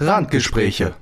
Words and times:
Randgespräche. 0.00 0.94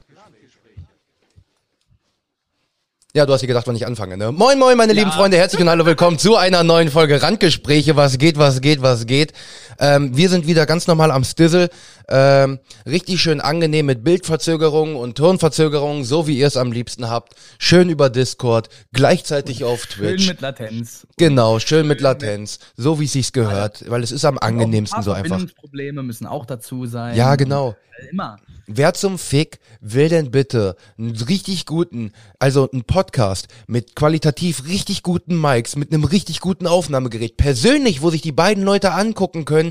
Ja, 3.13 3.25
du 3.25 3.33
hast 3.33 3.41
dir 3.41 3.47
gedacht, 3.47 3.67
wann 3.67 3.77
ich 3.77 3.87
anfange, 3.87 4.17
ne? 4.17 4.33
Moin, 4.33 4.59
moin, 4.59 4.77
meine 4.77 4.93
lieben 4.93 5.13
Freunde, 5.13 5.37
herzlich 5.39 5.61
und 5.61 5.71
hallo, 5.71 5.87
willkommen 5.87 6.19
zu 6.19 6.37
einer 6.37 6.63
neuen 6.63 6.91
Folge 6.91 7.23
Randgespräche. 7.23 7.97
Was 7.97 8.19
geht, 8.19 8.39
was 8.39 8.61
geht, 8.61 8.83
was 8.83 9.07
geht? 9.07 9.33
Ähm, 9.79 10.17
wir 10.17 10.29
sind 10.29 10.47
wieder 10.47 10.67
ganz 10.67 10.87
normal 10.87 11.11
am 11.11 11.25
Stizzle. 11.25 11.69
Ähm, 12.09 12.59
richtig 12.87 13.21
schön 13.21 13.41
angenehm 13.41 13.87
mit 13.87 14.05
Bildverzögerungen 14.05 14.97
und 14.97 15.17
Tonverzögerungen, 15.17 16.05
so 16.05 16.27
wie 16.27 16.39
ihr 16.39 16.47
es 16.47 16.57
am 16.57 16.73
liebsten 16.73 17.09
habt. 17.11 17.35
Schön 17.59 17.89
über 17.89 18.11
Discord, 18.11 18.69
gleichzeitig 18.93 19.65
auf 19.65 19.87
Twitch. 19.87 20.25
Schön 20.25 20.33
mit 20.35 20.41
Latenz. 20.41 21.07
Genau, 21.17 21.59
schön 21.59 21.87
mit 21.87 22.01
Latenz, 22.01 22.59
so 22.77 23.01
wie 23.01 23.05
es 23.05 23.13
sich 23.13 23.33
gehört, 23.33 23.89
weil 23.89 24.03
es 24.03 24.13
ist 24.13 24.25
am 24.25 24.39
angenehmsten 24.39 25.03
so 25.03 25.13
einfach. 25.13 25.41
Probleme 25.57 26.03
müssen 26.03 26.27
auch 26.27 26.47
dazu 26.47 26.87
sein. 26.87 27.17
Ja, 27.17 27.37
genau. 27.37 27.75
Äh, 27.99 28.11
immer. 28.11 28.39
Wer 28.69 28.95
zum 28.95 29.17
Fick 29.19 29.61
will 29.81 30.09
denn 30.09 30.33
bitte 30.33 30.75
einen 30.99 31.15
richtig 31.17 31.67
guten, 31.67 32.13
also 32.41 32.69
einen 32.69 32.83
Podcast 32.83 33.47
mit 33.69 33.95
qualitativ 33.95 34.65
richtig 34.67 35.05
guten 35.05 35.41
Mics, 35.41 35.77
mit 35.77 35.93
einem 35.93 36.03
richtig 36.03 36.41
guten 36.41 36.67
Aufnahmegerät, 36.67 37.37
persönlich, 37.37 38.03
wo 38.03 38.11
sich 38.11 38.23
die 38.23 38.33
beiden 38.33 38.65
Leute 38.65 38.93
angucken 38.93 39.45
können 39.45 39.66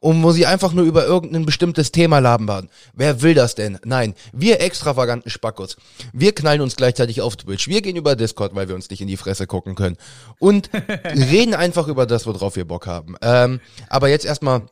und 0.00 0.22
wo 0.22 0.32
sie 0.32 0.46
einfach 0.46 0.72
nur 0.72 0.84
über 0.84 1.04
irgendein 1.04 1.46
bestimmtes 1.46 1.92
Thema 1.92 2.18
labern. 2.18 2.68
Wer 2.94 3.22
will 3.22 3.34
das 3.34 3.54
denn? 3.54 3.78
Nein, 3.84 4.14
wir 4.32 4.60
extravaganten 4.60 5.30
Spackos. 5.30 5.76
Wir 6.12 6.34
knallen 6.34 6.60
uns 6.60 6.76
gleichzeitig 6.76 7.20
auf 7.20 7.36
Twitch. 7.36 7.68
Wir 7.68 7.82
gehen 7.82 7.96
über 7.96 8.16
Discord, 8.16 8.54
weil 8.54 8.68
wir 8.68 8.74
uns 8.74 8.90
nicht 8.90 9.00
in 9.00 9.08
die 9.08 9.16
Fresse 9.16 9.46
gucken 9.46 9.74
können. 9.74 9.96
Und 10.38 10.70
reden 11.04 11.54
einfach 11.54 11.88
über 11.88 12.06
das, 12.06 12.26
worauf 12.26 12.56
wir 12.56 12.66
Bock 12.66 12.86
haben. 12.86 13.16
Ähm, 13.22 13.60
aber 13.88 14.08
jetzt 14.08 14.24
erstmal, 14.24 14.62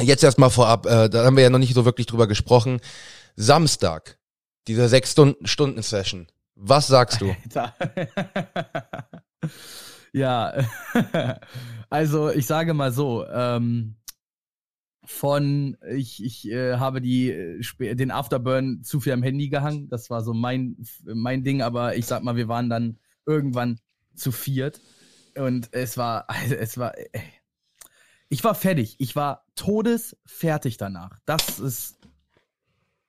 jetzt 0.00 0.24
erstmal 0.24 0.50
vorab, 0.50 0.86
äh, 0.86 1.08
da 1.08 1.24
haben 1.24 1.36
wir 1.36 1.44
ja 1.44 1.50
noch 1.50 1.58
nicht 1.58 1.74
so 1.74 1.84
wirklich 1.84 2.06
drüber 2.06 2.26
gesprochen. 2.26 2.80
Samstag, 3.36 4.18
diese 4.68 4.88
sechs 4.88 5.12
Stunden, 5.12 5.46
Stunden 5.46 5.82
Session. 5.82 6.28
Was 6.54 6.86
sagst 6.86 7.20
du? 7.20 7.34
Ja, 10.12 10.52
also 11.90 12.30
ich 12.30 12.46
sage 12.46 12.74
mal 12.74 12.92
so, 12.92 13.26
ähm, 13.26 13.96
von 15.04 15.76
ich, 15.90 16.22
ich 16.22 16.48
äh, 16.48 16.76
habe 16.76 17.00
die 17.00 17.30
äh, 17.30 17.94
den 17.94 18.10
Afterburn 18.10 18.82
zu 18.82 19.00
viel 19.00 19.12
am 19.12 19.22
Handy 19.22 19.48
gehangen. 19.48 19.88
Das 19.88 20.10
war 20.10 20.22
so 20.22 20.32
mein 20.32 20.76
mein 21.04 21.42
Ding, 21.42 21.62
aber 21.62 21.96
ich 21.96 22.06
sag 22.06 22.22
mal, 22.22 22.36
wir 22.36 22.48
waren 22.48 22.70
dann 22.70 22.98
irgendwann 23.26 23.80
zu 24.14 24.30
viert 24.30 24.80
und 25.36 25.68
es 25.72 25.96
war 25.96 26.28
also 26.30 26.54
es 26.54 26.78
war 26.78 26.96
ey. 26.96 27.08
ich 28.28 28.44
war 28.44 28.54
fertig. 28.54 28.96
Ich 28.98 29.16
war 29.16 29.44
todesfertig 29.56 30.76
danach. 30.76 31.18
Das 31.24 31.58
ist 31.58 31.98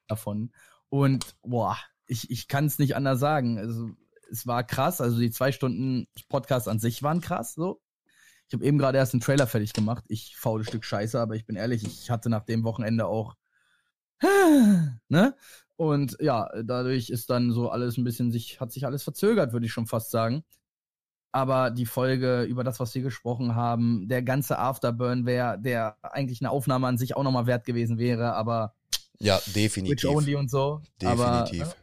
davon 0.08 0.52
und 0.90 1.36
boah, 1.44 1.78
ich 2.08 2.32
ich 2.32 2.48
kann 2.48 2.66
es 2.66 2.80
nicht 2.80 2.96
anders 2.96 3.20
sagen. 3.20 3.60
Also 3.60 3.92
es 4.32 4.48
war 4.48 4.64
krass. 4.64 5.00
Also 5.00 5.20
die 5.20 5.32
zwei 5.32 5.52
Stunden 5.52 6.08
Podcast 6.28 6.68
an 6.68 6.80
sich 6.80 7.04
waren 7.04 7.22
krass 7.22 7.54
so. 7.54 7.82
Ich 8.54 8.56
habe 8.56 8.66
eben 8.66 8.78
gerade 8.78 9.00
erst 9.00 9.16
einen 9.16 9.22
Trailer 9.22 9.48
fertig 9.48 9.74
gemacht. 9.74 10.04
Ich 10.10 10.38
faule 10.38 10.64
Stück 10.64 10.86
Scheiße, 10.86 11.20
aber 11.20 11.34
ich 11.36 11.48
bin 11.48 11.56
ehrlich, 11.56 11.84
ich 11.84 12.12
hatte 12.12 12.30
nach 12.30 12.44
dem 12.44 12.64
Wochenende 12.64 13.08
auch. 13.08 13.34
ne? 15.10 15.36
Und 15.76 16.18
ja, 16.20 16.48
dadurch 16.64 17.10
ist 17.10 17.32
dann 17.32 17.52
so 17.52 17.72
alles 17.72 17.98
ein 17.98 18.04
bisschen 18.04 18.32
sich, 18.32 18.62
hat 18.62 18.72
sich 18.72 18.86
alles 18.86 19.02
verzögert, 19.02 19.54
würde 19.54 19.66
ich 19.66 19.72
schon 19.72 19.88
fast 19.88 20.12
sagen. 20.12 20.44
Aber 21.32 21.72
die 21.72 21.88
Folge 21.88 22.44
über 22.44 22.64
das, 22.64 22.80
was 22.80 22.94
wir 22.94 23.02
gesprochen 23.02 23.56
haben, 23.56 24.08
der 24.08 24.22
ganze 24.22 24.60
Afterburn 24.60 25.26
wäre, 25.26 25.60
der 25.60 25.98
eigentlich 26.04 26.40
eine 26.40 26.52
Aufnahme 26.52 26.86
an 26.86 27.00
sich 27.00 27.16
auch 27.16 27.24
nochmal 27.24 27.48
wert 27.48 27.66
gewesen 27.66 27.98
wäre, 27.98 28.36
aber. 28.36 28.76
Ja, 29.18 29.42
definitiv. 29.56 30.02
Twitch 30.02 30.06
only 30.06 30.36
und 30.36 30.52
so. 30.52 30.80
Definitiv. 31.02 31.64
Aber, 31.64 31.76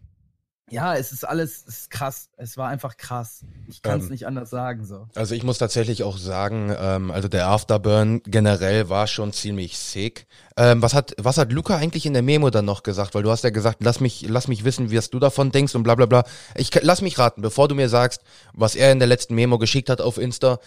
ja, 0.71 0.95
es 0.95 1.13
ist 1.13 1.25
alles 1.25 1.65
es 1.67 1.79
ist 1.81 1.91
krass. 1.91 2.29
Es 2.37 2.57
war 2.57 2.69
einfach 2.69 2.97
krass. 2.97 3.45
Ich 3.67 3.83
kann 3.83 3.99
es 3.99 4.07
Ähm, 4.07 4.11
nicht 4.13 4.27
anders 4.27 4.51
sagen 4.51 4.85
so. 4.85 5.09
Also 5.15 5.35
ich 5.35 5.43
muss 5.43 5.59
tatsächlich 5.59 6.03
auch 6.05 6.17
sagen, 6.17 6.75
ähm, 6.79 7.11
also 7.11 7.29
der 7.29 7.49
Afterburn 7.49 8.23
generell 8.25 8.89
war 8.89 9.07
schon 9.07 9.33
ziemlich 9.33 9.79
sick. 9.79 10.27
Ähm, 10.57 10.81
was 10.83 10.95
hat 10.95 11.15
was 11.19 11.39
hat 11.39 11.53
Luca 11.53 11.77
eigentlich 11.77 12.07
in 12.07 12.13
der 12.13 12.23
Memo 12.23 12.51
dann 12.51 12.65
noch 12.65 12.83
gesagt? 12.83 13.15
Weil 13.15 13.23
du 13.23 13.31
hast 13.31 13.45
ja 13.45 13.51
gesagt, 13.51 13.79
lass 13.83 14.01
mich 14.01 14.27
lass 14.29 14.49
mich 14.49 14.65
wissen, 14.65 14.93
was 14.93 15.11
du 15.11 15.19
davon 15.19 15.51
denkst 15.51 15.75
und 15.75 15.83
bla 15.83 15.95
bla 15.95 16.07
bla. 16.07 16.25
Ich 16.55 16.71
lass 16.83 17.03
mich 17.03 17.19
raten, 17.19 17.43
bevor 17.43 17.69
du 17.69 17.75
mir 17.75 17.89
sagst, 17.89 18.23
was 18.53 18.77
er 18.77 18.93
in 18.93 19.01
der 19.01 19.09
letzten 19.09 19.35
Memo 19.35 19.59
geschickt 19.59 19.91
hat 19.91 20.01
auf 20.01 20.19
Insta. 20.19 20.59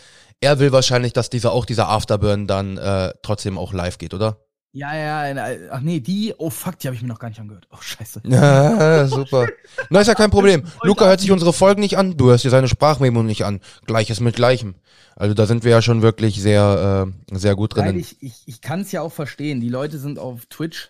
Er 0.41 0.59
will 0.59 0.74
wahrscheinlich, 0.74 1.14
dass 1.14 1.30
dieser 1.30 1.53
auch 1.53 1.66
dieser 1.66 1.88
Afterburn 1.88 2.47
dann 2.47 2.78
äh, 2.78 3.14
trotzdem 3.22 3.58
auch 3.58 3.72
live 3.72 3.97
geht, 3.97 4.14
oder? 4.14 4.38
Ja, 4.75 4.95
ja, 4.95 5.28
ja, 5.28 5.69
ach 5.69 5.81
nee, 5.81 6.00
die, 6.00 6.34
oh 6.39 6.50
fuck, 6.50 6.79
die 6.79 6.88
habe 6.88 6.95
ich 6.95 7.03
mir 7.03 7.07
noch 7.07 7.19
gar 7.19 7.29
nicht 7.29 7.39
angehört. 7.39 7.67
Oh 7.72 7.78
scheiße. 7.79 8.23
Ja, 8.28 9.07
super. 9.07 9.47
Na, 9.91 10.01
ist 10.01 10.07
ja 10.07 10.16
kein 10.16 10.31
Problem. 10.31 10.63
Luca 10.81 11.06
hört 11.06 11.19
sich 11.19 11.29
unsere 11.29 11.53
Folgen 11.53 11.79
nicht 11.79 11.95
an, 11.95 12.17
du 12.17 12.29
hörst 12.29 12.44
dir 12.44 12.50
seine 12.50 12.67
Sprachmemo 12.67 13.22
nicht 13.22 13.45
an. 13.45 13.59
Gleiches 13.85 14.19
mit 14.19 14.35
Gleichem. 14.35 14.73
Also 15.16 15.35
da 15.35 15.45
sind 15.45 15.63
wir 15.63 15.69
ja 15.69 15.84
schon 15.84 16.01
wirklich 16.01 16.41
sehr, 16.41 17.06
äh, 17.31 17.38
sehr 17.38 17.56
gut 17.56 17.75
drinnen. 17.75 18.00
ich, 18.00 18.17
ich, 18.23 18.41
ich 18.47 18.61
kann 18.61 18.81
es 18.81 18.91
ja 18.91 19.01
auch 19.03 19.11
verstehen. 19.11 19.61
Die 19.61 19.69
Leute 19.69 20.00
sind 20.00 20.17
auf 20.17 20.47
Twitch, 20.47 20.90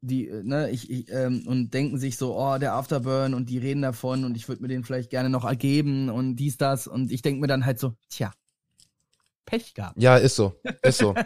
die, 0.00 0.28
äh, 0.28 0.44
ne, 0.44 0.70
ich, 0.70 0.88
ich, 0.88 1.10
ähm, 1.10 1.44
und 1.48 1.74
denken 1.74 1.98
sich 1.98 2.16
so, 2.16 2.38
oh, 2.38 2.58
der 2.58 2.74
Afterburn 2.74 3.34
und 3.34 3.50
die 3.50 3.58
reden 3.58 3.82
davon 3.82 4.24
und 4.24 4.36
ich 4.36 4.48
würde 4.48 4.62
mir 4.62 4.68
den 4.68 4.84
vielleicht 4.84 5.10
gerne 5.10 5.28
noch 5.28 5.44
ergeben 5.44 6.08
und 6.08 6.36
dies, 6.36 6.56
das. 6.56 6.86
Und 6.86 7.10
ich 7.10 7.22
denke 7.22 7.40
mir 7.40 7.48
dann 7.48 7.66
halt 7.66 7.80
so, 7.80 7.94
tja, 8.08 8.30
Pech 9.44 9.74
gehabt. 9.74 10.00
Ja, 10.00 10.18
ist 10.18 10.36
so. 10.36 10.54
Ist 10.82 10.98
so. 10.98 11.16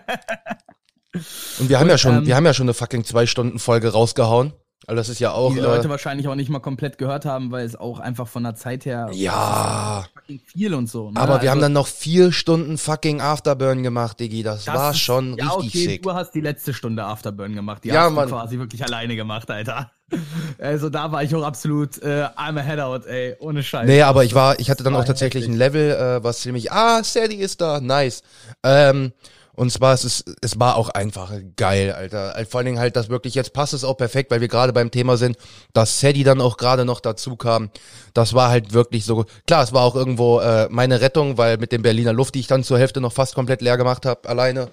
Und 1.59 1.69
wir 1.69 1.79
haben 1.81 1.89
ja 1.89 1.99
schon, 1.99 2.19
ähm, 2.19 2.27
wir 2.27 2.37
haben 2.37 2.47
ja 2.47 2.55
schon 2.55 2.65
eine 2.67 2.75
fucking 2.75 3.05
zwei 3.05 3.27
Stunden 3.27 3.59
Folge 3.59 3.93
rausgehauen. 3.93 4.53
Also 4.87 4.97
das 5.01 5.09
ist 5.11 5.19
ja 5.21 5.33
auch. 5.33 5.53
die 5.53 5.61
Leute 5.61 5.87
Äh, 5.87 5.91
wahrscheinlich 5.91 6.29
auch 6.29 6.35
nicht 6.35 6.49
mal 6.49 6.61
komplett 6.61 6.97
gehört 6.97 7.27
haben, 7.27 7.51
weil 7.51 7.67
es 7.67 7.77
auch 7.77 7.99
einfach 7.99 8.27
von 8.27 8.43
der 8.43 8.55
Zeit 8.55 8.87
her 8.87 9.11
ja. 9.13 10.07
fucking 10.15 10.41
viel 10.47 10.73
und 10.73 10.89
so. 10.89 11.11
Ne? 11.11 11.21
Aber 11.21 11.43
wir 11.43 11.51
haben 11.51 11.59
Also, 11.59 11.67
dann 11.67 11.73
noch 11.75 11.87
vier 11.89 12.33
Stunden 12.33 12.79
fucking 12.79 13.21
Afterburn 13.21 13.83
gemacht, 13.83 14.19
Diggi. 14.19 14.43
Das, 14.43 14.65
das 14.65 14.75
war 14.75 14.91
ist- 14.93 15.01
schon 15.01 15.37
ja, 15.37 15.49
richtig 15.51 15.69
okay, 15.75 15.85
sick. 15.93 16.03
Du 16.05 16.15
hast 16.15 16.31
die 16.35 16.41
letzte 16.41 16.73
Stunde 16.73 17.05
Afterburn 17.05 17.55
gemacht. 17.55 17.85
Die 17.85 17.89
Ja, 17.89 18.05
hast 18.05 18.13
Mann. 18.13 18.29
du 18.29 18.35
quasi 18.35 18.59
wirklich 18.59 18.83
alleine 18.83 19.15
gemacht, 19.15 19.51
Alter. 19.51 19.91
Also 20.59 20.89
da 20.89 21.13
war 21.13 21.23
ich 21.23 21.35
auch 21.35 21.43
absolut 21.45 22.01
äh, 22.03 22.25
I'm 22.35 22.59
a 22.59 22.63
headout, 22.63 23.07
ey, 23.07 23.37
ohne 23.41 23.63
Scheiß. 23.63 23.87
Nee, 23.87 24.01
aber 24.01 24.25
ich 24.25 24.35
war, 24.35 24.59
ich 24.59 24.71
hatte 24.71 24.83
dann 24.83 24.95
war 24.95 25.03
auch 25.03 25.05
tatsächlich 25.05 25.43
heftig. 25.45 25.55
ein 25.55 25.59
Level, 25.59 25.91
äh, 25.91 26.25
was 26.25 26.41
ziemlich, 26.41 26.73
ah, 26.73 27.05
Sadie 27.05 27.37
ist 27.37 27.61
da, 27.61 27.79
nice. 27.81 28.23
Ähm, 28.65 29.13
und 29.59 29.73
zwar, 29.73 29.93
es 29.93 30.05
ist, 30.05 30.37
es 30.41 30.61
war 30.61 30.77
auch 30.77 30.89
einfach 30.89 31.33
geil, 31.57 31.91
Alter. 31.91 32.37
Vor 32.49 32.59
allen 32.59 32.67
Dingen 32.67 32.79
halt, 32.79 32.95
das 32.95 33.09
wirklich, 33.09 33.35
jetzt 33.35 33.53
passt 33.53 33.75
es 33.75 33.83
auch 33.83 33.97
perfekt, 33.97 34.31
weil 34.31 34.41
wir 34.41 34.47
gerade 34.47 34.73
beim 34.73 34.93
Thema 34.93 35.17
sind, 35.17 35.37
dass 35.73 35.99
Sadie 35.99 36.23
dann 36.23 36.41
auch 36.41 36.59
gerade 36.59 36.85
noch 36.85 37.01
dazu 37.01 37.35
kam. 37.35 37.71
Das 38.15 38.35
war 38.35 38.51
halt 38.51 38.73
wirklich 38.73 39.05
so, 39.05 39.25
klar, 39.49 39.65
es 39.65 39.73
war 39.73 39.83
auch 39.83 39.97
irgendwo 39.97 40.39
äh, 40.39 40.69
meine 40.71 41.01
Rettung, 41.01 41.39
weil 41.39 41.57
mit 41.57 41.73
dem 41.73 41.83
Berliner 41.83 42.13
Luft, 42.13 42.37
die 42.37 42.39
ich 42.41 42.47
dann 42.47 42.63
zur 42.63 42.79
Hälfte 42.79 43.01
noch 43.01 43.13
fast 43.13 43.35
komplett 43.35 43.61
leer 43.61 43.77
gemacht 43.77 44.07
habe, 44.07 44.29
alleine, 44.29 44.69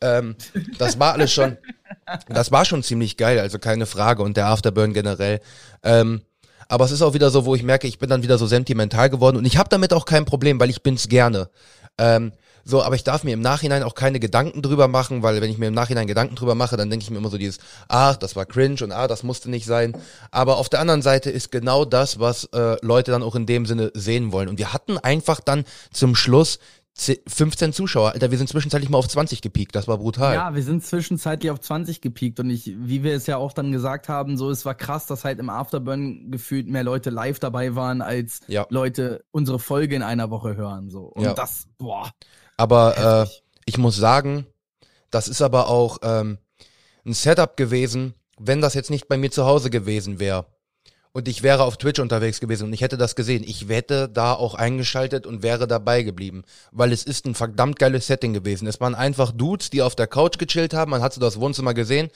ähm, 0.00 0.34
das 0.78 0.98
war 0.98 1.12
alles 1.12 1.30
schon, 1.30 1.58
das 2.30 2.50
war 2.50 2.64
schon 2.64 2.82
ziemlich 2.82 3.18
geil, 3.18 3.38
also 3.38 3.58
keine 3.58 3.84
Frage. 3.84 4.22
Und 4.22 4.38
der 4.38 4.46
Afterburn 4.46 4.94
generell. 4.94 5.40
Ähm, 5.82 6.22
aber 6.68 6.86
es 6.86 6.90
ist 6.90 7.02
auch 7.02 7.12
wieder 7.12 7.28
so, 7.28 7.44
wo 7.44 7.54
ich 7.54 7.64
merke, 7.64 7.86
ich 7.86 7.98
bin 7.98 8.08
dann 8.08 8.22
wieder 8.22 8.38
so 8.38 8.46
sentimental 8.46 9.10
geworden 9.10 9.36
und 9.36 9.44
ich 9.44 9.58
habe 9.58 9.68
damit 9.68 9.92
auch 9.92 10.06
kein 10.06 10.24
Problem, 10.24 10.58
weil 10.58 10.70
ich 10.70 10.82
bin's 10.82 11.08
gerne. 11.08 11.50
Ähm, 11.98 12.32
so, 12.64 12.82
aber 12.82 12.94
ich 12.94 13.04
darf 13.04 13.24
mir 13.24 13.32
im 13.34 13.40
Nachhinein 13.40 13.82
auch 13.82 13.94
keine 13.94 14.20
Gedanken 14.20 14.62
drüber 14.62 14.88
machen, 14.88 15.22
weil 15.22 15.40
wenn 15.40 15.50
ich 15.50 15.58
mir 15.58 15.66
im 15.66 15.74
Nachhinein 15.74 16.06
Gedanken 16.06 16.34
drüber 16.34 16.54
mache, 16.54 16.76
dann 16.76 16.90
denke 16.90 17.02
ich 17.04 17.10
mir 17.10 17.18
immer 17.18 17.30
so 17.30 17.38
dieses, 17.38 17.58
ach, 17.88 18.16
das 18.16 18.36
war 18.36 18.46
cringe 18.46 18.82
und 18.82 18.92
ah, 18.92 19.08
das 19.08 19.22
musste 19.22 19.50
nicht 19.50 19.66
sein. 19.66 19.96
Aber 20.30 20.56
auf 20.58 20.68
der 20.68 20.80
anderen 20.80 21.02
Seite 21.02 21.30
ist 21.30 21.50
genau 21.50 21.84
das, 21.84 22.18
was 22.20 22.44
äh, 22.52 22.76
Leute 22.84 23.10
dann 23.10 23.22
auch 23.22 23.34
in 23.34 23.46
dem 23.46 23.66
Sinne 23.66 23.90
sehen 23.94 24.32
wollen. 24.32 24.48
Und 24.48 24.58
wir 24.58 24.72
hatten 24.72 24.98
einfach 24.98 25.40
dann 25.40 25.64
zum 25.92 26.14
Schluss 26.14 26.58
10 26.94 27.16
15 27.26 27.72
Zuschauer. 27.72 28.12
Alter, 28.12 28.30
wir 28.30 28.36
sind 28.36 28.50
zwischenzeitlich 28.50 28.90
mal 28.90 28.98
auf 28.98 29.08
20 29.08 29.40
gepiekt. 29.40 29.74
Das 29.74 29.88
war 29.88 29.96
brutal. 29.96 30.34
Ja, 30.34 30.54
wir 30.54 30.62
sind 30.62 30.84
zwischenzeitlich 30.84 31.50
auf 31.50 31.58
20 31.58 32.02
gepiekt 32.02 32.38
und 32.38 32.50
ich, 32.50 32.74
wie 32.76 33.02
wir 33.02 33.14
es 33.14 33.26
ja 33.26 33.38
auch 33.38 33.54
dann 33.54 33.72
gesagt 33.72 34.10
haben, 34.10 34.36
so 34.36 34.50
es 34.50 34.66
war 34.66 34.74
krass, 34.74 35.06
dass 35.06 35.24
halt 35.24 35.38
im 35.38 35.48
Afterburn 35.48 36.30
gefühlt 36.30 36.68
mehr 36.68 36.84
Leute 36.84 37.08
live 37.08 37.38
dabei 37.38 37.74
waren, 37.74 38.02
als 38.02 38.40
Ja. 38.46 38.66
Leute 38.68 39.24
unsere 39.30 39.58
Folge 39.58 39.96
in 39.96 40.02
einer 40.02 40.28
Woche 40.30 40.54
hören. 40.54 40.90
So. 40.90 41.04
Und 41.04 41.24
Ja. 41.24 41.32
das, 41.32 41.66
boah. 41.78 42.10
Aber 42.56 43.26
äh, 43.26 43.40
ich 43.64 43.78
muss 43.78 43.96
sagen, 43.96 44.46
das 45.10 45.28
ist 45.28 45.42
aber 45.42 45.68
auch 45.68 45.98
ähm, 46.02 46.38
ein 47.04 47.14
Setup 47.14 47.56
gewesen, 47.56 48.14
wenn 48.38 48.60
das 48.60 48.74
jetzt 48.74 48.90
nicht 48.90 49.08
bei 49.08 49.16
mir 49.16 49.30
zu 49.30 49.44
Hause 49.44 49.70
gewesen 49.70 50.18
wäre 50.18 50.46
und 51.12 51.28
ich 51.28 51.42
wäre 51.42 51.64
auf 51.64 51.76
Twitch 51.76 52.00
unterwegs 52.00 52.40
gewesen 52.40 52.64
und 52.64 52.72
ich 52.72 52.80
hätte 52.80 52.96
das 52.96 53.14
gesehen, 53.14 53.44
ich 53.46 53.68
hätte 53.68 54.08
da 54.08 54.32
auch 54.32 54.54
eingeschaltet 54.54 55.26
und 55.26 55.42
wäre 55.42 55.66
dabei 55.66 56.02
geblieben, 56.02 56.42
weil 56.70 56.92
es 56.92 57.04
ist 57.04 57.26
ein 57.26 57.34
verdammt 57.34 57.78
geiles 57.78 58.06
Setting 58.06 58.32
gewesen. 58.32 58.66
Es 58.66 58.80
waren 58.80 58.94
einfach 58.94 59.32
Dudes, 59.32 59.70
die 59.70 59.82
auf 59.82 59.94
der 59.94 60.06
Couch 60.06 60.38
gechillt 60.38 60.74
haben, 60.74 60.90
man 60.90 61.02
hat 61.02 61.12
so 61.12 61.20
das 61.20 61.38
Wohnzimmer 61.38 61.74
gesehen 61.74 62.08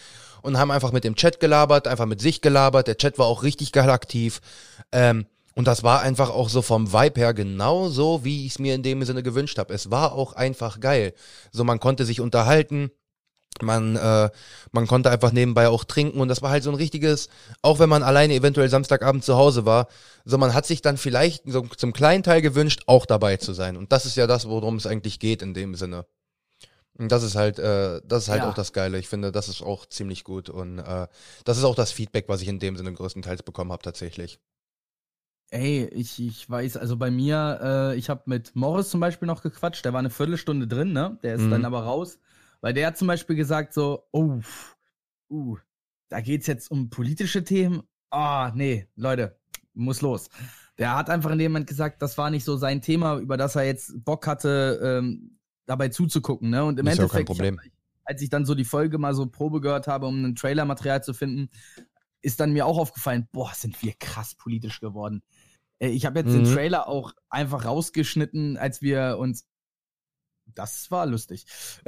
und 0.43 0.59
haben 0.59 0.71
einfach 0.71 0.93
mit 0.93 1.05
dem 1.05 1.15
Chat 1.15 1.41
gelabert, 1.41 1.87
einfach 1.87 2.07
mit 2.07 2.21
sich 2.21 2.41
gelabert. 2.41 2.87
Der 2.87 2.97
Chat 2.97 3.19
war 3.19 3.27
auch 3.27 3.43
richtig 3.43 3.73
geil 3.73 3.91
aktiv. 3.91 4.41
Ähm, 4.93 5.27
und 5.57 5.67
das 5.67 5.83
war 5.83 6.03
einfach 6.03 6.31
auch 6.31 6.49
so 6.51 6.63
vom 6.63 6.93
Vibe 6.93 7.21
her 7.21 7.35
genau 7.35 7.89
so, 7.89 8.25
wie 8.25 8.47
ich 8.47 8.53
es 8.53 8.59
mir 8.59 8.75
in 8.75 8.83
dem 8.83 9.03
Sinne 9.05 9.23
gewünscht 9.23 9.59
habe. 9.59 9.75
Es 9.75 9.91
war 9.91 10.13
auch 10.13 10.35
einfach 10.35 10.79
geil. 10.81 11.15
So, 11.51 11.65
man 11.65 11.81
konnte 11.81 12.05
sich 12.05 12.21
unterhalten. 12.21 12.91
Man, 13.63 13.97
äh, 13.97 14.29
man 14.73 14.87
konnte 14.87 15.11
einfach 15.11 15.33
nebenbei 15.33 15.69
auch 15.69 15.85
trinken 15.85 16.21
und 16.21 16.29
das 16.29 16.43
war 16.43 16.51
halt 16.51 16.63
so 16.63 16.69
ein 16.71 16.77
richtiges, 16.77 17.31
auch 17.63 17.79
wenn 17.79 17.89
man 17.89 18.03
alleine 18.03 18.35
eventuell 18.35 18.69
Samstagabend 18.69 19.25
zu 19.25 19.37
Hause 19.37 19.65
war, 19.65 19.89
so 20.27 20.37
man 20.37 20.53
hat 20.53 20.67
sich 20.67 20.83
dann 20.83 20.99
vielleicht 20.99 21.45
so 21.47 21.63
zum 21.63 21.95
kleinen 21.95 22.23
Teil 22.23 22.43
gewünscht, 22.43 22.83
auch 22.87 23.07
dabei 23.07 23.39
zu 23.39 23.55
sein. 23.55 23.79
Und 23.79 23.93
das 23.93 24.05
ist 24.05 24.15
ja 24.17 24.27
das, 24.27 24.47
worum 24.47 24.77
es 24.77 24.87
eigentlich 24.87 25.21
geht 25.21 25.41
in 25.41 25.55
dem 25.55 25.75
Sinne. 25.75 26.05
Und 26.99 27.11
das 27.11 27.23
ist 27.23 27.35
halt, 27.35 27.59
äh, 27.59 28.03
das 28.05 28.25
ist 28.25 28.29
halt 28.29 28.43
Ja. 28.43 28.51
auch 28.51 28.55
das 28.55 28.75
Geile. 28.75 28.99
Ich 28.99 29.09
finde, 29.09 29.33
das 29.33 29.49
ist 29.49 29.63
auch 29.63 29.87
ziemlich 29.87 30.23
gut 30.23 30.51
und 30.51 30.79
äh, 30.79 31.07
das 31.47 31.57
ist 31.57 31.65
auch 31.65 31.75
das 31.75 31.93
Feedback, 31.93 32.29
was 32.29 32.43
ich 32.43 32.49
in 32.49 32.59
dem 32.59 32.77
Sinne 32.77 32.93
größtenteils 32.93 33.43
bekommen 33.43 33.73
habe 33.73 33.83
tatsächlich. 33.83 34.39
Ey, 35.51 35.85
ich, 35.93 36.21
ich 36.21 36.51
weiß, 36.51 36.77
also 36.77 36.97
bei 36.97 37.11
mir, 37.11 37.61
äh, 37.63 37.97
ich 37.97 38.11
habe 38.11 38.23
mit 38.27 38.57
Morris 38.57 38.91
zum 38.91 39.01
Beispiel 39.01 39.27
noch 39.27 39.43
gequatscht, 39.43 39.85
der 39.85 39.93
war 39.93 40.01
eine 40.01 40.11
Viertelstunde 40.11 40.67
drin, 40.67 40.93
ne? 40.93 41.19
Der 41.23 41.35
ist 41.37 41.43
Mhm. 41.43 41.51
dann 41.51 41.65
aber 41.65 41.85
raus, 41.85 42.19
weil 42.61 42.75
der 42.75 42.89
hat 42.89 42.99
zum 42.99 43.07
Beispiel 43.07 43.37
gesagt 43.37 43.73
so, 43.73 44.09
oh, 44.11 44.41
uh, 45.31 45.57
da 46.09 46.21
geht's 46.21 46.49
jetzt 46.49 46.71
um 46.71 46.91
politische 46.91 47.45
Themen. 47.45 47.83
Ah, 48.11 48.53
nee, 48.55 48.89
Leute, 48.97 49.39
muss 49.75 50.01
los. 50.01 50.29
Der 50.79 50.97
hat 50.97 51.11
einfach 51.11 51.31
in 51.31 51.39
dem 51.39 51.53
Moment 51.53 51.69
gesagt, 51.69 52.03
das 52.03 52.19
war 52.19 52.31
nicht 52.31 52.45
so 52.45 52.57
sein 52.57 52.83
Thema, 52.83 53.19
über 53.19 53.37
das 53.37 53.55
er 53.57 53.65
jetzt 53.65 54.05
Bock 54.05 54.27
hatte, 54.27 54.81
ähm, 54.83 55.39
dabei 55.67 55.89
zuzugucken, 55.89 56.51
ne? 56.51 56.65
Und 56.65 56.79
im 56.81 56.87
Ist 56.87 56.99
ja 56.99 57.05
Endeffekt, 57.05 57.31
ich 57.31 57.37
Problem. 57.37 57.59
hab, 57.59 57.65
als 58.05 58.21
ich 58.23 58.31
dann 58.31 58.45
so 58.47 58.55
die 58.57 58.65
Folge 58.65 58.99
mal 58.99 59.15
so 59.15 59.27
Probe 59.27 59.61
gehört 59.61 59.87
habe, 59.87 60.07
um 60.07 60.25
ein 60.25 60.35
Trailermaterial 60.35 61.03
zu 61.05 61.15
finden, 61.15 61.51
ist 62.21 62.41
dann 62.41 62.53
mir 62.53 62.67
auch 62.67 62.79
aufgefallen, 62.79 63.29
boah, 63.33 63.53
sind 63.55 63.81
wir 63.83 63.95
krass 63.99 64.35
politisch 64.35 64.81
geworden. 64.81 65.23
Äh, 65.79 65.89
Ich 65.89 66.07
habe 66.07 66.19
jetzt 66.21 66.33
den 66.33 66.43
Mhm. 66.43 66.55
Trailer 66.55 66.89
auch 66.89 67.13
einfach 67.29 67.65
rausgeschnitten, 67.65 68.57
als 68.57 68.83
wir 68.83 69.17
uns. 69.19 69.47
Das 70.55 70.91
war 70.91 71.07
lustig. 71.07 71.45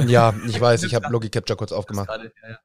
Ja, 0.06 0.34
ich 0.46 0.60
weiß, 0.60 0.82
ich 0.82 0.94
habe 0.94 1.08
Logi 1.10 1.30
Capture 1.30 1.56
kurz 1.56 1.72
aufgemacht. 1.72 2.08
gerade, 2.08 2.32
ja, 2.42 2.48
ja. 2.50 2.58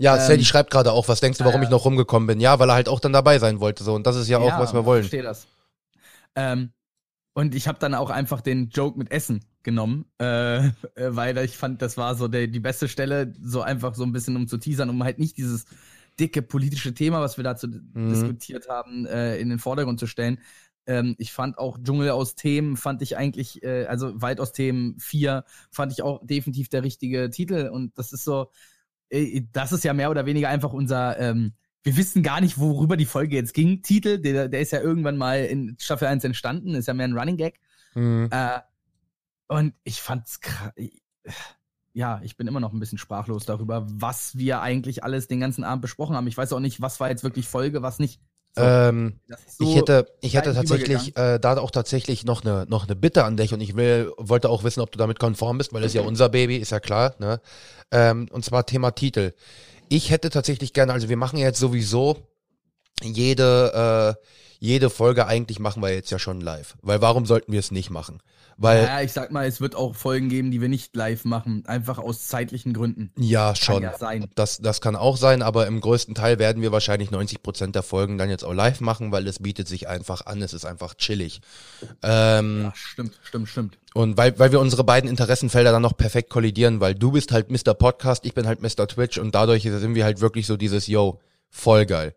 Ja, 0.00 0.16
Ähm, 0.16 0.20
Sadie 0.28 0.44
schreibt 0.44 0.70
gerade 0.70 0.92
auch, 0.92 1.08
was 1.08 1.20
denkst 1.20 1.38
du, 1.38 1.44
warum 1.44 1.60
ja. 1.60 1.66
ich 1.66 1.70
noch 1.70 1.84
rumgekommen 1.84 2.26
bin? 2.28 2.40
Ja, 2.40 2.58
weil 2.60 2.70
er 2.70 2.74
halt 2.74 2.88
auch 2.88 3.00
dann 3.00 3.12
dabei 3.12 3.38
sein 3.40 3.58
wollte 3.58 3.82
so 3.82 3.94
und 3.94 4.06
das 4.06 4.14
ist 4.16 4.28
ja 4.28 4.38
auch, 4.38 4.58
was 4.58 4.72
wir 4.72 4.84
wollen. 4.84 5.00
Ich 5.00 5.10
verstehe 5.10 5.22
das. 5.24 5.48
Ähm, 6.36 6.72
und 7.34 7.54
ich 7.54 7.68
habe 7.68 7.78
dann 7.78 7.94
auch 7.94 8.10
einfach 8.10 8.40
den 8.40 8.68
Joke 8.70 8.98
mit 8.98 9.10
Essen 9.10 9.44
genommen, 9.64 10.06
äh, 10.20 10.58
äh, 10.68 10.70
weil 10.96 11.36
ich 11.38 11.56
fand, 11.56 11.82
das 11.82 11.96
war 11.96 12.14
so 12.14 12.28
der, 12.28 12.46
die 12.48 12.60
beste 12.60 12.88
Stelle, 12.88 13.32
so 13.42 13.62
einfach 13.62 13.94
so 13.94 14.04
ein 14.04 14.12
bisschen 14.12 14.36
um 14.36 14.48
zu 14.48 14.58
teasern, 14.58 14.90
um 14.90 15.02
halt 15.04 15.18
nicht 15.18 15.36
dieses 15.36 15.66
dicke 16.20 16.42
politische 16.42 16.94
Thema, 16.94 17.20
was 17.20 17.36
wir 17.36 17.44
dazu 17.44 17.68
Mhm. 17.68 18.10
diskutiert 18.10 18.68
haben, 18.68 19.06
äh, 19.06 19.38
in 19.38 19.48
den 19.50 19.58
Vordergrund 19.58 20.00
zu 20.00 20.06
stellen. 20.06 20.40
Ähm, 20.88 21.14
ich 21.18 21.32
fand 21.32 21.58
auch 21.58 21.78
Dschungel 21.78 22.10
aus 22.10 22.34
Themen, 22.34 22.76
fand 22.76 23.02
ich 23.02 23.16
eigentlich, 23.16 23.62
äh, 23.62 23.84
also 23.84 24.20
Wald 24.20 24.40
aus 24.40 24.52
Themen 24.52 24.98
4, 24.98 25.44
fand 25.70 25.92
ich 25.92 26.02
auch 26.02 26.26
definitiv 26.26 26.70
der 26.70 26.82
richtige 26.82 27.28
Titel. 27.28 27.68
Und 27.70 27.96
das 27.98 28.12
ist 28.12 28.24
so, 28.24 28.50
äh, 29.10 29.42
das 29.52 29.72
ist 29.72 29.84
ja 29.84 29.92
mehr 29.92 30.10
oder 30.10 30.24
weniger 30.24 30.48
einfach 30.48 30.72
unser, 30.72 31.18
ähm, 31.20 31.52
wir 31.82 31.96
wissen 31.96 32.22
gar 32.22 32.40
nicht, 32.40 32.58
worüber 32.58 32.96
die 32.96 33.04
Folge 33.04 33.36
jetzt 33.36 33.52
ging. 33.52 33.82
Titel, 33.82 34.18
der, 34.18 34.48
der 34.48 34.60
ist 34.60 34.72
ja 34.72 34.80
irgendwann 34.80 35.18
mal 35.18 35.44
in 35.44 35.76
Staffel 35.78 36.08
1 36.08 36.24
entstanden, 36.24 36.74
ist 36.74 36.88
ja 36.88 36.94
mehr 36.94 37.06
ein 37.06 37.16
Running 37.16 37.36
Gag. 37.36 37.60
Mhm. 37.94 38.28
Äh, 38.32 38.60
und 39.48 39.74
ich 39.84 40.00
fand's 40.00 40.40
krass. 40.40 40.72
Ja, 41.92 42.20
ich 42.22 42.36
bin 42.36 42.46
immer 42.46 42.60
noch 42.60 42.72
ein 42.72 42.78
bisschen 42.78 42.98
sprachlos 42.98 43.44
darüber, 43.44 43.86
was 43.90 44.38
wir 44.38 44.60
eigentlich 44.62 45.02
alles 45.04 45.26
den 45.26 45.40
ganzen 45.40 45.64
Abend 45.64 45.82
besprochen 45.82 46.16
haben. 46.16 46.28
Ich 46.28 46.36
weiß 46.36 46.52
auch 46.52 46.60
nicht, 46.60 46.80
was 46.80 47.00
war 47.00 47.10
jetzt 47.10 47.24
wirklich 47.24 47.48
Folge, 47.48 47.82
was 47.82 47.98
nicht. 47.98 48.20
So, 48.56 48.62
Ähm, 48.62 49.20
das 49.28 49.44
ist 49.44 49.58
so 49.58 49.64
ich 49.64 49.76
hätte, 49.76 50.06
ich 50.20 50.34
hätte 50.34 50.54
tatsächlich 50.54 51.16
äh, 51.16 51.38
da 51.38 51.58
auch 51.58 51.70
tatsächlich 51.70 52.24
noch 52.24 52.44
eine 52.44 52.66
noch 52.68 52.86
eine 52.86 52.96
Bitte 52.96 53.24
an 53.24 53.36
dich 53.36 53.52
und 53.52 53.60
ich 53.60 53.76
will 53.76 54.12
wollte 54.16 54.48
auch 54.48 54.64
wissen, 54.64 54.80
ob 54.80 54.90
du 54.90 54.98
damit 54.98 55.18
konform 55.18 55.58
bist, 55.58 55.72
weil 55.72 55.84
es 55.84 55.94
ja 55.94 56.02
unser 56.02 56.28
Baby 56.28 56.56
ist 56.56 56.70
ja 56.70 56.80
klar. 56.80 57.14
Ne? 57.18 57.40
Ähm, 57.90 58.28
und 58.30 58.44
zwar 58.44 58.66
Thema 58.66 58.90
Titel. 58.92 59.32
Ich 59.88 60.10
hätte 60.10 60.30
tatsächlich 60.30 60.72
gerne, 60.72 60.92
also 60.92 61.08
wir 61.08 61.16
machen 61.16 61.38
jetzt 61.38 61.60
sowieso 61.60 62.18
jede 63.02 64.16
äh, 64.18 64.24
jede 64.58 64.90
Folge 64.90 65.26
eigentlich 65.26 65.58
machen 65.58 65.82
wir 65.82 65.92
jetzt 65.92 66.10
ja 66.10 66.18
schon 66.18 66.40
live, 66.40 66.76
weil 66.82 67.00
warum 67.00 67.26
sollten 67.26 67.52
wir 67.52 67.60
es 67.60 67.70
nicht 67.70 67.90
machen? 67.90 68.20
Weil 68.60 68.82
ja, 68.82 69.02
ich 69.02 69.12
sag 69.12 69.30
mal, 69.30 69.46
es 69.46 69.60
wird 69.60 69.76
auch 69.76 69.94
Folgen 69.94 70.28
geben, 70.28 70.50
die 70.50 70.60
wir 70.60 70.68
nicht 70.68 70.96
live 70.96 71.24
machen, 71.24 71.64
einfach 71.66 71.98
aus 71.98 72.26
zeitlichen 72.26 72.72
Gründen. 72.72 73.12
ja 73.16 73.48
Kann 73.48 73.56
schon. 73.56 73.82
ja 73.84 73.96
sein. 73.96 74.28
Das, 74.34 74.58
das 74.58 74.80
kann 74.80 74.96
auch 74.96 75.16
sein, 75.16 75.42
aber 75.42 75.68
im 75.68 75.80
größten 75.80 76.16
Teil 76.16 76.40
werden 76.40 76.60
wir 76.60 76.72
wahrscheinlich 76.72 77.12
90 77.12 77.40
Prozent 77.44 77.76
der 77.76 77.84
Folgen 77.84 78.18
dann 78.18 78.30
jetzt 78.30 78.44
auch 78.44 78.52
live 78.52 78.80
machen, 78.80 79.12
weil 79.12 79.28
es 79.28 79.38
bietet 79.38 79.68
sich 79.68 79.88
einfach 79.88 80.26
an, 80.26 80.42
es 80.42 80.54
ist 80.54 80.64
einfach 80.64 80.94
chillig. 80.94 81.40
Ähm, 82.02 82.62
Ja, 82.62 82.72
stimmt, 82.74 83.20
stimmt, 83.22 83.48
stimmt. 83.48 83.78
Und 83.94 84.16
weil, 84.16 84.36
weil 84.40 84.50
wir 84.50 84.58
unsere 84.58 84.82
beiden 84.82 85.08
Interessenfelder 85.08 85.70
dann 85.70 85.82
noch 85.82 85.96
perfekt 85.96 86.28
kollidieren, 86.28 86.80
weil 86.80 86.96
du 86.96 87.12
bist 87.12 87.30
halt 87.30 87.52
Mr. 87.52 87.74
Podcast, 87.74 88.26
ich 88.26 88.34
bin 88.34 88.48
halt 88.48 88.60
Mr. 88.60 88.88
Twitch 88.88 89.18
und 89.18 89.36
dadurch 89.36 89.62
sind 89.62 89.94
wir 89.94 90.04
halt 90.04 90.20
wirklich 90.20 90.48
so 90.48 90.56
dieses 90.56 90.88
Yo, 90.88 91.20
voll 91.48 91.86
geil. 91.86 92.16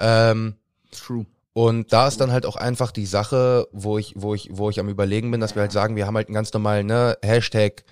Ähm, 0.00 0.54
True. 0.90 1.26
Und 1.54 1.92
da 1.92 2.08
ist 2.08 2.20
dann 2.20 2.32
halt 2.32 2.46
auch 2.46 2.56
einfach 2.56 2.92
die 2.92 3.06
Sache, 3.06 3.66
wo 3.72 3.98
ich, 3.98 4.14
wo 4.16 4.34
ich, 4.34 4.48
wo 4.52 4.70
ich 4.70 4.80
am 4.80 4.88
überlegen 4.88 5.30
bin, 5.30 5.40
dass 5.40 5.54
wir 5.54 5.62
halt 5.62 5.72
sagen, 5.72 5.96
wir 5.96 6.06
haben 6.06 6.16
halt 6.16 6.28
einen 6.28 6.34
ganz 6.34 6.52
normalen, 6.52 6.86
ne, 6.86 7.16
Hashtag 7.22 7.84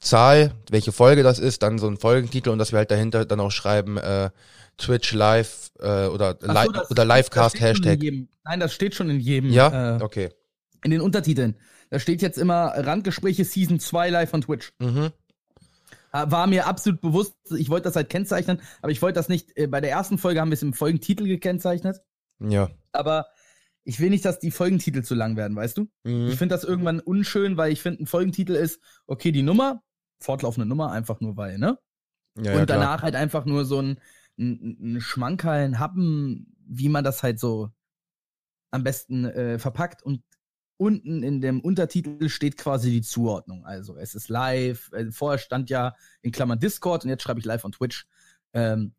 Zahl, 0.00 0.52
welche 0.70 0.90
Folge 0.92 1.22
das 1.22 1.38
ist, 1.38 1.62
dann 1.62 1.78
so 1.78 1.86
ein 1.88 1.96
Folgentitel 1.96 2.50
und 2.50 2.58
dass 2.58 2.72
wir 2.72 2.78
halt 2.78 2.90
dahinter 2.90 3.24
dann 3.24 3.38
auch 3.40 3.52
schreiben, 3.52 3.98
äh, 3.98 4.30
Twitch 4.78 5.12
Live 5.12 5.70
äh, 5.78 6.06
oder, 6.06 6.36
so, 6.40 6.48
li 6.48 6.68
das- 6.72 6.90
oder 6.90 7.04
Livecast 7.04 7.60
Hashtag. 7.60 8.00
Nein, 8.44 8.58
das 8.60 8.72
steht 8.72 8.94
schon 8.96 9.10
in 9.10 9.20
jedem. 9.20 9.50
Ja? 9.52 9.98
Äh, 9.98 10.02
Okay. 10.02 10.30
in 10.82 10.90
den 10.90 11.00
Untertiteln. 11.00 11.56
Da 11.90 11.98
steht 12.00 12.22
jetzt 12.22 12.38
immer 12.38 12.72
Randgespräche 12.76 13.44
Season 13.44 13.78
2 13.78 14.10
live 14.10 14.30
von 14.30 14.40
Twitch. 14.40 14.72
Mhm. 14.80 15.10
Äh, 16.12 16.24
War 16.30 16.46
mir 16.48 16.66
absolut 16.66 17.00
bewusst, 17.00 17.34
ich 17.56 17.68
wollte 17.68 17.84
das 17.84 17.94
halt 17.96 18.08
kennzeichnen, 18.10 18.60
aber 18.80 18.90
ich 18.90 19.00
wollte 19.02 19.16
das 19.20 19.28
nicht, 19.28 19.56
äh, 19.56 19.66
bei 19.68 19.80
der 19.80 19.90
ersten 19.90 20.18
Folge 20.18 20.40
haben 20.40 20.50
wir 20.50 20.54
es 20.54 20.62
im 20.62 20.72
Folgentitel 20.72 21.24
gekennzeichnet, 21.28 22.00
Ja. 22.50 22.70
aber 22.92 23.26
ich 23.84 23.98
will 23.98 24.10
nicht, 24.10 24.24
dass 24.24 24.38
die 24.38 24.52
Folgentitel 24.52 25.02
zu 25.02 25.14
lang 25.14 25.36
werden, 25.36 25.56
weißt 25.56 25.78
du? 25.78 25.88
Mhm. 26.04 26.28
Ich 26.28 26.36
finde 26.38 26.54
das 26.54 26.64
irgendwann 26.64 27.00
unschön, 27.00 27.56
weil 27.56 27.72
ich 27.72 27.82
finde, 27.82 28.02
ein 28.02 28.06
Folgentitel 28.06 28.52
ist, 28.54 28.80
okay, 29.06 29.32
die 29.32 29.42
Nummer, 29.42 29.82
fortlaufende 30.20 30.66
Nummer, 30.66 30.92
einfach 30.92 31.20
nur 31.20 31.36
weil, 31.36 31.58
ne? 31.58 31.78
Ja, 32.36 32.52
ja, 32.52 32.60
Und 32.60 32.66
klar. 32.66 32.78
danach 32.78 33.02
halt 33.02 33.16
einfach 33.16 33.44
nur 33.44 33.64
so 33.64 33.80
ein, 33.80 33.98
ein, 34.38 34.96
ein 34.96 35.00
Schmankerl, 35.00 35.64
ein 35.64 35.78
Happen, 35.78 36.54
wie 36.66 36.88
man 36.88 37.04
das 37.04 37.22
halt 37.22 37.40
so 37.40 37.70
am 38.70 38.84
besten 38.84 39.24
äh, 39.24 39.58
verpackt. 39.58 40.02
Und 40.02 40.22
unten 40.78 41.22
in 41.22 41.40
dem 41.40 41.60
Untertitel 41.60 42.28
steht 42.28 42.56
quasi 42.56 42.90
die 42.90 43.02
Zuordnung. 43.02 43.64
Also 43.66 43.96
es 43.96 44.14
ist 44.14 44.28
live. 44.28 44.90
Äh, 44.92 45.10
vorher 45.10 45.38
stand 45.38 45.70
ja 45.70 45.94
in 46.22 46.32
Klammern 46.32 46.58
Discord 46.58 47.04
und 47.04 47.10
jetzt 47.10 47.22
schreibe 47.22 47.40
ich 47.40 47.46
live 47.46 47.64
on 47.64 47.72
Twitch. 47.72 48.06
Ähm, 48.54 48.94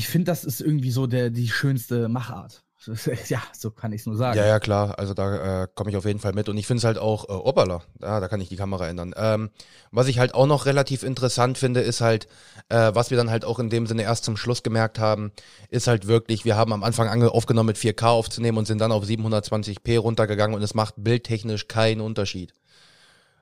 ich 0.00 0.08
finde, 0.08 0.30
das 0.30 0.44
ist 0.44 0.62
irgendwie 0.62 0.90
so 0.90 1.06
der, 1.06 1.28
die 1.28 1.48
schönste 1.48 2.08
Machart. 2.08 2.62
Ja, 3.28 3.42
so 3.52 3.70
kann 3.70 3.92
ich 3.92 4.00
es 4.00 4.06
nur 4.06 4.16
sagen. 4.16 4.38
Ja, 4.38 4.46
ja, 4.46 4.58
klar. 4.58 4.98
Also 4.98 5.12
da 5.12 5.64
äh, 5.64 5.68
komme 5.74 5.90
ich 5.90 5.96
auf 5.98 6.06
jeden 6.06 6.18
Fall 6.18 6.32
mit. 6.32 6.48
Und 6.48 6.56
ich 6.56 6.66
finde 6.66 6.78
es 6.78 6.84
halt 6.84 6.96
auch, 6.96 7.28
äh, 7.28 7.32
opala, 7.32 7.82
ja, 8.00 8.18
da 8.18 8.26
kann 8.26 8.40
ich 8.40 8.48
die 8.48 8.56
Kamera 8.56 8.88
ändern. 8.88 9.12
Ähm, 9.14 9.50
was 9.90 10.08
ich 10.08 10.18
halt 10.18 10.32
auch 10.32 10.46
noch 10.46 10.64
relativ 10.64 11.02
interessant 11.02 11.58
finde, 11.58 11.80
ist 11.80 12.00
halt, 12.00 12.28
äh, 12.70 12.90
was 12.94 13.10
wir 13.10 13.18
dann 13.18 13.28
halt 13.28 13.44
auch 13.44 13.58
in 13.58 13.68
dem 13.68 13.86
Sinne 13.86 14.04
erst 14.04 14.24
zum 14.24 14.38
Schluss 14.38 14.62
gemerkt 14.62 14.98
haben, 14.98 15.32
ist 15.68 15.88
halt 15.88 16.06
wirklich, 16.06 16.46
wir 16.46 16.56
haben 16.56 16.72
am 16.72 16.82
Anfang 16.82 17.22
aufgenommen 17.24 17.66
mit 17.66 17.76
4K 17.76 18.06
aufzunehmen 18.06 18.56
und 18.56 18.64
sind 18.64 18.80
dann 18.80 18.92
auf 18.92 19.04
720p 19.04 19.98
runtergegangen 19.98 20.56
und 20.56 20.62
es 20.62 20.72
macht 20.72 20.94
bildtechnisch 20.96 21.68
keinen 21.68 22.00
Unterschied. 22.00 22.54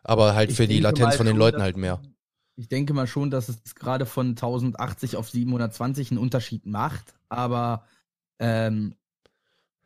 Aber 0.03 0.35
halt 0.35 0.51
Ich 0.51 0.57
für 0.57 0.67
die 0.67 0.81
Latenz 0.81 1.15
von 1.15 1.27
den 1.27 1.37
Leuten 1.37 1.63
halt 1.63 1.77
mehr. 1.77 2.01
Ich 2.59 2.69
denke 2.69 2.93
mal 2.93 3.07
schon, 3.07 3.31
dass 3.31 3.49
es 3.49 3.77
gerade 3.77 4.05
von 4.05 4.31
1080 4.31 5.15
auf 5.15 5.31
720 5.31 6.11
einen 6.11 6.19
Unterschied 6.19 6.67
macht, 6.67 7.15
aber 7.29 7.85
ähm, 8.41 8.97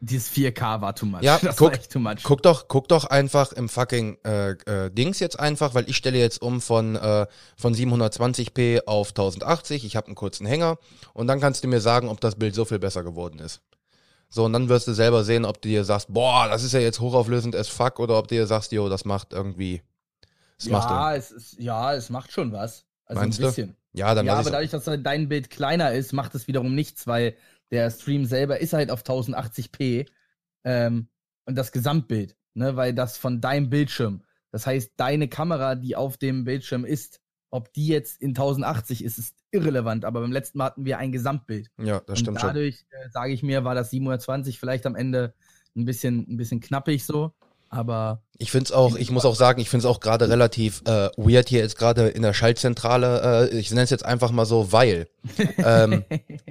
dieses 0.01 0.31
4K 0.33 0.81
war 0.81 0.95
too 0.95 1.05
much. 1.05 1.21
Ja, 1.21 1.39
das 1.43 1.57
guck- 1.57 1.73
war 1.73 1.75
echt 1.79 1.93
too 1.93 1.99
much. 1.99 2.23
Guck 2.23 2.43
doch, 2.43 2.69
guck 2.69 2.89
doch 2.89 3.05
einfach 3.05 3.53
im 3.53 3.69
fucking 3.69 4.17
äh, 4.25 4.53
äh, 4.53 4.91
Dings 4.91 5.21
jetzt 5.21 5.39
einfach, 5.39 5.75
weil 5.75 5.87
ich 5.91 5.99
stelle 5.99 6.19
jetzt 6.19 6.41
um 6.41 6.63
von 6.63 6.97
äh, 6.97 7.27
von 7.59 7.75
720p 7.75 8.87
auf 8.87 9.11
1080. 9.11 9.85
Ich 9.85 9.95
habe 9.95 10.07
einen 10.07 10.17
kurzen 10.17 10.47
Hänger 10.47 10.79
und 11.13 11.27
dann 11.27 11.41
kannst 11.41 11.63
du 11.65 11.69
mir 11.69 11.83
sagen, 11.83 12.09
ob 12.09 12.21
das 12.23 12.37
Bild 12.37 12.55
so 12.55 12.65
viel 12.65 12.79
besser 12.79 13.05
geworden 13.05 13.39
ist. 13.39 13.61
So 14.31 14.47
und 14.47 14.55
dann 14.55 14.71
wirst 14.71 14.89
du 14.89 14.95
selber 14.95 15.25
sehen, 15.25 15.45
ob 15.45 15.61
du 15.61 15.69
dir 15.69 15.85
sagst, 15.85 16.07
boah, 16.11 16.49
das 16.49 16.65
ist 16.65 16.73
ja 16.73 16.81
jetzt 16.81 17.01
hochauflösend 17.01 17.55
as 17.55 17.69
fuck 17.69 18.01
oder 18.01 18.17
ob 18.19 18.29
du 18.29 18.35
dir 18.35 18.47
sagst, 18.47 18.73
jo, 18.73 18.89
das 18.89 19.05
macht 19.05 19.35
irgendwie, 19.35 19.83
macht 20.69 20.91
ja, 20.91 21.15
es 21.15 21.31
ist, 21.31 21.59
ja, 21.59 21.95
es 21.95 22.11
macht 22.11 22.33
schon 22.33 22.53
was. 22.53 22.87
Also 23.05 23.21
Meinst 23.21 23.39
ein 23.39 23.43
du? 23.43 23.49
bisschen. 23.49 23.77
ja, 23.93 24.15
dann 24.15 24.27
ja, 24.27 24.35
aber 24.35 24.51
dadurch, 24.51 24.71
dass 24.71 24.85
dein 24.85 25.29
Bild 25.29 25.51
kleiner 25.51 25.93
ist, 25.93 26.13
macht 26.13 26.35
es 26.35 26.47
wiederum 26.49 26.75
nichts, 26.75 27.07
weil 27.07 27.37
der 27.71 27.91
Stream 27.91 28.25
selber 28.25 28.61
ist 28.61 28.73
halt 28.73 28.91
auf 28.91 29.03
1080p 29.03 30.07
ähm, 30.65 31.09
und 31.47 31.57
das 31.57 31.73
Gesamtbild, 31.73 32.37
ne, 32.55 32.77
weil 32.77 32.95
das 32.95 33.17
von 33.17 33.41
deinem 33.41 33.71
Bildschirm, 33.71 34.23
das 34.51 34.67
heißt, 34.67 34.93
deine 34.97 35.29
Kamera, 35.29 35.75
die 35.75 35.97
auf 35.97 36.19
dem 36.19 36.45
Bildschirm 36.45 36.85
ist, 36.85 37.21
ob 37.51 37.73
die 37.73 37.87
jetzt 37.89 38.21
in 38.21 38.31
1080 38.31 39.05
ist, 39.05 39.19
ist 39.19 39.37
irrelevant, 39.51 40.05
aber 40.05 40.21
beim 40.21 40.33
letzten 40.33 40.59
Mal 40.59 40.67
hatten 40.67 40.85
wir 40.85 40.99
ein 40.99 41.13
Gesamtbild. 41.13 41.71
ja, 41.79 42.01
das 42.01 42.19
stimmt 42.19 42.37
und 42.37 42.41
schon. 42.41 42.49
dadurch, 42.49 42.87
äh, 42.91 43.11
sage 43.11 43.33
ich 43.33 43.43
mir, 43.43 43.65
war 43.65 43.75
das 43.75 43.91
720 43.91 44.59
vielleicht 44.59 44.87
am 44.87 44.97
Ende 44.97 45.35
ein 45.77 45.85
bisschen, 45.85 46.27
ein 46.29 46.37
bisschen 46.37 46.61
knappig 46.61 47.05
so. 47.05 47.33
Aber 47.73 48.21
Ich 48.37 48.51
find's 48.51 48.71
auch, 48.71 48.97
ich 48.97 49.11
muss 49.11 49.25
auch 49.25 49.35
sagen, 49.35 49.59
ich 49.59 49.71
find's 49.71 49.87
auch 49.87 50.01
gerade 50.01 50.29
relativ 50.29 50.83
äh, 50.85 51.09
weird 51.17 51.49
hier 51.49 51.61
jetzt 51.61 51.79
gerade 51.79 52.09
in 52.09 52.21
der 52.21 52.35
Schaltzentrale. 52.35 53.49
Äh, 53.51 53.57
ich 53.57 53.71
nenne 53.71 53.83
es 53.85 53.91
jetzt 53.91 54.05
einfach 54.05 54.31
mal 54.31 54.45
so, 54.45 54.73
weil 54.73 55.09
ähm, 55.57 56.05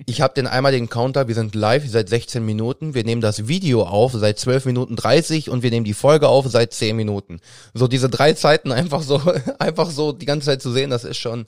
ich 0.08 0.22
habe 0.22 0.34
den 0.34 0.48
einmaligen 0.48 0.90
Counter, 0.90 1.28
wir 1.28 1.36
sind 1.36 1.54
live 1.54 1.88
seit 1.88 2.10
16 2.10 2.44
Minuten, 2.44 2.96
wir 2.96 3.04
nehmen 3.04 3.22
das 3.22 3.48
Video 3.48 3.84
auf 3.84 4.13
seit 4.13 4.40
12 4.40 4.66
Minuten 4.66 4.96
30 4.96 5.51
und 5.51 5.62
wir 5.62 5.70
nehmen 5.70 5.86
die 5.86 5.94
Folge 5.94 6.28
auf 6.28 6.48
seit 6.48 6.74
10 6.74 6.96
Minuten. 6.96 7.40
So 7.75 7.88
diese 7.88 8.10
drei 8.10 8.34
Zeiten 8.34 8.72
einfach 8.72 9.04
so, 9.04 9.22
einfach 9.60 9.92
so 9.92 10.12
die 10.13 10.25
ganze 10.25 10.48
Zeit 10.48 10.63
zu 10.63 10.72
sehen, 10.72 10.90
das 10.90 11.04
ist 11.04 11.18
schon. 11.18 11.46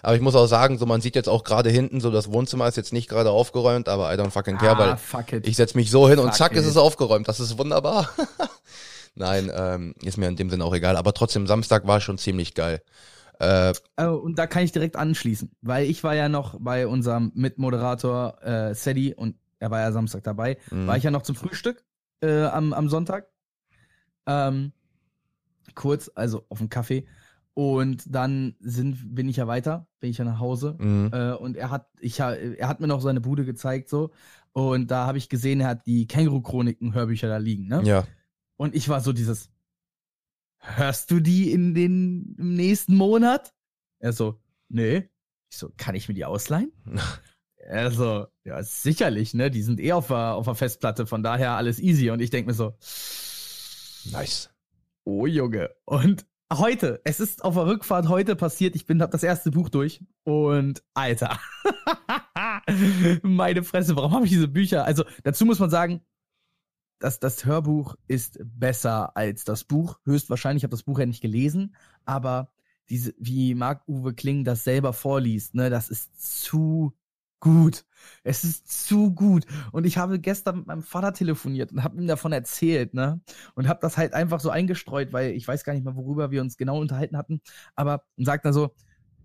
Aber 0.00 0.14
ich 0.14 0.22
muss 0.22 0.36
auch 0.36 0.46
sagen, 0.46 0.78
so 0.78 0.86
man 0.86 1.00
sieht 1.00 1.16
jetzt 1.16 1.28
auch 1.28 1.42
gerade 1.42 1.70
hinten, 1.70 2.00
so 2.00 2.12
das 2.12 2.30
Wohnzimmer 2.30 2.68
ist 2.68 2.76
jetzt 2.76 2.92
nicht 2.92 3.08
gerade 3.08 3.30
aufgeräumt, 3.30 3.88
aber 3.88 4.14
I 4.14 4.16
don't 4.16 4.30
fucking 4.30 4.58
care, 4.58 4.78
weil 4.78 4.90
ah, 4.90 4.96
fuck 4.96 5.32
it. 5.32 5.44
ich 5.44 5.56
setz 5.56 5.74
mich 5.74 5.90
so 5.90 6.08
hin 6.08 6.20
und 6.20 6.28
Fuck 6.28 6.36
zack 6.36 6.52
ist 6.52 6.66
it. 6.66 6.70
es 6.70 6.76
aufgeräumt. 6.76 7.26
Das 7.26 7.40
ist 7.40 7.58
wunderbar. 7.58 8.08
Nein, 9.18 9.50
ähm, 9.54 9.94
ist 10.02 10.16
mir 10.16 10.28
in 10.28 10.36
dem 10.36 10.48
Sinne 10.50 10.64
auch 10.64 10.74
egal. 10.74 10.96
Aber 10.96 11.12
trotzdem, 11.12 11.46
Samstag 11.46 11.86
war 11.86 12.00
schon 12.00 12.18
ziemlich 12.18 12.54
geil. 12.54 12.82
Äh, 13.40 13.72
Oh, 14.00 14.14
und 14.14 14.38
da 14.38 14.46
kann 14.46 14.62
ich 14.64 14.72
direkt 14.72 14.96
anschließen, 14.96 15.50
weil 15.62 15.86
ich 15.88 16.02
war 16.04 16.14
ja 16.14 16.28
noch 16.28 16.56
bei 16.60 16.86
unserem 16.86 17.30
Mitmoderator 17.34 18.42
äh, 18.42 18.74
Sadie 18.74 19.14
und 19.14 19.36
er 19.60 19.70
war 19.70 19.80
ja 19.80 19.92
Samstag 19.92 20.24
dabei, 20.24 20.56
Mhm. 20.70 20.86
war 20.86 20.96
ich 20.96 21.04
ja 21.04 21.10
noch 21.10 21.22
zum 21.22 21.36
Frühstück 21.36 21.84
äh, 22.20 22.44
am, 22.44 22.72
am 22.72 22.88
Sonntag. 22.88 23.28
Ähm, 24.26 24.72
kurz, 25.74 26.10
also 26.14 26.44
auf 26.48 26.58
dem 26.58 26.68
Kaffee. 26.68 27.06
Und 27.54 28.04
dann 28.14 28.54
sind, 28.60 29.14
bin 29.14 29.28
ich 29.28 29.36
ja 29.36 29.46
weiter, 29.48 29.88
bin 30.00 30.10
ich 30.10 30.18
ja 30.18 30.24
nach 30.24 30.38
Hause. 30.38 30.76
mh, 30.78 31.10
Äh, 31.32 31.34
und 31.36 31.56
er 31.56 31.70
hat, 31.70 31.88
ich, 32.00 32.20
er 32.20 32.68
hat 32.68 32.80
mir 32.80 32.86
noch 32.86 33.00
seine 33.00 33.20
Bude 33.20 33.44
gezeigt, 33.44 33.88
so. 33.88 34.10
Und 34.52 34.90
da 34.90 35.06
habe 35.06 35.18
ich 35.18 35.28
gesehen, 35.28 35.60
er 35.60 35.68
hat 35.68 35.86
die 35.86 36.06
Känguru-Chroniken-Hörbücher 36.06 37.28
da 37.28 37.36
liegen, 37.38 37.66
ne? 37.68 37.82
ja. 37.84 38.04
Und 38.58 38.74
ich 38.74 38.88
war 38.88 39.00
so 39.00 39.12
dieses, 39.12 39.50
hörst 40.58 41.10
du 41.10 41.20
die 41.20 41.52
in 41.52 41.74
den 41.74 42.34
im 42.38 42.54
nächsten 42.54 42.96
Monat? 42.96 43.54
Er 44.00 44.12
so, 44.12 44.40
nee. 44.68 45.08
Ich 45.50 45.56
so, 45.56 45.70
kann 45.76 45.94
ich 45.94 46.08
mir 46.08 46.14
die 46.14 46.24
ausleihen? 46.24 46.72
er 47.56 47.90
so, 47.92 48.26
ja, 48.44 48.62
sicherlich, 48.62 49.32
ne? 49.32 49.50
Die 49.50 49.62
sind 49.62 49.80
eh 49.80 49.92
auf 49.92 50.08
der, 50.08 50.34
auf 50.34 50.44
der 50.44 50.56
Festplatte, 50.56 51.06
von 51.06 51.22
daher 51.22 51.52
alles 51.52 51.78
easy. 51.78 52.10
Und 52.10 52.20
ich 52.20 52.30
denk 52.30 52.48
mir 52.48 52.52
so, 52.54 52.74
Nice. 54.10 54.50
oh 55.04 55.26
Junge. 55.26 55.70
Und 55.84 56.26
heute, 56.52 57.00
es 57.04 57.20
ist 57.20 57.44
auf 57.44 57.54
der 57.54 57.66
Rückfahrt 57.66 58.08
heute 58.08 58.34
passiert, 58.34 58.74
ich 58.74 58.86
bin, 58.86 59.00
hab 59.00 59.12
das 59.12 59.22
erste 59.22 59.52
Buch 59.52 59.68
durch 59.68 60.04
und 60.24 60.82
Alter. 60.94 61.38
Meine 63.22 63.62
Fresse, 63.62 63.94
warum 63.94 64.14
habe 64.14 64.24
ich 64.24 64.32
diese 64.32 64.48
Bücher? 64.48 64.84
Also, 64.84 65.04
dazu 65.22 65.46
muss 65.46 65.60
man 65.60 65.70
sagen, 65.70 66.00
das, 66.98 67.20
das 67.20 67.44
Hörbuch 67.44 67.94
ist 68.06 68.38
besser 68.44 69.16
als 69.16 69.44
das 69.44 69.64
Buch. 69.64 69.98
Höchstwahrscheinlich, 70.04 70.60
ich 70.60 70.64
habe 70.64 70.72
das 70.72 70.82
Buch 70.82 70.98
ja 70.98 71.06
nicht 71.06 71.22
gelesen, 71.22 71.74
aber 72.04 72.50
diese, 72.88 73.14
wie 73.18 73.54
Marc-Uwe 73.54 74.14
Kling 74.14 74.44
das 74.44 74.64
selber 74.64 74.92
vorliest, 74.92 75.54
ne, 75.54 75.70
das 75.70 75.88
ist 75.88 76.42
zu 76.42 76.94
gut. 77.40 77.84
Es 78.24 78.44
ist 78.44 78.86
zu 78.86 79.12
gut. 79.14 79.46
Und 79.72 79.84
ich 79.86 79.98
habe 79.98 80.18
gestern 80.18 80.58
mit 80.58 80.66
meinem 80.66 80.82
Vater 80.82 81.12
telefoniert 81.12 81.72
und 81.72 81.84
habe 81.84 81.96
ihm 82.00 82.06
davon 82.06 82.32
erzählt, 82.32 82.94
ne? 82.94 83.20
Und 83.54 83.68
habe 83.68 83.80
das 83.80 83.96
halt 83.96 84.12
einfach 84.14 84.40
so 84.40 84.50
eingestreut, 84.50 85.12
weil 85.12 85.32
ich 85.32 85.46
weiß 85.46 85.64
gar 85.64 85.72
nicht 85.72 85.84
mehr, 85.84 85.96
worüber 85.96 86.30
wir 86.30 86.40
uns 86.40 86.56
genau 86.56 86.80
unterhalten 86.80 87.16
hatten. 87.16 87.40
Aber 87.74 88.02
und 88.16 88.24
sagt 88.24 88.44
dann 88.44 88.52
so, 88.52 88.74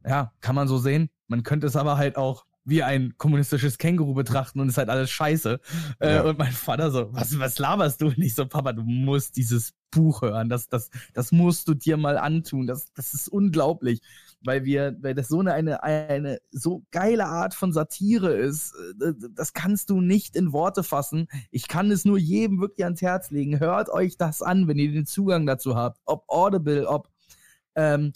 ja, 0.06 0.34
kann 0.42 0.56
man 0.56 0.68
so 0.68 0.77
sehen. 0.77 1.10
Man 1.27 1.44
könnte 1.44 1.68
es 1.68 1.75
aber 1.75 1.98
halt 1.98 2.18
auch 2.18 2.46
wie 2.65 2.82
ein 2.84 3.13
kommunistisches 3.17 3.77
Känguru 3.77 4.13
betrachten 4.13 4.60
und 4.60 4.70
ist 4.70 4.77
halt 4.77 4.89
alles 4.89 5.10
scheiße. 5.12 5.60
Äh, 6.00 6.15
Ja. 6.15 6.22
und 6.24 6.38
mein 6.38 6.51
Vater 6.53 6.91
so, 6.91 7.13
was, 7.13 7.38
was 7.39 7.60
laberst 7.60 8.01
du? 8.01 8.08
Und 8.08 8.20
ich 8.20 8.36
so, 8.36 8.46
Papa, 8.46 8.74
du 8.74 8.84
musst 8.84 9.36
dieses 9.36 9.74
Buch 9.91 10.22
hören. 10.22 10.50
Das, 10.50 10.70
das, 10.70 10.89
das 11.13 11.32
musst 11.32 11.67
du 11.67 11.74
dir 11.74 11.98
mal 11.98 12.17
antun. 12.17 12.65
Das, 12.65 12.91
das 12.93 13.13
ist 13.13 13.27
unglaublich. 13.27 14.01
Weil 14.46 14.65
wir, 14.65 14.98
weil 15.01 15.13
das 15.13 15.29
so 15.29 15.39
eine, 15.39 15.53
eine, 15.53 15.84
eine 15.84 16.39
so 16.51 16.84
geile 16.91 17.25
Art 17.27 17.53
von 17.53 17.72
Satire 17.72 18.34
ist. 18.34 18.74
Äh, 19.01 19.13
Das 19.34 19.53
kannst 19.53 19.89
du 19.89 20.01
nicht 20.01 20.36
in 20.36 20.51
Worte 20.53 20.84
fassen. 20.84 21.27
Ich 21.51 21.67
kann 21.67 21.91
es 21.91 22.05
nur 22.05 22.17
jedem 22.17 22.60
wirklich 22.60 22.84
ans 22.86 23.01
Herz 23.01 23.29
legen. 23.32 23.60
Hört 23.60 23.89
euch 23.89 24.17
das 24.17 24.41
an, 24.41 24.67
wenn 24.67 24.79
ihr 24.79 24.91
den 24.91 25.05
Zugang 25.05 25.46
dazu 25.46 25.75
habt. 25.75 26.00
Ob 26.05 26.24
Audible, 26.27 26.88
ob 26.88 27.10
ähm, 27.75 28.13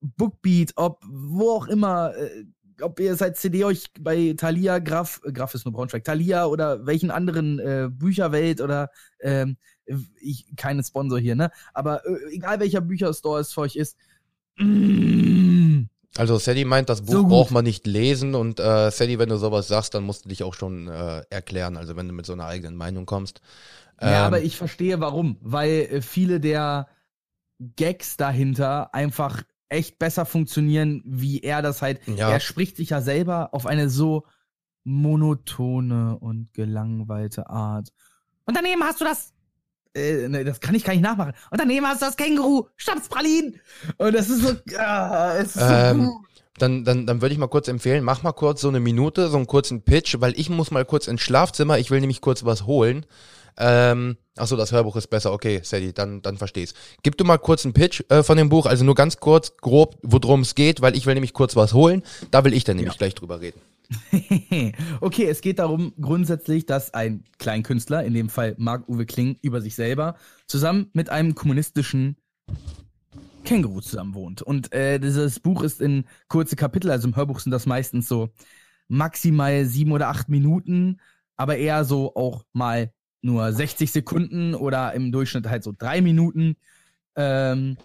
Bookbeat, 0.00 0.72
ob 0.76 1.02
wo 1.08 1.50
auch 1.50 1.66
immer, 1.66 2.14
äh, 2.16 2.44
ob 2.82 3.00
ihr 3.00 3.16
seit 3.16 3.36
CD 3.36 3.64
euch 3.64 3.90
bei 4.00 4.34
Thalia, 4.36 4.78
Graf, 4.78 5.20
äh, 5.24 5.32
Graf 5.32 5.54
ist 5.54 5.64
nur 5.64 5.72
Braunschweig, 5.74 6.04
Thalia 6.04 6.46
oder 6.46 6.86
welchen 6.86 7.10
anderen 7.10 7.58
äh, 7.58 7.88
Bücherwelt 7.90 8.60
oder 8.60 8.90
ähm, 9.20 9.56
ich, 10.20 10.46
keine 10.56 10.84
Sponsor 10.84 11.18
hier, 11.18 11.36
ne? 11.36 11.50
Aber 11.74 12.04
äh, 12.06 12.34
egal 12.34 12.60
welcher 12.60 12.80
Bücherstore 12.80 13.40
es 13.40 13.52
für 13.52 13.62
euch 13.62 13.76
ist, 13.76 13.96
mm, 14.58 15.82
Also 16.16 16.38
Sadie 16.38 16.64
meint, 16.64 16.88
das 16.88 17.02
Buch 17.02 17.12
So 17.14 17.26
braucht 17.26 17.50
man 17.52 17.64
nicht 17.64 17.86
lesen 17.86 18.34
und 18.34 18.58
äh, 18.60 18.90
Sadie, 18.90 19.18
wenn 19.18 19.28
du 19.28 19.36
sowas 19.36 19.68
sagst, 19.68 19.94
dann 19.94 20.04
musst 20.04 20.24
du 20.24 20.28
dich 20.28 20.42
auch 20.42 20.54
schon 20.54 20.88
äh, 20.88 21.22
erklären, 21.30 21.76
also 21.76 21.96
wenn 21.96 22.08
du 22.08 22.14
mit 22.14 22.26
so 22.26 22.32
einer 22.32 22.46
eigenen 22.46 22.76
Meinung 22.76 23.06
kommst. 23.06 23.40
Ja, 24.00 24.26
Ähm, 24.26 24.26
aber 24.26 24.42
ich 24.42 24.56
verstehe 24.56 25.00
warum, 25.00 25.38
weil 25.40 25.70
äh, 25.90 26.02
viele 26.02 26.40
der 26.40 26.88
Gags 27.76 28.16
dahinter 28.16 28.94
einfach 28.94 29.42
echt 29.68 29.98
besser 29.98 30.24
funktionieren, 30.24 31.02
wie 31.04 31.40
er 31.40 31.62
das 31.62 31.82
halt. 31.82 32.00
Ja. 32.06 32.30
Er 32.30 32.40
spricht 32.40 32.76
sich 32.76 32.90
ja 32.90 33.00
selber 33.00 33.50
auf 33.52 33.66
eine 33.66 33.88
so 33.88 34.24
monotone 34.84 36.18
und 36.18 36.52
gelangweilte 36.54 37.48
Art. 37.50 37.88
Und 38.44 38.56
daneben 38.56 38.82
hast 38.82 39.00
du 39.00 39.04
das. 39.04 39.32
Äh, 39.94 40.28
ne, 40.28 40.44
das 40.44 40.60
kann 40.60 40.74
ich 40.74 40.84
gar 40.84 40.92
nicht 40.92 41.02
nachmachen. 41.02 41.32
Und 41.50 41.60
daneben 41.60 41.86
hast 41.86 42.02
du 42.02 42.06
das 42.06 42.16
Känguru, 42.16 42.66
Stadtspralin. 42.76 43.60
Und 43.98 44.14
das 44.14 44.30
ist 44.30 44.42
so. 44.42 44.54
Ah, 44.78 45.34
es 45.36 45.56
ist 45.56 45.62
Ähm, 45.62 46.04
so 46.04 46.10
gut. 46.12 46.24
Dann, 46.58 46.84
dann, 46.84 47.06
dann 47.06 47.20
würde 47.20 47.32
ich 47.32 47.38
mal 47.38 47.46
kurz 47.46 47.68
empfehlen, 47.68 48.02
mach 48.02 48.24
mal 48.24 48.32
kurz 48.32 48.62
so 48.62 48.68
eine 48.68 48.80
Minute, 48.80 49.28
so 49.28 49.36
einen 49.36 49.46
kurzen 49.46 49.82
Pitch, 49.82 50.16
weil 50.18 50.38
ich 50.38 50.50
muss 50.50 50.72
mal 50.72 50.84
kurz 50.84 51.06
ins 51.06 51.20
Schlafzimmer, 51.20 51.78
ich 51.78 51.92
will 51.92 52.00
nämlich 52.00 52.20
kurz 52.20 52.44
was 52.44 52.66
holen. 52.66 53.06
Ähm, 53.60 54.16
achso, 54.36 54.56
das 54.56 54.70
Hörbuch 54.70 54.94
ist 54.96 55.08
besser, 55.08 55.32
okay, 55.32 55.60
Sadie, 55.64 55.92
dann, 55.92 56.22
dann 56.22 56.36
versteh's. 56.36 56.74
Gib 57.02 57.18
du 57.18 57.24
mal 57.24 57.38
kurz 57.38 57.64
einen 57.64 57.74
Pitch 57.74 58.02
äh, 58.08 58.22
von 58.22 58.38
dem 58.38 58.48
Buch, 58.48 58.66
also 58.66 58.84
nur 58.84 58.94
ganz 58.94 59.18
kurz, 59.18 59.56
grob, 59.56 59.98
worum 60.02 60.42
es 60.42 60.54
geht, 60.54 60.80
weil 60.80 60.96
ich 60.96 61.06
will 61.06 61.14
nämlich 61.14 61.32
kurz 61.32 61.56
was 61.56 61.74
holen. 61.74 62.02
Da 62.30 62.44
will 62.44 62.54
ich 62.54 62.62
dann 62.62 62.76
nämlich 62.76 62.98
gleich 62.98 63.16
drüber 63.16 63.40
reden. 63.40 63.60
okay, 65.00 65.24
es 65.24 65.40
geht 65.40 65.58
darum 65.58 65.92
grundsätzlich, 66.00 66.66
dass 66.66 66.94
ein 66.94 67.24
Kleinkünstler, 67.38 68.04
in 68.04 68.14
dem 68.14 68.28
Fall 68.28 68.54
Marc-Uwe 68.58 69.06
Kling, 69.06 69.38
über 69.42 69.60
sich 69.60 69.74
selber 69.74 70.14
zusammen 70.46 70.90
mit 70.92 71.10
einem 71.10 71.34
kommunistischen 71.34 72.16
Känguru 73.44 73.80
zusammen 73.80 74.14
wohnt. 74.14 74.42
Und 74.42 74.72
äh, 74.72 75.00
dieses 75.00 75.40
Buch 75.40 75.62
ist 75.62 75.80
in 75.80 76.04
kurze 76.28 76.54
Kapitel, 76.54 76.90
also 76.90 77.08
im 77.08 77.16
Hörbuch 77.16 77.40
sind 77.40 77.50
das 77.50 77.66
meistens 77.66 78.06
so 78.06 78.28
maximal 78.88 79.64
sieben 79.64 79.92
oder 79.92 80.08
acht 80.08 80.28
Minuten, 80.28 81.00
aber 81.36 81.56
eher 81.56 81.84
so 81.84 82.14
auch 82.14 82.44
mal 82.52 82.92
nur 83.20 83.52
60 83.52 83.90
Sekunden 83.90 84.54
oder 84.54 84.92
im 84.94 85.12
Durchschnitt 85.12 85.48
halt 85.48 85.64
so 85.64 85.74
drei 85.76 86.00
Minuten 86.00 86.56
ähm, 87.16 87.76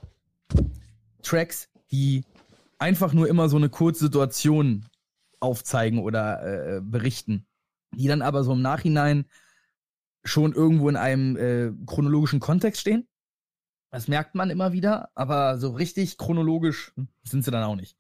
Tracks, 1.22 1.70
die 1.92 2.24
einfach 2.78 3.14
nur 3.14 3.28
immer 3.28 3.50
so 3.50 3.58
eine 3.58 3.70
kurze 3.70 4.06
Situation 4.06 4.86
aufzeigen 5.40 6.00
oder 6.00 6.78
äh, 6.78 6.82
berichten, 6.82 7.46
die 7.92 8.08
dann 8.08 8.22
aber 8.22 8.44
so 8.44 8.54
im 8.54 8.62
Nachhinein 8.62 9.26
schon 10.24 10.54
irgendwo 10.54 10.90
in 10.90 10.96
einem 10.96 11.36
äh, 11.38 11.72
chronologischen 11.86 12.40
Kontext 12.40 12.82
stehen. 12.82 13.08
Das 13.92 14.08
merkt 14.08 14.36
man 14.36 14.50
immer 14.50 14.74
wieder, 14.74 15.10
aber 15.14 15.58
so 15.58 15.72
richtig 15.72 16.18
chronologisch 16.18 16.94
sind 17.24 17.44
sie 17.44 17.52
dann 17.52 17.64
auch 17.64 17.76
nicht. 17.76 17.98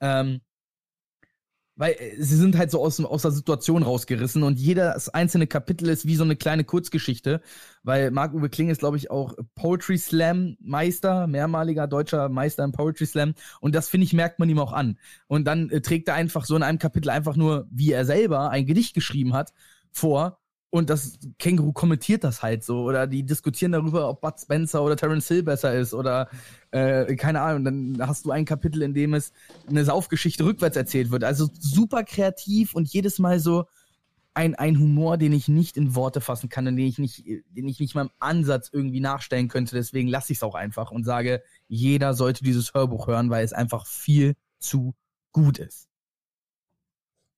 Ähm, 0.00 0.40
weil 1.76 1.92
äh, 1.92 2.14
sie 2.18 2.36
sind 2.36 2.56
halt 2.56 2.70
so 2.70 2.80
aus, 2.80 3.00
aus 3.00 3.22
der 3.22 3.30
Situation 3.30 3.82
rausgerissen 3.82 4.42
und 4.42 4.58
jedes 4.58 5.08
einzelne 5.08 5.46
Kapitel 5.46 5.88
ist 5.88 6.06
wie 6.06 6.16
so 6.16 6.24
eine 6.24 6.36
kleine 6.36 6.64
Kurzgeschichte, 6.64 7.40
weil 7.82 8.10
Marc-Uwe 8.10 8.48
Kling 8.48 8.70
ist, 8.70 8.78
glaube 8.78 8.96
ich, 8.96 9.10
auch 9.10 9.34
Poetry 9.54 9.98
Slam 9.98 10.56
Meister, 10.60 11.26
mehrmaliger 11.26 11.86
deutscher 11.86 12.28
Meister 12.28 12.64
im 12.64 12.72
Poetry 12.72 13.06
Slam 13.06 13.34
und 13.60 13.74
das, 13.74 13.88
finde 13.88 14.04
ich, 14.04 14.12
merkt 14.12 14.38
man 14.38 14.48
ihm 14.48 14.58
auch 14.58 14.72
an. 14.72 14.98
Und 15.26 15.46
dann 15.46 15.70
äh, 15.70 15.80
trägt 15.80 16.08
er 16.08 16.14
einfach 16.14 16.44
so 16.44 16.56
in 16.56 16.62
einem 16.62 16.78
Kapitel 16.78 17.10
einfach 17.10 17.36
nur, 17.36 17.66
wie 17.70 17.92
er 17.92 18.04
selber 18.04 18.50
ein 18.50 18.66
Gedicht 18.66 18.94
geschrieben 18.94 19.34
hat, 19.34 19.52
vor 19.90 20.38
und 20.74 20.90
das 20.90 21.20
Känguru 21.38 21.72
kommentiert 21.72 22.24
das 22.24 22.42
halt 22.42 22.64
so 22.64 22.82
oder 22.82 23.06
die 23.06 23.22
diskutieren 23.22 23.70
darüber, 23.70 24.08
ob 24.08 24.20
Bud 24.20 24.40
Spencer 24.40 24.82
oder 24.82 24.96
Terence 24.96 25.28
Hill 25.28 25.44
besser 25.44 25.72
ist 25.72 25.94
oder 25.94 26.28
äh, 26.72 27.14
keine 27.14 27.42
Ahnung. 27.42 27.64
Dann 27.64 28.08
hast 28.08 28.24
du 28.24 28.32
ein 28.32 28.44
Kapitel, 28.44 28.82
in 28.82 28.92
dem 28.92 29.14
es 29.14 29.32
eine 29.68 29.84
Saufgeschichte 29.84 30.44
rückwärts 30.44 30.76
erzählt 30.76 31.12
wird. 31.12 31.22
Also 31.22 31.48
super 31.60 32.02
kreativ 32.02 32.74
und 32.74 32.92
jedes 32.92 33.20
Mal 33.20 33.38
so 33.38 33.66
ein, 34.34 34.56
ein 34.56 34.80
Humor, 34.80 35.16
den 35.16 35.32
ich 35.32 35.46
nicht 35.46 35.76
in 35.76 35.94
Worte 35.94 36.20
fassen 36.20 36.48
kann 36.48 36.66
und 36.66 36.74
den 36.74 36.88
ich 36.88 36.98
nicht, 36.98 37.24
den 37.24 37.68
ich 37.68 37.78
nicht 37.78 37.94
mal 37.94 38.06
im 38.06 38.10
Ansatz 38.18 38.68
irgendwie 38.72 38.98
nachstellen 38.98 39.46
könnte. 39.46 39.76
Deswegen 39.76 40.08
lasse 40.08 40.32
ich 40.32 40.38
es 40.38 40.42
auch 40.42 40.56
einfach 40.56 40.90
und 40.90 41.04
sage, 41.04 41.44
jeder 41.68 42.14
sollte 42.14 42.42
dieses 42.42 42.74
Hörbuch 42.74 43.06
hören, 43.06 43.30
weil 43.30 43.44
es 43.44 43.52
einfach 43.52 43.86
viel 43.86 44.34
zu 44.58 44.96
gut 45.30 45.60
ist. 45.60 45.88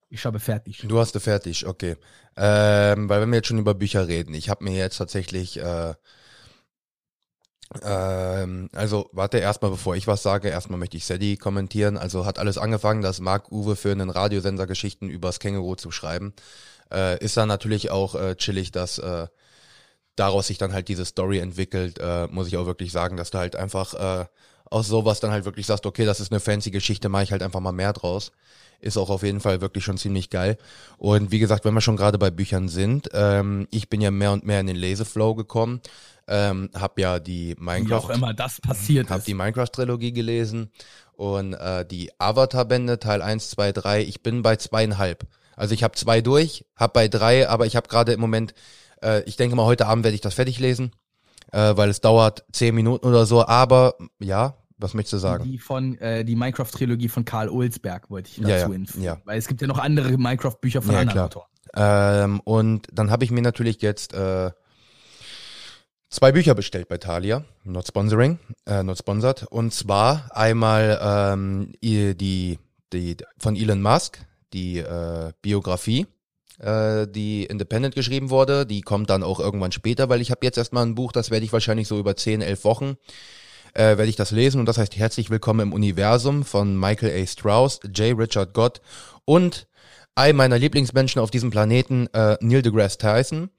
Ich 0.08 0.24
habe 0.24 0.38
fertig. 0.38 0.84
Du 0.86 0.98
hast 0.98 1.18
fertig, 1.18 1.66
okay. 1.66 1.96
Ähm, 2.36 3.08
weil 3.08 3.20
wenn 3.20 3.30
wir 3.30 3.36
jetzt 3.36 3.48
schon 3.48 3.58
über 3.58 3.74
Bücher 3.74 4.06
reden, 4.06 4.34
ich 4.34 4.48
habe 4.48 4.64
mir 4.64 4.76
jetzt 4.76 4.98
tatsächlich 4.98 5.58
äh, 5.58 5.94
Ähm, 7.82 8.68
also, 8.72 9.10
warte, 9.12 9.38
erstmal, 9.38 9.70
bevor 9.72 9.96
ich 9.96 10.06
was 10.06 10.22
sage, 10.22 10.48
erstmal 10.48 10.78
möchte 10.78 10.96
ich 10.96 11.04
Sadie 11.04 11.36
kommentieren. 11.36 11.96
Also 11.96 12.24
hat 12.24 12.38
alles 12.38 12.58
angefangen, 12.58 13.02
dass 13.02 13.20
Marc 13.20 13.50
Uwe 13.50 13.76
für 13.76 13.90
einen 13.92 14.10
Radiosender 14.10 14.66
Geschichten 14.66 15.08
übers 15.08 15.40
Känguru 15.40 15.74
zu 15.74 15.90
schreiben. 15.90 16.32
Äh, 16.92 17.18
ist 17.24 17.36
dann 17.36 17.48
natürlich 17.48 17.90
auch 17.90 18.14
äh, 18.14 18.36
chillig, 18.36 18.70
dass 18.70 18.98
äh, 18.98 19.26
daraus 20.16 20.48
sich 20.48 20.58
dann 20.58 20.72
halt 20.72 20.88
diese 20.88 21.04
Story 21.04 21.38
entwickelt, 21.40 21.98
äh, 22.00 22.28
muss 22.28 22.48
ich 22.48 22.56
auch 22.56 22.66
wirklich 22.66 22.92
sagen, 22.92 23.16
dass 23.16 23.30
du 23.30 23.38
halt 23.38 23.56
einfach 23.56 23.94
äh, 23.94 24.26
aus 24.66 24.88
sowas 24.88 25.20
dann 25.20 25.30
halt 25.32 25.44
wirklich 25.44 25.66
sagst, 25.66 25.86
okay, 25.86 26.04
das 26.04 26.20
ist 26.20 26.32
eine 26.32 26.40
fancy 26.40 26.70
Geschichte, 26.70 27.08
mache 27.08 27.24
ich 27.24 27.32
halt 27.32 27.42
einfach 27.42 27.60
mal 27.60 27.72
mehr 27.72 27.92
draus. 27.92 28.32
Ist 28.80 28.96
auch 28.96 29.10
auf 29.10 29.22
jeden 29.22 29.40
Fall 29.40 29.60
wirklich 29.60 29.84
schon 29.84 29.98
ziemlich 29.98 30.30
geil. 30.30 30.56
Und 30.98 31.30
wie 31.30 31.38
gesagt, 31.38 31.64
wenn 31.64 31.74
wir 31.74 31.80
schon 31.80 31.96
gerade 31.96 32.18
bei 32.18 32.30
Büchern 32.30 32.68
sind, 32.68 33.08
ähm, 33.12 33.66
ich 33.70 33.88
bin 33.88 34.00
ja 34.00 34.10
mehr 34.10 34.32
und 34.32 34.44
mehr 34.44 34.60
in 34.60 34.66
den 34.66 34.76
Leseflow 34.76 35.34
gekommen. 35.34 35.80
Ähm, 36.28 36.70
hab 36.74 36.98
ja 36.98 37.20
die 37.20 37.54
Minecraft. 37.58 37.88
Wie 37.88 37.94
auch 37.94 38.10
immer 38.10 38.34
das 38.34 38.60
passiert 38.60 39.10
hab 39.10 39.18
ist. 39.18 39.28
die 39.28 39.34
Minecraft-Trilogie 39.34 40.12
gelesen 40.12 40.72
und 41.14 41.54
äh, 41.54 41.86
die 41.86 42.10
Avatar-Bände, 42.18 42.98
Teil 42.98 43.22
1, 43.22 43.50
2, 43.50 43.72
3. 43.72 44.02
Ich 44.02 44.22
bin 44.22 44.42
bei 44.42 44.56
zweieinhalb. 44.56 45.26
Also 45.56 45.74
ich 45.74 45.82
habe 45.82 45.94
zwei 45.94 46.20
durch, 46.20 46.66
hab 46.76 46.92
bei 46.92 47.08
drei, 47.08 47.48
aber 47.48 47.66
ich 47.66 47.76
habe 47.76 47.88
gerade 47.88 48.12
im 48.12 48.20
Moment, 48.20 48.54
äh, 49.02 49.22
ich 49.22 49.36
denke 49.36 49.56
mal, 49.56 49.64
heute 49.64 49.86
Abend 49.86 50.04
werde 50.04 50.14
ich 50.14 50.20
das 50.20 50.34
fertig 50.34 50.58
lesen, 50.58 50.92
äh, 51.50 51.76
weil 51.76 51.88
es 51.88 52.02
dauert 52.02 52.44
zehn 52.52 52.74
Minuten 52.74 53.06
oder 53.06 53.24
so. 53.24 53.46
Aber 53.46 53.96
ja, 54.18 54.54
was 54.78 54.94
möchtest 54.94 55.14
du 55.14 55.18
sagen? 55.18 55.44
Die 55.44 55.58
von 55.58 55.96
äh, 55.98 56.24
die 56.24 56.36
Minecraft-Trilogie 56.36 57.08
von 57.08 57.24
Karl 57.24 57.48
Olsberg 57.48 58.10
wollte 58.10 58.30
ich 58.30 58.36
dazu 58.36 58.48
Ja, 58.48 58.68
ja, 58.68 59.02
ja. 59.02 59.20
Weil 59.24 59.38
es 59.38 59.48
gibt 59.48 59.60
ja 59.62 59.66
noch 59.66 59.78
andere 59.78 60.16
Minecraft-Bücher 60.16 60.82
von 60.82 60.92
Ja, 60.92 61.00
anderen 61.00 61.14
klar. 61.14 61.26
Autoren. 61.26 61.46
Ähm, 61.74 62.40
und 62.40 62.86
dann 62.92 63.10
habe 63.10 63.24
ich 63.24 63.30
mir 63.30 63.42
natürlich 63.42 63.82
jetzt 63.82 64.12
äh, 64.14 64.50
zwei 66.10 66.32
Bücher 66.32 66.54
bestellt 66.54 66.88
bei 66.88 66.98
Thalia, 66.98 67.44
not 67.64 67.86
sponsoring, 67.86 68.38
äh, 68.66 68.82
not 68.82 68.98
sponsored. 68.98 69.44
Und 69.44 69.72
zwar 69.72 70.28
einmal 70.34 70.98
ähm, 71.02 71.72
die, 71.82 72.58
die 72.92 73.16
von 73.38 73.56
Elon 73.56 73.82
Musk, 73.82 74.18
die 74.52 74.78
äh, 74.78 75.32
Biografie, 75.42 76.06
äh, 76.58 77.06
die 77.08 77.44
Independent 77.44 77.94
geschrieben 77.94 78.30
wurde. 78.30 78.66
Die 78.66 78.80
kommt 78.82 79.10
dann 79.10 79.22
auch 79.22 79.40
irgendwann 79.40 79.72
später, 79.72 80.08
weil 80.08 80.20
ich 80.20 80.30
habe 80.30 80.44
jetzt 80.44 80.58
erstmal 80.58 80.84
ein 80.86 80.94
Buch, 80.94 81.12
das 81.12 81.30
werde 81.30 81.44
ich 81.44 81.52
wahrscheinlich 81.52 81.88
so 81.88 81.98
über 81.98 82.16
10, 82.16 82.42
11 82.42 82.64
Wochen 82.64 82.96
äh, 83.76 83.98
werde 83.98 84.06
ich 84.06 84.16
das 84.16 84.30
lesen 84.30 84.58
und 84.58 84.66
das 84.66 84.78
heißt 84.78 84.96
Herzlich 84.96 85.30
Willkommen 85.30 85.60
im 85.60 85.72
Universum 85.72 86.44
von 86.44 86.78
Michael 86.78 87.22
A. 87.22 87.26
Strauss, 87.26 87.80
J. 87.94 88.18
Richard 88.18 88.54
Gott 88.54 88.80
und 89.24 89.66
einem 90.14 90.38
meiner 90.38 90.58
Lieblingsmenschen 90.58 91.20
auf 91.20 91.30
diesem 91.30 91.50
Planeten, 91.50 92.08
äh, 92.14 92.38
Neil 92.40 92.62
deGrasse 92.62 92.98
Tyson. 92.98 93.50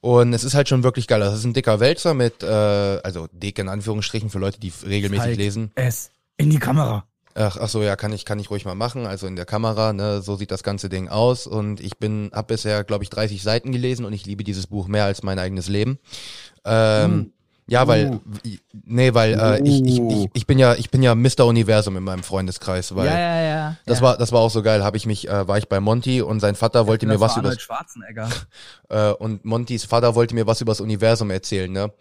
Und 0.00 0.32
es 0.34 0.44
ist 0.44 0.54
halt 0.54 0.68
schon 0.68 0.84
wirklich 0.84 1.08
geil. 1.08 1.18
Das 1.18 1.34
ist 1.34 1.44
ein 1.44 1.52
dicker 1.52 1.80
Wälzer 1.80 2.14
mit, 2.14 2.44
äh, 2.44 2.46
also 2.46 3.26
dick 3.32 3.58
in 3.58 3.68
Anführungsstrichen 3.68 4.30
für 4.30 4.38
Leute, 4.38 4.60
die 4.60 4.72
regelmäßig 4.86 5.26
Halt 5.26 5.36
lesen. 5.36 5.72
Es 5.74 6.10
in 6.36 6.50
die 6.50 6.58
Kamera. 6.58 7.04
Ach, 7.34 7.56
ach 7.60 7.68
so, 7.68 7.82
ja, 7.82 7.96
kann 7.96 8.12
ich, 8.12 8.24
kann 8.24 8.38
ich 8.38 8.50
ruhig 8.50 8.64
mal 8.64 8.74
machen. 8.74 9.04
Also 9.04 9.26
in 9.26 9.36
der 9.36 9.46
Kamera, 9.46 9.92
ne, 9.92 10.22
so 10.22 10.36
sieht 10.36 10.50
das 10.50 10.62
ganze 10.62 10.88
Ding 10.88 11.08
aus. 11.08 11.46
Und 11.46 11.80
ich 11.80 11.98
bin, 11.98 12.30
habe 12.32 12.54
bisher, 12.54 12.84
glaube 12.84 13.04
ich, 13.04 13.10
30 13.10 13.42
Seiten 13.42 13.72
gelesen 13.72 14.04
und 14.06 14.12
ich 14.12 14.24
liebe 14.26 14.44
dieses 14.44 14.68
Buch 14.68 14.86
mehr 14.86 15.04
als 15.04 15.22
mein 15.22 15.38
eigenes 15.38 15.68
Leben. 15.68 15.98
Ähm, 16.64 17.32
ja, 17.68 17.88
weil, 17.88 18.10
Uh. 18.10 18.20
nee, 18.84 19.12
weil 19.12 19.34
äh, 19.34 19.60
ich, 19.62 19.84
ich, 19.84 20.00
Uh. 20.00 20.10
ich, 20.10 20.30
ich 20.34 20.46
bin 20.46 20.58
ja, 20.58 20.74
ich 20.74 20.90
bin 20.90 21.02
ja 21.02 21.14
Mr. 21.14 21.46
Universum 21.46 21.96
in 21.96 22.04
meinem 22.04 22.22
Freundeskreis, 22.22 22.94
weil 22.94 23.06
ja, 23.06 23.18
ja, 23.18 23.40
ja. 23.42 23.76
das 23.86 23.98
ja. 23.98 24.04
war, 24.04 24.16
das 24.16 24.30
war 24.30 24.40
auch 24.40 24.50
so 24.50 24.62
geil. 24.62 24.84
Habe 24.84 24.96
ich 24.96 25.06
mich, 25.06 25.28
äh, 25.28 25.48
war 25.48 25.58
ich 25.58 25.68
bei 25.68 25.80
Monty 25.80 26.22
und 26.22 26.38
sein 26.38 26.54
Vater 26.54 26.86
wollte 26.86 27.06
mir 27.06 27.14
das 27.14 27.22
was 27.22 27.36
über 27.36 27.58
Schwarzenegger. 27.58 28.28
äh, 28.88 29.10
und 29.10 29.44
Montys 29.44 29.84
Vater 29.84 30.14
wollte 30.14 30.34
mir 30.36 30.46
was 30.46 30.60
übers 30.60 30.80
Universum 30.80 31.30
erzählen, 31.30 31.70
ne? 31.70 31.92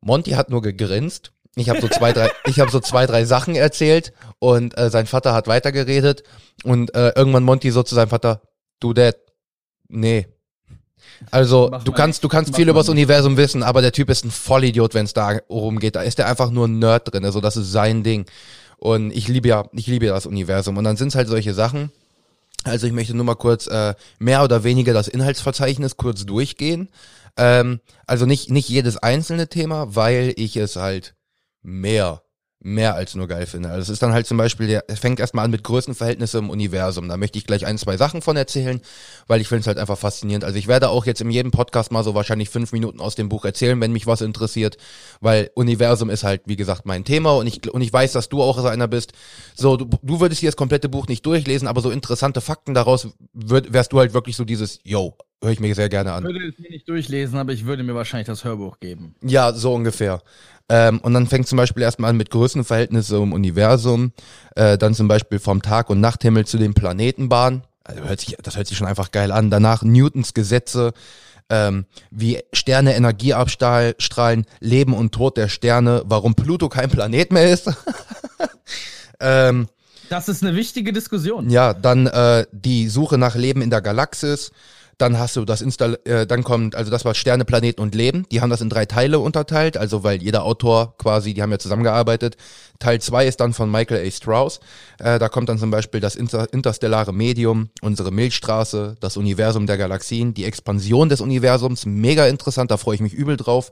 Monty 0.00 0.32
hat 0.32 0.50
nur 0.50 0.62
gegrinst. 0.62 1.32
Ich 1.56 1.68
habe 1.68 1.80
so 1.80 1.88
zwei, 1.88 2.12
drei, 2.12 2.30
ich 2.44 2.60
habe 2.60 2.70
so 2.70 2.78
zwei, 2.78 3.06
drei 3.06 3.24
Sachen 3.24 3.56
erzählt 3.56 4.12
und 4.38 4.78
äh, 4.78 4.90
sein 4.90 5.06
Vater 5.06 5.34
hat 5.34 5.48
weitergeredet 5.48 6.22
und 6.62 6.94
äh, 6.94 7.12
irgendwann 7.16 7.42
Monty 7.42 7.72
so 7.72 7.82
zu 7.82 7.96
seinem 7.96 8.10
Vater, 8.10 8.42
du 8.78 8.92
Dad, 8.92 9.16
nee. 9.88 10.28
Also 11.30 11.68
Mach 11.70 11.84
du 11.84 11.92
kannst, 11.92 12.24
du 12.24 12.28
kannst 12.28 12.52
Mach 12.52 12.58
viel 12.58 12.68
übers 12.68 12.86
nicht. 12.86 12.92
Universum 12.92 13.36
wissen, 13.36 13.62
aber 13.62 13.82
der 13.82 13.92
Typ 13.92 14.10
ist 14.10 14.24
ein 14.24 14.30
Vollidiot, 14.30 14.94
wenn 14.94 15.04
es 15.04 15.14
da 15.14 15.38
rumgeht. 15.50 15.96
Da 15.96 16.02
ist 16.02 16.18
der 16.18 16.28
einfach 16.28 16.50
nur 16.50 16.66
ein 16.66 16.78
Nerd 16.78 17.12
drin, 17.12 17.24
also 17.24 17.40
das 17.40 17.56
ist 17.56 17.72
sein 17.72 18.02
Ding. 18.02 18.26
Und 18.78 19.10
ich 19.10 19.28
liebe 19.28 19.48
ja, 19.48 19.64
ich 19.72 19.86
liebe 19.86 20.06
das 20.06 20.26
Universum. 20.26 20.76
Und 20.76 20.84
dann 20.84 20.96
sind 20.96 21.08
es 21.08 21.14
halt 21.14 21.28
solche 21.28 21.54
Sachen. 21.54 21.90
Also 22.64 22.86
ich 22.86 22.92
möchte 22.92 23.14
nur 23.14 23.24
mal 23.24 23.36
kurz 23.36 23.66
äh, 23.68 23.94
mehr 24.18 24.42
oder 24.42 24.64
weniger 24.64 24.92
das 24.92 25.08
Inhaltsverzeichnis 25.08 25.96
kurz 25.96 26.26
durchgehen. 26.26 26.88
Ähm, 27.36 27.80
also 28.06 28.26
nicht, 28.26 28.50
nicht 28.50 28.68
jedes 28.68 28.96
einzelne 28.96 29.48
Thema, 29.48 29.94
weil 29.94 30.32
ich 30.36 30.56
es 30.56 30.76
halt 30.76 31.14
mehr, 31.62 32.22
mehr 32.60 32.94
als 32.94 33.14
nur 33.14 33.28
geil 33.28 33.46
finde. 33.46 33.68
Also 33.68 33.82
es 33.82 33.88
ist 33.90 34.02
dann 34.02 34.12
halt 34.12 34.26
zum 34.26 34.38
Beispiel, 34.38 34.66
der, 34.66 34.84
es 34.88 34.98
fängt 34.98 35.20
erstmal 35.20 35.44
an 35.44 35.50
mit 35.50 35.62
Größenverhältnisse 35.62 36.38
im 36.38 36.50
Universum. 36.50 37.08
Da 37.08 37.16
möchte 37.16 37.38
ich 37.38 37.46
gleich 37.46 37.66
ein, 37.66 37.78
zwei 37.78 37.96
Sachen 37.96 38.22
von 38.22 38.36
erzählen, 38.36 38.80
weil 39.26 39.40
ich 39.40 39.48
finde 39.48 39.60
es 39.60 39.66
halt 39.66 39.78
einfach 39.78 39.98
faszinierend. 39.98 40.44
Also 40.44 40.58
ich 40.58 40.66
werde 40.66 40.88
auch 40.88 41.06
jetzt 41.06 41.20
in 41.20 41.30
jedem 41.30 41.50
Podcast 41.50 41.92
mal 41.92 42.02
so 42.02 42.14
wahrscheinlich 42.14 42.48
fünf 42.48 42.72
Minuten 42.72 43.00
aus 43.00 43.14
dem 43.14 43.28
Buch 43.28 43.44
erzählen, 43.44 43.80
wenn 43.80 43.92
mich 43.92 44.06
was 44.06 44.20
interessiert, 44.20 44.78
weil 45.20 45.50
Universum 45.54 46.10
ist 46.10 46.24
halt, 46.24 46.42
wie 46.46 46.56
gesagt, 46.56 46.86
mein 46.86 47.04
Thema 47.04 47.36
und 47.36 47.46
ich, 47.46 47.72
und 47.72 47.82
ich 47.82 47.92
weiß, 47.92 48.12
dass 48.12 48.28
du 48.28 48.42
auch 48.42 48.58
so 48.58 48.66
einer 48.66 48.88
bist. 48.88 49.12
So, 49.54 49.76
du, 49.76 49.88
du 50.02 50.20
würdest 50.20 50.40
hier 50.40 50.48
das 50.48 50.56
komplette 50.56 50.88
Buch 50.88 51.06
nicht 51.08 51.24
durchlesen, 51.26 51.68
aber 51.68 51.82
so 51.82 51.90
interessante 51.90 52.40
Fakten 52.40 52.74
daraus 52.74 53.08
würd, 53.32 53.72
wärst 53.72 53.92
du 53.92 53.98
halt 53.98 54.14
wirklich 54.14 54.36
so 54.36 54.44
dieses, 54.44 54.80
yo, 54.82 55.16
höre 55.42 55.52
ich 55.52 55.60
mir 55.60 55.74
sehr 55.74 55.88
gerne 55.88 56.12
an. 56.12 56.24
Ich 56.24 56.32
würde 56.32 56.48
es 56.48 56.58
mir 56.58 56.70
nicht 56.70 56.88
durchlesen, 56.88 57.38
aber 57.38 57.52
ich 57.52 57.66
würde 57.66 57.82
mir 57.82 57.94
wahrscheinlich 57.94 58.26
das 58.26 58.44
Hörbuch 58.44 58.80
geben. 58.80 59.14
Ja, 59.22 59.52
so 59.52 59.74
ungefähr. 59.74 60.22
Ähm, 60.68 60.98
und 60.98 61.14
dann 61.14 61.26
fängt 61.28 61.46
zum 61.46 61.56
Beispiel 61.58 61.82
erstmal 61.82 62.10
an 62.10 62.16
mit 62.16 62.30
Größenverhältnisse 62.30 63.16
im 63.16 63.32
Universum, 63.32 64.12
äh, 64.56 64.76
dann 64.76 64.94
zum 64.94 65.06
Beispiel 65.08 65.38
vom 65.38 65.62
Tag- 65.62 65.90
und 65.90 66.00
Nachthimmel 66.00 66.44
zu 66.46 66.58
den 66.58 66.74
Planetenbahnen. 66.74 67.62
Also 67.84 68.02
hört 68.02 68.20
sich, 68.20 68.36
das 68.42 68.56
hört 68.56 68.66
sich 68.66 68.76
schon 68.76 68.88
einfach 68.88 69.12
geil 69.12 69.30
an. 69.30 69.48
Danach 69.50 69.82
Newtons 69.82 70.34
Gesetze, 70.34 70.92
ähm, 71.48 71.86
wie 72.10 72.40
Sterne 72.52 72.96
Energie 72.96 73.32
abstrahlen, 73.32 74.46
Leben 74.58 74.92
und 74.92 75.12
Tod 75.12 75.36
der 75.36 75.48
Sterne, 75.48 76.02
warum 76.04 76.34
Pluto 76.34 76.68
kein 76.68 76.90
Planet 76.90 77.30
mehr 77.30 77.48
ist. 77.52 77.70
ähm, 79.20 79.68
Das 80.08 80.28
ist 80.28 80.42
eine 80.42 80.56
wichtige 80.56 80.92
Diskussion. 80.92 81.48
ja, 81.48 81.74
dann 81.74 82.08
äh, 82.08 82.46
die 82.50 82.88
Suche 82.88 83.18
nach 83.18 83.36
Leben 83.36 83.62
in 83.62 83.70
der 83.70 83.82
Galaxis. 83.82 84.50
Dann 84.98 85.18
hast 85.18 85.36
du 85.36 85.44
das 85.44 85.60
Install, 85.60 85.98
äh, 86.04 86.26
dann 86.26 86.42
kommt, 86.42 86.74
also 86.74 86.90
das 86.90 87.04
war 87.04 87.14
Sterne, 87.14 87.44
Planeten 87.44 87.82
und 87.82 87.94
Leben. 87.94 88.26
Die 88.30 88.40
haben 88.40 88.48
das 88.48 88.62
in 88.62 88.70
drei 88.70 88.86
Teile 88.86 89.18
unterteilt, 89.18 89.76
also 89.76 90.04
weil 90.04 90.22
jeder 90.22 90.44
Autor 90.44 90.96
quasi, 90.96 91.34
die 91.34 91.42
haben 91.42 91.50
ja 91.50 91.58
zusammengearbeitet. 91.58 92.36
Teil 92.78 93.00
zwei 93.00 93.26
ist 93.26 93.40
dann 93.40 93.52
von 93.52 93.70
Michael 93.70 94.06
A. 94.06 94.10
Strauss. 94.10 94.60
Äh, 94.98 95.18
da 95.18 95.28
kommt 95.28 95.50
dann 95.50 95.58
zum 95.58 95.70
Beispiel 95.70 96.00
das 96.00 96.16
Inter 96.16 96.52
interstellare 96.52 97.12
Medium, 97.12 97.68
unsere 97.82 98.10
Milchstraße, 98.10 98.96
das 99.00 99.18
Universum 99.18 99.66
der 99.66 99.76
Galaxien, 99.76 100.32
die 100.32 100.44
Expansion 100.44 101.08
des 101.10 101.20
Universums. 101.20 101.84
Mega 101.84 102.26
interessant, 102.26 102.70
da 102.70 102.78
freue 102.78 102.94
ich 102.94 103.02
mich 103.02 103.12
übel 103.12 103.36
drauf 103.36 103.70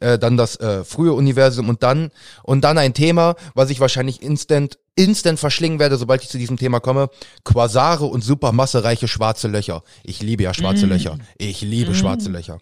äh, 0.00 0.18
dann 0.18 0.36
das 0.36 0.56
äh, 0.60 0.84
frühe 0.84 1.12
Universum 1.12 1.68
und 1.68 1.82
dann 1.82 2.10
und 2.42 2.62
dann 2.62 2.78
ein 2.78 2.94
Thema, 2.94 3.34
was 3.54 3.70
ich 3.70 3.80
wahrscheinlich 3.80 4.22
instant 4.22 4.78
instant 4.96 5.38
verschlingen 5.38 5.78
werde, 5.78 5.96
sobald 5.96 6.22
ich 6.22 6.28
zu 6.28 6.36
diesem 6.36 6.56
Thema 6.56 6.80
komme. 6.80 7.08
Quasare 7.44 8.04
und 8.04 8.22
supermassereiche 8.22 9.08
schwarze 9.08 9.48
Löcher. 9.48 9.82
Ich 10.02 10.20
liebe 10.20 10.42
ja 10.42 10.52
schwarze 10.52 10.86
Löcher. 10.86 11.16
Ich 11.38 11.62
liebe 11.62 11.94
schwarze 11.94 12.28
Löcher. 12.28 12.58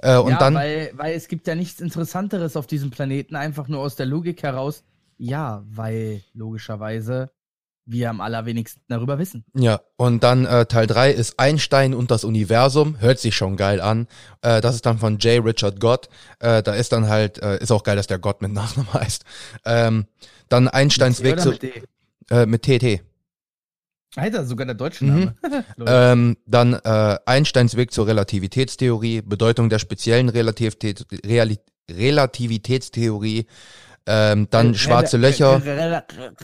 Äh, 0.00 0.16
und 0.16 0.32
ja, 0.32 0.38
dann 0.38 0.54
weil, 0.54 0.90
weil 0.96 1.14
es 1.14 1.28
gibt 1.28 1.46
ja 1.46 1.54
nichts 1.54 1.80
Interessanteres 1.80 2.56
auf 2.56 2.66
diesem 2.66 2.90
Planeten, 2.90 3.36
einfach 3.36 3.68
nur 3.68 3.80
aus 3.80 3.94
der 3.94 4.06
Logik 4.06 4.42
heraus. 4.42 4.82
Ja, 5.18 5.62
weil 5.68 6.22
logischerweise 6.34 7.30
wir 7.86 8.10
am 8.10 8.20
allerwenigsten 8.20 8.82
darüber 8.88 9.18
wissen. 9.18 9.44
Ja, 9.54 9.80
und 9.96 10.22
dann 10.24 10.44
äh, 10.44 10.66
Teil 10.66 10.86
3 10.88 11.12
ist 11.12 11.38
Einstein 11.38 11.94
und 11.94 12.10
das 12.10 12.24
Universum. 12.24 13.00
Hört 13.00 13.18
sich 13.20 13.36
schon 13.36 13.56
geil 13.56 13.80
an. 13.80 14.08
Äh, 14.42 14.60
das 14.60 14.74
ist 14.74 14.84
dann 14.86 14.98
von 14.98 15.18
J. 15.18 15.44
Richard 15.44 15.78
Gott. 15.80 16.08
Äh, 16.40 16.62
da 16.62 16.74
ist 16.74 16.92
dann 16.92 17.08
halt, 17.08 17.38
äh, 17.42 17.58
ist 17.62 17.70
auch 17.70 17.84
geil, 17.84 17.96
dass 17.96 18.08
der 18.08 18.18
Gott 18.18 18.42
mit 18.42 18.52
Nachnamen 18.52 18.92
heißt. 18.94 19.24
Ähm, 19.64 20.06
dann 20.48 20.68
Einsteins 20.68 21.22
Weg 21.22 21.40
zu, 21.40 21.50
mit 21.50 21.62
D? 21.62 21.82
äh, 22.30 22.44
mit 22.46 22.62
TT. 22.62 23.02
Alter, 24.16 24.46
sogar 24.46 24.64
der 24.66 24.74
deutsche 24.74 25.04
Mhm. 25.04 25.10
Name. 25.10 25.64
Lol. 25.76 25.88
Ähm, 25.90 26.36
dann 26.46 26.72
äh, 26.72 27.18
Einsteins 27.26 27.76
Weg 27.76 27.92
zur 27.92 28.06
Relativitätstheorie, 28.06 29.22
Bedeutung 29.22 29.68
der 29.68 29.78
speziellen 29.78 30.28
Relativität, 30.28 31.04
Reali 31.24 31.58
Relativitätstheorie, 31.90 33.46
ähm, 34.06 34.46
dann 34.50 34.74
schwarze 34.74 35.16
Löcher, 35.16 35.60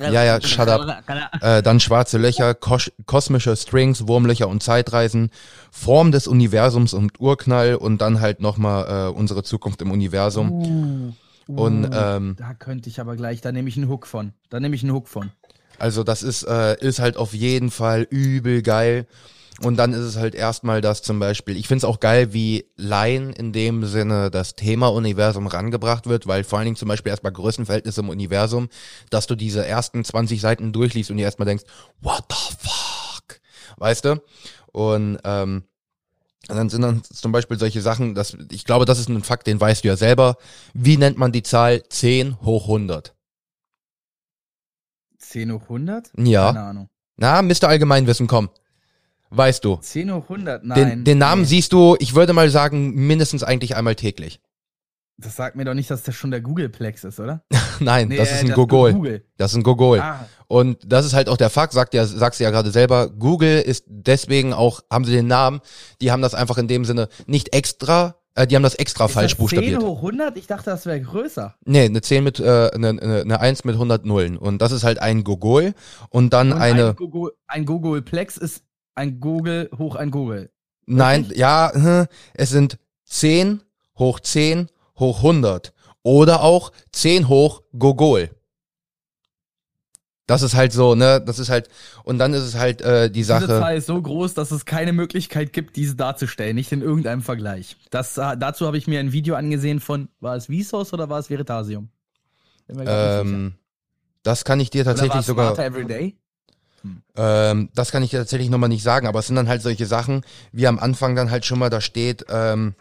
Ja, 0.01 0.25
ja, 0.25 0.41
shut 0.41 0.69
up. 0.69 1.03
äh, 1.41 1.63
dann 1.63 1.79
schwarze 1.81 2.19
Löcher, 2.19 2.55
kos 2.55 2.91
kosmische 3.07 3.57
Strings, 3.57 4.09
Wurmlöcher 4.09 4.49
und 4.49 4.63
Zeitreisen, 4.63 5.31
Form 5.71 6.11
des 6.13 6.27
Universums 6.27 6.93
und 6.93 7.21
Urknall 7.21 7.77
und 7.77 7.99
dann 7.99 8.21
halt 8.21 8.41
nochmal 8.41 9.11
äh, 9.11 9.13
unsere 9.13 9.43
Zukunft 9.45 9.81
im 9.81 9.91
Universum. 9.91 11.15
Uh, 11.49 11.63
Und 11.63 11.85
uh, 11.87 11.91
ähm, 11.93 12.37
da 12.39 12.55
könnte 12.55 12.89
ich 12.89 13.01
aber 13.01 13.17
gleich, 13.17 13.41
da 13.41 13.53
nehme 13.53 13.69
ich 13.69 13.77
einen 13.77 13.89
Hook 13.89 14.07
von. 14.07 14.33
Da 14.51 14.61
nehme 14.61 14.75
ich 14.75 14.83
einen 14.83 14.93
Hook 14.93 15.09
von. 15.09 15.31
Also 15.79 16.05
das 16.05 16.23
ist, 16.23 16.45
äh, 16.45 16.77
ist 16.81 16.99
halt 17.01 17.17
auf 17.17 17.33
jeden 17.33 17.71
Fall 17.71 18.07
übel 18.09 18.63
geil. 18.63 19.07
Und 19.65 19.77
dann 19.77 19.93
ist 19.93 20.01
es 20.01 20.17
halt 20.17 20.35
erstmal 20.35 20.81
das 20.81 21.03
zum 21.03 21.19
Beispiel, 21.19 21.57
ich 21.57 21.69
finde 21.69 21.79
es 21.79 21.85
auch 21.85 22.01
geil, 22.01 22.33
wie 22.33 22.67
Laien 22.77 23.33
in 23.33 23.53
dem 23.53 23.85
Sinne 23.85 24.31
das 24.31 24.57
Thema 24.57 24.89
Universum 24.89 25.47
rangebracht 25.47 26.07
wird, 26.07 26.27
weil 26.27 26.43
vor 26.43 26.59
allen 26.59 26.67
Dingen 26.67 26.77
zum 26.77 26.89
Beispiel 26.89 27.11
erstmal 27.11 27.33
Größenverhältnisse 27.33 28.01
im 28.01 28.09
Universum, 28.09 28.69
dass 29.11 29.27
du 29.27 29.35
diese 29.37 29.65
ersten 29.65 30.05
20 30.05 30.41
Seiten 30.41 30.73
durchliest 30.73 31.11
und 31.11 31.17
dir 31.19 31.25
erstmal 31.25 31.47
denkst, 31.47 31.65
what 32.01 32.25
the 32.29 32.55
fuck? 32.59 33.41
Weißt 33.77 34.05
du? 34.05 34.21
Und 34.73 35.19
ähm, 35.25 35.65
dann 36.49 36.69
sind 36.69 36.83
dann 36.83 37.05
zum 37.05 37.31
Beispiel 37.31 37.59
solche 37.59 37.83
Sachen, 37.83 38.15
dass, 38.15 38.37
ich 38.51 38.65
glaube, 38.65 38.85
das 38.85 38.99
ist 38.99 39.09
ein 39.09 39.23
Fakt, 39.23 39.47
den 39.47 39.61
weißt 39.61 39.85
du 39.85 39.89
ja 39.89 39.97
selber. 39.97 40.37
Wie 40.75 40.97
nennt 40.97 41.19
man 41.19 41.31
die 41.31 41.43
Zahl 41.43 41.83
10 41.89 42.41
hoch 42.43 42.65
100? 42.65 43.15
10 45.19 45.53
hoch 45.53 45.63
100? 45.63 46.11
Ja. 46.19 46.53
Keine 46.53 46.65
Ahnung. 46.65 46.89
Na, 47.17 47.41
Mr. 47.43 47.69
Allgemeinwissen, 47.69 48.27
komm. 48.27 48.51
Weißt 49.35 49.65
du. 49.65 49.77
10 49.77 50.13
hoch 50.13 50.23
100? 50.25 50.65
Nein. 50.65 50.79
Den, 50.79 51.05
den 51.05 51.19
Namen 51.19 51.43
nee. 51.43 51.49
siehst 51.49 51.73
du, 51.73 51.97
ich 51.99 52.15
würde 52.15 52.33
mal 52.33 52.51
sagen, 52.51 52.95
mindestens 52.95 53.43
eigentlich 53.43 53.77
einmal 53.77 53.95
täglich. 53.95 54.41
Das 55.19 55.37
sagt 55.37 55.57
mir 55.57 55.65
doch 55.65 55.75
nicht, 55.75 55.91
dass 55.91 56.03
das 56.03 56.15
schon 56.15 56.31
der 56.31 56.41
Googleplex 56.41 57.05
ist, 57.05 57.21
oder? 57.21 57.43
Nein, 57.81 58.09
Nee, 58.09 58.17
das 58.17 58.31
äh, 58.31 58.35
ist 58.35 58.41
ein 58.41 58.47
das 58.49 58.57
Gogol. 58.57 58.93
Google. 58.93 59.25
Das 59.37 59.53
ist 59.53 59.57
ein 59.57 59.63
Gogol. 59.63 60.01
Ah, 60.01 60.27
Und 60.49 60.79
das 60.85 61.07
ist 61.07 61.15
halt 61.15 61.29
auch 61.29 61.37
der 61.37 61.51
Fakt, 61.51 61.73
sagt 61.73 61.95
ja, 61.95 62.05
sagst 62.05 62.41
du 62.41 62.45
ja 62.45 62.51
gerade 62.51 62.71
selber, 62.71 63.09
Google 63.09 63.61
ist 63.61 63.85
deswegen 63.87 64.53
auch, 64.53 64.81
haben 64.91 65.05
sie 65.05 65.13
den 65.13 65.27
Namen, 65.27 65.61
die 66.01 66.11
haben 66.11 66.23
das 66.23 66.35
einfach 66.35 66.59
in 66.59 66.69
dem 66.69 66.85
Sinne 66.85 67.09
nicht 67.27 67.55
extra, 67.55 68.17
äh, 68.35 68.47
die 68.47 68.57
haben 68.57 68.63
das 68.63 68.75
extra 68.75 69.07
ist 69.07 69.13
falsch 69.13 69.33
das 69.33 69.39
buchstabiert. 69.39 69.81
10 69.81 69.89
hoch 69.89 69.99
100? 69.99 70.37
Ich 70.37 70.47
dachte, 70.47 70.71
das 70.71 70.87
wäre 70.87 71.01
größer. 71.01 71.55
Nee, 71.65 71.85
eine 71.85 72.01
10 72.01 72.25
mit, 72.25 72.41
äh, 72.41 72.71
eine, 72.75 72.89
eine, 72.89 73.21
eine 73.21 73.41
1 73.41 73.65
mit 73.65 73.75
100 73.75 74.05
Nullen. 74.05 74.37
Und 74.37 74.61
das 74.61 74.73
ist 74.73 74.83
halt 74.85 74.99
ein 74.99 75.25
Gogol 75.25 75.75
und 76.11 76.33
dann 76.33 76.53
Und 76.53 76.61
eine, 76.61 76.89
ein, 76.89 76.97
Google, 76.97 77.33
ein 77.47 77.65
Googleplex 77.65 78.39
ist 78.39 78.65
ein 78.95 79.21
Google 79.21 79.71
hoch 79.77 79.97
ein 79.97 80.11
Google. 80.11 80.51
nein, 80.87 81.31
ja, 81.35 81.71
hm, 81.73 82.07
es 82.35 82.51
sind 82.51 82.79
10 83.05 83.63
hoch 83.99 84.21
10 84.21 84.69
hoch 84.99 85.19
100 85.19 85.73
oder 86.03 86.43
auch 86.43 86.73
10 86.93 87.29
hoch 87.29 87.63
Gogol. 87.79 88.31
Das 90.27 90.43
ist 90.43 90.55
halt 90.55 90.73
so, 90.73 90.95
ne, 90.95 91.21
das 91.21 91.39
ist 91.39 91.51
halt, 91.51 91.69
und 92.05 92.19
dann 92.19 92.33
ist 92.33 92.43
es 92.43 92.55
halt 92.57 92.81
äh, 92.81 93.09
die 93.09 93.21
Diese 93.21 93.41
Sache. 93.41 93.47
Zahl 93.49 93.77
ist 93.77 93.87
so 93.87 94.01
groß, 94.01 94.35
dass 94.35 94.51
es 94.51 94.65
keine 94.65 94.93
Möglichkeit 94.93 95.53
gibt, 95.53 95.77
diese 95.77 95.97
darzustellen, 95.97 96.55
nicht 96.55 96.71
in 96.73 96.81
irgendeinem 96.81 97.23
Vergleich. 97.23 97.77
Das, 97.91 98.17
äh, 98.17 98.37
dazu 98.39 98.67
habe 98.67 98.79
ich 98.79 98.87
mir 98.87 99.01
ein 99.01 99.13
Video 99.13 99.35
angesehen 99.35 99.81
von, 99.81 100.09
war 100.21 100.37
es 100.37 100.47
Vsauce 100.47 100.93
oder 100.95 101.09
war 101.11 101.19
es 101.19 101.29
Veritasium? 101.29 101.91
Ähm, 102.69 103.55
das 104.23 104.45
kann 104.45 104.61
ich 104.61 104.71
dir 104.71 104.85
tatsächlich 104.85 105.27
sogar, 105.27 105.55
Smarter 105.55 105.65
Everyday? 105.65 106.17
Ähm, 107.17 107.71
das 107.75 107.91
kann 107.93 108.03
ich 108.03 108.11
tatsächlich 108.11 108.51
nochmal 108.51 108.69
nicht 108.69 108.83
sagen, 108.83 109.07
aber 109.07 109.21
es 109.21 109.27
sind 109.27 109.37
dann 109.37 109.49
halt 109.49 109.63
solche 109.63 109.87
Sachen, 109.87 110.25
wie 110.53 110.67
am 110.67 110.79
Anfang 110.79 111.15
dann 111.15 111.31
halt 111.31 111.45
schon 111.45 111.59
mal 111.59 111.71
da 111.71 111.81
steht, 111.81 112.27
ähm, 112.29 112.75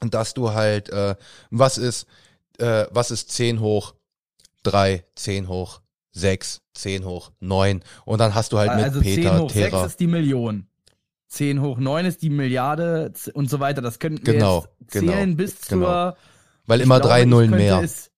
dass 0.00 0.34
du 0.34 0.52
halt, 0.52 0.90
äh, 0.90 1.16
was 1.50 1.78
ist, 1.78 2.06
äh, 2.58 2.86
was 2.90 3.10
ist 3.10 3.30
10 3.30 3.60
hoch 3.60 3.94
3, 4.62 5.04
10 5.14 5.48
hoch 5.48 5.80
6, 6.12 6.62
10 6.74 7.04
hoch 7.04 7.32
9 7.40 7.82
und 8.04 8.18
dann 8.20 8.34
hast 8.34 8.52
du 8.52 8.58
halt 8.58 8.74
mit 8.74 8.84
also 8.84 9.00
10 9.00 9.16
Peter, 9.16 9.40
hoch 9.40 9.50
Terra. 9.50 9.80
6 9.80 9.92
ist 9.92 10.00
die 10.00 10.06
Million. 10.06 10.68
10 11.28 11.60
hoch 11.60 11.78
9 11.78 12.06
ist 12.06 12.22
die 12.22 12.30
Milliarde 12.30 13.12
und 13.32 13.50
so 13.50 13.58
weiter. 13.58 13.82
Das 13.82 13.98
könnten 13.98 14.24
wir 14.24 14.34
Genau, 14.34 14.66
jetzt 14.80 14.92
zählen 14.92 15.06
genau, 15.06 15.36
bis 15.36 15.60
zur 15.60 15.78
genau. 15.78 16.16
Weil 16.66 16.80
ich 16.80 16.86
immer 16.86 17.00
drei 17.00 17.24
Nullen 17.24 17.50
mehr. 17.50 17.82
Es, 17.82 18.10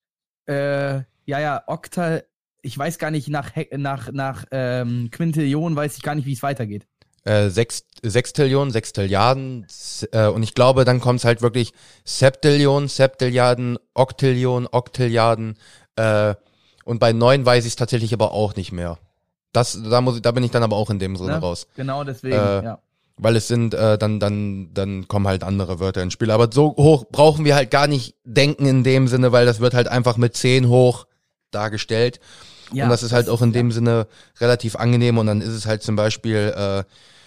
äh, 0.47 1.03
ja, 1.25 1.41
ja, 1.41 1.65
Oktal, 1.67 2.25
ich 2.67 2.77
weiß 2.77 2.99
gar 2.99 3.11
nicht, 3.11 3.29
nach, 3.29 3.53
nach, 3.77 4.13
nach 4.13 4.45
ähm, 4.51 5.09
Quintillion 5.11 5.75
weiß 5.77 5.97
ich 5.97 6.03
gar 6.03 6.15
nicht, 6.15 6.27
wie 6.27 6.33
es 6.35 6.43
weitergeht. 6.43 6.87
äh, 7.25 7.49
sechs, 7.49 7.85
Sextillion, 8.05 8.71
Sextilliarden 8.71 9.67
äh, 10.13 10.27
und 10.29 10.43
ich 10.43 10.55
glaube, 10.55 10.85
dann 10.85 11.01
kommt's 11.01 11.25
halt 11.25 11.43
wirklich 11.43 11.73
Septillion, 12.05 12.89
Septilliarden, 12.89 13.79
Oktillion, 13.95 14.69
Oktilliarden 14.71 15.55
äh, 15.97 16.35
und 16.85 16.99
bei 17.01 17.13
neun 17.13 17.45
weiß 17.45 17.65
ich 17.65 17.71
es 17.73 17.77
tatsächlich 17.77 18.13
aber 18.13 18.33
auch 18.33 18.55
nicht 18.57 18.71
mehr. 18.73 18.99
Das, 19.53 19.79
da 19.91 20.01
muss 20.01 20.17
ich, 20.17 20.23
da 20.23 20.31
bin 20.33 20.45
ich 20.45 20.51
dann 20.51 20.63
aber 20.63 20.77
auch 20.77 20.91
in 20.91 20.99
dem 20.99 21.17
Sinne 21.17 21.33
Ne? 21.33 21.39
raus, 21.39 21.67
Genau 21.77 22.05
deswegen, 22.05 22.37
Äh, 22.37 22.63
ja. 22.63 22.79
weil 23.17 23.35
es 23.37 23.49
sind 23.49 23.75
äh, 23.75 23.97
dann 23.99 24.21
dann 24.21 24.71
dann 24.75 25.09
kommen 25.09 25.27
halt 25.27 25.43
andere 25.43 25.81
Wörter 25.81 26.03
ins 26.03 26.13
Spiel. 26.13 26.31
Aber 26.31 26.49
so 26.53 26.77
hoch 26.77 27.07
brauchen 27.11 27.45
wir 27.45 27.55
halt 27.57 27.71
gar 27.71 27.87
nicht 27.89 28.15
denken 28.25 28.67
in 28.67 28.85
dem 28.85 29.09
Sinne, 29.09 29.33
weil 29.33 29.47
das 29.47 29.59
wird 29.61 29.75
halt 29.75 29.89
einfach 29.89 30.17
mit 30.19 30.37
zehn 30.37 30.69
hoch 30.69 31.07
dargestellt. 31.51 32.21
ja. 32.73 32.85
und 32.85 32.91
das 32.91 33.03
ist 33.03 33.13
halt 33.13 33.29
auch 33.29 33.43
in 33.43 33.51
ja. 33.51 33.61
dem 33.61 33.73
Sinne 33.73 34.07
relativ 34.41 34.77
angenehm 34.77 35.19
und 35.19 35.27
dann 35.27 35.41
ist 35.41 35.49
es 35.49 35.67
halt 35.67 35.83
zum 35.83 35.97
Beispiel 35.97 36.55
äh, 36.57 36.85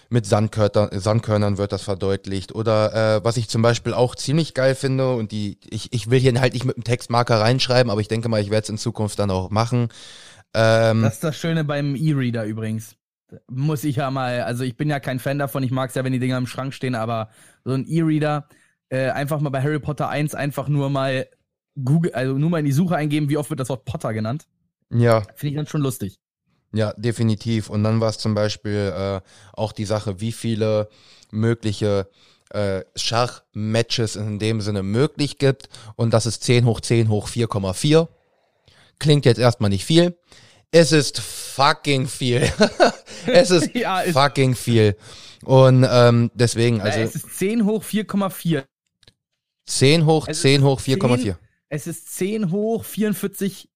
mit 0.10 0.26
Sandkörner, 0.26 0.90
Sandkörnern 0.92 1.58
wird 1.58 1.72
das 1.72 1.84
verdeutlicht. 1.84 2.54
Oder 2.54 3.18
äh, 3.18 3.24
was 3.24 3.38
ich 3.38 3.48
zum 3.48 3.62
Beispiel 3.62 3.94
auch 3.94 4.16
ziemlich 4.16 4.54
geil 4.54 4.76
finde 4.76 5.14
und 5.14 5.32
die, 5.32 5.60
ich, 5.70 5.94
ich 5.94 6.10
will 6.10 6.20
hier 6.20 6.40
halt 6.42 6.54
nicht 6.54 6.66
mit 6.66 6.76
einem 6.76 6.84
Textmarker 6.84 7.40
reinschreiben, 7.40 7.92
aber 7.92 8.02
ich 8.02 8.08
denke 8.08 8.28
mal, 8.28 8.42
ich 8.42 8.50
werde 8.50 8.64
es 8.64 8.70
in 8.70 8.78
Zukunft 8.78 9.20
dann 9.20 9.32
auch 9.32 9.52
machen. 9.52 9.90
Ähm, 10.54 11.04
Das 11.04 11.16
ist 11.16 11.24
das 11.24 11.38
Schöne 11.38 11.64
beim 11.64 11.96
E-Reader 11.96 12.46
übrigens. 12.46 12.96
Muss 13.48 13.84
ich 13.84 13.98
ja 13.98 14.10
mal, 14.10 14.42
also 14.42 14.64
ich 14.64 14.76
bin 14.76 14.90
ja 14.90 15.00
kein 15.00 15.20
Fan 15.20 15.38
davon, 15.38 15.62
ich 15.62 15.70
mag 15.70 15.90
es 15.90 15.96
ja, 15.96 16.04
wenn 16.04 16.14
die 16.14 16.20
Dinger 16.20 16.40
im 16.40 16.48
Schrank 16.48 16.74
stehen, 16.74 16.96
aber 16.96 17.30
so 17.64 17.74
ein 17.74 17.86
E-Reader, 17.88 18.48
äh, 18.90 19.10
einfach 19.10 19.40
mal 19.40 19.52
bei 19.52 19.62
Harry 19.62 19.80
Potter 19.80 20.10
1 20.10 20.34
einfach 20.34 20.68
nur 20.68 20.90
mal 20.90 21.28
Google, 21.84 22.12
also 22.14 22.34
nur 22.38 22.50
mal 22.50 22.60
in 22.60 22.66
die 22.66 22.72
Suche 22.72 22.96
eingeben, 22.96 23.30
wie 23.30 23.38
oft 23.38 23.50
wird 23.50 23.60
das 23.60 23.70
Wort 23.70 23.86
Potter 23.86 24.14
genannt. 24.14 24.46
ja, 24.92 25.22
Finde 25.36 25.52
ich 25.52 25.56
dann 25.56 25.68
schon 25.68 25.82
lustig. 25.82 26.20
ja, 26.74 26.94
definitiv. 26.98 27.70
Und 27.70 27.84
dann 27.84 28.00
war 28.02 28.10
es 28.10 28.18
zum 28.18 28.34
Beispiel 28.36 28.94
äh, 28.96 29.22
auch 29.54 29.72
die 29.72 29.86
Sache, 29.86 30.20
wie 30.22 30.32
viele 30.32 30.90
mögliche 31.32 32.10
äh, 32.52 32.82
Schachmatches 32.96 34.16
in 34.16 34.40
dem 34.40 34.62
Sinne 34.62 34.82
möglich 34.84 35.38
gibt 35.38 35.70
und 35.96 36.14
das 36.14 36.26
ist 36.26 36.44
10 36.44 36.66
hoch 36.66 36.82
10 36.82 37.10
hoch 37.10 37.28
4,4. 37.30 38.08
Klingt 39.00 39.26
jetzt 39.26 39.38
erstmal 39.40 39.70
nicht 39.70 39.86
viel. 39.86 40.18
Es 40.72 40.92
ist 40.92 41.20
fucking 41.20 42.08
viel. 42.08 42.52
es 43.28 43.50
ist 43.52 43.70
Ja, 43.76 44.02
fucking 44.12 44.56
viel. 44.56 44.96
Und 45.46 45.86
ähm, 45.90 46.32
deswegen, 46.34 46.82
Also, 46.82 47.00
also 47.00 47.18
es 47.18 47.24
ist 47.24 47.38
10 47.38 47.66
hoch 47.66 47.84
4,4. 47.84 48.66
10 49.68 50.06
hoch 50.06 50.28
ist 50.28 50.42
10 50.42 50.64
hoch 50.64 50.82
10 50.82 51.00
4,4. 51.00 51.36
Es 51.70 51.88
ist 51.88 52.16
10 52.16 52.52
hoch 52.52 52.84
44 52.84 53.70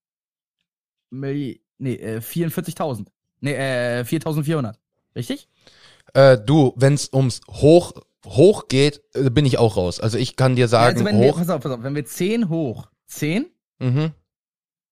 Milli 1.12 1.62
nee, 1.77 1.95
äh, 1.95 2.17
44.000. 2.21 3.08
Nee, 3.41 3.53
äh, 3.53 4.03
4.400. 4.03 4.75
Richtig? 5.15 5.47
Äh, 6.13 6.38
du, 6.39 6.73
wenn 6.75 6.93
es 6.93 7.12
ums 7.13 7.41
Hoch 7.47 7.93
hoch 8.25 8.67
geht, 8.69 9.01
äh, 9.15 9.29
bin 9.29 9.45
ich 9.45 9.58
auch 9.58 9.75
raus. 9.77 9.99
Also 9.99 10.17
ich 10.17 10.36
kann 10.36 10.56
dir 10.56 10.62
Ja, 10.62 10.67
sagen, 10.69 10.93
also 10.95 11.06
wenn 11.06 11.19
wir, 11.21 11.32
hoch. 11.34 11.38
pass 11.38 11.49
auf, 11.49 11.62
pass 11.62 11.71
auf, 11.73 11.84
wenn 11.84 11.93
wir 11.95 12.06
10 12.06 12.49
hoch 12.49 12.88
10, 13.08 13.45
Mhm, 13.79 14.12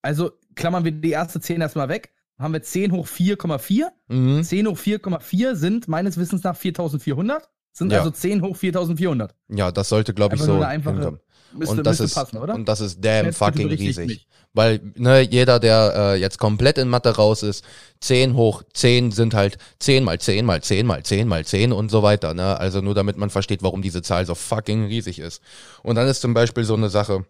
also 0.02 0.32
klammern 0.56 0.84
wir 0.84 0.92
die 0.92 1.12
erste 1.12 1.40
10 1.40 1.62
erstmal 1.62 1.88
weg, 1.88 2.12
haben 2.38 2.52
wir 2.54 2.62
10 2.62 2.92
hoch 2.92 3.08
4,4. 3.08 3.88
mhm. 4.10 4.44
10 4.44 4.68
hoch 4.68 4.78
4,4 4.78 5.56
sind 5.56 5.88
meines 5.88 6.18
Wissens 6.18 6.44
nach 6.44 6.58
4.400. 6.58 7.42
Sind 7.72 7.92
Ja. 7.94 8.00
also 8.00 8.12
10 8.12 8.42
hoch 8.42 8.58
4.400. 8.58 9.30
Ja, 9.48 9.72
das 9.72 9.88
sollte, 9.90 10.14
glaube 10.14 10.36
ich, 10.36 10.42
so 10.42 10.62
einfache- 10.62 10.96
hinkommen. 10.96 11.20
Müsste, 11.54 11.78
und 11.78 11.84
das 11.86 12.00
ist 12.00 12.14
passen, 12.14 12.38
oder? 12.38 12.56
und 12.56 12.68
das 12.68 12.82
ist 12.82 13.04
damn 13.04 13.26
Jetzt 13.28 13.38
fucking 13.38 13.68
riesig. 13.68 14.08
mich. 14.08 14.28
Weil 14.54 14.82
ne, 14.96 15.22
jeder, 15.22 15.60
der 15.60 15.94
äh, 15.96 16.16
jetzt 16.20 16.38
komplett 16.38 16.78
in 16.78 16.90
Mathe 16.90 17.16
raus 17.16 17.42
ist, 17.42 17.64
10 18.02 18.36
hoch 18.36 18.64
10 18.74 19.12
sind 19.12 19.34
halt 19.34 19.58
10 19.80 20.04
mal 20.04 20.20
10 20.20 20.46
mal 20.46 20.62
10 20.62 20.86
mal 20.86 21.04
10 21.04 21.28
mal 21.28 21.46
10 21.46 21.72
und 21.72 21.90
so 21.90 22.04
weiter. 22.04 22.34
Ne? 22.34 22.58
Also 22.58 22.82
nur 22.82 22.94
damit 22.94 23.18
man 23.18 23.30
versteht, 23.30 23.64
warum 23.64 23.82
diese 23.82 24.02
Zahl 24.02 24.26
so 24.26 24.36
fucking 24.36 24.86
riesig 24.86 25.20
ist. 25.20 25.42
Und 25.84 25.96
dann 25.96 26.08
ist 26.08 26.22
zum 26.22 26.34
Beispiel 26.34 26.66
so 26.66 26.74
eine 26.74 26.90
Sache, 26.90 27.26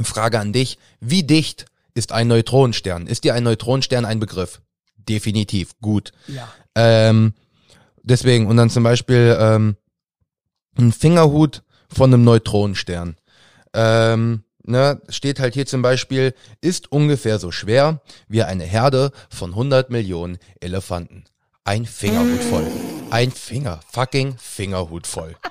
Frage 0.00 0.40
an 0.40 0.52
dich, 0.52 0.78
wie 1.00 1.22
dicht 1.22 1.66
ist 1.94 2.12
ein 2.12 2.28
Neutronenstern? 2.28 3.06
Ist 3.06 3.24
dir 3.24 3.34
ein 3.34 3.44
Neutronenstern 3.44 4.04
ein 4.04 4.18
Begriff? 4.18 4.60
Definitiv, 4.96 5.78
gut. 5.80 6.12
Ja. 6.26 6.52
Ähm, 6.74 7.34
deswegen, 8.02 8.46
und 8.46 8.56
dann 8.56 8.70
zum 8.70 8.82
Beispiel 8.82 9.36
ähm, 9.38 9.76
ein 10.78 10.92
Fingerhut 10.92 11.62
von 11.88 12.12
einem 12.12 12.24
Neutronenstern. 12.24 13.16
Ähm, 13.74 14.44
ne, 14.64 15.00
steht 15.08 15.40
halt 15.40 15.54
hier 15.54 15.66
zum 15.66 15.82
Beispiel, 15.82 16.34
ist 16.60 16.92
ungefähr 16.92 17.38
so 17.38 17.50
schwer 17.50 18.00
wie 18.28 18.42
eine 18.42 18.64
Herde 18.64 19.12
von 19.30 19.50
100 19.50 19.90
Millionen 19.90 20.38
Elefanten. 20.60 21.24
Ein 21.64 21.86
Fingerhut 21.86 22.42
voll. 22.42 22.66
Ein 23.10 23.30
Finger, 23.30 23.80
fucking 23.90 24.36
Fingerhut 24.38 25.06
voll. 25.06 25.34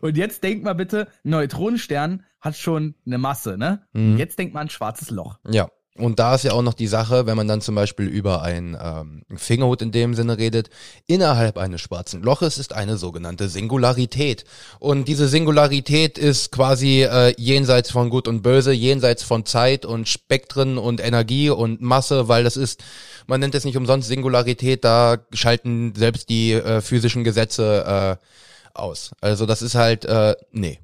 Und 0.00 0.16
jetzt 0.16 0.44
denkt 0.44 0.64
mal 0.64 0.74
bitte, 0.74 1.08
Neutronenstern 1.24 2.24
hat 2.40 2.56
schon 2.56 2.94
eine 3.04 3.18
Masse, 3.18 3.58
ne? 3.58 3.82
Mhm. 3.92 4.16
Jetzt 4.16 4.38
denkt 4.38 4.54
mal 4.54 4.60
ein 4.60 4.70
schwarzes 4.70 5.10
Loch. 5.10 5.38
Ja, 5.48 5.68
Und 5.98 6.20
da 6.20 6.36
ist 6.36 6.44
ja 6.44 6.52
auch 6.52 6.62
noch 6.62 6.74
die 6.74 6.86
Sache, 6.86 7.26
wenn 7.26 7.36
man 7.36 7.48
dann 7.48 7.60
zum 7.60 7.74
Beispiel 7.74 8.06
über 8.06 8.42
ein 8.42 8.78
ähm, 8.80 9.22
Fingerhut 9.36 9.82
in 9.82 9.90
dem 9.90 10.14
Sinne 10.14 10.38
redet, 10.38 10.70
innerhalb 11.08 11.58
eines 11.58 11.80
schwarzen 11.80 12.22
Loches 12.22 12.56
ist 12.56 12.72
eine 12.72 12.96
sogenannte 12.96 13.48
Singularität. 13.48 14.44
Und 14.78 15.08
diese 15.08 15.26
Singularität 15.26 16.16
ist 16.16 16.52
quasi 16.52 17.02
äh, 17.02 17.34
jenseits 17.36 17.90
von 17.90 18.10
Gut 18.10 18.28
und 18.28 18.42
Böse, 18.42 18.72
jenseits 18.72 19.24
von 19.24 19.44
Zeit 19.44 19.84
und 19.84 20.08
Spektren 20.08 20.78
und 20.78 21.00
Energie 21.00 21.50
und 21.50 21.82
Masse, 21.82 22.28
weil 22.28 22.44
das 22.44 22.56
ist, 22.56 22.84
man 23.26 23.40
nennt 23.40 23.56
es 23.56 23.64
nicht 23.64 23.76
umsonst 23.76 24.06
Singularität, 24.06 24.84
da 24.84 25.18
schalten 25.32 25.94
selbst 25.96 26.28
die 26.28 26.52
äh, 26.52 26.80
physischen 26.80 27.24
Gesetze 27.24 28.18
äh, 28.22 28.78
aus. 28.78 29.10
Also 29.20 29.46
das 29.46 29.62
ist 29.62 29.74
halt, 29.74 30.04
äh, 30.04 30.36
nee. 30.52 30.78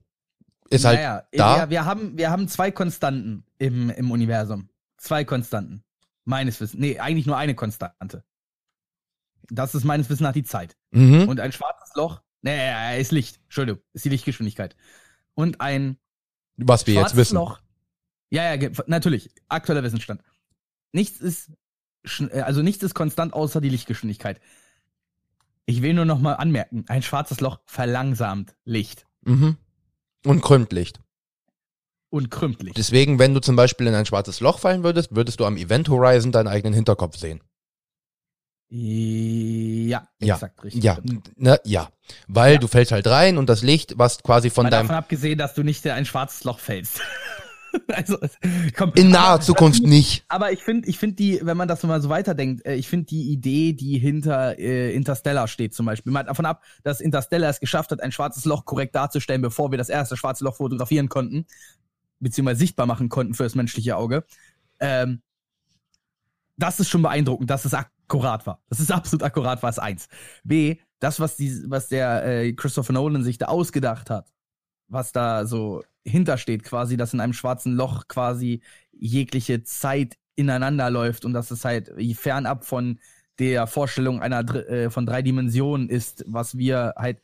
Ist 0.70 0.84
halt 0.84 0.98
naja, 0.98 1.22
da. 1.30 1.56
Wir, 1.56 1.70
wir, 1.70 1.84
haben, 1.84 2.18
wir 2.18 2.30
haben 2.30 2.48
zwei 2.48 2.72
Konstanten 2.72 3.44
im, 3.58 3.90
im 3.90 4.10
Universum. 4.10 4.68
Zwei 5.04 5.24
Konstanten. 5.24 5.84
Meines 6.24 6.60
Wissens. 6.60 6.80
Nee, 6.80 6.98
eigentlich 6.98 7.26
nur 7.26 7.36
eine 7.36 7.54
Konstante. 7.54 8.24
Das 9.50 9.74
ist 9.74 9.84
meines 9.84 10.08
Wissens 10.08 10.22
nach 10.22 10.32
die 10.32 10.44
Zeit. 10.44 10.76
Mhm. 10.92 11.28
Und 11.28 11.40
ein 11.40 11.52
schwarzes 11.52 11.94
Loch, 11.94 12.22
nee, 12.40 12.98
ist 12.98 13.12
Licht. 13.12 13.40
Entschuldigung, 13.44 13.82
ist 13.92 14.06
die 14.06 14.08
Lichtgeschwindigkeit. 14.08 14.74
Und 15.34 15.60
ein 15.60 15.98
Was 16.56 16.86
wir 16.86 16.94
jetzt 16.94 17.00
schwarzes 17.00 17.18
wissen. 17.18 17.34
Loch. 17.34 17.60
Ja, 18.30 18.54
ja, 18.54 18.70
natürlich. 18.86 19.30
Aktueller 19.48 19.82
Wissensstand. 19.82 20.22
Nichts 20.92 21.20
ist, 21.20 21.50
äh, 22.30 22.40
also 22.40 22.62
nichts 22.62 22.82
ist 22.82 22.94
konstant 22.94 23.34
außer 23.34 23.60
die 23.60 23.68
Lichtgeschwindigkeit. 23.68 24.40
Ich 25.66 25.82
will 25.82 25.92
nur 25.92 26.06
noch 26.06 26.18
mal 26.18 26.34
anmerken, 26.34 26.84
ein 26.88 27.02
schwarzes 27.02 27.40
Loch 27.40 27.60
verlangsamt 27.66 28.56
Licht 28.64 29.06
Mhm. 29.24 29.56
Und 30.24 30.40
krümmt 30.40 30.72
Licht. 30.72 31.00
Und 32.14 32.30
krümmt 32.30 32.62
Licht. 32.62 32.76
Deswegen, 32.78 33.18
wenn 33.18 33.34
du 33.34 33.40
zum 33.40 33.56
Beispiel 33.56 33.86
in 33.86 33.94
ein 33.94 34.06
schwarzes 34.06 34.40
Loch 34.40 34.58
fallen 34.58 34.82
würdest, 34.84 35.14
würdest 35.14 35.40
du 35.40 35.44
am 35.44 35.56
Event 35.56 35.88
Horizon 35.88 36.32
deinen 36.32 36.48
eigenen 36.48 36.72
Hinterkopf 36.74 37.16
sehen. 37.16 37.40
Ja, 38.70 40.08
Ja, 40.20 40.34
exakt 40.34 40.64
richtig. 40.64 40.82
Ja, 40.82 40.98
ne, 41.36 41.60
ja. 41.64 41.88
Weil 42.26 42.54
Ja. 42.54 42.58
du 42.58 42.66
fällst 42.66 42.92
halt 42.92 43.06
rein 43.06 43.38
und 43.38 43.48
das 43.48 43.62
Licht, 43.62 43.94
was 43.98 44.22
quasi 44.22 44.50
von 44.50 44.64
Mal 44.64 44.70
deinem 44.70 44.88
davon 44.88 44.96
abgesehen, 44.96 45.38
dass 45.38 45.54
du 45.54 45.62
nicht 45.62 45.84
in 45.84 45.92
ein 45.92 46.06
schwarzes 46.06 46.44
Loch 46.44 46.58
fällst. 46.58 47.00
also, 47.88 48.18
in 48.94 49.10
naher 49.10 49.26
aber- 49.34 49.42
Zukunft 49.42 49.82
nicht. 49.82 50.24
Aber 50.28 50.50
ich 50.52 50.62
finde, 50.62 50.88
ich 50.88 50.98
finde 50.98 51.16
die, 51.16 51.40
wenn 51.42 51.56
man 51.56 51.68
das 51.68 51.82
mal 51.84 52.00
so 52.00 52.08
weiterdenkt, 52.08 52.64
äh, 52.66 52.74
ich 52.74 52.88
finde 52.88 53.06
die 53.06 53.30
Idee, 53.32 53.74
die 53.74 53.98
hinter 53.98 54.58
äh, 54.58 54.92
Interstellar 54.94 55.46
steht 55.46 55.74
zum 55.74 55.86
Beispiel, 55.86 56.12
mal 56.12 56.24
davon 56.24 56.46
ab, 56.46 56.62
dass 56.82 57.00
Interstellar 57.00 57.50
es 57.50 57.60
geschafft 57.60 57.90
hat, 57.92 58.00
ein 58.00 58.12
schwarzes 58.12 58.44
Loch 58.44 58.64
korrekt 58.64 58.94
darzustellen, 58.94 59.42
bevor 59.42 59.70
wir 59.70 59.78
das 59.78 59.88
erste 59.88 60.16
schwarze 60.16 60.42
Loch 60.44 60.56
fotografieren 60.56 61.08
konnten, 61.08 61.46
beziehungsweise 62.20 62.60
sichtbar 62.60 62.86
machen 62.86 63.08
konnten 63.08 63.34
für 63.34 63.42
das 63.42 63.54
menschliche 63.54 63.96
Auge. 63.96 64.24
Ähm, 64.80 65.22
das 66.56 66.80
ist 66.80 66.88
schon 66.88 67.02
beeindruckend, 67.02 67.50
dass 67.50 67.64
es 67.64 67.74
akkurat 67.74 68.46
war. 68.46 68.62
Das 68.68 68.80
ist 68.80 68.92
absolut 68.92 69.22
akkurat, 69.22 69.62
war 69.62 69.70
es 69.70 69.78
eins. 69.78 70.08
B, 70.44 70.76
das, 71.00 71.20
was, 71.20 71.36
die, 71.36 71.62
was 71.66 71.88
der 71.88 72.24
äh, 72.24 72.52
Christopher 72.52 72.92
Nolan 72.92 73.22
sich 73.22 73.38
da 73.38 73.46
ausgedacht 73.46 74.10
hat, 74.10 74.32
was 74.88 75.12
da 75.12 75.46
so 75.46 75.82
hintersteht, 76.04 76.62
quasi, 76.64 76.96
dass 76.96 77.14
in 77.14 77.20
einem 77.20 77.32
schwarzen 77.32 77.74
Loch 77.74 78.08
quasi 78.08 78.62
jegliche 78.92 79.62
Zeit 79.64 80.16
ineinander 80.36 80.90
läuft 80.90 81.24
und 81.24 81.32
dass 81.32 81.50
es 81.50 81.64
halt 81.64 81.92
fernab 82.16 82.64
von 82.64 82.98
der 83.38 83.66
Vorstellung 83.66 84.20
einer 84.22 84.44
äh, 84.54 84.90
von 84.90 85.06
drei 85.06 85.22
Dimensionen 85.22 85.88
ist, 85.88 86.24
was 86.26 86.56
wir 86.56 86.94
halt 86.96 87.20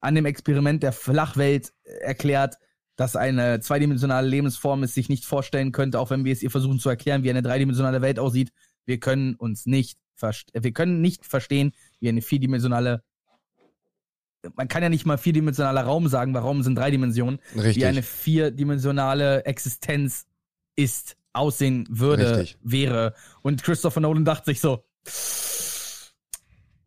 an 0.00 0.14
dem 0.14 0.26
Experiment 0.26 0.82
der 0.82 0.92
Flachwelt 0.92 1.72
äh, 1.84 1.92
erklärt, 2.00 2.58
dass 2.96 3.16
eine 3.16 3.60
zweidimensionale 3.60 4.28
Lebensform 4.28 4.82
es 4.82 4.94
sich 4.94 5.08
nicht 5.08 5.24
vorstellen 5.24 5.72
könnte, 5.72 5.98
auch 5.98 6.10
wenn 6.10 6.24
wir 6.24 6.32
es 6.32 6.42
ihr 6.42 6.50
versuchen 6.50 6.78
zu 6.78 6.88
erklären, 6.88 7.22
wie 7.22 7.30
eine 7.30 7.42
dreidimensionale 7.42 8.02
Welt 8.02 8.18
aussieht. 8.18 8.52
Wir 8.84 8.98
können 8.98 9.34
uns 9.34 9.66
nicht 9.66 9.98
äh, 10.22 10.62
wir 10.62 10.72
können 10.72 11.00
nicht 11.00 11.26
verstehen, 11.26 11.72
wie 12.00 12.08
eine 12.08 12.22
vierdimensionale 12.22 13.02
man 14.56 14.66
kann 14.66 14.82
ja 14.82 14.88
nicht 14.88 15.06
mal 15.06 15.18
vierdimensionaler 15.18 15.82
Raum 15.82 16.08
sagen, 16.08 16.34
weil 16.34 16.42
Raum 16.42 16.64
sind 16.64 16.76
drei 16.76 16.90
Dimensionen 16.90 17.38
Richtig. 17.54 17.76
wie 17.76 17.86
eine 17.86 18.02
vierdimensionale 18.02 19.44
Existenz 19.44 20.26
ist, 20.74 21.16
aussehen 21.32 21.86
würde, 21.88 22.38
Richtig. 22.38 22.58
wäre. 22.60 23.14
Und 23.42 23.62
Christopher 23.62 24.00
Nolan 24.00 24.24
dachte 24.24 24.46
sich 24.46 24.60
so, 24.60 24.84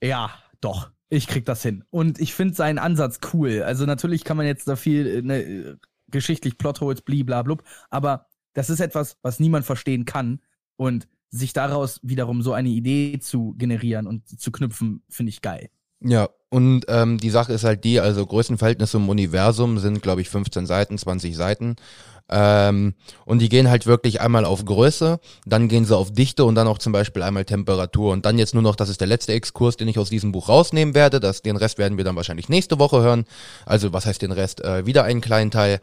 ja, 0.04 0.32
doch, 0.60 0.92
ich 1.08 1.28
krieg 1.28 1.46
das 1.46 1.62
hin. 1.62 1.86
Und 1.92 2.20
ich 2.20 2.34
finde 2.34 2.56
seinen 2.56 2.78
Ansatz 2.78 3.20
cool. 3.34 3.64
Also 3.64 3.86
natürlich 3.86 4.26
kann 4.26 4.36
man 4.36 4.48
jetzt 4.48 4.68
da 4.68 4.76
viel 4.76 5.08
äh, 5.08 5.22
ne, 5.22 5.78
geschichtlich 6.16 6.58
Plotholes, 6.58 7.02
bliblablub, 7.02 7.64
aber 7.90 8.28
das 8.54 8.70
ist 8.70 8.80
etwas, 8.80 9.18
was 9.22 9.40
niemand 9.40 9.66
verstehen 9.66 10.06
kann. 10.06 10.42
Und 10.78 11.08
sich 11.30 11.54
daraus 11.54 12.00
wiederum 12.02 12.42
so 12.42 12.54
eine 12.54 12.70
Idee 12.70 13.20
zu 13.20 13.54
generieren 13.58 14.08
und 14.08 14.28
zu 14.28 14.52
knüpfen, 14.52 15.04
finde 15.10 15.30
ich 15.30 15.42
geil. 15.42 15.70
Ja, 16.00 16.30
und 16.56 16.86
ähm, 16.88 17.18
die 17.18 17.32
Sache 17.32 17.52
ist 17.52 17.66
halt 17.66 17.84
die, 17.84 18.00
also 18.00 18.26
Größenverhältnisse 18.26 18.96
im 18.96 19.10
Universum 19.10 19.78
sind, 19.78 20.02
glaube 20.02 20.22
ich, 20.22 20.30
15 20.30 20.66
Seiten, 20.66 20.98
20 20.98 21.36
Seiten. 21.36 21.76
Ähm, 22.30 22.94
und 23.26 23.40
die 23.40 23.50
gehen 23.50 23.70
halt 23.70 23.88
wirklich 23.88 24.22
einmal 24.22 24.46
auf 24.46 24.64
Größe, 24.64 25.20
dann 25.46 25.68
gehen 25.68 25.84
sie 25.84 25.98
auf 25.98 26.14
Dichte 26.14 26.46
und 26.46 26.56
dann 26.56 26.70
auch 26.70 26.78
zum 26.78 26.94
Beispiel 26.94 27.24
einmal 27.24 27.44
Temperatur. 27.44 28.14
Und 28.14 28.26
dann 28.26 28.38
jetzt 28.38 28.54
nur 28.54 28.64
noch, 28.64 28.78
das 28.78 28.88
ist 28.88 29.02
der 29.02 29.08
letzte 29.10 29.34
Exkurs, 29.34 29.76
den 29.76 29.90
ich 29.90 30.00
aus 30.00 30.10
diesem 30.10 30.32
Buch 30.32 30.48
rausnehmen 30.48 30.96
werde. 30.96 31.20
Das, 31.20 31.42
den 31.42 31.58
Rest 31.58 31.78
werden 31.78 31.98
wir 31.98 32.06
dann 32.06 32.16
wahrscheinlich 32.16 32.48
nächste 32.48 32.80
Woche 32.80 33.02
hören. 33.02 33.26
Also 33.66 33.92
was 33.92 34.06
heißt 34.06 34.22
den 34.22 34.32
Rest? 34.32 34.62
Äh, 34.64 34.86
wieder 34.86 35.04
einen 35.04 35.20
kleinen 35.20 35.52
Teil. 35.52 35.82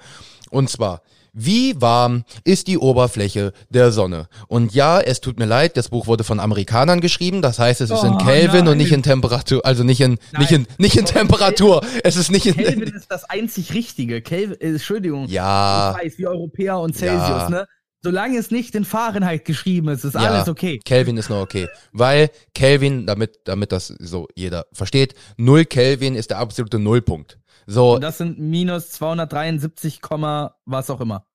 Und 0.48 0.70
zwar, 0.70 1.02
wie 1.33 1.81
warm 1.81 2.25
ist 2.45 2.66
die 2.66 2.79
Oberfläche 2.79 3.53
der 3.71 3.90
Sonne? 3.92 4.29
Und 4.49 4.75
ja, 4.75 5.01
es 5.01 5.21
tut 5.21 5.38
mir 5.38 5.47
leid, 5.47 5.77
das 5.77 5.88
Buch 5.88 6.07
wurde 6.07 6.25
von 6.25 6.40
Amerikanern 6.40 7.01
geschrieben, 7.01 7.42
das 7.42 7.59
heißt, 7.59 7.81
es 7.81 7.90
ist 7.90 8.05
in 8.05 8.14
Oh, 8.14 8.18
Kelvin 8.18 8.61
und 8.61 8.64
nein. 8.66 8.79
nicht 8.79 8.92
in 8.92 9.03
Temperatur, 9.03 9.64
also 9.64 9.83
nicht 9.85 10.01
in, 10.01 10.18
nicht 10.38 10.51
in, 10.53 10.62
Nein. 10.62 10.75
nicht 10.79 10.97
in 10.97 11.07
Temperatur. 11.07 11.83
Es 12.05 12.16
ist 12.16 12.31
nicht 12.31 12.47
in, 12.47 12.55
Kelvin 12.55 12.92
ist 12.95 13.11
das 13.11 13.25
einzig 13.25 13.73
Richtige. 13.75 14.21
Kelvin, 14.23 14.61
äh, 14.61 14.68
Entschuldigung. 14.68 15.27
ja, 15.29 15.95
Ich 15.99 16.05
weiß, 16.07 16.18
wie 16.18 16.27
Europäer 16.27 16.79
und 16.79 16.95
Celsius, 16.97 17.29
Ja. 17.29 17.49
ne? 17.51 17.66
Solange 18.05 18.37
es 18.37 18.51
nicht 18.51 18.75
in 18.75 18.85
Fahrenheit 18.85 19.45
geschrieben 19.45 19.87
ist, 19.87 20.03
ist 20.05 20.14
Ja. 20.14 20.21
alles 20.23 20.49
okay. 20.49 20.81
Kelvin 20.85 21.16
ist 21.16 21.31
noch 21.31 21.40
okay. 21.40 21.68
Weil 21.92 22.31
Kelvin, 22.53 23.07
damit, 23.07 23.38
damit 23.45 23.71
das 23.71 23.87
so 24.01 24.27
jeder 24.35 24.66
versteht, 24.73 25.14
0 25.37 25.64
Kelvin 25.66 26.16
ist 26.16 26.31
der 26.31 26.38
absolute 26.38 26.81
Nullpunkt. 26.81 27.38
So, 27.66 27.94
Und 27.94 28.01
das 28.03 28.18
sind 28.18 28.38
minus 28.38 28.90
273, 28.90 30.01
Komma 30.01 30.57
was 30.64 30.90
auch 30.90 31.01
immer. 31.01 31.27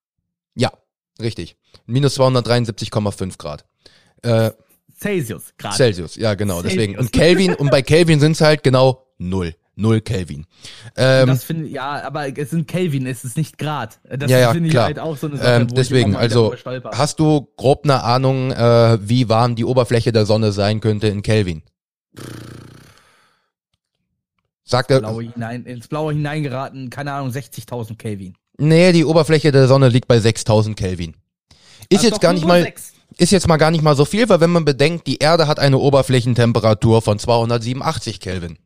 ja, 0.56 0.72
richtig. 1.22 1.58
Minus 1.86 2.20
273,5 2.20 3.38
Grad. 3.38 3.66
Äh, 4.24 4.52
Celsius 5.00 5.54
gerade. 5.58 5.76
Celsius, 5.76 6.16
ja 6.16 6.34
genau, 6.34 6.62
deswegen. 6.62 6.94
Celsius. 6.94 7.06
Und 7.06 7.12
Kelvin, 7.12 7.54
und 7.54 7.70
bei 7.72 7.82
Kelvin 7.82 8.20
sind 8.20 8.32
es 8.34 8.42
halt 8.42 8.64
genau 8.64 9.06
null. 9.18 9.56
Null 9.80 10.02
Kelvin. 10.02 10.48
Ähm, 10.96 11.28
das 11.28 11.44
finde 11.44 11.68
ja, 11.68 12.02
aber 12.04 12.36
es 12.36 12.50
sind 12.50 12.68
Kelvin, 12.68 13.06
es 13.06 13.24
ist 13.24 13.38
nicht 13.38 13.60
Grad. 13.60 14.00
Das 14.10 14.30
Ja, 14.32 14.40
ja, 14.40 14.52
finde 14.52 14.70
ich 14.70 14.74
klar. 14.74 14.86
halt 14.86 14.98
auch 14.98 15.16
so 15.18 15.28
eine 15.28 15.38
Sache, 15.38 15.54
ähm, 15.54 15.68
deswegen, 15.68 16.16
also 16.16 16.52
hast 16.94 17.20
du 17.20 17.48
grob 17.58 17.84
eine 17.84 18.04
Ahnung, 18.04 18.52
äh, 18.52 18.98
wie 19.08 19.30
warm 19.30 19.56
die 19.56 19.66
Oberfläche 19.66 20.12
der 20.12 20.26
Sonne 20.26 20.52
sein 20.52 20.80
könnte 20.80 21.10
in 21.10 21.22
Kelvin? 21.22 21.62
Sagt 24.70 24.92
er, 24.92 25.00
Blaue 25.00 25.24
hinein, 25.24 25.64
ins 25.66 25.88
Blaue 25.88 26.12
hineingeraten, 26.14 26.90
keine 26.90 27.14
Ahnung, 27.14 27.32
60.000 27.32 27.96
Kelvin. 27.96 28.36
nee, 28.58 28.92
die 28.92 29.06
Oberfläche 29.06 29.52
der 29.54 29.68
Sonne 29.68 29.88
liegt 29.88 30.08
bei 30.10 30.20
6000 30.20 30.76
Kelvin. 30.78 31.16
Ist 31.90 32.04
Das 32.04 32.10
jetzt 32.12 32.22
gar 32.22 32.34
nicht 32.34 32.46
mal, 32.46 32.64
sechs. 32.64 32.92
ist 33.18 33.32
jetzt 33.32 33.48
mal 33.48 33.56
gar 33.56 33.72
nicht 33.72 33.82
mal 33.82 33.96
so 33.96 34.04
viel, 34.04 34.28
weil 34.28 34.42
wenn 34.42 34.50
man 34.50 34.66
bedenkt, 34.66 35.08
die 35.08 35.20
Erde 35.20 35.48
hat 35.48 35.58
eine 35.60 35.78
Oberflächentemperatur 35.78 37.02
von 37.02 37.18
287 37.18 38.20
Kelvin. 38.20 38.58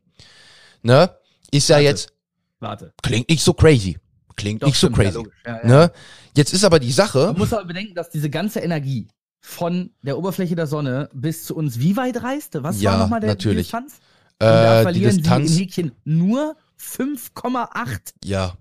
Ne? 0.82 1.10
Ist 1.52 1.68
ja 1.68 1.76
Warte. 1.76 1.84
jetzt, 1.84 2.12
Warte. 2.58 2.92
klingt 3.02 3.28
nicht 3.28 3.44
so 3.44 3.52
crazy. 3.54 3.96
Klingt 4.34 4.62
Doch, 4.62 4.66
nicht 4.68 4.78
so 4.78 4.88
stimmt, 4.88 4.96
crazy. 4.96 5.22
Ja, 5.46 5.58
ja. 5.62 5.66
Ne? 5.68 5.92
Jetzt 6.34 6.52
ist 6.52 6.64
aber 6.64 6.80
die 6.80 6.90
Sache, 6.90 7.26
Man 7.26 7.38
muss 7.38 7.52
aber 7.52 7.66
bedenken, 7.66 7.94
dass 7.94 8.10
diese 8.10 8.28
ganze 8.30 8.58
Energie 8.60 9.06
von 9.40 9.90
der 10.02 10.18
Oberfläche 10.18 10.56
der 10.56 10.66
Sonne 10.66 11.10
bis 11.12 11.44
zu 11.44 11.54
uns 11.54 11.78
wie 11.78 11.96
weit 11.96 12.22
reist? 12.24 12.60
Was 12.62 12.80
Ja, 12.80 12.92
war 12.92 12.98
nochmal 12.98 13.20
der 13.20 13.28
natürlich. 13.30 13.66
Distanz? 13.66 14.00
Und 14.42 14.48
da 14.48 14.74
äh, 14.74 14.78
die 14.78 14.82
verlieren 14.84 15.12
sie 15.12 15.20
Distanz, 15.22 15.50
in 15.52 15.58
Häkchen 15.58 15.92
nur 16.04 16.56
5,8 16.80 18.14
ja. 18.24 18.54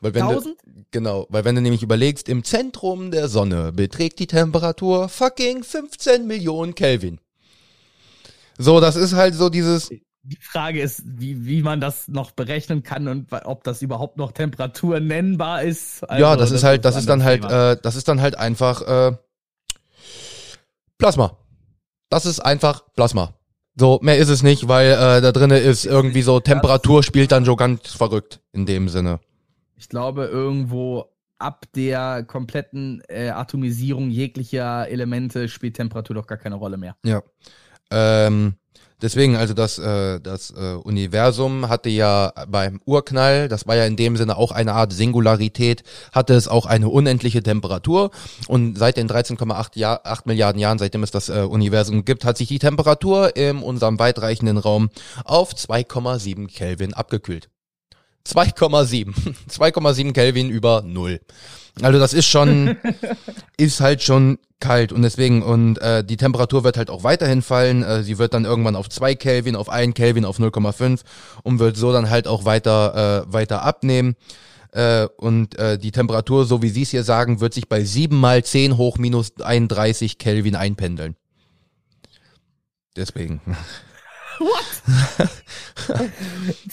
Weil 0.00 0.14
wenn 0.14 0.26
du, 0.26 0.34
Tausend? 0.34 0.56
Genau, 0.90 1.26
weil 1.30 1.44
wenn 1.44 1.54
du 1.54 1.60
nämlich 1.60 1.82
überlegst, 1.82 2.28
im 2.28 2.42
Zentrum 2.42 3.12
der 3.12 3.28
Sonne 3.28 3.72
beträgt 3.72 4.18
die 4.18 4.26
Temperatur 4.26 5.08
fucking 5.08 5.62
15 5.62 6.26
Millionen 6.26 6.74
Kelvin. 6.74 7.20
So, 8.58 8.80
das 8.80 8.96
ist 8.96 9.14
halt 9.14 9.34
so 9.34 9.48
dieses, 9.48 9.88
Die 9.88 10.36
Frage 10.40 10.82
ist, 10.82 11.02
wie, 11.04 11.46
wie 11.46 11.62
man 11.62 11.80
das 11.80 12.08
noch 12.08 12.32
berechnen 12.32 12.82
kann 12.82 13.06
und 13.06 13.32
ob 13.44 13.62
das 13.62 13.80
überhaupt 13.80 14.16
noch 14.16 14.32
Temperatur 14.32 14.98
nennbar 14.98 15.62
ist. 15.62 16.02
Also, 16.10 16.20
ja, 16.20 16.36
das, 16.36 16.50
ist 16.50 16.64
halt, 16.64 16.84
das 16.84 16.96
ist 16.96 17.08
dann 17.08 17.22
halt, 17.22 17.44
äh, 17.44 17.76
das 17.80 17.94
ist 17.94 18.08
dann 18.08 18.20
halt 18.20 18.36
einfach 18.36 18.82
äh, 18.82 19.16
Plasma. 20.98 21.38
Das 22.08 22.26
ist 22.26 22.40
einfach 22.40 22.92
Plasma. 22.94 23.34
So, 23.74 23.98
mehr 24.02 24.18
ist 24.18 24.28
es 24.28 24.42
nicht, 24.42 24.68
weil 24.68 24.92
äh, 24.92 25.20
da 25.20 25.32
drinne 25.32 25.58
ist 25.58 25.86
irgendwie 25.86 26.22
so, 26.22 26.40
Temperatur 26.40 27.02
spielt 27.02 27.32
dann 27.32 27.44
so 27.44 27.56
ganz 27.56 27.92
verrückt 27.92 28.40
in 28.52 28.66
dem 28.66 28.88
Sinne. 28.88 29.20
Ich 29.76 29.88
glaube, 29.88 30.26
irgendwo 30.26 31.06
ab 31.38 31.64
der 31.74 32.22
kompletten 32.24 33.02
äh, 33.08 33.30
Atomisierung 33.30 34.10
jeglicher 34.10 34.88
Elemente 34.88 35.48
spielt 35.48 35.76
Temperatur 35.76 36.14
doch 36.14 36.26
gar 36.26 36.38
keine 36.38 36.54
Rolle 36.54 36.76
mehr. 36.76 36.96
Ja. 37.04 37.22
Ähm, 37.90 38.54
deswegen, 39.02 39.36
also 39.36 39.52
das, 39.52 39.78
äh, 39.78 40.20
das 40.20 40.50
äh, 40.50 40.74
Universum 40.82 41.68
hatte 41.68 41.90
ja 41.90 42.32
beim 42.48 42.80
Urknall, 42.86 43.48
das 43.48 43.66
war 43.66 43.76
ja 43.76 43.84
in 43.84 43.96
dem 43.96 44.16
Sinne 44.16 44.36
auch 44.36 44.52
eine 44.52 44.72
Art 44.72 44.92
Singularität, 44.92 45.82
hatte 46.12 46.34
es 46.34 46.48
auch 46.48 46.66
eine 46.66 46.88
unendliche 46.88 47.42
Temperatur. 47.42 48.10
Und 48.46 48.78
seit 48.78 48.96
den 48.96 49.08
13,8 49.08 49.78
Jahr, 49.78 50.00
8 50.04 50.26
Milliarden 50.26 50.60
Jahren, 50.60 50.78
seitdem 50.78 51.02
es 51.02 51.10
das 51.10 51.28
äh, 51.28 51.40
Universum 51.42 52.04
gibt, 52.04 52.24
hat 52.24 52.38
sich 52.38 52.48
die 52.48 52.58
Temperatur 52.58 53.36
in 53.36 53.58
unserem 53.58 53.98
weitreichenden 53.98 54.56
Raum 54.56 54.90
auf 55.24 55.52
2,7 55.52 56.46
Kelvin 56.48 56.94
abgekühlt. 56.94 57.48
2,7. 58.26 59.14
2,7 59.50 60.12
Kelvin 60.14 60.48
über 60.48 60.82
null. 60.86 61.20
Also 61.80 61.98
das 61.98 62.12
ist 62.12 62.26
schon, 62.26 62.76
ist 63.56 63.80
halt 63.80 64.02
schon 64.02 64.38
kalt 64.62 64.92
und 64.92 65.02
deswegen, 65.02 65.42
und 65.42 65.78
äh, 65.78 66.04
die 66.04 66.16
Temperatur 66.16 66.64
wird 66.64 66.78
halt 66.78 66.88
auch 66.88 67.02
weiterhin 67.02 67.42
fallen. 67.42 67.82
Äh, 67.82 68.02
sie 68.04 68.16
wird 68.18 68.32
dann 68.32 68.44
irgendwann 68.44 68.76
auf 68.76 68.88
2 68.88 69.16
Kelvin, 69.16 69.56
auf 69.56 69.68
1 69.68 69.94
Kelvin, 69.94 70.24
auf 70.24 70.38
0,5 70.38 71.00
und 71.42 71.58
wird 71.58 71.76
so 71.76 71.92
dann 71.92 72.08
halt 72.08 72.28
auch 72.28 72.44
weiter, 72.44 73.26
äh, 73.26 73.32
weiter 73.32 73.62
abnehmen. 73.62 74.14
Äh, 74.70 75.08
und 75.18 75.58
äh, 75.58 75.78
die 75.78 75.90
Temperatur, 75.90 76.46
so 76.46 76.62
wie 76.62 76.70
Sie 76.70 76.82
es 76.82 76.90
hier 76.90 77.02
sagen, 77.02 77.40
wird 77.40 77.52
sich 77.52 77.68
bei 77.68 77.84
7 77.84 78.18
mal 78.18 78.42
10 78.42 78.78
hoch 78.78 78.96
minus 78.96 79.32
31 79.40 80.16
Kelvin 80.16 80.56
einpendeln. 80.56 81.16
Deswegen. 82.96 83.40
What? 84.38 85.30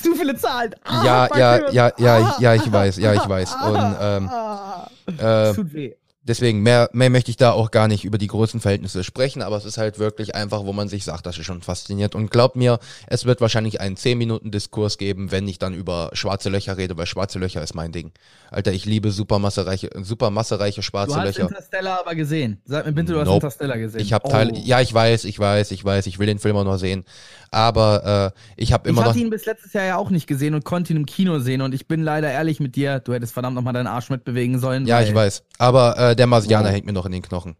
Zu 0.01 0.15
viele 0.15 0.35
Zahlen. 0.37 0.75
Ah, 0.83 1.03
ja, 1.03 1.37
ja, 1.37 1.71
ja, 1.71 1.91
ja, 1.97 2.17
Ah, 2.17 2.37
ja, 2.39 2.55
ich 2.55 2.71
weiß, 2.71 2.97
ja, 2.97 3.13
ich 3.13 3.27
weiß. 3.27 3.53
Und 3.53 3.95
ähm, 3.99 4.29
ah. 4.29 4.89
äh, 5.17 5.53
Tut 5.53 5.73
weh. 5.73 5.93
Deswegen, 6.29 6.61
mehr, 6.61 6.89
mehr 6.93 7.09
möchte 7.09 7.31
ich 7.31 7.37
da 7.37 7.51
auch 7.51 7.71
gar 7.71 7.87
nicht 7.87 8.05
über 8.05 8.19
die 8.19 8.27
Größenverhältnisse 8.27 9.03
sprechen, 9.03 9.41
aber 9.41 9.57
es 9.57 9.65
ist 9.65 9.79
halt 9.79 9.97
wirklich 9.99 10.35
einfach, 10.35 10.63
wo 10.63 10.71
man 10.73 10.87
sich 10.87 11.03
sagt, 11.03 11.25
das 11.25 11.37
ist 11.39 11.45
schon 11.45 11.61
fasziniert. 11.63 12.13
Und 12.13 12.29
glaubt 12.29 12.55
mir, 12.55 12.77
es 13.07 13.25
wird 13.25 13.41
wahrscheinlich 13.41 13.81
einen 13.81 13.95
10-Minuten-Diskurs 13.97 14.97
geben, 14.99 15.31
wenn 15.31 15.47
ich 15.47 15.57
dann 15.59 15.73
über 15.73 16.11
schwarze 16.13 16.49
Löcher 16.49 16.77
rede, 16.77 16.95
weil 16.97 17.07
schwarze 17.07 17.39
Löcher 17.39 17.61
ist 17.63 17.73
mein 17.73 17.91
Ding. 17.91 18.11
Alter, 18.51 18.71
ich 18.71 18.85
liebe 18.85 19.11
supermassereiche, 19.11 19.89
supermassereiche 20.01 20.77
Du 20.77 20.81
schwarze 20.83 21.15
hast 21.15 21.25
Löcher. 21.25 21.49
Interstellar 21.49 21.99
aber 21.99 22.13
gesehen. 22.15 22.61
Sag 22.65 22.85
mir 22.85 22.91
bitte, 22.93 23.13
du 23.13 23.19
hast 23.19 23.25
Nope. 23.25 23.37
Interstellar 23.37 23.77
gesehen. 23.79 23.99
Ich 24.01 24.13
habe 24.13 24.29
Teil, 24.29 24.51
Oh. 24.53 24.61
ja, 24.63 24.81
ich 24.81 24.93
weiß, 24.93 25.23
ich 25.25 25.37
weiß, 25.39 25.71
ich 25.71 25.83
weiß, 25.83 26.05
ich 26.07 26.19
will 26.19 26.27
den 26.27 26.39
Film 26.39 26.55
auch 26.57 26.63
noch 26.63 26.77
sehen. 26.77 27.05
Aber 27.51 28.33
äh, 28.35 28.39
ich 28.61 28.73
habe 28.73 28.87
Ich 28.87 28.93
immer 28.93 29.01
noch. 29.01 29.09
hatte 29.09 29.19
ihn 29.19 29.29
bis 29.31 29.45
letztes 29.45 29.73
Jahr 29.73 29.85
ja 29.85 29.97
auch 29.97 30.11
nicht 30.11 30.27
gesehen 30.27 30.53
und 30.53 30.63
konnte 30.63 30.93
ihn 30.93 30.97
im 30.97 31.05
Kino 31.07 31.39
sehen 31.39 31.61
und 31.61 31.73
ich 31.73 31.87
bin 31.87 32.01
leider 32.03 32.29
ehrlich 32.31 32.59
mit 32.59 32.75
dir, 32.75 32.99
du 32.99 33.13
hättest 33.13 33.33
verdammt 33.33 33.55
nochmal 33.55 33.73
deinen 33.73 33.87
Arsch 33.87 34.09
mitbewegen 34.11 34.59
sollen. 34.59 34.85
Ja, 34.85 35.01
ich 35.01 35.13
weiß. 35.13 35.43
Aber 35.57 35.97
äh, 35.97 36.15
der 36.19 36.27
Marsianer 36.27 36.69
Oh. 36.69 36.71
hängt 36.71 36.85
mir 36.85 36.93
noch 36.93 37.07
in 37.07 37.11
den 37.13 37.23
Knochen. 37.23 37.55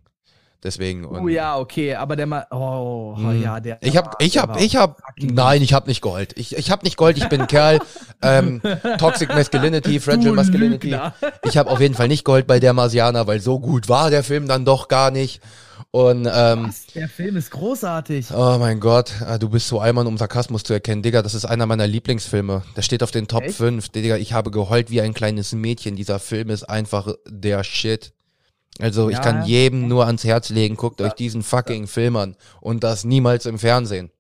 Deswegen. 0.62 1.06
Oh 1.06 1.30
ja, 1.30 1.58
okay, 1.58 1.96
aber 1.96 2.18
der 2.18 2.26
mal, 2.26 2.46
oh, 2.52 3.16
Hm. 3.16 3.42
ja, 3.42 3.62
der. 3.62 3.78
Ich 3.82 3.96
hab, 3.96 4.22
ich 4.22 4.38
hab, 4.38 4.60
ich 4.60 4.76
hab, 4.76 5.00
nein, 5.18 5.62
ich 5.62 5.74
hab 5.74 5.88
nicht 5.88 6.02
Gold. 6.02 6.34
Ich, 6.38 6.54
ich 6.58 6.70
hab 6.70 6.84
nicht 6.84 6.98
Gold, 6.98 7.18
ich 7.18 7.30
bin 7.30 7.42
ein 7.42 7.48
Kerl. 7.48 7.80
Ähm, 8.22 8.62
Toxic 8.98 9.30
Masculinity, 9.30 10.02
Fragile 10.02 10.34
Masculinity. 10.34 10.94
Ich 11.46 11.58
hab 11.58 11.68
auf 11.68 11.80
jeden 11.80 11.94
Fall 11.96 12.10
nicht 12.10 12.26
Gold 12.26 12.48
bei 12.48 12.60
der 12.60 12.74
Marsianer, 12.74 13.28
weil 13.28 13.40
so 13.40 13.62
gut 13.62 13.88
war 13.88 14.10
der 14.10 14.26
Film 14.26 14.46
dann 14.46 14.66
doch 14.66 14.90
gar 14.90 15.10
nicht. 15.10 15.40
Und 15.92 16.28
ähm, 16.30 16.66
Was? 16.68 16.88
Der 16.88 17.08
Film 17.08 17.38
ist 17.38 17.50
großartig. 17.52 18.28
oh 18.36 18.58
mein 18.60 18.82
Gott, 18.82 19.14
ah, 19.26 19.38
du 19.38 19.48
bist 19.48 19.70
so 19.70 19.80
einmal 19.80 20.06
um 20.06 20.18
Sarkasmus 20.18 20.64
zu 20.64 20.74
erkennen, 20.74 21.02
Digga. 21.02 21.22
Das 21.22 21.34
ist 21.34 21.46
einer 21.46 21.66
meiner 21.66 21.88
Lieblingsfilme. 21.88 22.64
Der 22.76 22.82
steht 22.82 23.02
auf 23.04 23.12
den 23.12 23.30
Top 23.30 23.44
Echt? 23.44 23.56
5. 23.56 23.88
Digga, 23.88 24.18
ich 24.18 24.34
habe 24.34 24.52
geheult 24.52 24.92
wie 24.92 25.00
ein 25.00 25.14
kleines 25.14 25.54
Mädchen. 25.54 25.96
Dieser 25.96 26.20
Film 26.20 26.50
ist 26.50 26.64
einfach 26.66 27.08
der 27.26 27.64
Shit. 27.64 28.12
Also 28.78 29.10
ich 29.10 29.16
Ja. 29.18 29.22
kann 29.24 29.46
jedem 29.46 29.88
nur 29.88 30.06
ans 30.06 30.24
Herz 30.24 30.50
legen, 30.50 30.76
guckt 30.78 31.02
euch 31.02 31.14
diesen 31.14 31.44
fucking 31.44 31.88
Film 31.88 32.16
an 32.16 32.36
und 32.62 32.84
das 32.84 33.04
niemals 33.04 33.46
im 33.46 33.60
Fernsehen. 33.60 34.12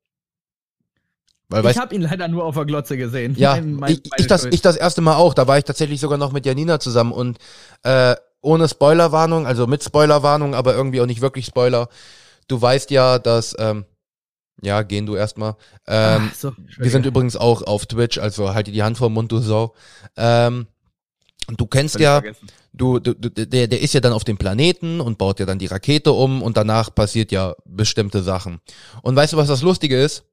Weil, 1.51 1.65
Ich 1.71 1.77
habe 1.77 1.95
ihn 1.95 2.01
leider 2.01 2.27
nur 2.27 2.45
auf 2.45 2.55
der 2.55 2.65
Glotze 2.65 2.95
gesehen. 2.97 3.35
ja, 3.37 3.55
Mein- 3.61 3.73
mein- 3.75 3.91
ich, 3.93 4.01
ich, 4.17 4.27
das, 4.27 4.45
ich 4.45 4.61
das 4.61 4.75
erste 4.75 5.01
Mal 5.01 5.15
auch. 5.15 5.33
Da 5.33 5.47
war 5.47 5.57
ich 5.57 5.63
tatsächlich 5.63 5.99
sogar 5.99 6.17
noch 6.17 6.31
mit 6.31 6.45
Janina 6.45 6.79
zusammen 6.79 7.11
und 7.11 7.39
äh, 7.83 8.15
ohne 8.41 8.69
Spoilerwarnung, 8.69 9.47
also 9.47 9.65
mit 9.67 9.83
Spoilerwarnung, 9.83 10.53
aber 10.55 10.73
irgendwie 10.75 11.01
auch 11.01 11.05
nicht 11.07 11.21
wirklich 11.21 11.45
Spoiler. 11.45 11.89
Du 12.47 12.61
weißt 12.61 12.91
ja, 12.91 13.17
dass, 13.19 13.55
ähm, 13.59 13.85
ja, 14.61 14.81
gehen 14.83 15.05
du 15.05 15.15
erstmal. 15.15 15.55
Ähm, 15.87 16.31
so, 16.37 16.53
wir 16.77 16.91
sind 16.91 17.05
übrigens 17.05 17.35
auch 17.35 17.63
auf 17.63 17.85
Twitch, 17.85 18.17
also 18.17 18.53
halt 18.53 18.67
dir 18.67 18.71
die 18.73 18.83
Hand 18.83 18.97
vor 18.97 19.09
den 19.09 19.13
Mund, 19.13 19.31
du 19.31 19.39
Sau. 19.39 19.73
Ähm, 20.17 20.67
und 21.47 21.59
du 21.59 21.65
kennst 21.65 21.99
ja, 21.99 22.21
vergessen. 22.21 22.47
Du, 22.79 22.99
du, 22.99 23.13
du 23.13 23.29
der, 23.29 23.67
der 23.67 23.81
ist 23.81 23.93
ja 23.93 23.99
dann 23.99 24.13
auf 24.13 24.23
dem 24.23 24.37
Planeten 24.37 25.01
und 25.01 25.17
baut 25.17 25.39
ja 25.39 25.45
dann 25.45 25.59
die 25.59 25.67
Rakete 25.67 26.11
um 26.11 26.41
und 26.41 26.57
danach 26.57 26.93
passiert 26.93 27.31
ja 27.31 27.55
bestimmte 27.65 28.23
Sachen. 28.23 28.59
Und 29.01 29.15
weißt 29.15 29.33
du, 29.33 29.37
was 29.37 29.47
das 29.47 29.61
Lustige 29.61 30.01
ist? 30.01 30.23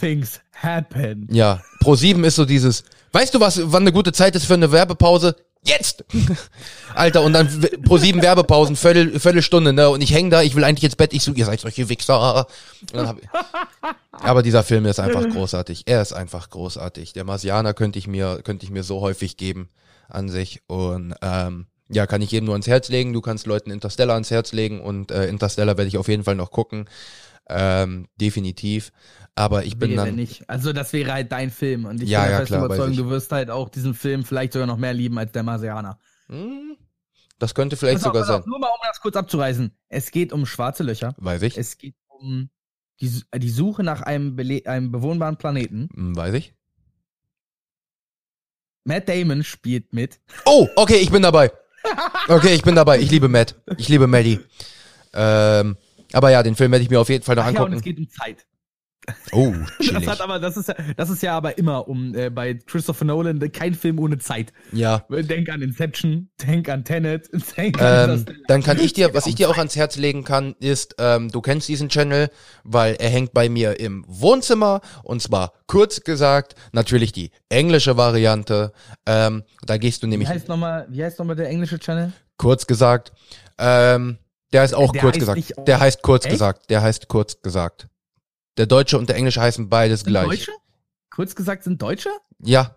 Things 0.00 0.40
happen. 0.52 1.28
Ja, 1.30 1.62
Pro 1.80 1.94
7 1.94 2.24
ist 2.24 2.36
so 2.36 2.44
dieses, 2.44 2.84
weißt 3.12 3.34
du 3.34 3.40
was, 3.40 3.60
wann 3.72 3.84
eine 3.84 3.92
gute 3.92 4.12
Zeit 4.12 4.34
ist 4.34 4.46
für 4.46 4.54
eine 4.54 4.72
Werbepause? 4.72 5.36
Jetzt! 5.62 6.04
Alter, 6.94 7.22
und 7.22 7.32
dann 7.32 7.48
Pro 7.84 7.98
7 7.98 8.22
Werbepausen, 8.22 8.76
Viertel, 8.76 9.18
Viertelstunde, 9.18 9.72
ne? 9.72 9.88
Und 9.90 10.00
ich 10.00 10.12
häng 10.12 10.30
da, 10.30 10.42
ich 10.42 10.54
will 10.54 10.64
eigentlich 10.64 10.84
ins 10.84 10.96
Bett, 10.96 11.12
ich 11.12 11.22
so, 11.22 11.32
ihr 11.32 11.44
seid 11.44 11.60
solche 11.60 11.88
Wichser. 11.88 12.46
Aber 14.12 14.42
dieser 14.42 14.62
Film 14.62 14.86
ist 14.86 15.00
einfach 15.00 15.28
großartig. 15.28 15.84
Er 15.86 16.02
ist 16.02 16.12
einfach 16.12 16.50
großartig. 16.50 17.12
Der 17.12 17.24
Marsianer 17.24 17.74
könnte 17.74 17.98
ich 17.98 18.06
mir, 18.06 18.40
könnte 18.42 18.64
ich 18.64 18.70
mir 18.70 18.82
so 18.82 19.00
häufig 19.00 19.36
geben 19.36 19.68
an 20.08 20.28
sich. 20.28 20.62
Und 20.68 21.14
ähm, 21.20 21.66
ja, 21.88 22.06
kann 22.06 22.22
ich 22.22 22.30
jedem 22.32 22.46
nur 22.46 22.54
ans 22.54 22.66
Herz 22.66 22.88
legen. 22.88 23.12
Du 23.12 23.20
kannst 23.20 23.46
Leuten 23.46 23.70
Interstellar 23.70 24.14
ans 24.14 24.30
Herz 24.30 24.52
legen 24.52 24.80
und 24.80 25.10
äh, 25.10 25.26
Interstellar 25.28 25.76
werde 25.76 25.88
ich 25.88 25.98
auf 25.98 26.08
jeden 26.08 26.24
Fall 26.24 26.34
noch 26.34 26.50
gucken. 26.50 26.88
Ähm, 27.48 28.08
definitiv. 28.16 28.92
Aber 29.36 29.64
ich 29.64 29.78
bin 29.78 29.90
Wäre 29.92 30.06
dann. 30.06 30.16
nicht. 30.16 30.48
Also 30.48 30.72
das 30.72 30.92
wäre 30.92 31.12
halt 31.12 31.30
dein 31.30 31.50
Film 31.50 31.84
und 31.84 32.02
ich 32.02 32.08
Ja, 32.08 32.22
bin 32.22 32.46
ja, 32.48 32.64
Überzeugung, 32.64 32.92
ich. 32.92 32.96
du 32.96 33.08
wirst 33.10 33.30
halt 33.30 33.50
auch 33.50 33.68
diesen 33.68 33.94
Film 33.94 34.24
vielleicht 34.24 34.52
sogar 34.54 34.66
noch 34.66 34.78
mehr 34.78 34.94
lieben 34.94 35.16
als 35.18 35.30
der 35.32 35.42
Marsianer. 35.42 35.98
Hm, 36.28 36.76
Das 37.38 37.54
könnte 37.54 37.76
vielleicht 37.76 37.98
auf, 37.98 38.02
sogar 38.04 38.22
auf, 38.22 38.28
sein. 38.28 38.42
Nur 38.46 38.58
mal, 38.58 38.68
um 38.68 38.80
das 38.88 39.00
kurz 39.00 39.14
abzureißen. 39.14 39.70
Es 39.88 40.10
geht 40.10 40.32
um 40.32 40.46
schwarze 40.46 40.82
Löcher. 40.82 41.14
Weiß 41.18 41.42
ich. 41.42 41.56
Es 41.56 41.76
geht 41.78 41.94
um 42.08 42.48
die, 43.00 43.08
Su- 43.08 43.24
die 43.36 43.50
Suche 43.50 43.82
nach 43.84 44.00
einem, 44.02 44.36
einem 44.64 44.90
bewohnbaren 44.90 45.36
Planeten. 45.36 45.88
Hm, 45.94 46.16
Weiß 46.16 46.34
ich. 46.34 46.54
Matt 48.84 49.08
Damon 49.08 49.44
spielt 49.44 49.92
mit. 49.92 50.20
Oh, 50.44 50.68
okay, 50.76 50.96
ich 50.96 51.10
bin 51.10 51.22
dabei. 51.22 51.52
Okay, 52.28 52.54
ich 52.54 52.62
bin 52.62 52.74
dabei. 52.74 52.98
Ich 52.98 53.10
liebe 53.10 53.28
Matt. 53.28 53.54
Ich 53.76 53.88
liebe 53.88 54.06
Maddie. 54.06 54.40
Ähm, 55.14 55.76
aber 56.12 56.30
ja, 56.30 56.42
den 56.42 56.56
Film 56.56 56.72
werde 56.72 56.82
ich 56.84 56.90
mir 56.90 57.00
auf 57.00 57.08
jeden 57.08 57.24
Fall 57.24 57.36
noch 57.36 57.44
Ach 57.44 57.46
ja, 57.46 57.52
und 57.52 57.56
angucken. 57.58 57.76
es 57.76 57.82
geht 57.82 57.98
um 57.98 58.08
Zeit. 58.08 58.46
Oh, 59.32 59.52
Das 59.78 59.86
chillig. 59.86 60.08
hat 60.08 60.20
aber, 60.20 60.38
das 60.38 60.56
ist 60.56 60.68
ja, 60.68 60.74
das 60.96 61.10
ist 61.10 61.22
ja 61.22 61.36
aber 61.36 61.58
immer 61.58 61.88
um 61.88 62.14
äh, 62.14 62.30
bei 62.30 62.54
Christopher 62.54 63.04
Nolan 63.04 63.40
kein 63.52 63.74
Film 63.74 63.98
ohne 63.98 64.18
Zeit. 64.18 64.52
Ja. 64.72 65.04
Denk 65.10 65.48
an 65.48 65.62
Inception, 65.62 66.28
denk 66.46 66.68
an 66.68 66.84
Tenet, 66.84 67.28
denk 67.56 67.80
Ähm, 67.80 68.10
an 68.10 68.26
dann 68.48 68.62
kann 68.62 68.78
ich 68.78 68.92
dir, 68.92 69.14
was 69.14 69.26
ich 69.26 69.34
dir 69.34 69.48
auch 69.50 69.58
ans 69.58 69.76
Herz 69.76 69.96
legen 69.96 70.24
kann, 70.24 70.54
ist, 70.60 70.96
ähm, 70.98 71.30
du 71.30 71.40
kennst 71.40 71.68
diesen 71.68 71.88
Channel, 71.88 72.30
weil 72.64 72.94
er 72.96 73.08
hängt 73.10 73.32
bei 73.32 73.48
mir 73.48 73.78
im 73.80 74.04
Wohnzimmer 74.08 74.80
und 75.02 75.22
zwar 75.22 75.52
kurz 75.66 76.02
gesagt, 76.02 76.54
natürlich 76.72 77.12
die 77.12 77.30
englische 77.48 77.96
Variante. 77.96 78.72
Ähm, 79.06 79.44
da 79.64 79.76
gehst 79.78 80.02
du 80.02 80.06
Wie 80.06 80.10
nämlich 80.10 80.28
heißt 80.28 80.48
nochmal, 80.48 80.86
wie 80.90 81.04
heißt 81.04 81.18
nochmal 81.18 81.36
der 81.36 81.48
englische 81.48 81.78
Channel? 81.78 82.12
kurz 82.38 82.66
gesagt. 82.66 83.12
Ähm, 83.58 84.18
der 84.52 84.64
ist 84.64 84.74
auch 84.74 84.92
Der 84.92 85.00
kurz 85.02 85.18
gesagt. 85.18 85.54
Der 85.66 85.80
heißt 85.80 86.02
kurz 86.02 86.24
Echt? 86.24 86.32
gesagt. 86.32 86.70
Der 86.70 86.82
heißt 86.82 87.08
kurz 87.08 87.40
gesagt. 87.42 87.88
Der 88.56 88.66
deutsche 88.66 88.98
und 88.98 89.08
der 89.08 89.16
englische 89.16 89.40
heißen 89.40 89.68
beides 89.68 90.00
Sind 90.00 90.10
gleich. 90.10 90.26
Deutsche? 90.26 90.52
Kurz 91.10 91.34
gesagt, 91.34 91.64
sind 91.64 91.80
Deutsche? 91.80 92.10
Ja. 92.42 92.76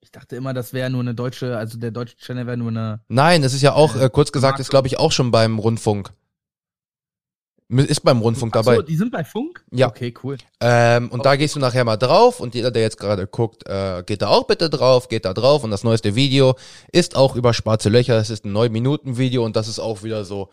Ich 0.00 0.12
dachte 0.12 0.36
immer, 0.36 0.54
das 0.54 0.72
wäre 0.72 0.88
nur 0.90 1.00
eine 1.00 1.14
deutsche, 1.14 1.56
also 1.56 1.78
der 1.78 1.90
deutsche 1.90 2.16
Channel 2.16 2.46
wäre 2.46 2.56
nur 2.56 2.68
eine. 2.68 3.00
Nein, 3.08 3.42
es 3.42 3.52
ist 3.52 3.62
ja 3.62 3.72
auch, 3.72 3.96
äh, 3.96 4.08
kurz 4.10 4.32
gesagt, 4.32 4.52
Marco. 4.52 4.62
ist 4.62 4.70
glaube 4.70 4.86
ich 4.86 4.98
auch 4.98 5.12
schon 5.12 5.30
beim 5.30 5.58
Rundfunk. 5.58 6.12
Ist 7.70 8.00
beim 8.00 8.20
Rundfunk 8.22 8.56
Ach 8.56 8.62
dabei. 8.62 8.76
So, 8.76 8.82
die 8.82 8.96
sind 8.96 9.12
bei 9.12 9.24
Funk? 9.24 9.62
Ja. 9.70 9.88
Okay, 9.88 10.14
cool. 10.22 10.38
Ähm, 10.60 11.10
und 11.10 11.26
da 11.26 11.36
gehst 11.36 11.54
du 11.54 11.60
nachher 11.60 11.84
mal 11.84 11.98
drauf 11.98 12.40
und 12.40 12.54
jeder, 12.54 12.70
der 12.70 12.80
jetzt 12.80 12.96
gerade 12.96 13.26
guckt, 13.26 13.66
äh, 13.66 14.02
geht 14.06 14.22
da 14.22 14.28
auch 14.28 14.46
bitte 14.46 14.70
drauf, 14.70 15.08
geht 15.08 15.26
da 15.26 15.34
drauf 15.34 15.64
und 15.64 15.70
das 15.70 15.84
neueste 15.84 16.14
Video 16.14 16.56
ist 16.92 17.14
auch 17.14 17.36
über 17.36 17.52
schwarze 17.52 17.90
Löcher. 17.90 18.16
Es 18.16 18.30
ist 18.30 18.46
ein 18.46 18.56
9-Minuten-Video 18.56 19.44
und 19.44 19.54
das 19.54 19.68
ist 19.68 19.80
auch 19.80 20.02
wieder 20.02 20.24
so 20.24 20.48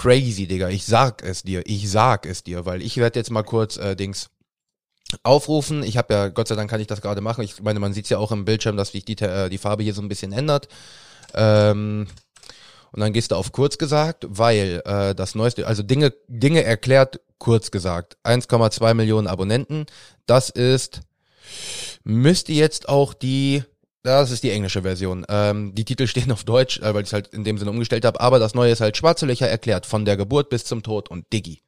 crazy, 0.00 0.46
Digga. 0.46 0.70
Ich 0.70 0.86
sag 0.86 1.22
es 1.22 1.42
dir, 1.42 1.62
ich 1.66 1.90
sag 1.90 2.24
es 2.24 2.42
dir, 2.42 2.64
weil 2.64 2.80
ich 2.80 2.96
werde 2.96 3.18
jetzt 3.18 3.30
mal 3.30 3.42
kurz 3.42 3.76
äh, 3.76 3.94
Dings 3.94 4.30
aufrufen. 5.22 5.82
Ich 5.82 5.98
habe 5.98 6.14
ja, 6.14 6.28
Gott 6.28 6.48
sei 6.48 6.54
Dank 6.54 6.70
kann 6.70 6.80
ich 6.80 6.86
das 6.86 7.02
gerade 7.02 7.20
machen. 7.20 7.44
Ich 7.44 7.60
meine, 7.60 7.80
man 7.80 7.92
sieht 7.92 8.08
ja 8.08 8.16
auch 8.16 8.32
im 8.32 8.46
Bildschirm, 8.46 8.78
dass 8.78 8.92
sich 8.92 9.04
die, 9.04 9.18
äh, 9.20 9.50
die 9.50 9.58
Farbe 9.58 9.82
hier 9.82 9.92
so 9.92 10.00
ein 10.00 10.08
bisschen 10.08 10.32
ändert. 10.32 10.68
Ähm, 11.34 12.06
und 12.92 13.00
dann 13.00 13.12
gehst 13.12 13.30
du 13.30 13.36
auf 13.36 13.52
kurz 13.52 13.76
gesagt, 13.76 14.24
weil 14.26 14.80
äh, 14.86 15.14
das 15.14 15.34
neueste, 15.34 15.66
also 15.66 15.82
Dinge, 15.82 16.14
Dinge 16.28 16.64
erklärt 16.64 17.20
kurz 17.36 17.70
gesagt. 17.70 18.16
1,2 18.24 18.94
Millionen 18.94 19.26
Abonnenten. 19.26 19.84
Das 20.24 20.48
ist, 20.48 21.02
müsste 22.04 22.54
jetzt 22.54 22.88
auch 22.88 23.12
die 23.12 23.64
Das 24.02 24.30
ist 24.30 24.42
die 24.42 24.50
englische 24.50 24.82
Version. 24.82 25.26
Ähm, 25.28 25.74
die 25.74 25.84
Titel 25.84 26.06
stehen 26.06 26.32
auf 26.32 26.44
Deutsch, 26.44 26.78
äh, 26.80 26.94
weil 26.94 27.02
ich 27.02 27.08
es 27.08 27.12
halt 27.12 27.28
in 27.28 27.44
dem 27.44 27.58
Sinne 27.58 27.70
umgestellt 27.70 28.04
habe. 28.04 28.20
Aber 28.20 28.38
das 28.38 28.54
Neue 28.54 28.72
ist 28.72 28.80
halt 28.80 28.96
Schwarze 28.96 29.26
Löcher 29.26 29.48
erklärt, 29.48 29.84
von 29.84 30.04
der 30.04 30.16
Geburt 30.16 30.48
bis 30.48 30.64
zum 30.64 30.82
Tod 30.82 31.10
und 31.10 31.30
Diggi. 31.32 31.62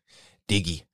Diggi. 0.50 0.84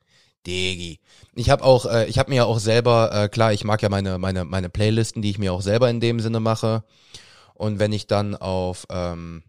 Diggi. 0.46 1.00
Ich 1.34 1.50
habe 1.50 1.62
auch, 1.62 1.86
äh, 1.86 2.06
ich 2.06 2.18
habe 2.18 2.30
mir 2.30 2.36
ja 2.36 2.44
auch 2.44 2.58
selber, 2.58 3.10
äh, 3.12 3.28
klar, 3.28 3.52
ich 3.52 3.64
mag 3.64 3.82
ja 3.82 3.88
meine, 3.88 4.18
meine, 4.18 4.44
meine 4.44 4.68
Playlisten, 4.68 5.22
die 5.22 5.30
ich 5.30 5.38
mir 5.38 5.52
auch 5.52 5.62
selber 5.62 5.88
in 5.90 6.00
dem 6.00 6.20
Sinne 6.20 6.40
mache. 6.40 6.82
Und 7.54 7.78
wenn 7.78 7.92
ich 7.92 8.06
dann 8.06 8.34
auf, 8.34 8.86
ähm, 8.90 9.42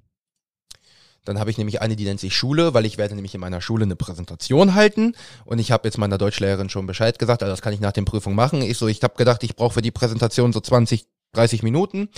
dann 1.25 1.39
habe 1.39 1.51
ich 1.51 1.57
nämlich 1.57 1.81
eine, 1.81 1.95
die 1.95 2.05
nennt 2.05 2.19
sich 2.19 2.35
Schule, 2.35 2.73
weil 2.73 2.85
ich 2.85 2.97
werde 2.97 3.15
nämlich 3.15 3.35
in 3.35 3.41
meiner 3.41 3.61
Schule 3.61 3.85
eine 3.85 3.95
Präsentation 3.95 4.73
halten. 4.73 5.15
Und 5.45 5.59
ich 5.59 5.71
habe 5.71 5.87
jetzt 5.87 5.97
meiner 5.97 6.17
Deutschlehrerin 6.17 6.69
schon 6.69 6.87
Bescheid 6.87 7.19
gesagt, 7.19 7.43
also 7.43 7.51
das 7.51 7.61
kann 7.61 7.73
ich 7.73 7.79
nach 7.79 7.91
den 7.91 8.05
Prüfungen 8.05 8.35
machen. 8.35 8.61
Ich 8.61 8.77
so, 8.77 8.87
ich 8.87 9.01
habe 9.03 9.15
gedacht, 9.15 9.43
ich 9.43 9.55
brauche 9.55 9.75
für 9.75 9.81
die 9.81 9.91
Präsentation 9.91 10.53
so 10.53 10.59
20, 10.59 11.07
30 11.33 11.63
Minuten. 11.63 12.09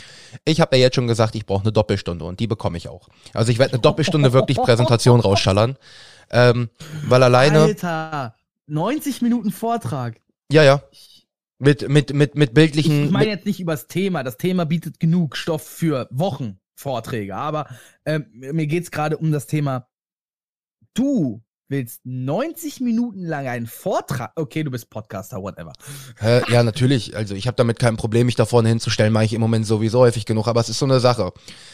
Ich 0.45 0.61
habe 0.61 0.77
ja 0.77 0.83
jetzt 0.83 0.95
schon 0.95 1.07
gesagt, 1.07 1.35
ich 1.35 1.45
brauche 1.45 1.63
eine 1.63 1.71
Doppelstunde 1.71 2.25
und 2.25 2.39
die 2.39 2.47
bekomme 2.47 2.77
ich 2.77 2.87
auch. 2.87 3.09
Also 3.33 3.51
ich 3.51 3.59
werde 3.59 3.73
eine 3.73 3.81
Doppelstunde 3.81 4.33
wirklich 4.33 4.57
Präsentation 4.61 5.19
rausschallern. 5.19 5.77
Ähm, 6.29 6.69
weil 7.07 7.23
alleine. 7.23 7.59
Alter, 7.59 8.35
90 8.67 9.21
Minuten 9.21 9.51
Vortrag. 9.51 10.19
Ja, 10.51 10.63
ja. 10.63 10.83
Mit, 11.59 11.87
mit, 11.89 12.13
mit, 12.13 12.35
mit 12.35 12.53
bildlichen. 12.53 13.05
Ich 13.05 13.11
meine 13.11 13.29
jetzt 13.29 13.45
nicht 13.45 13.59
übers 13.59 13.87
Thema. 13.87 14.23
Das 14.23 14.37
Thema 14.37 14.65
bietet 14.65 14.99
genug 14.99 15.35
Stoff 15.35 15.63
für 15.63 16.07
Wochen 16.09 16.59
Vorträge. 16.75 17.35
Aber 17.35 17.67
ähm, 18.05 18.25
mir 18.31 18.65
geht's 18.65 18.91
gerade 18.91 19.17
um 19.17 19.31
das 19.31 19.45
Thema. 19.45 19.87
Du 20.93 21.43
willst 21.71 22.01
90 22.03 22.81
Minuten 22.81 23.25
lang 23.25 23.47
einen 23.47 23.65
Vortrag. 23.65 24.31
Okay, 24.35 24.63
du 24.63 24.69
bist 24.69 24.89
Podcaster, 24.89 25.41
whatever. 25.41 25.71
Äh, 26.21 26.41
ja, 26.51 26.63
natürlich. 26.63 27.15
Also 27.15 27.33
ich 27.33 27.47
habe 27.47 27.55
damit 27.55 27.79
kein 27.79 27.97
Problem, 27.97 28.27
mich 28.27 28.35
da 28.35 28.45
vorne 28.45 28.69
hinzustellen, 28.69 29.11
mache 29.11 29.23
ich 29.23 29.33
im 29.33 29.41
Moment 29.41 29.65
sowieso 29.65 29.99
häufig 29.99 30.25
genug, 30.25 30.47
aber 30.47 30.59
es 30.59 30.69
ist 30.69 30.79
so 30.79 30.85
eine 30.85 30.99
Sache. 30.99 31.31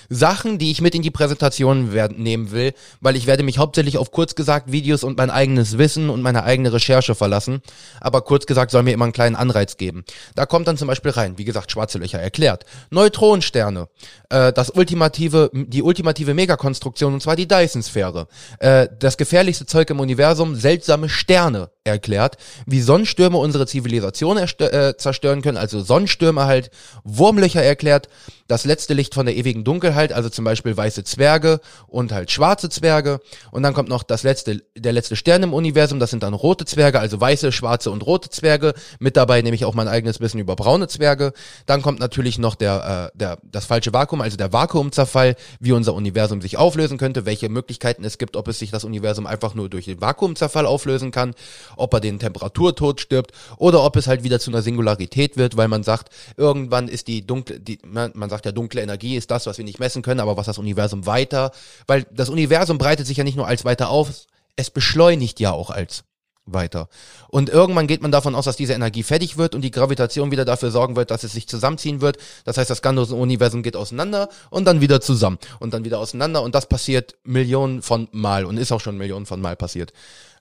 Sachen, 0.08 0.60
die 0.60 0.72
ich 0.72 0.82
mit 0.82 0.96
in 0.96 1.02
die 1.02 1.12
Präsentation 1.12 1.92
werden, 1.92 2.22
nehmen 2.22 2.52
will, 2.52 2.74
weil 3.02 3.16
ich 3.16 3.28
werde 3.28 3.44
mich 3.44 3.58
hauptsächlich 3.58 3.98
auf 3.98 4.12
kurz 4.12 4.36
gesagt 4.36 4.72
Videos 4.72 5.04
und 5.04 5.18
mein 5.18 5.32
eigenes 5.32 5.78
Wissen 5.78 6.10
und 6.10 6.22
meine 6.22 6.44
eigene 6.44 6.72
Recherche 6.72 7.16
verlassen. 7.16 7.62
Aber 8.00 8.22
kurz 8.22 8.46
gesagt 8.46 8.72
soll 8.72 8.84
mir 8.84 8.94
immer 8.94 9.06
einen 9.06 9.14
kleinen 9.14 9.36
Anreiz 9.36 9.78
geben. 9.78 10.06
Da 10.36 10.46
kommt 10.46 10.68
dann 10.68 10.78
zum 10.78 10.88
Beispiel 10.88 11.12
rein, 11.12 11.38
wie 11.38 11.46
gesagt, 11.46 11.72
schwarze 11.72 11.98
Löcher 11.98 12.20
erklärt. 12.20 12.66
Neutronensterne, 12.92 13.90
äh, 14.30 14.54
das 14.54 14.70
ultimative, 14.70 15.50
die 15.54 15.82
ultimative 15.82 16.36
Megakonstruktion, 16.36 17.16
und 17.16 17.22
zwar 17.22 17.36
die 17.36 17.48
Dyson-Sphäre. 17.48 18.28
Äh, 18.60 18.88
das 19.00 19.18
gefährlichste 19.18 19.66
Zeug 19.66 19.87
im 19.90 20.00
Universum, 20.00 20.56
seltsame 20.56 21.10
Sterne 21.10 21.70
erklärt, 21.84 22.38
wie 22.66 22.82
Sonnenstürme 22.82 23.38
unsere 23.38 23.66
Zivilisation 23.66 24.38
äh, 24.38 24.94
zerstören 24.98 25.42
können, 25.42 25.58
also 25.58 25.82
Sonnenstürme 25.82 26.46
halt, 26.46 26.70
Wurmlöcher 27.04 27.64
erklärt, 27.64 28.10
das 28.48 28.66
letzte 28.66 28.94
Licht 28.94 29.14
von 29.14 29.26
der 29.26 29.36
ewigen 29.36 29.64
Dunkelheit, 29.64 30.14
also 30.14 30.30
zum 30.30 30.46
Beispiel 30.46 30.76
weiße 30.76 31.04
Zwerge 31.04 31.60
und 31.88 32.12
halt 32.12 32.32
schwarze 32.32 32.70
Zwerge. 32.70 33.20
Und 33.52 33.64
dann 33.64 33.74
kommt 33.74 33.90
noch 33.90 34.04
das 34.04 34.24
letzte, 34.24 34.64
der 34.76 34.94
letzte 34.94 35.16
Stern 35.16 35.44
im 35.44 35.54
Universum, 35.54 36.00
das 36.00 36.12
sind 36.12 36.24
dann 36.24 36.34
rote 36.34 36.66
Zwerge, 36.66 37.00
also 37.00 37.20
weiße, 37.20 37.52
schwarze 37.52 37.92
und 37.92 38.06
rote 38.06 38.30
Zwerge. 38.30 38.74
Mit 39.00 39.18
dabei 39.18 39.42
nehme 39.42 39.56
ich 39.56 39.66
auch 39.66 39.74
mein 39.74 39.88
eigenes 39.88 40.20
Wissen 40.20 40.40
über 40.40 40.56
braune 40.56 40.88
Zwerge. 40.88 41.34
Dann 41.66 41.82
kommt 41.82 42.00
natürlich 42.00 42.38
noch 42.38 42.56
der, 42.56 43.12
äh, 43.14 43.18
der, 43.18 43.38
das 43.44 43.66
falsche 43.66 43.94
Vakuum, 43.94 44.22
also 44.22 44.38
der 44.38 44.54
Vakuumzerfall, 44.54 45.36
wie 45.60 45.74
unser 45.74 45.94
Universum 45.94 46.42
sich 46.42 46.58
auflösen 46.58 46.98
könnte, 46.98 47.26
welche 47.26 47.50
Möglichkeiten 47.50 48.06
es 48.06 48.18
gibt, 48.18 48.38
ob 48.38 48.48
es 48.48 48.60
sich 48.60 48.72
das 48.72 48.86
Universum 48.86 49.28
einfach 49.28 49.56
nur 49.56 49.70
durch 49.70 49.77
den 49.86 50.02
Vakuumzerfall 50.02 50.66
auflösen 50.66 51.12
kann, 51.12 51.34
ob 51.76 51.94
er 51.94 52.00
den 52.00 52.20
Temperaturtod 52.20 53.02
stirbt 53.02 53.32
oder 53.58 53.84
ob 53.84 53.96
es 53.96 54.08
halt 54.08 54.24
wieder 54.24 54.40
zu 54.40 54.52
einer 54.52 54.62
Singularität 54.62 55.38
wird, 55.38 55.58
weil 55.58 55.68
man 55.68 55.84
sagt, 55.84 56.10
irgendwann 56.36 56.88
ist 56.88 57.08
die 57.08 57.26
dunkle, 57.26 57.60
die, 57.60 57.80
man, 57.86 58.30
sagt 58.30 58.46
ja, 58.46 58.52
dunkle 58.52 58.82
Energie 58.82 59.16
ist 59.16 59.32
das, 59.32 59.46
was 59.46 59.58
wir 59.58 59.66
nicht 59.66 59.80
messen 59.80 60.02
können, 60.02 60.20
aber 60.20 60.38
was 60.38 60.46
das 60.46 60.58
Universum 60.58 61.06
weiter, 61.06 61.52
weil 61.86 62.06
das 62.12 62.30
Universum 62.30 62.78
breitet 62.78 63.08
sich 63.08 63.18
ja 63.18 63.24
nicht 63.24 63.38
nur 63.38 63.48
als 63.48 63.66
weiter 63.66 63.90
auf, 63.90 64.10
es 64.56 64.70
beschleunigt 64.70 65.40
ja 65.40 65.52
auch 65.52 65.70
als 65.70 66.04
weiter. 66.48 66.90
Und 67.28 67.50
irgendwann 67.50 67.88
geht 67.88 68.02
man 68.02 68.12
davon 68.12 68.34
aus, 68.36 68.46
dass 68.46 68.56
diese 68.56 68.74
Energie 68.74 69.04
fertig 69.04 69.38
wird 69.38 69.54
und 69.54 69.62
die 69.62 69.72
Gravitation 69.72 70.32
wieder 70.32 70.46
dafür 70.46 70.72
sorgen 70.72 70.96
wird, 70.96 71.12
dass 71.12 71.24
es 71.24 71.34
sich 71.34 71.48
zusammenziehen 71.48 72.02
wird. 72.02 72.18
Das 72.46 72.58
heißt, 72.58 72.70
das 72.70 72.82
ganze 72.82 73.14
Universum 73.14 73.64
geht 73.64 73.76
auseinander 73.76 74.30
und 74.50 74.66
dann 74.66 74.82
wieder 74.82 75.02
zusammen 75.02 75.38
und 75.60 75.74
dann 75.74 75.86
wieder 75.86 76.00
auseinander 76.00 76.42
und 76.42 76.56
das 76.56 76.68
passiert 76.68 77.16
Millionen 77.24 77.82
von 77.82 78.08
Mal 78.12 78.46
und 78.46 78.58
ist 78.58 78.72
auch 78.72 78.82
schon 78.82 78.98
Millionen 78.98 79.26
von 79.26 79.42
Mal 79.42 79.56
passiert. 79.56 79.94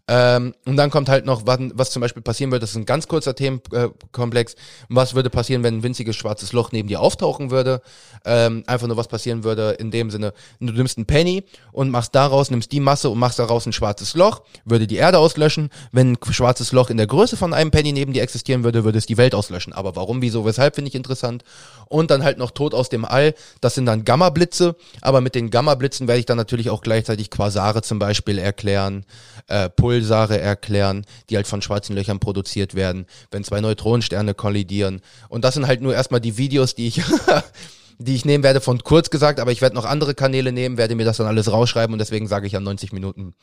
Ähm, 0.08 0.54
und 0.64 0.76
dann 0.76 0.90
kommt 0.90 1.08
halt 1.08 1.26
noch, 1.26 1.46
was, 1.46 1.58
was 1.74 1.90
zum 1.90 2.00
Beispiel 2.00 2.22
passieren 2.22 2.52
würde, 2.52 2.60
das 2.60 2.70
ist 2.70 2.76
ein 2.76 2.86
ganz 2.86 3.08
kurzer 3.08 3.34
Themenkomplex. 3.34 4.54
Was 4.88 5.14
würde 5.14 5.30
passieren, 5.30 5.64
wenn 5.64 5.78
ein 5.78 5.82
winziges 5.82 6.14
schwarzes 6.14 6.52
Loch 6.52 6.70
neben 6.70 6.86
dir 6.86 7.00
auftauchen 7.00 7.50
würde? 7.50 7.82
Ähm, 8.24 8.62
einfach 8.68 8.86
nur, 8.86 8.96
was 8.96 9.08
passieren 9.08 9.42
würde 9.42 9.72
in 9.72 9.90
dem 9.90 10.10
Sinne, 10.10 10.32
du 10.60 10.72
nimmst 10.72 10.96
einen 10.96 11.06
Penny 11.06 11.42
und 11.72 11.90
machst 11.90 12.14
daraus, 12.14 12.52
nimmst 12.52 12.70
die 12.70 12.78
Masse 12.78 13.10
und 13.10 13.18
machst 13.18 13.40
daraus 13.40 13.66
ein 13.66 13.72
schwarzes 13.72 14.14
Loch, 14.14 14.42
würde 14.64 14.86
die 14.86 14.96
Erde 14.96 15.18
auslöschen. 15.18 15.70
Wenn 15.90 16.12
ein 16.12 16.32
schwarzes 16.32 16.70
Loch 16.70 16.88
in 16.88 16.98
der 16.98 17.08
Größe 17.08 17.36
von 17.36 17.52
einem 17.52 17.72
Penny 17.72 17.92
neben 17.92 18.12
dir 18.12 18.22
existieren 18.22 18.62
würde, 18.62 18.84
würde 18.84 18.98
es 18.98 19.06
die 19.06 19.16
Welt 19.16 19.34
auslöschen. 19.34 19.72
Aber 19.72 19.96
warum, 19.96 20.22
wieso, 20.22 20.44
weshalb, 20.44 20.76
finde 20.76 20.88
ich 20.88 20.94
interessant. 20.94 21.42
Und 21.88 22.12
dann 22.12 22.22
halt 22.22 22.38
noch 22.38 22.52
Tod 22.52 22.74
aus 22.74 22.88
dem 22.88 23.04
All, 23.04 23.34
das 23.60 23.74
sind 23.74 23.86
dann 23.86 24.04
Gamma-Blitze. 24.04 24.76
Aber 25.00 25.20
mit 25.20 25.34
den 25.34 25.50
Gamma-Blitzen 25.50 26.06
werde 26.06 26.20
ich 26.20 26.26
dann 26.26 26.36
natürlich 26.36 26.70
auch 26.70 26.80
gleichzeitig 26.80 27.30
Quasare 27.30 27.82
zum 27.82 27.98
Beispiel 27.98 28.38
erklären, 28.38 29.04
äh, 29.48 29.68
Pulver 29.68 29.95
Pulsare 29.96 30.38
erklären, 30.38 31.06
die 31.30 31.36
halt 31.36 31.46
von 31.46 31.62
schwarzen 31.62 31.96
Löchern 31.96 32.18
produziert 32.18 32.74
werden, 32.74 33.06
wenn 33.30 33.44
zwei 33.44 33.60
Neutronensterne 33.60 34.34
kollidieren. 34.34 35.00
Und 35.30 35.44
das 35.44 35.54
sind 35.54 35.66
halt 35.66 35.80
nur 35.80 35.94
erstmal 35.94 36.20
die 36.20 36.36
Videos, 36.36 36.74
die 36.74 36.88
ich 36.88 37.02
die 37.98 38.14
ich 38.14 38.26
nehmen 38.26 38.44
werde 38.44 38.60
von 38.60 38.84
kurz 38.84 39.08
gesagt, 39.08 39.40
aber 39.40 39.52
ich 39.52 39.62
werde 39.62 39.74
noch 39.74 39.86
andere 39.86 40.14
Kanäle 40.14 40.52
nehmen, 40.52 40.76
werde 40.76 40.94
mir 40.94 41.06
das 41.06 41.16
dann 41.16 41.26
alles 41.26 41.50
rausschreiben 41.50 41.94
und 41.94 41.98
deswegen 41.98 42.26
sage 42.26 42.46
ich 42.46 42.52
ja 42.52 42.60
90 42.60 42.92
Minuten 42.92 43.34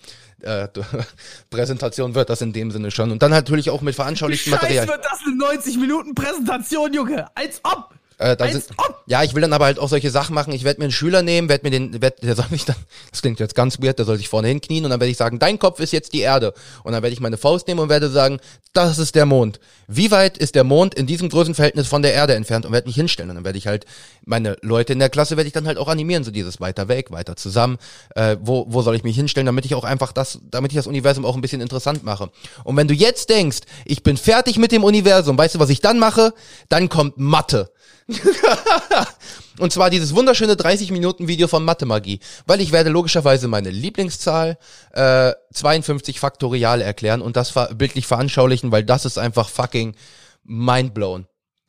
äh, 0.41 0.67
Präsentation 1.49 2.13
wird 2.13 2.29
das 2.29 2.41
in 2.41 2.53
dem 2.53 2.69
Sinne 2.69 2.91
schon. 2.91 3.09
Und 3.09 3.23
dann 3.23 3.31
natürlich 3.31 3.71
auch 3.71 3.81
mit 3.81 3.95
veranschaulichtem 3.95 4.51
Material. 4.51 4.87
wird 4.87 5.03
das 5.03 5.21
eine 5.25 5.35
90 5.35 5.77
Minuten 5.79 6.13
Präsentation, 6.13 6.93
Junge? 6.93 7.25
Als 7.35 7.61
ob! 7.63 7.95
Äh, 8.17 8.35
dann 8.35 8.51
sind, 8.51 8.65
ja, 9.05 9.23
ich 9.23 9.33
will 9.35 9.41
dann 9.41 9.53
aber 9.53 9.65
halt 9.65 9.79
auch 9.79 9.89
solche 9.89 10.09
Sachen 10.09 10.33
machen. 10.33 10.53
Ich 10.53 10.63
werde 10.63 10.79
mir 10.79 10.85
einen 10.85 10.91
Schüler 10.91 11.21
nehmen, 11.21 11.49
werde 11.49 11.63
mir 11.63 11.71
den, 11.71 12.01
werd, 12.01 12.23
der 12.23 12.35
soll 12.35 12.45
mich 12.49 12.65
dann, 12.65 12.75
das 13.11 13.21
klingt 13.21 13.39
jetzt 13.39 13.55
ganz 13.55 13.81
weird, 13.81 13.99
der 13.99 14.05
soll 14.05 14.17
sich 14.17 14.29
vorne 14.29 14.47
hinknien 14.47 14.83
und 14.85 14.91
dann 14.91 14.99
werde 14.99 15.11
ich 15.11 15.17
sagen, 15.17 15.39
dein 15.39 15.59
Kopf 15.59 15.79
ist 15.79 15.93
jetzt 15.93 16.13
die 16.13 16.21
Erde. 16.21 16.53
Und 16.83 16.93
dann 16.93 17.03
werde 17.03 17.13
ich 17.13 17.19
meine 17.19 17.37
Faust 17.37 17.67
nehmen 17.67 17.79
und 17.79 17.89
werde 17.89 18.09
sagen, 18.09 18.39
das 18.73 18.97
ist 18.97 19.15
der 19.15 19.25
Mond. 19.25 19.59
Wie 19.87 20.11
weit 20.11 20.37
ist 20.37 20.55
der 20.55 20.63
Mond 20.63 20.95
in 20.95 21.05
diesem 21.05 21.29
Größenverhältnis 21.29 21.87
von 21.87 22.01
der 22.01 22.13
Erde 22.13 22.33
entfernt 22.35 22.65
und 22.65 22.71
werde 22.71 22.87
mich 22.87 22.95
hinstellen. 22.95 23.29
Und 23.29 23.35
dann 23.35 23.45
werde 23.45 23.57
ich 23.57 23.67
halt 23.67 23.85
meine 24.25 24.57
Leute 24.61 24.93
in 24.93 24.99
der 24.99 25.09
Klasse 25.09 25.37
werde 25.37 25.47
ich 25.47 25.53
dann 25.53 25.67
halt 25.67 25.77
auch 25.77 25.87
animieren, 25.87 26.23
so 26.23 26.31
dieses 26.31 26.59
weiter 26.61 26.87
weg, 26.87 27.11
weiter 27.11 27.35
zusammen. 27.35 27.77
Äh, 28.15 28.37
wo, 28.41 28.65
wo 28.69 28.81
soll 28.81 28.95
ich 28.95 29.03
mich 29.03 29.15
hinstellen, 29.15 29.45
damit 29.45 29.65
ich 29.65 29.75
auch 29.75 29.83
einfach 29.83 30.11
das, 30.11 30.39
damit 30.49 30.71
ich 30.71 30.77
das 30.77 30.87
Universum 30.87 31.25
auch 31.25 31.35
ein 31.35 31.41
bisschen 31.41 31.61
interessant 31.61 32.03
mache. 32.03 32.29
Und 32.63 32.77
wenn 32.77 32.87
du 32.87 32.93
jetzt 32.93 33.29
denkst, 33.29 33.59
ich 33.85 34.03
bin 34.03 34.17
fertig 34.17 34.57
mit 34.57 34.71
dem 34.71 34.83
Universum, 34.83 35.37
weißt 35.37 35.55
du, 35.55 35.59
was 35.59 35.69
ich 35.69 35.81
dann 35.81 35.99
mache? 35.99 36.33
Dann 36.69 36.89
kommt 36.89 37.17
Mathe. 37.17 37.72
und 39.59 39.71
zwar 39.71 39.89
dieses 39.89 40.13
wunderschöne 40.13 40.55
30 40.55 40.91
Minuten 40.91 41.27
Video 41.27 41.47
von 41.47 41.63
Mathe 41.63 41.85
Magie, 41.85 42.19
weil 42.45 42.61
ich 42.61 42.71
werde 42.71 42.89
logischerweise 42.89 43.47
meine 43.47 43.69
Lieblingszahl 43.69 44.57
äh, 44.91 45.33
52 45.53 46.19
Faktorial 46.19 46.81
erklären 46.81 47.21
und 47.21 47.37
das 47.37 47.53
bildlich 47.75 48.07
veranschaulichen, 48.07 48.71
weil 48.71 48.83
das 48.83 49.05
ist 49.05 49.17
einfach 49.17 49.49
fucking 49.49 49.95
mindblown. 50.43 51.27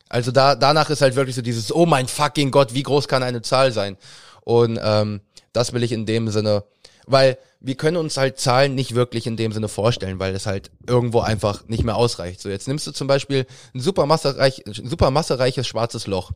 Also 0.09 0.31
da 0.31 0.55
danach 0.55 0.89
ist 0.89 1.01
halt 1.01 1.15
wirklich 1.15 1.35
so 1.35 1.41
dieses 1.41 1.73
oh 1.73 1.85
mein 1.85 2.07
fucking 2.07 2.51
Gott, 2.51 2.73
wie 2.73 2.83
groß 2.83 3.07
kann 3.07 3.23
eine 3.23 3.41
Zahl 3.41 3.71
sein? 3.71 3.97
Und 4.41 4.79
ähm, 4.81 5.21
das 5.53 5.73
will 5.73 5.83
ich 5.83 5.91
in 5.91 6.05
dem 6.05 6.29
Sinne, 6.29 6.63
weil 7.05 7.37
wir 7.59 7.75
können 7.75 7.97
uns 7.97 8.17
halt 8.17 8.39
Zahlen 8.39 8.75
nicht 8.75 8.95
wirklich 8.95 9.27
in 9.27 9.37
dem 9.37 9.51
Sinne 9.51 9.67
vorstellen, 9.67 10.19
weil 10.19 10.35
es 10.35 10.45
halt 10.45 10.71
irgendwo 10.87 11.21
einfach 11.21 11.67
nicht 11.67 11.83
mehr 11.83 11.95
ausreicht. 11.95 12.41
So, 12.41 12.49
jetzt 12.49 12.67
nimmst 12.67 12.85
du 12.87 12.91
zum 12.91 13.07
Beispiel 13.07 13.45
ein 13.73 13.79
super, 13.79 14.05
massereich, 14.05 14.63
super 14.65 15.11
massereiches 15.11 15.67
schwarzes 15.67 16.07
Loch. 16.07 16.31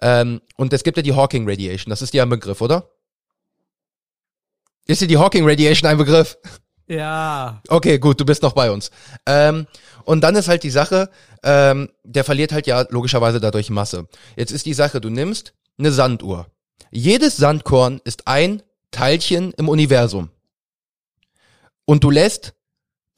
Ähm, 0.00 0.40
und 0.56 0.72
es 0.72 0.84
gibt 0.84 0.96
ja 0.96 1.02
die 1.02 1.14
Hawking 1.14 1.48
Radiation, 1.48 1.90
das 1.90 2.02
ist 2.02 2.12
dir 2.12 2.22
ein 2.22 2.28
Begriff, 2.28 2.60
oder? 2.60 2.90
Ist 4.86 5.00
dir 5.00 5.08
die 5.08 5.18
Hawking 5.18 5.48
Radiation 5.48 5.90
ein 5.90 5.98
Begriff? 5.98 6.38
Ja. 6.86 7.60
Okay, 7.68 7.98
gut, 7.98 8.20
du 8.20 8.24
bist 8.24 8.42
noch 8.42 8.52
bei 8.52 8.70
uns. 8.70 8.90
Ähm, 9.26 9.66
und 10.04 10.20
dann 10.20 10.36
ist 10.36 10.48
halt 10.48 10.62
die 10.62 10.70
Sache, 10.70 11.10
ähm, 11.42 11.90
der 12.04 12.24
verliert 12.24 12.52
halt 12.52 12.66
ja 12.66 12.86
logischerweise 12.90 13.40
dadurch 13.40 13.70
Masse. 13.70 14.06
Jetzt 14.36 14.52
ist 14.52 14.66
die 14.66 14.74
Sache, 14.74 15.00
du 15.00 15.10
nimmst 15.10 15.54
eine 15.78 15.90
Sanduhr. 15.90 16.46
Jedes 16.90 17.36
Sandkorn 17.36 18.00
ist 18.04 18.28
ein 18.28 18.62
Teilchen 18.96 19.52
im 19.58 19.68
Universum 19.68 20.30
und 21.84 22.02
du 22.02 22.10
lässt 22.10 22.54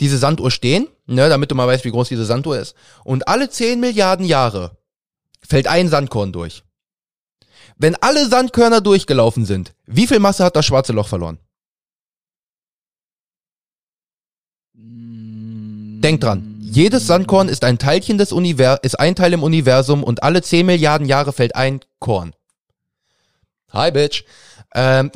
diese 0.01 0.18
Sanduhr 0.18 0.51
stehen, 0.51 0.89
ne, 1.07 1.29
damit 1.29 1.53
du 1.53 1.55
mal 1.55 1.68
weißt, 1.68 1.85
wie 1.85 1.93
groß 1.93 2.09
diese 2.09 2.24
Sanduhr 2.24 2.59
ist. 2.59 2.74
Und 3.05 3.29
alle 3.29 3.49
10 3.49 3.79
Milliarden 3.79 4.26
Jahre 4.26 4.76
fällt 5.41 5.68
ein 5.68 5.89
Sandkorn 5.89 6.33
durch. 6.33 6.64
Wenn 7.76 7.95
alle 7.95 8.29
Sandkörner 8.29 8.81
durchgelaufen 8.81 9.45
sind, 9.45 9.72
wie 9.87 10.09
viel 10.09 10.18
Masse 10.18 10.45
hat 10.45 10.57
das 10.57 10.66
schwarze 10.66 10.93
Loch 10.93 11.07
verloren? 11.07 11.39
Denk 14.74 16.20
dran. 16.20 16.59
Jedes 16.61 17.07
Sandkorn 17.07 17.49
ist 17.49 17.62
ein 17.62 17.79
Teilchen 17.79 18.18
des 18.18 18.33
Univers 18.33 18.81
ist 18.83 18.99
ein 18.99 19.14
Teil 19.14 19.33
im 19.33 19.45
Universum 19.45 20.03
und 20.03 20.24
alle 20.24 20.43
10 20.43 20.66
Milliarden 20.66 21.07
Jahre 21.07 21.33
fällt 21.33 21.55
ein 21.55 21.81
Korn. 22.01 22.35
Hi, 23.70 23.93
Bitch. 23.93 24.24
Ähm, 24.79 25.11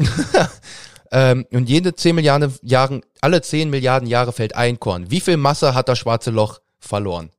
ähm, 1.13 1.47
und 1.53 1.69
jede 1.69 1.95
10 1.95 2.17
Milliarden 2.17 2.53
Jahren, 2.63 3.03
alle 3.21 3.41
10 3.41 3.71
Milliarden 3.71 4.09
Jahre 4.09 4.33
fällt 4.33 4.57
ein 4.57 4.81
Korn. 4.81 5.11
Wie 5.11 5.21
viel 5.21 5.37
Masse 5.37 5.75
hat 5.75 5.89
das 5.89 6.01
schwarze 6.01 6.31
Loch 6.33 6.59
verloren? 6.81 7.31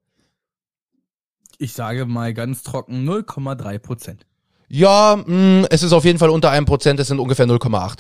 Ich 1.57 1.74
sage 1.74 2.05
mal 2.05 2.34
ganz 2.34 2.63
trocken 2.63 3.07
0,3 3.07 3.80
Prozent. 3.80 4.26
Ja, 4.69 5.17
mh, 5.17 5.67
es 5.69 5.84
ist 5.84 5.91
auf 5.91 6.05
jeden 6.05 6.17
Fall 6.17 6.30
unter 6.30 6.49
einem 6.49 6.65
Prozent, 6.65 6.99
es 6.99 7.07
sind 7.07 7.19
ungefähr 7.19 7.45
0,8. 7.45 7.99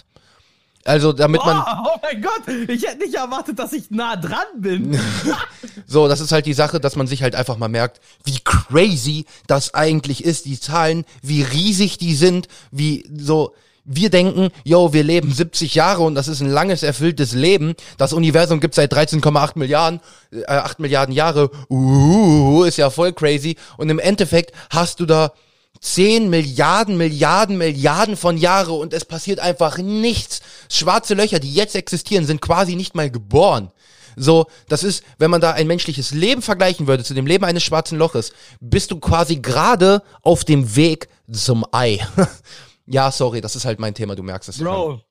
Also 0.85 1.13
damit 1.13 1.41
Oh, 1.41 1.45
man, 1.45 1.63
oh 1.85 1.97
mein 2.01 2.21
Gott, 2.21 2.47
ich 2.67 2.85
hätte 2.85 2.99
nicht 2.99 3.13
erwartet, 3.15 3.59
dass 3.59 3.73
ich 3.73 3.89
nah 3.89 4.15
dran 4.15 4.45
bin. 4.57 4.99
so, 5.85 6.07
das 6.07 6.19
ist 6.19 6.31
halt 6.31 6.45
die 6.45 6.53
Sache, 6.53 6.79
dass 6.79 6.95
man 6.95 7.07
sich 7.07 7.23
halt 7.23 7.35
einfach 7.35 7.57
mal 7.57 7.69
merkt, 7.69 8.01
wie 8.25 8.39
crazy 8.43 9.25
das 9.47 9.73
eigentlich 9.73 10.23
ist, 10.23 10.45
die 10.45 10.59
Zahlen, 10.59 11.05
wie 11.21 11.41
riesig 11.41 11.97
die 11.99 12.15
sind, 12.15 12.47
wie 12.71 13.09
so, 13.17 13.53
wir 13.85 14.09
denken, 14.09 14.49
yo, 14.63 14.93
wir 14.93 15.03
leben 15.03 15.31
70 15.31 15.75
Jahre 15.75 16.03
und 16.03 16.15
das 16.15 16.27
ist 16.27 16.41
ein 16.41 16.49
langes, 16.49 16.83
erfülltes 16.83 17.33
Leben. 17.33 17.75
Das 17.97 18.13
Universum 18.13 18.59
gibt 18.59 18.75
seit 18.75 18.93
13,8 18.93 19.57
Milliarden, 19.59 19.99
äh, 20.31 20.45
8 20.47 20.79
Milliarden 20.79 21.13
Jahre. 21.13 21.51
Uh, 21.69 22.63
ist 22.63 22.77
ja 22.77 22.89
voll 22.89 23.13
crazy. 23.13 23.57
Und 23.77 23.89
im 23.89 23.99
Endeffekt 23.99 24.53
hast 24.69 24.99
du 24.99 25.05
da 25.05 25.33
10 25.81 26.29
Milliarden, 26.29 26.95
Milliarden, 26.95 27.57
Milliarden 27.57 28.15
von 28.15 28.37
Jahre 28.37 28.71
und 28.73 28.93
es 28.93 29.03
passiert 29.03 29.39
einfach 29.39 29.77
nichts. 29.77 30.41
Schwarze 30.69 31.13
Löcher, 31.13 31.39
die 31.39 31.53
jetzt 31.53 31.75
existieren, 31.75 32.25
sind 32.25 32.41
quasi 32.41 32.75
nicht 32.75 32.95
mal 32.95 33.11
geboren. 33.11 33.71
So, 34.15 34.45
das 34.69 34.83
ist, 34.83 35.03
wenn 35.17 35.31
man 35.31 35.41
da 35.41 35.51
ein 35.51 35.67
menschliches 35.67 36.11
Leben 36.11 36.41
vergleichen 36.41 36.87
würde 36.87 37.03
zu 37.03 37.13
dem 37.13 37.25
Leben 37.25 37.43
eines 37.43 37.63
schwarzen 37.63 37.97
Loches, 37.97 38.31
bist 38.61 38.91
du 38.91 38.99
quasi 38.99 39.37
gerade 39.37 40.03
auf 40.21 40.45
dem 40.45 40.75
Weg 40.75 41.09
zum 41.31 41.65
Ei. 41.71 41.99
ja, 42.85 43.11
sorry, 43.11 43.41
das 43.41 43.55
ist 43.55 43.65
halt 43.65 43.79
mein 43.79 43.93
Thema, 43.95 44.15
du 44.15 44.23
merkst 44.23 44.49
es. 44.49 44.57
Bro, 44.59 45.01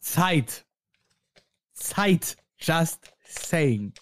Zeit. 0.00 0.64
Zeit. 1.74 2.36
Just 2.58 3.00
saying. 3.28 3.92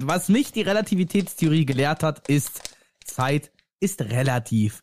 Was 0.00 0.28
mich 0.28 0.52
die 0.52 0.62
Relativitätstheorie 0.62 1.64
gelehrt 1.66 2.02
hat, 2.02 2.26
ist, 2.28 2.60
Zeit 3.04 3.52
ist 3.80 4.02
relativ. 4.02 4.82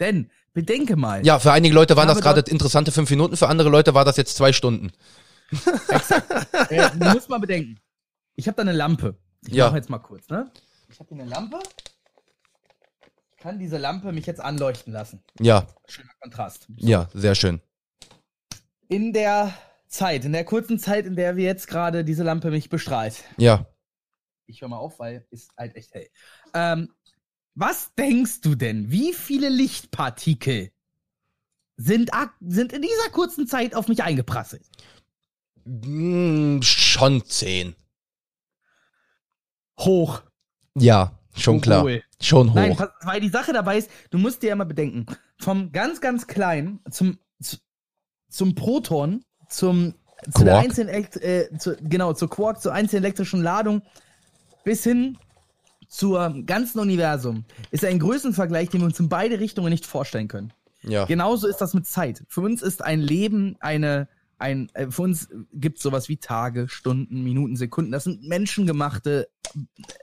Denn, 0.00 0.30
bedenke 0.52 0.96
mal. 0.96 1.24
Ja, 1.24 1.38
für 1.38 1.52
einige 1.52 1.74
Leute 1.74 1.96
waren 1.96 2.08
das 2.08 2.20
gerade 2.20 2.42
interessante 2.50 2.92
fünf 2.92 3.08
Minuten, 3.10 3.36
für 3.36 3.48
andere 3.48 3.68
Leute 3.70 3.94
war 3.94 4.04
das 4.04 4.16
jetzt 4.16 4.36
zwei 4.36 4.52
Stunden. 4.52 4.92
Äh, 6.68 6.90
du 6.96 7.10
musst 7.10 7.28
mal 7.28 7.38
bedenken. 7.40 7.78
Ich 8.34 8.46
habe 8.48 8.56
da 8.56 8.62
eine 8.62 8.72
Lampe. 8.72 9.16
Ich 9.46 9.54
Ja. 9.54 9.66
mache 9.66 9.76
jetzt 9.76 9.90
mal 9.90 9.98
kurz, 9.98 10.28
ne? 10.28 10.50
Ich 10.90 10.98
habe 10.98 11.08
hier 11.14 11.22
eine 11.22 11.30
Lampe. 11.30 11.58
Ich 13.42 13.44
kann 13.44 13.58
diese 13.58 13.76
Lampe 13.76 14.12
mich 14.12 14.24
jetzt 14.26 14.40
anleuchten 14.40 14.92
lassen. 14.92 15.20
Ja, 15.40 15.66
Schöner 15.88 16.12
Kontrast. 16.20 16.68
ja, 16.76 17.08
sehr 17.12 17.34
schön. 17.34 17.60
In 18.86 19.12
der 19.12 19.52
Zeit, 19.88 20.24
in 20.24 20.32
der 20.32 20.44
kurzen 20.44 20.78
Zeit, 20.78 21.06
in 21.06 21.16
der 21.16 21.34
wir 21.34 21.42
jetzt 21.42 21.66
gerade 21.66 22.04
diese 22.04 22.22
Lampe 22.22 22.52
mich 22.52 22.68
bestrahlt. 22.68 23.24
Ja. 23.38 23.66
Ich 24.46 24.60
höre 24.60 24.68
mal 24.68 24.76
auf, 24.76 25.00
weil 25.00 25.26
ist 25.30 25.50
halt 25.58 25.74
echt 25.74 25.92
hell. 25.92 26.08
Ähm, 26.54 26.94
was 27.56 27.92
denkst 27.96 28.42
du 28.42 28.54
denn, 28.54 28.92
wie 28.92 29.12
viele 29.12 29.48
Lichtpartikel 29.48 30.70
sind, 31.76 32.12
sind 32.42 32.72
in 32.72 32.82
dieser 32.82 33.10
kurzen 33.10 33.48
Zeit 33.48 33.74
auf 33.74 33.88
mich 33.88 34.04
eingeprasselt? 34.04 34.70
Hm, 35.64 36.62
schon 36.62 37.24
zehn. 37.24 37.74
Hoch. 39.80 40.22
Ja, 40.76 41.18
schon 41.34 41.60
klar. 41.60 41.86
Schon 42.20 42.50
hoch. 42.50 42.54
Nein, 42.54 42.76
weil 43.02 43.20
die 43.20 43.28
Sache 43.28 43.52
dabei 43.52 43.78
ist, 43.78 43.90
du 44.10 44.18
musst 44.18 44.42
dir 44.42 44.48
ja 44.50 44.56
mal 44.56 44.64
bedenken, 44.64 45.06
vom 45.38 45.72
ganz, 45.72 46.00
ganz 46.00 46.26
kleinen 46.26 46.80
zum, 46.90 47.18
zu, 47.40 47.56
zum 48.28 48.54
Proton, 48.54 49.24
zum, 49.48 49.94
zu 50.32 50.44
der 50.44 50.54
Quark. 50.54 50.64
einzelnen, 50.64 50.88
Elekt- 50.94 51.16
äh, 51.16 51.48
zu, 51.58 51.76
genau, 51.80 52.12
zur 52.12 52.30
Quark, 52.30 52.60
zur 52.60 52.72
einzelnen 52.72 53.04
elektrischen 53.04 53.42
Ladung, 53.42 53.82
bis 54.64 54.84
hin 54.84 55.18
zur 55.88 56.34
ganzen 56.46 56.78
Universum, 56.78 57.44
ist 57.70 57.84
ein 57.84 57.98
Größenvergleich, 57.98 58.70
den 58.70 58.80
wir 58.80 58.86
uns 58.86 59.00
in 59.00 59.08
beide 59.08 59.40
Richtungen 59.40 59.70
nicht 59.70 59.84
vorstellen 59.84 60.28
können. 60.28 60.52
ja. 60.82 61.04
Genauso 61.04 61.48
ist 61.48 61.60
das 61.60 61.74
mit 61.74 61.86
Zeit. 61.86 62.22
Für 62.28 62.40
uns 62.40 62.62
ist 62.62 62.82
ein 62.82 63.00
Leben 63.00 63.56
eine, 63.60 64.08
ein, 64.42 64.68
äh, 64.74 64.90
für 64.90 65.02
uns 65.02 65.28
gibt 65.52 65.78
es 65.78 65.84
sowas 65.84 66.08
wie 66.08 66.16
Tage, 66.16 66.68
Stunden, 66.68 67.22
Minuten, 67.22 67.56
Sekunden. 67.56 67.92
Das 67.92 68.04
sind 68.04 68.26
menschengemachte 68.26 69.28
äh, 69.54 69.58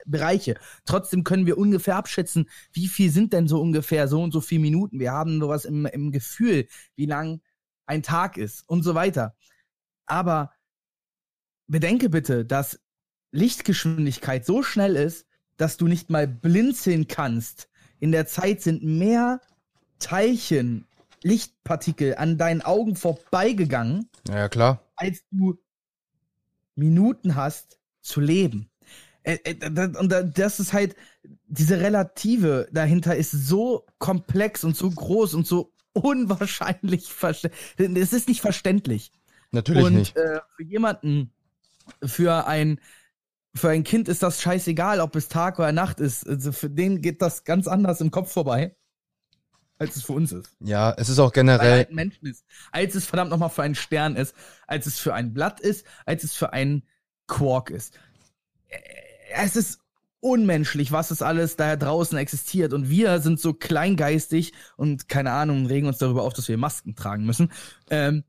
Bereiche. 0.05 0.55
Trotzdem 0.85 1.25
können 1.25 1.45
wir 1.45 1.57
ungefähr 1.57 1.97
abschätzen, 1.97 2.49
wie 2.71 2.87
viel 2.87 3.11
sind 3.11 3.33
denn 3.33 3.49
so 3.49 3.61
ungefähr 3.61 4.07
so 4.07 4.23
und 4.23 4.31
so 4.31 4.39
viele 4.39 4.61
Minuten. 4.61 4.99
Wir 4.99 5.11
haben 5.11 5.41
sowas 5.41 5.65
im, 5.65 5.85
im 5.85 6.11
Gefühl, 6.11 6.67
wie 6.95 7.05
lang 7.05 7.41
ein 7.85 8.01
Tag 8.01 8.37
ist 8.37 8.67
und 8.67 8.83
so 8.83 8.95
weiter. 8.95 9.35
Aber 10.05 10.53
bedenke 11.67 12.09
bitte, 12.09 12.45
dass 12.45 12.79
Lichtgeschwindigkeit 13.31 14.45
so 14.45 14.63
schnell 14.63 14.95
ist, 14.95 15.27
dass 15.57 15.75
du 15.75 15.87
nicht 15.87 16.09
mal 16.09 16.27
blinzeln 16.27 17.07
kannst. 17.07 17.69
In 17.99 18.13
der 18.13 18.25
Zeit 18.25 18.61
sind 18.61 18.83
mehr 18.83 19.41
Teilchen, 19.99 20.87
Lichtpartikel 21.23 22.15
an 22.15 22.37
deinen 22.37 22.61
Augen 22.61 22.95
vorbeigegangen, 22.95 24.09
ja, 24.29 24.49
klar. 24.49 24.81
als 24.95 25.23
du 25.31 25.57
Minuten 26.75 27.35
hast 27.35 27.79
zu 28.01 28.21
leben. 28.21 28.69
Äh, 29.23 29.37
äh, 29.43 29.97
Und 29.97 30.09
da- 30.11 30.23
das 30.23 30.59
ist 30.59 30.73
halt, 30.73 30.95
diese 31.47 31.79
Relative 31.79 32.69
dahinter 32.71 33.15
ist 33.15 33.31
so 33.31 33.85
komplex 33.97 34.63
und 34.63 34.77
so 34.77 34.89
groß 34.89 35.33
und 35.33 35.45
so 35.45 35.73
unwahrscheinlich 35.93 37.11
verständlich. 37.11 38.03
Es 38.03 38.13
ist 38.13 38.27
nicht 38.29 38.41
verständlich. 38.41 39.11
Natürlich 39.51 39.83
und 39.83 39.93
nicht. 39.95 40.15
Äh, 40.15 40.39
für 40.55 40.63
jemanden, 40.63 41.33
für 42.03 42.47
ein, 42.47 42.79
für 43.55 43.69
ein 43.69 43.83
Kind 43.83 44.07
ist 44.07 44.23
das 44.23 44.41
scheißegal, 44.41 45.01
ob 45.01 45.15
es 45.15 45.27
Tag 45.27 45.59
oder 45.59 45.71
Nacht 45.71 45.99
ist. 45.99 46.25
Also 46.27 46.51
für 46.51 46.69
den 46.69 47.01
geht 47.01 47.21
das 47.21 47.43
ganz 47.43 47.67
anders 47.67 47.99
im 47.99 48.11
Kopf 48.11 48.31
vorbei, 48.31 48.75
als 49.79 49.95
es 49.95 50.03
für 50.03 50.13
uns 50.13 50.31
ist. 50.31 50.55
Ja, 50.59 50.93
es 50.97 51.09
ist 51.09 51.17
auch 51.19 51.29
er 51.29 51.33
generell. 51.33 51.87
ein 51.89 51.95
Menschen 51.95 52.27
ist. 52.27 52.45
Als 52.71 52.93
es 52.95 53.05
verdammt 53.05 53.31
nochmal 53.31 53.49
für 53.49 53.63
einen 53.63 53.75
Stern 53.75 54.15
ist, 54.15 54.35
als 54.67 54.85
es 54.85 54.99
für 54.99 55.13
ein 55.13 55.33
Blatt 55.33 55.59
ist, 55.59 55.85
als 56.05 56.23
es 56.23 56.35
für 56.35 56.53
einen 56.53 56.83
Quark 57.27 57.69
ist. 57.71 57.97
Äh, 58.67 58.77
Es 59.33 59.55
ist 59.55 59.79
unmenschlich, 60.21 60.91
was 60.91 61.11
es 61.11 61.21
alles 61.21 61.55
da 61.55 61.77
draußen 61.77 62.17
existiert. 62.17 62.73
Und 62.73 62.89
wir 62.89 63.19
sind 63.21 63.39
so 63.39 63.53
kleingeistig 63.53 64.51
und 64.75 65.07
keine 65.07 65.31
Ahnung, 65.31 65.65
regen 65.65 65.87
uns 65.87 65.97
darüber 65.97 66.23
auf, 66.23 66.33
dass 66.33 66.49
wir 66.49 66.57
Masken 66.57 66.93
tragen 66.95 67.25
müssen. 67.25 67.51
Ähm, 67.89 68.25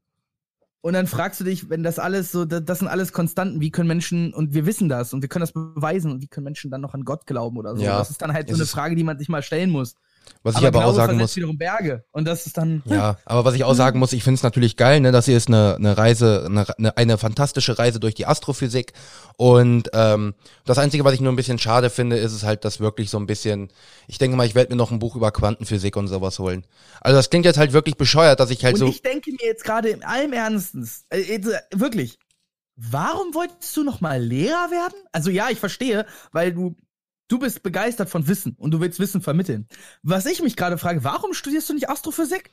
und 0.82 0.92
dann 0.94 1.06
fragst 1.08 1.40
du 1.40 1.44
dich, 1.44 1.68
wenn 1.68 1.82
das 1.82 1.98
alles 1.98 2.30
so, 2.32 2.44
da- 2.44 2.60
das 2.60 2.78
sind 2.78 2.88
alles 2.88 3.12
Konstanten, 3.12 3.60
wie 3.60 3.70
können 3.70 3.88
Menschen, 3.88 4.32
und 4.32 4.54
wir 4.54 4.66
wissen 4.66 4.88
das 4.88 5.12
und 5.12 5.20
wir 5.20 5.28
können 5.28 5.40
das 5.42 5.52
beweisen, 5.52 6.12
und 6.12 6.22
wie 6.22 6.28
können 6.28 6.44
Menschen 6.44 6.70
dann 6.70 6.80
noch 6.80 6.94
an 6.94 7.04
Gott 7.04 7.26
glauben 7.26 7.58
oder 7.58 7.76
so? 7.76 7.82
Ja, 7.82 7.98
das 7.98 8.10
ist 8.10 8.22
dann 8.22 8.32
halt 8.32 8.48
so 8.48 8.54
eine 8.54 8.66
Frage, 8.66 8.94
die 8.94 9.04
man 9.04 9.18
sich 9.18 9.28
mal 9.28 9.42
stellen 9.42 9.70
muss. 9.70 9.96
Was 10.42 10.56
ich 10.56 10.66
aber 10.66 10.78
auch 10.78 10.82
Glaube 10.84 10.96
sagen 10.96 11.12
versetzt 11.18 11.32
muss. 11.32 11.36
wiederum 11.36 11.58
Berge. 11.58 12.04
Und 12.12 12.24
das 12.24 12.46
ist 12.46 12.56
dann. 12.56 12.82
Ja, 12.86 13.18
aber 13.26 13.44
was 13.44 13.54
ich 13.54 13.64
auch 13.64 13.74
sagen 13.74 13.98
muss, 13.98 14.14
ich 14.14 14.24
finde 14.24 14.36
es 14.36 14.42
natürlich 14.42 14.76
geil, 14.76 15.00
ne, 15.00 15.12
dass 15.12 15.26
hier 15.26 15.36
ist 15.36 15.48
eine, 15.48 15.76
eine 15.76 15.98
Reise, 15.98 16.46
eine, 16.46 16.66
eine, 16.78 16.96
eine 16.96 17.18
fantastische 17.18 17.78
Reise 17.78 18.00
durch 18.00 18.14
die 18.14 18.26
Astrophysik. 18.26 18.94
Und 19.36 19.90
ähm, 19.92 20.34
das 20.64 20.78
Einzige, 20.78 21.04
was 21.04 21.12
ich 21.12 21.20
nur 21.20 21.30
ein 21.30 21.36
bisschen 21.36 21.58
schade 21.58 21.90
finde, 21.90 22.16
ist 22.16 22.32
es 22.32 22.42
halt, 22.42 22.64
dass 22.64 22.80
wirklich 22.80 23.10
so 23.10 23.18
ein 23.18 23.26
bisschen, 23.26 23.70
ich 24.06 24.16
denke 24.16 24.36
mal, 24.36 24.46
ich 24.46 24.54
werde 24.54 24.70
mir 24.70 24.76
noch 24.76 24.90
ein 24.90 24.98
Buch 24.98 25.14
über 25.14 25.30
Quantenphysik 25.30 25.96
und 25.96 26.08
sowas 26.08 26.38
holen. 26.38 26.66
Also 27.02 27.18
das 27.18 27.28
klingt 27.28 27.44
jetzt 27.44 27.58
halt 27.58 27.74
wirklich 27.74 27.96
bescheuert, 27.96 28.40
dass 28.40 28.50
ich 28.50 28.64
halt 28.64 28.74
und 28.74 28.80
so. 28.80 28.86
ich 28.88 29.02
denke 29.02 29.30
mir 29.32 29.46
jetzt 29.46 29.64
gerade 29.64 29.90
in 29.90 30.02
allem 30.02 30.32
Ernstens, 30.32 31.04
äh, 31.10 31.20
äh, 31.20 31.42
wirklich, 31.74 32.18
warum 32.76 33.34
wolltest 33.34 33.76
du 33.76 33.84
noch 33.84 34.00
mal 34.00 34.22
Lehrer 34.22 34.70
werden? 34.70 34.94
Also 35.12 35.30
ja, 35.30 35.50
ich 35.50 35.58
verstehe, 35.58 36.06
weil 36.32 36.54
du 36.54 36.76
du 37.30 37.38
bist 37.38 37.62
begeistert 37.62 38.10
von 38.10 38.28
Wissen 38.28 38.56
und 38.58 38.72
du 38.72 38.80
willst 38.80 39.00
Wissen 39.00 39.22
vermitteln. 39.22 39.68
Was 40.02 40.26
ich 40.26 40.42
mich 40.42 40.56
gerade 40.56 40.78
frage, 40.78 41.04
warum 41.04 41.32
studierst 41.34 41.68
du 41.70 41.74
nicht 41.74 41.88
Astrophysik? 41.88 42.50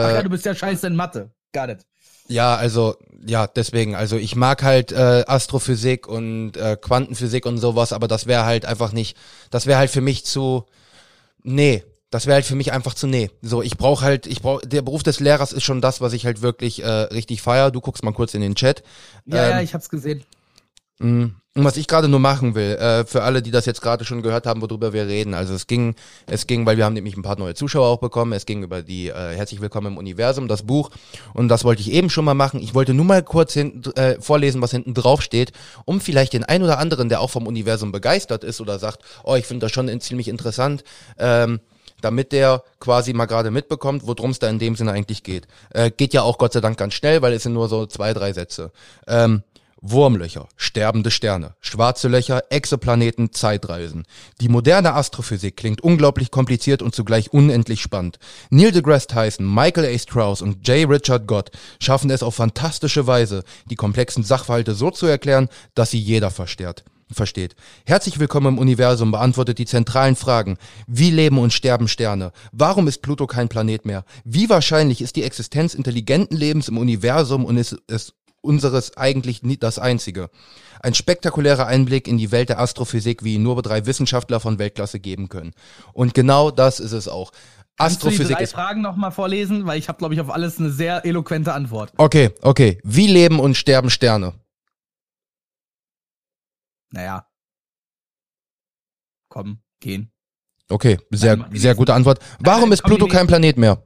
Ach 0.00 0.12
ja, 0.12 0.20
Äh, 0.20 0.22
du 0.22 0.30
bist 0.30 0.44
ja 0.46 0.54
scheiße 0.54 0.86
in 0.86 0.96
Mathe. 0.96 1.30
Got 1.52 1.70
it. 1.70 1.86
ja, 2.28 2.56
also, 2.56 2.96
ja, 3.26 3.46
deswegen. 3.46 3.94
Also 3.94 4.16
ich 4.16 4.36
mag 4.36 4.62
halt 4.62 4.92
äh, 4.92 5.24
Astrophysik 5.26 6.06
und 6.08 6.56
äh, 6.56 6.76
Quantenphysik 6.80 7.46
und 7.46 7.58
sowas, 7.58 7.92
aber 7.92 8.08
das 8.08 8.26
wäre 8.26 8.44
halt 8.44 8.64
einfach 8.66 8.92
nicht, 8.92 9.16
das 9.50 9.66
wäre 9.66 9.78
halt 9.78 9.90
für 9.90 10.00
mich 10.00 10.24
zu. 10.24 10.64
Nee, 11.42 11.84
das 12.10 12.26
wäre 12.26 12.36
halt 12.36 12.46
für 12.46 12.54
mich 12.56 12.72
einfach 12.72 12.94
zu 12.94 13.06
nee. 13.06 13.30
So, 13.42 13.62
ich 13.62 13.76
brauche 13.76 14.04
halt, 14.04 14.26
ich 14.26 14.42
brauche, 14.42 14.66
der 14.66 14.82
Beruf 14.82 15.02
des 15.02 15.20
Lehrers 15.20 15.52
ist 15.52 15.64
schon 15.64 15.80
das, 15.80 16.00
was 16.00 16.12
ich 16.14 16.26
halt 16.26 16.42
wirklich 16.42 16.82
äh, 16.82 16.88
richtig 16.88 17.42
feier. 17.42 17.70
Du 17.70 17.80
guckst 17.80 18.04
mal 18.04 18.12
kurz 18.14 18.34
in 18.34 18.40
den 18.40 18.54
Chat. 18.54 18.82
Ja, 19.26 19.48
ja, 19.48 19.60
Ähm, 19.60 19.64
ich 19.64 19.74
hab's 19.74 19.88
gesehen. 19.90 20.24
mh, 20.98 21.24
Und 21.26 21.34
was 21.56 21.76
ich 21.76 21.86
gerade 21.86 22.08
nur 22.08 22.18
machen 22.18 22.56
will, 22.56 22.72
äh, 22.74 23.04
für 23.04 23.22
alle, 23.22 23.40
die 23.40 23.52
das 23.52 23.64
jetzt 23.64 23.80
gerade 23.80 24.04
schon 24.04 24.22
gehört 24.22 24.44
haben, 24.44 24.60
worüber 24.60 24.92
wir 24.92 25.06
reden, 25.06 25.34
also 25.34 25.54
es 25.54 25.68
ging, 25.68 25.94
es 26.26 26.48
ging, 26.48 26.66
weil 26.66 26.76
wir 26.76 26.84
haben 26.84 26.94
nämlich 26.94 27.16
ein 27.16 27.22
paar 27.22 27.38
neue 27.38 27.54
Zuschauer 27.54 27.86
auch 27.86 28.00
bekommen, 28.00 28.32
es 28.32 28.44
ging 28.44 28.64
über 28.64 28.82
die 28.82 29.08
äh, 29.08 29.36
Herzlich 29.36 29.60
Willkommen 29.60 29.92
im 29.92 29.96
Universum, 29.96 30.48
das 30.48 30.64
Buch, 30.64 30.90
und 31.32 31.46
das 31.48 31.62
wollte 31.62 31.80
ich 31.80 31.92
eben 31.92 32.10
schon 32.10 32.24
mal 32.24 32.34
machen. 32.34 32.60
Ich 32.60 32.74
wollte 32.74 32.92
nur 32.92 33.04
mal 33.04 33.22
kurz 33.22 33.52
hinten, 33.52 33.88
äh, 33.92 34.20
vorlesen, 34.20 34.62
was 34.62 34.72
hinten 34.72 34.94
drauf 34.94 35.22
steht, 35.22 35.52
um 35.84 36.00
vielleicht 36.00 36.32
den 36.32 36.42
ein 36.42 36.60
oder 36.64 36.78
anderen, 36.78 37.08
der 37.08 37.20
auch 37.20 37.30
vom 37.30 37.46
Universum 37.46 37.92
begeistert 37.92 38.42
ist 38.42 38.60
oder 38.60 38.80
sagt, 38.80 39.04
oh, 39.22 39.36
ich 39.36 39.46
finde 39.46 39.66
das 39.66 39.70
schon 39.70 40.00
ziemlich 40.00 40.26
interessant, 40.26 40.82
ähm, 41.18 41.60
damit 42.00 42.32
der 42.32 42.64
quasi 42.80 43.12
mal 43.12 43.26
gerade 43.26 43.52
mitbekommt, 43.52 44.08
worum 44.08 44.32
es 44.32 44.40
da 44.40 44.48
in 44.48 44.58
dem 44.58 44.74
Sinne 44.74 44.90
eigentlich 44.90 45.22
geht. 45.22 45.46
Äh, 45.70 45.92
geht 45.92 46.14
ja 46.14 46.22
auch 46.22 46.36
Gott 46.36 46.52
sei 46.52 46.60
Dank 46.60 46.78
ganz 46.78 46.94
schnell, 46.94 47.22
weil 47.22 47.32
es 47.32 47.44
sind 47.44 47.52
nur 47.52 47.68
so 47.68 47.86
zwei, 47.86 48.12
drei 48.12 48.32
Sätze. 48.32 48.72
Ähm, 49.06 49.44
Wurmlöcher, 49.86 50.48
sterbende 50.56 51.10
Sterne, 51.10 51.56
schwarze 51.60 52.08
Löcher, 52.08 52.44
Exoplaneten, 52.48 53.32
Zeitreisen. 53.32 54.04
Die 54.40 54.48
moderne 54.48 54.94
Astrophysik 54.94 55.58
klingt 55.58 55.82
unglaublich 55.82 56.30
kompliziert 56.30 56.80
und 56.80 56.94
zugleich 56.94 57.34
unendlich 57.34 57.82
spannend. 57.82 58.18
Neil 58.48 58.72
deGrasse 58.72 59.08
Tyson, 59.08 59.46
Michael 59.46 59.94
A. 59.94 59.98
Strauss 59.98 60.40
und 60.40 60.66
J. 60.66 60.88
Richard 60.88 61.26
Gott 61.26 61.50
schaffen 61.82 62.08
es 62.08 62.22
auf 62.22 62.34
fantastische 62.34 63.06
Weise, 63.06 63.44
die 63.70 63.74
komplexen 63.74 64.24
Sachverhalte 64.24 64.74
so 64.74 64.90
zu 64.90 65.04
erklären, 65.04 65.50
dass 65.74 65.90
sie 65.90 66.00
jeder 66.00 66.30
versteht. 66.30 66.82
Versteht. 67.12 67.54
Herzlich 67.84 68.18
willkommen 68.18 68.54
im 68.54 68.58
Universum 68.58 69.10
beantwortet 69.10 69.58
die 69.58 69.66
zentralen 69.66 70.16
Fragen. 70.16 70.56
Wie 70.86 71.10
leben 71.10 71.36
und 71.36 71.52
sterben 71.52 71.88
Sterne? 71.88 72.32
Warum 72.52 72.88
ist 72.88 73.02
Pluto 73.02 73.26
kein 73.26 73.50
Planet 73.50 73.84
mehr? 73.84 74.06
Wie 74.24 74.48
wahrscheinlich 74.48 75.02
ist 75.02 75.16
die 75.16 75.24
Existenz 75.24 75.74
intelligenten 75.74 76.38
Lebens 76.38 76.68
im 76.68 76.78
Universum 76.78 77.44
und 77.44 77.58
ist 77.58 77.76
es 77.86 78.14
unseres 78.44 78.96
eigentlich 78.96 79.42
nie 79.42 79.56
das 79.56 79.78
einzige. 79.78 80.30
Ein 80.80 80.94
spektakulärer 80.94 81.66
Einblick 81.66 82.06
in 82.06 82.18
die 82.18 82.30
Welt 82.30 82.50
der 82.50 82.60
Astrophysik, 82.60 83.24
wie 83.24 83.34
ihn 83.34 83.42
nur 83.42 83.60
drei 83.62 83.86
Wissenschaftler 83.86 84.38
von 84.38 84.58
Weltklasse 84.58 85.00
geben 85.00 85.28
können. 85.28 85.52
Und 85.92 86.14
genau 86.14 86.50
das 86.50 86.78
ist 86.78 86.92
es 86.92 87.08
auch. 87.08 87.32
Astrophysik 87.76 88.18
Kannst 88.18 88.18
du 88.18 88.24
die 88.28 88.34
drei 88.34 88.46
Fragen 88.46 88.82
nochmal 88.82 89.10
vorlesen, 89.10 89.66
weil 89.66 89.78
ich 89.78 89.88
habe, 89.88 89.98
glaube 89.98 90.14
ich, 90.14 90.20
auf 90.20 90.30
alles 90.30 90.58
eine 90.58 90.70
sehr 90.70 91.04
eloquente 91.04 91.52
Antwort. 91.52 91.92
Okay, 91.96 92.30
okay. 92.42 92.78
Wie 92.84 93.06
leben 93.06 93.40
und 93.40 93.56
sterben 93.56 93.90
Sterne? 93.90 94.34
Naja. 96.90 97.26
Kommen, 99.28 99.60
gehen. 99.80 100.12
Okay, 100.68 100.98
sehr, 101.10 101.36
Nein, 101.36 101.50
sehr 101.54 101.74
gute 101.74 101.94
Antwort. 101.94 102.20
Warum 102.38 102.72
ist 102.72 102.82
Pluto 102.82 103.06
kein 103.06 103.26
Planet 103.26 103.58
mehr? 103.58 103.82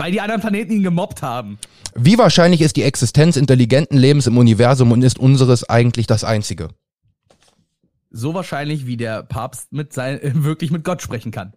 Weil 0.00 0.12
die 0.12 0.22
anderen 0.22 0.40
Planeten 0.40 0.72
ihn 0.72 0.82
gemobbt 0.82 1.20
haben. 1.20 1.58
Wie 1.94 2.16
wahrscheinlich 2.16 2.62
ist 2.62 2.76
die 2.76 2.84
Existenz 2.84 3.36
intelligenten 3.36 3.98
Lebens 3.98 4.26
im 4.26 4.38
Universum 4.38 4.92
und 4.92 5.02
ist 5.02 5.18
unseres 5.18 5.68
eigentlich 5.68 6.06
das 6.06 6.24
einzige? 6.24 6.70
So 8.10 8.32
wahrscheinlich, 8.32 8.86
wie 8.86 8.96
der 8.96 9.22
Papst 9.22 9.72
mit 9.72 9.92
sein, 9.92 10.18
wirklich 10.22 10.70
mit 10.70 10.84
Gott 10.84 11.02
sprechen 11.02 11.32
kann. 11.32 11.52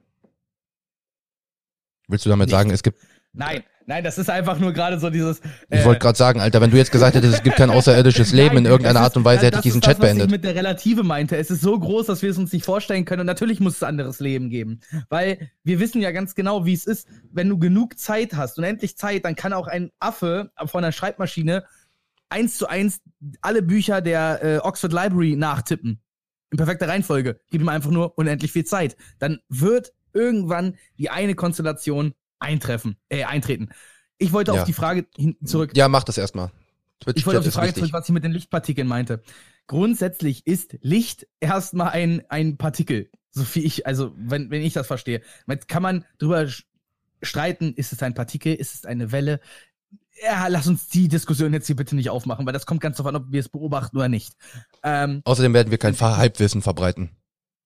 Willst 2.10 2.26
du 2.26 2.30
damit 2.30 2.48
Nicht. 2.48 2.52
sagen, 2.52 2.70
es 2.72 2.84
gibt. 2.84 3.00
Nein, 3.32 3.64
Nein, 3.86 4.04
das 4.04 4.18
ist 4.18 4.30
einfach 4.30 4.60
nur 4.60 4.72
gerade 4.72 5.00
so 5.00 5.10
dieses. 5.10 5.40
Äh, 5.70 5.80
ich 5.80 5.86
wollte 5.86 6.00
gerade 6.00 6.18
sagen, 6.18 6.40
Alter, 6.40 6.62
wenn 6.62 6.72
du 6.72 6.78
jetzt 6.78 6.92
gesagt 6.92 7.16
hättest, 7.16 7.34
es 7.34 7.44
gibt 7.44 7.58
kein 7.58 7.70
außerirdisches 7.70 8.32
Leben 8.32 8.56
Nein, 8.56 8.66
in 8.66 8.72
irgendeiner 8.72 9.02
Art 9.02 9.18
und 9.18 9.26
Weise, 9.26 9.48
hätte 9.48 9.58
ich 9.58 9.64
diesen 9.64 9.82
das, 9.82 9.90
Chat 9.90 10.00
beendet. 10.00 10.20
Was 10.20 10.26
ich 10.28 10.32
mit 10.32 10.44
der 10.44 10.56
Relative 10.56 11.04
meinte. 11.04 11.38
Es 11.38 11.52
ist 11.52 11.62
so 11.62 11.78
groß, 11.78 12.06
dass 12.06 12.22
wir 12.22 12.30
es 12.30 12.38
uns 12.38 12.54
nicht 12.54 12.66
vorstellen 12.66 13.06
können. 13.06 13.22
Und 13.22 13.28
natürlich 13.28 13.60
muss 13.60 13.76
es 13.76 13.84
anderes 13.84 14.20
Leben 14.20 14.50
geben. 14.50 14.80
Weil 15.10 15.52
wir 15.64 15.80
wissen 15.80 16.02
ja 16.02 16.12
ganz 16.12 16.36
genau, 16.36 16.66
wie 16.66 16.74
es 16.74 16.86
ist. 16.86 17.08
Wenn 17.32 17.50
du 17.50 17.58
genug 17.58 18.00
Zeit 18.00 18.36
hast, 18.36 18.58
unendlich 18.58 18.98
Zeit, 18.98 19.26
dann 19.26 19.36
kann 19.36 19.54
auch 19.54 19.68
ein 19.68 19.92
Affe 20.00 20.52
von 20.66 20.84
der 20.84 20.92
Schreibmaschine 20.92 21.64
eins 22.30 22.58
zu 22.58 22.68
eins 22.68 23.02
alle 23.42 23.62
Bücher 23.62 24.02
der 24.02 24.44
äh, 24.44 24.58
Oxford 24.58 24.94
Library 24.94 25.36
nachtippen. 25.36 26.02
In 26.52 26.58
perfekter 26.58 26.88
Reihenfolge. 26.88 27.40
Gib 27.50 27.62
ihm 27.62 27.70
einfach 27.70 27.92
nur 27.92 28.18
unendlich 28.18 28.52
viel 28.52 28.66
Zeit. 28.66 28.96
Dann 29.20 29.40
wird 29.50 29.92
irgendwann 30.14 30.76
die 30.98 31.10
eine 31.10 31.36
Konstellation 31.36 32.14
eintreffen, 32.44 32.98
äh, 33.10 33.24
eintreten. 33.24 33.70
Ich 34.18 34.32
wollte 34.32 34.54
ja. 34.54 34.62
auf 34.62 34.66
die 34.66 34.74
Frage 34.74 35.08
hinten 35.18 35.46
zurück. 35.46 35.72
Ja, 35.76 35.88
mach 35.88 36.04
das 36.04 36.18
erstmal. 36.18 36.52
Ich 37.16 37.26
wollte 37.26 37.40
auf 37.40 37.46
die 37.46 37.52
Frage 37.52 37.74
zurück, 37.74 37.92
was 37.92 38.08
ich 38.08 38.14
mit 38.14 38.24
den 38.24 38.32
Lichtpartikeln 38.32 38.88
meinte. 38.88 39.22
Grundsätzlich 39.68 40.46
ist 40.48 40.78
Licht 40.82 41.28
erstmal 41.40 41.90
ein, 41.90 42.24
ein 42.30 42.58
Partikel. 42.58 43.10
So 43.32 43.44
wie 43.54 43.62
ich, 43.62 43.88
also, 43.88 44.14
wenn, 44.16 44.52
wenn 44.52 44.62
ich 44.62 44.74
das 44.74 44.88
verstehe. 44.88 45.22
Kann 45.68 45.84
man 45.84 46.06
drüber 46.20 46.48
streiten, 47.22 47.74
ist 47.74 47.92
es 47.92 48.04
ein 48.04 48.14
Partikel, 48.14 48.54
ist 48.54 48.76
es 48.76 48.86
eine 48.86 49.12
Welle? 49.12 49.40
Ja, 50.24 50.48
lass 50.48 50.68
uns 50.68 50.88
die 50.88 51.08
Diskussion 51.08 51.54
jetzt 51.54 51.68
hier 51.68 51.76
bitte 51.76 51.96
nicht 51.96 52.10
aufmachen, 52.10 52.46
weil 52.46 52.54
das 52.54 52.66
kommt 52.66 52.82
ganz 52.82 52.98
darauf 52.98 53.10
an, 53.10 53.16
ob 53.16 53.32
wir 53.32 53.40
es 53.40 53.50
beobachten 53.50 53.98
oder 53.98 54.10
nicht. 54.10 54.36
Ähm, 54.84 55.22
Außerdem 55.26 55.54
werden 55.54 55.72
wir 55.72 55.80
kein 55.80 56.00
Halbwissen 56.00 56.62
verbreiten. 56.62 57.18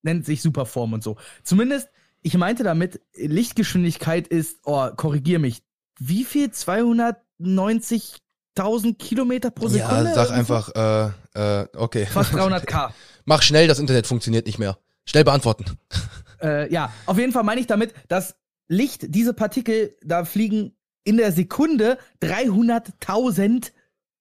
Nennt 0.01 0.25
sich 0.25 0.41
Superform 0.41 0.93
und 0.93 1.03
so. 1.03 1.17
Zumindest 1.43 1.89
ich 2.21 2.37
meinte 2.37 2.63
damit, 2.63 3.01
Lichtgeschwindigkeit 3.15 4.27
ist, 4.27 4.59
oh, 4.65 4.89
korrigier 4.95 5.39
mich, 5.39 5.63
wie 5.99 6.23
viel? 6.23 6.47
290.000 6.47 8.97
Kilometer 8.97 9.51
pro 9.51 9.67
Sekunde? 9.67 10.05
Ja, 10.05 10.13
sag 10.13 10.31
einfach, 10.31 10.69
äh, 10.75 11.07
äh, 11.33 11.67
okay. 11.75 12.05
Fast 12.05 12.33
300k. 12.33 12.91
Mach 13.25 13.41
schnell, 13.41 13.67
das 13.67 13.79
Internet 13.79 14.07
funktioniert 14.07 14.45
nicht 14.45 14.59
mehr. 14.59 14.77
Schnell 15.05 15.23
beantworten. 15.23 15.65
Äh, 16.39 16.71
ja, 16.71 16.93
auf 17.07 17.17
jeden 17.17 17.31
Fall 17.31 17.41
meine 17.41 17.59
ich 17.59 17.65
damit, 17.65 17.95
dass 18.09 18.35
Licht, 18.67 19.15
diese 19.15 19.33
Partikel, 19.33 19.97
da 20.03 20.23
fliegen 20.23 20.77
in 21.03 21.17
der 21.17 21.31
Sekunde 21.31 21.97
300.000 22.21 23.71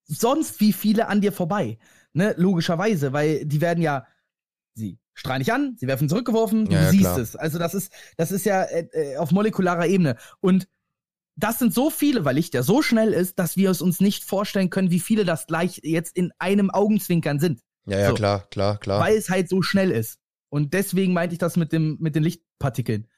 sonst 0.04 0.60
wie 0.60 0.72
viele 0.72 1.08
an 1.08 1.20
dir 1.20 1.32
vorbei. 1.32 1.76
Ne, 2.14 2.32
logischerweise, 2.38 3.12
weil 3.12 3.44
die 3.44 3.60
werden 3.60 3.82
ja, 3.82 4.06
sie 4.72 4.98
strahlen 5.16 5.40
dich 5.40 5.52
an, 5.52 5.76
sie 5.78 5.88
werden 5.88 6.08
zurückgeworfen, 6.08 6.66
du 6.66 6.72
ja, 6.72 6.82
ja, 6.82 6.90
siehst 6.90 7.02
klar. 7.02 7.18
es. 7.18 7.34
Also 7.34 7.58
das 7.58 7.74
ist, 7.74 7.92
das 8.16 8.30
ist 8.30 8.46
ja 8.46 8.62
äh, 8.62 8.86
äh, 8.92 9.16
auf 9.16 9.32
molekularer 9.32 9.86
Ebene. 9.86 10.16
Und 10.40 10.68
das 11.34 11.58
sind 11.58 11.74
so 11.74 11.90
viele, 11.90 12.24
weil 12.24 12.36
Licht 12.36 12.54
ja 12.54 12.62
so 12.62 12.82
schnell 12.82 13.12
ist, 13.12 13.38
dass 13.38 13.56
wir 13.56 13.70
es 13.70 13.82
uns 13.82 14.00
nicht 14.00 14.24
vorstellen 14.24 14.70
können, 14.70 14.90
wie 14.90 15.00
viele 15.00 15.24
das 15.24 15.46
gleich 15.46 15.80
jetzt 15.82 16.16
in 16.16 16.32
einem 16.38 16.70
Augenzwinkern 16.70 17.40
sind. 17.40 17.60
Ja, 17.86 17.98
ja, 17.98 18.08
so. 18.08 18.14
klar, 18.14 18.46
klar, 18.50 18.78
klar. 18.78 19.00
Weil 19.00 19.16
es 19.16 19.30
halt 19.30 19.48
so 19.48 19.62
schnell 19.62 19.90
ist. 19.90 20.18
Und 20.48 20.74
deswegen 20.74 21.12
meinte 21.12 21.34
ich 21.34 21.38
das 21.38 21.56
mit, 21.56 21.72
dem, 21.72 21.96
mit 22.00 22.14
den 22.14 22.22
Lichtpartikeln. 22.22 23.08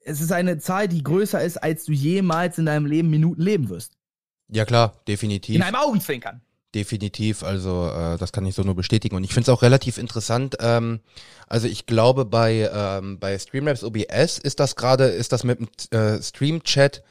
Es 0.00 0.20
ist 0.20 0.32
eine 0.32 0.58
Zahl, 0.58 0.88
die 0.88 1.02
größer 1.02 1.42
ist, 1.42 1.58
als 1.58 1.84
du 1.84 1.92
jemals 1.92 2.58
in 2.58 2.66
deinem 2.66 2.86
Leben 2.86 3.10
Minuten 3.10 3.42
leben 3.42 3.68
wirst. 3.68 3.98
Ja, 4.48 4.64
klar, 4.64 5.02
definitiv. 5.06 5.54
In 5.54 5.62
einem 5.62 5.76
Augenzwinkern. 5.76 6.40
Definitiv, 6.74 7.44
also 7.44 7.88
äh, 7.88 8.18
das 8.18 8.30
kann 8.30 8.44
ich 8.44 8.54
so 8.54 8.62
nur 8.62 8.74
bestätigen. 8.74 9.16
Und 9.16 9.24
ich 9.24 9.32
finde 9.32 9.50
es 9.50 9.56
auch 9.56 9.62
relativ 9.62 9.96
interessant. 9.96 10.56
Ähm, 10.60 11.00
also 11.46 11.66
ich 11.66 11.86
glaube, 11.86 12.26
bei, 12.26 12.70
ähm, 12.70 13.18
bei 13.18 13.38
Streamlabs 13.38 13.82
OBS 13.82 14.36
ist 14.38 14.60
das 14.60 14.76
gerade, 14.76 15.04
ist 15.04 15.32
das 15.32 15.44
mit 15.44 15.60
dem 15.60 15.68
äh, 15.98 16.22
Stream-Chat 16.22 17.02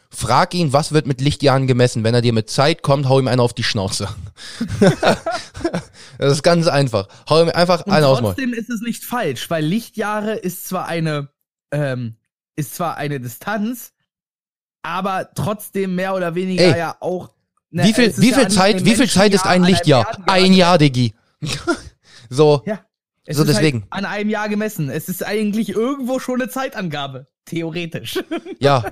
Frag 0.09 0.53
ihn, 0.53 0.71
was 0.73 0.91
wird 0.91 1.07
mit 1.07 1.21
Lichtjahren 1.21 1.65
gemessen? 1.65 2.03
Wenn 2.03 2.13
er 2.13 2.21
dir 2.21 2.33
mit 2.33 2.47
Zeit 2.47 2.83
kommt, 2.83 3.09
hau 3.09 3.19
ihm 3.19 3.27
einen 3.27 3.39
auf 3.39 3.53
die 3.53 3.63
Schnauze. 3.63 4.07
das 6.19 6.33
ist 6.33 6.43
ganz 6.43 6.67
einfach. 6.67 7.07
Hau 7.27 7.41
ihm 7.41 7.49
einfach 7.49 7.87
einen 7.87 8.05
aus. 8.05 8.19
Trotzdem 8.19 8.53
ist 8.53 8.69
es 8.69 8.81
nicht 8.81 9.03
falsch, 9.03 9.49
weil 9.49 9.65
Lichtjahre 9.65 10.35
ist 10.35 10.67
zwar 10.67 10.85
eine 10.85 11.29
ähm, 11.71 12.17
ist 12.55 12.75
zwar 12.75 12.97
eine 12.97 13.19
Distanz, 13.19 13.93
aber 14.81 15.29
trotzdem 15.33 15.95
mehr 15.95 16.15
oder 16.15 16.35
weniger 16.35 16.63
Ey, 16.63 16.77
ja 16.77 16.97
auch 16.99 17.29
Na, 17.71 17.83
wie 17.83 17.93
viel, 17.93 18.15
wie 18.17 18.29
ja 18.29 18.35
viel 18.35 18.45
an 18.45 18.51
Zeit, 18.51 18.85
wie 18.85 18.95
viel 18.95 19.09
Zeit 19.09 19.33
ist 19.33 19.45
ein 19.45 19.63
Lichtjahr? 19.63 20.17
Ein 20.27 20.53
Jahr, 20.53 20.77
Diggi. 20.77 21.13
so, 22.29 22.63
Ja. 22.65 22.79
Es 23.25 23.37
So, 23.37 23.43
ist 23.43 23.49
deswegen. 23.49 23.83
Halt 23.83 23.91
an 23.91 24.05
einem 24.05 24.29
Jahr 24.29 24.49
gemessen. 24.49 24.89
Es 24.89 25.07
ist 25.07 25.25
eigentlich 25.25 25.69
irgendwo 25.69 26.19
schon 26.19 26.41
eine 26.41 26.49
Zeitangabe. 26.49 27.27
Theoretisch. 27.45 28.19
ja. 28.59 28.91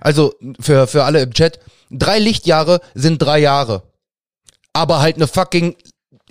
Also, 0.00 0.34
für, 0.60 0.86
für 0.86 1.04
alle 1.04 1.22
im 1.22 1.32
Chat, 1.32 1.60
drei 1.90 2.18
Lichtjahre 2.18 2.80
sind 2.94 3.20
drei 3.20 3.38
Jahre. 3.38 3.82
Aber 4.72 5.00
halt 5.00 5.16
eine 5.16 5.26
fucking 5.26 5.76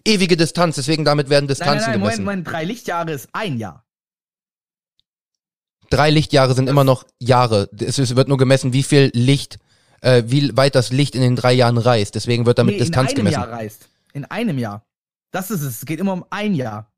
ewige 0.06 0.38
Distanz, 0.38 0.76
deswegen 0.76 1.06
damit 1.06 1.30
werden 1.30 1.46
nein, 1.46 1.50
Distanzen 1.50 1.76
nein, 1.76 1.92
nein, 1.92 2.00
Moment, 2.00 2.16
gemessen. 2.18 2.24
Moment. 2.24 2.48
Drei 2.48 2.64
Lichtjahre 2.64 3.12
ist 3.12 3.30
ein 3.34 3.58
Jahr. 3.58 3.81
Drei 5.92 6.10
Lichtjahre 6.10 6.56
sind 6.56 6.68
immer 6.70 6.84
noch 6.84 7.06
Jahre. 7.20 7.70
Es 7.80 8.16
wird 8.16 8.28
nur 8.28 8.38
gemessen, 8.38 8.74
wie 8.74 8.82
viel 8.82 9.12
Licht, 9.14 9.60
äh, 10.02 10.24
wie 10.26 10.56
weit 10.58 10.74
das 10.74 10.92
Licht 10.92 11.14
in 11.16 11.22
den 11.22 11.36
drei 11.36 11.54
Jahren 11.54 11.78
reist. 11.78 12.16
Deswegen 12.16 12.46
wird 12.48 12.58
damit 12.58 12.76
Nee, 12.76 12.80
Distanz 12.80 13.12
in 13.12 13.18
einem 13.20 13.26
gemessen. 13.28 13.42
Jahr 13.42 13.52
reist. 13.52 13.89
In 14.14 14.26
einem 14.26 14.58
Jahr. 14.58 14.86
Das 15.32 15.52
ist 15.52 15.62
es. 15.62 15.78
Es 15.80 15.86
geht 15.86 16.00
immer 16.00 16.14
um 16.14 16.26
ein 16.30 16.56
Jahr. 16.56 16.92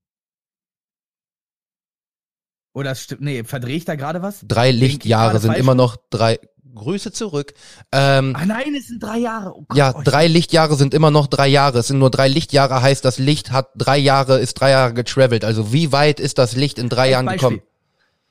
Oder 2.76 2.96
stimmt, 2.96 3.22
nee, 3.22 3.44
verdrehe 3.44 3.76
ich 3.78 3.86
da 3.86 3.96
gerade 3.96 4.22
was? 4.22 4.40
Drei 4.48 4.72
Lichtjahre 4.72 5.40
sind 5.40 5.58
immer 5.58 5.76
noch 5.76 5.98
drei. 6.10 6.40
Grüße 6.76 7.12
zurück. 7.12 7.54
Ähm, 7.92 8.36
Ah 8.36 8.48
nein, 8.48 8.74
es 8.76 8.88
sind 8.88 9.02
drei 9.04 9.20
Jahre. 9.20 9.56
Oh 9.56 9.64
Gott, 9.68 9.78
ja, 9.78 9.94
oh, 9.96 10.02
drei 10.04 10.28
Lichtjahre 10.28 10.76
sind 10.76 10.96
immer 10.96 11.12
noch 11.12 11.28
drei 11.28 11.48
Jahre. 11.48 11.80
Es 11.80 11.88
sind 11.88 12.00
nur 12.00 12.10
drei 12.10 12.28
Lichtjahre, 12.28 12.82
heißt 12.82 13.06
das 13.06 13.20
Licht 13.20 13.52
hat 13.52 13.70
drei 13.76 14.00
Jahre, 14.00 14.40
ist 14.40 14.56
drei 14.56 14.72
Jahre 14.72 14.94
getravelt. 14.96 15.46
Also 15.46 15.72
wie 15.72 15.92
weit 15.92 16.20
ist 16.20 16.40
das 16.40 16.56
Licht 16.56 16.80
in 16.80 16.90
drei 16.90 17.12
Jahren 17.12 17.28
Beispiel. 17.28 17.50
gekommen? 17.58 17.73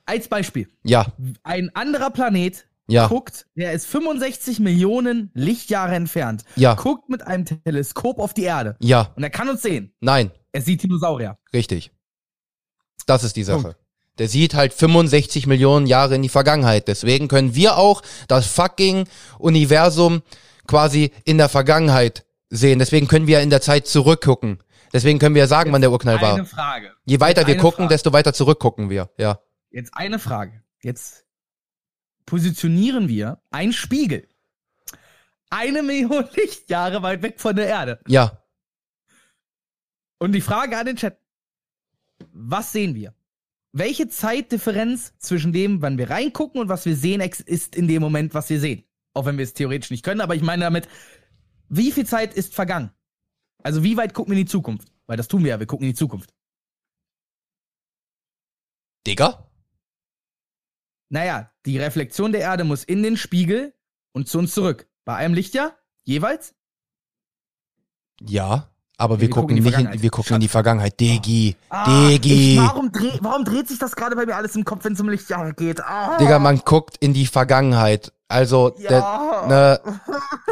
Als 0.06 0.28
Beispiel. 0.28 0.68
Ja, 0.82 1.06
Ein 1.42 1.70
anderer 1.74 2.10
Planet 2.10 2.66
ja, 2.88 3.06
guckt, 3.06 3.46
der 3.54 3.72
ist 3.72 3.86
65 3.86 4.58
Millionen 4.60 5.30
Lichtjahre 5.34 5.94
entfernt, 5.94 6.44
ja, 6.56 6.74
guckt 6.74 7.08
mit 7.08 7.24
einem 7.26 7.44
Teleskop 7.44 8.18
auf 8.18 8.34
die 8.34 8.42
Erde 8.42 8.76
ja, 8.80 9.12
und 9.14 9.22
er 9.22 9.30
kann 9.30 9.48
uns 9.48 9.62
sehen. 9.62 9.94
nein, 10.00 10.30
Er 10.50 10.60
sieht 10.62 10.82
Dinosaurier. 10.82 11.38
richtig. 11.54 11.92
Das 13.06 13.24
ist 13.24 13.36
die 13.36 13.44
Sache. 13.44 13.62
Punkt. 13.62 13.76
Der 14.18 14.28
sieht 14.28 14.54
halt 14.54 14.74
65 14.74 15.46
Millionen 15.46 15.86
Jahre 15.86 16.14
in 16.16 16.22
die 16.22 16.28
Vergangenheit. 16.28 16.86
Deswegen 16.86 17.28
können 17.28 17.54
wir 17.54 17.78
auch 17.78 18.02
das 18.28 18.46
fucking 18.46 19.08
Universum 19.38 20.22
quasi 20.66 21.12
in 21.24 21.38
der 21.38 21.48
Vergangenheit 21.48 22.24
sehen. 22.50 22.78
Deswegen 22.78 23.08
können 23.08 23.26
wir 23.26 23.40
in 23.40 23.50
der 23.50 23.60
Zeit 23.62 23.86
zurückgucken. 23.86 24.62
Deswegen 24.92 25.18
können 25.18 25.34
wir 25.34 25.46
sagen, 25.46 25.72
wann 25.72 25.80
der 25.80 25.90
Urknall 25.90 26.20
war. 26.20 26.34
Eine 26.34 26.44
Frage. 26.44 26.92
Je 27.06 27.20
weiter 27.20 27.40
Jetzt 27.40 27.48
wir 27.48 27.56
gucken, 27.56 27.84
Frage. 27.84 27.88
desto 27.94 28.12
weiter 28.12 28.34
zurückgucken 28.34 28.90
wir. 28.90 29.08
Ja. 29.16 29.38
Jetzt 29.72 29.94
eine 29.94 30.18
Frage. 30.18 30.62
Jetzt 30.82 31.26
positionieren 32.26 33.08
wir 33.08 33.42
einen 33.50 33.72
Spiegel. 33.72 34.28
Eine 35.50 35.82
Million 35.82 36.28
Lichtjahre 36.36 37.02
weit 37.02 37.22
weg 37.22 37.40
von 37.40 37.56
der 37.56 37.66
Erde. 37.66 38.00
Ja. 38.06 38.42
Und 40.18 40.32
die 40.32 40.40
Frage 40.40 40.78
an 40.78 40.86
den 40.86 40.96
Chat. 40.96 41.18
Was 42.32 42.72
sehen 42.72 42.94
wir? 42.94 43.14
Welche 43.72 44.06
Zeitdifferenz 44.08 45.14
zwischen 45.18 45.52
dem, 45.52 45.82
wann 45.82 45.98
wir 45.98 46.10
reingucken 46.10 46.60
und 46.60 46.68
was 46.68 46.84
wir 46.84 46.94
sehen, 46.94 47.20
ist 47.20 47.74
in 47.74 47.88
dem 47.88 48.02
Moment, 48.02 48.34
was 48.34 48.50
wir 48.50 48.60
sehen? 48.60 48.84
Auch 49.14 49.24
wenn 49.24 49.38
wir 49.38 49.44
es 49.44 49.54
theoretisch 49.54 49.90
nicht 49.90 50.04
können, 50.04 50.20
aber 50.20 50.34
ich 50.34 50.42
meine 50.42 50.64
damit, 50.64 50.88
wie 51.68 51.90
viel 51.90 52.06
Zeit 52.06 52.34
ist 52.34 52.54
vergangen? 52.54 52.90
Also 53.62 53.82
wie 53.82 53.96
weit 53.96 54.14
gucken 54.14 54.32
wir 54.32 54.38
in 54.38 54.44
die 54.44 54.50
Zukunft? 54.50 54.92
Weil 55.06 55.16
das 55.16 55.28
tun 55.28 55.42
wir 55.42 55.50
ja, 55.50 55.58
wir 55.58 55.66
gucken 55.66 55.86
in 55.86 55.92
die 55.92 55.98
Zukunft. 55.98 56.34
Digga? 59.06 59.51
Naja, 61.12 61.50
die 61.66 61.76
Reflexion 61.78 62.32
der 62.32 62.40
Erde 62.40 62.64
muss 62.64 62.84
in 62.84 63.02
den 63.02 63.18
Spiegel 63.18 63.74
und 64.12 64.28
zu 64.28 64.38
uns 64.38 64.54
zurück. 64.54 64.88
Bei 65.04 65.14
einem 65.14 65.34
Lichtjahr 65.34 65.76
jeweils? 66.04 66.54
Ja. 68.22 68.68
Aber 68.96 69.16
wir, 69.16 69.22
wir 69.22 69.30
gucken, 69.30 69.42
gucken 69.42 69.56
in 69.58 69.62
die 69.62 69.62
nicht 69.62 69.66
in, 69.66 69.72
Vergangenheit. 69.74 70.02
wir 70.02 70.10
gucken 70.10 70.34
in 70.36 70.40
die 70.40 70.48
Vergangenheit. 70.48 71.00
Digi. 71.00 71.56
Ah, 71.68 72.08
Digi. 72.08 72.54
Ich, 72.54 72.58
warum, 72.60 72.92
dreh, 72.92 73.10
warum 73.20 73.44
dreht 73.44 73.68
sich 73.68 73.78
das 73.78 73.94
gerade 73.94 74.16
bei 74.16 74.24
mir 74.24 74.36
alles 74.36 74.56
im 74.56 74.64
Kopf, 74.64 74.84
wenn 74.84 74.94
es 74.94 75.00
um 75.00 75.08
Lichtjahre 75.10 75.52
geht? 75.52 75.82
Ah. 75.82 76.16
Digga, 76.18 76.38
man 76.38 76.60
guckt 76.64 76.96
in 77.00 77.12
die 77.12 77.26
Vergangenheit. 77.26 78.12
Also, 78.28 78.70
der, 78.70 78.98
Ja. 78.98 79.46
ne, 79.48 79.80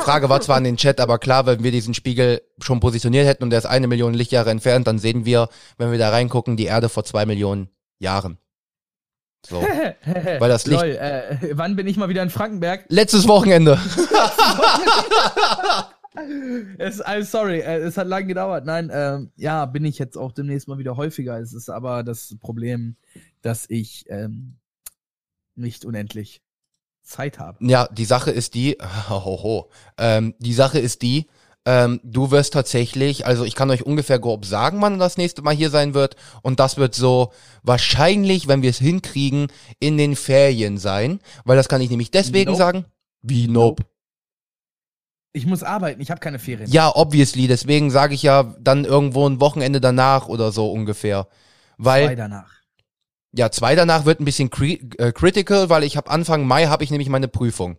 Frage 0.03 0.29
war 0.29 0.43
zwar 0.43 0.59
in 0.59 0.65
den 0.65 0.77
Chat, 0.77 1.01
aber 1.01 1.19
klar, 1.19 1.47
wenn 1.47 1.63
wir 1.63 1.71
diesen 1.71 1.95
Spiegel 1.95 2.43
schon 2.61 2.81
positioniert 2.81 3.27
hätten 3.27 3.45
und 3.45 3.51
der 3.51 3.61
ist 3.61 3.67
eine 3.67 3.87
Million 3.87 4.13
Lichtjahre 4.13 4.51
entfernt, 4.51 4.87
dann 4.87 4.99
sehen 4.99 5.25
wir, 5.25 5.49
wenn 5.79 5.91
wir 5.91 5.99
da 5.99 6.11
reingucken, 6.11 6.57
die 6.59 6.67
Erde 6.67 6.91
vor 6.91 7.05
zwei 7.05 7.25
Millionen 7.25 7.71
Jahren. 7.99 8.37
So. 9.47 9.61
Weil 9.62 10.49
das 10.49 10.66
Licht- 10.66 10.80
Lol, 10.82 10.91
äh, 10.91 11.36
wann 11.53 11.76
bin 11.76 11.86
ich 11.86 11.97
mal 11.97 12.09
wieder 12.09 12.22
in 12.22 12.30
Frankenberg? 12.30 12.84
Letztes 12.88 13.26
Wochenende. 13.28 13.78
Es, 16.78 17.01
I'm 17.05 17.22
sorry, 17.24 17.61
äh, 17.61 17.78
es 17.78 17.97
hat 17.97 18.09
lange 18.09 18.26
gedauert. 18.26 18.66
Nein, 18.66 18.91
ähm, 18.93 19.30
ja, 19.36 19.64
bin 19.66 19.84
ich 19.84 19.99
jetzt 19.99 20.16
auch 20.18 20.32
demnächst 20.32 20.66
mal 20.66 20.76
wieder 20.78 20.97
häufiger. 20.97 21.38
Es 21.38 21.53
ist 21.53 21.68
aber 21.70 22.03
das 22.03 22.36
Problem, 22.41 22.97
dass 23.43 23.64
ich 23.68 24.07
ähm, 24.09 24.57
nicht 25.55 25.84
unendlich 25.84 26.43
Zeit 27.03 27.38
habe. 27.38 27.64
Ja, 27.64 27.86
die 27.93 28.05
Sache 28.05 28.32
ist 28.32 28.55
die, 28.55 28.76
hoho, 29.09 29.70
ähm, 29.99 30.34
die 30.41 30.53
Sache 30.53 30.80
ist 30.80 31.03
die, 31.03 31.28
ähm, 31.67 32.01
du 32.03 32.31
wirst 32.31 32.55
tatsächlich, 32.55 33.27
also 33.27 33.45
ich 33.45 33.55
kann 33.55 33.71
euch 33.71 33.85
ungefähr 33.85 34.19
grob 34.19 34.45
sagen, 34.45 34.81
wann 34.81 34.99
das 34.99 35.19
nächste 35.19 35.43
Mal 35.43 35.55
hier 35.55 35.71
sein 35.71 35.95
wird 35.95 36.17
und 36.43 36.59
das 36.59 36.79
wird 36.79 36.95
so 36.95 37.33
wahrscheinlich, 37.63 38.49
wenn 38.49 38.63
wir 38.63 38.71
es 38.71 38.79
hinkriegen, 38.79 39.49
in 39.79 39.99
den 39.99 40.17
Ferien 40.17 40.79
sein, 40.79 41.21
weil 41.45 41.57
das 41.57 41.69
kann 41.69 41.81
ich 41.81 41.91
nämlich 41.91 42.11
deswegen 42.11 42.53
Nope. 42.53 42.59
sagen. 42.59 42.85
Wie 43.23 43.49
nope. 43.49 43.85
Ich 45.33 45.47
muss 45.47 45.63
arbeiten, 45.63 46.01
ich 46.01 46.11
habe 46.11 46.21
keine 46.21 46.39
Ferien. 46.39 46.69
Ja, 46.71 46.95
obviously, 46.95 47.47
deswegen 47.47 47.91
sage 47.91 48.15
ich 48.15 48.23
ja 48.23 48.55
dann 48.59 48.85
irgendwo 48.85 49.29
ein 49.29 49.41
Wochenende 49.41 49.81
danach 49.81 50.27
oder 50.27 50.51
so 50.51 50.73
ungefähr. 50.73 51.29
Weil 51.77 52.07
Zwei 52.07 52.17
danach. 52.17 52.51
Ja, 53.33 53.51
zwei 53.53 53.77
danach 53.77 54.07
wird 54.07 54.19
ein 54.21 54.25
bisschen 54.25 54.51
cri 54.51 54.91
äh, 54.99 55.13
critical, 55.13 55.69
weil 55.69 55.85
ich 55.85 55.97
habe 55.97 56.11
Anfang 56.11 56.47
Mai 56.47 56.67
habe 56.67 56.83
ich 56.83 56.91
nämlich 56.91 57.09
meine 57.09 57.29
Prüfung. 57.29 57.79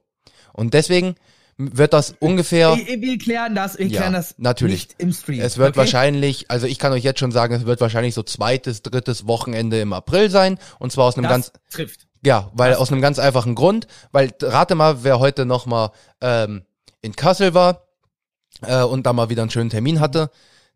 Und 0.53 0.73
deswegen 0.73 1.15
wird 1.73 1.93
das 1.93 2.15
ungefähr, 2.19 2.75
Wir, 2.77 3.01
wir 3.01 3.17
klären 3.17 3.55
das, 3.55 3.77
wir 3.77 3.87
Ja, 3.87 3.99
klären 3.99 4.13
das 4.13 4.35
natürlich. 4.37 4.87
nicht 4.89 4.95
im 4.99 5.13
Stream. 5.13 5.41
es 5.41 5.57
wird 5.57 5.69
okay? 5.69 5.77
wahrscheinlich, 5.79 6.49
also 6.49 6.67
ich 6.67 6.79
kann 6.79 6.91
euch 6.93 7.03
jetzt 7.03 7.19
schon 7.19 7.31
sagen, 7.31 7.53
es 7.53 7.65
wird 7.65 7.81
wahrscheinlich 7.81 8.13
so 8.13 8.23
zweites, 8.23 8.81
drittes 8.81 9.27
Wochenende 9.27 9.79
im 9.79 9.93
April 9.93 10.29
sein. 10.29 10.57
Und 10.79 10.91
zwar 10.91 11.05
aus 11.05 11.15
einem 11.15 11.23
das 11.23 11.31
ganz, 11.31 11.51
trifft. 11.69 12.07
ja, 12.23 12.49
weil 12.53 12.71
das- 12.71 12.79
aus 12.79 12.91
einem 12.91 13.01
ganz 13.01 13.19
einfachen 13.19 13.55
Grund, 13.55 13.87
weil 14.11 14.33
rate 14.41 14.75
mal, 14.75 15.03
wer 15.03 15.19
heute 15.19 15.45
noch 15.45 15.65
mal 15.65 15.91
ähm, 16.21 16.63
in 17.01 17.15
Kassel 17.15 17.53
war 17.53 17.87
äh, 18.61 18.83
und 18.83 19.05
da 19.05 19.13
mal 19.13 19.29
wieder 19.29 19.41
einen 19.41 19.51
schönen 19.51 19.69
Termin 19.69 19.99
hatte. 19.99 20.29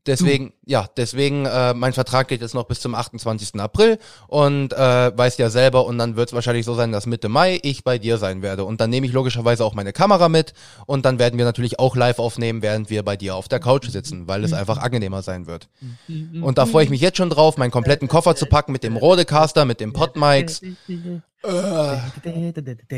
Deswegen, 0.05 0.53
ja, 0.65 0.87
deswegen, 0.97 1.45
äh, 1.45 1.73
mein 1.73 1.93
Vertrag 1.93 2.27
geht 2.27 2.41
jetzt 2.41 2.53
noch 2.53 2.65
bis 2.65 2.79
zum 2.79 2.93
28. 2.93 3.59
April 3.59 3.97
und 4.27 4.73
äh, 4.73 5.17
weiß 5.17 5.37
ja 5.37 5.49
selber 5.49 5.85
und 5.85 5.97
dann 5.97 6.15
wird 6.15 6.29
es 6.29 6.33
wahrscheinlich 6.33 6.65
so 6.65 6.75
sein, 6.75 6.91
dass 6.91 7.05
Mitte 7.07 7.27
Mai 7.27 7.59
ich 7.63 7.83
bei 7.83 7.97
dir 7.97 8.17
sein 8.17 8.41
werde. 8.41 8.65
Und 8.65 8.81
dann 8.81 8.89
nehme 8.89 9.07
ich 9.07 9.13
logischerweise 9.13 9.65
auch 9.65 9.73
meine 9.73 9.93
Kamera 9.93 10.29
mit 10.29 10.53
und 10.85 11.05
dann 11.05 11.17
werden 11.17 11.37
wir 11.37 11.45
natürlich 11.45 11.79
auch 11.79 11.95
live 11.95 12.19
aufnehmen, 12.19 12.61
während 12.61 12.89
wir 12.89 13.03
bei 13.03 13.15
dir 13.17 13.35
auf 13.35 13.47
der 13.47 13.59
Couch 13.59 13.87
sitzen, 13.89 14.27
weil 14.27 14.43
es 14.43 14.53
einfach 14.53 14.77
angenehmer 14.77 15.21
sein 15.23 15.47
wird. 15.47 15.69
Und 16.41 16.57
da 16.57 16.65
freue 16.65 16.83
ich 16.83 16.89
mich 16.89 17.01
jetzt 17.01 17.17
schon 17.17 17.29
drauf, 17.29 17.57
meinen 17.57 17.71
kompletten 17.71 18.07
Koffer 18.07 18.35
zu 18.35 18.45
packen 18.45 18.71
mit 18.71 18.83
dem 18.83 18.97
Rodecaster, 18.97 19.65
mit 19.65 19.79
den 19.79 19.93
Podmics. 19.93 20.61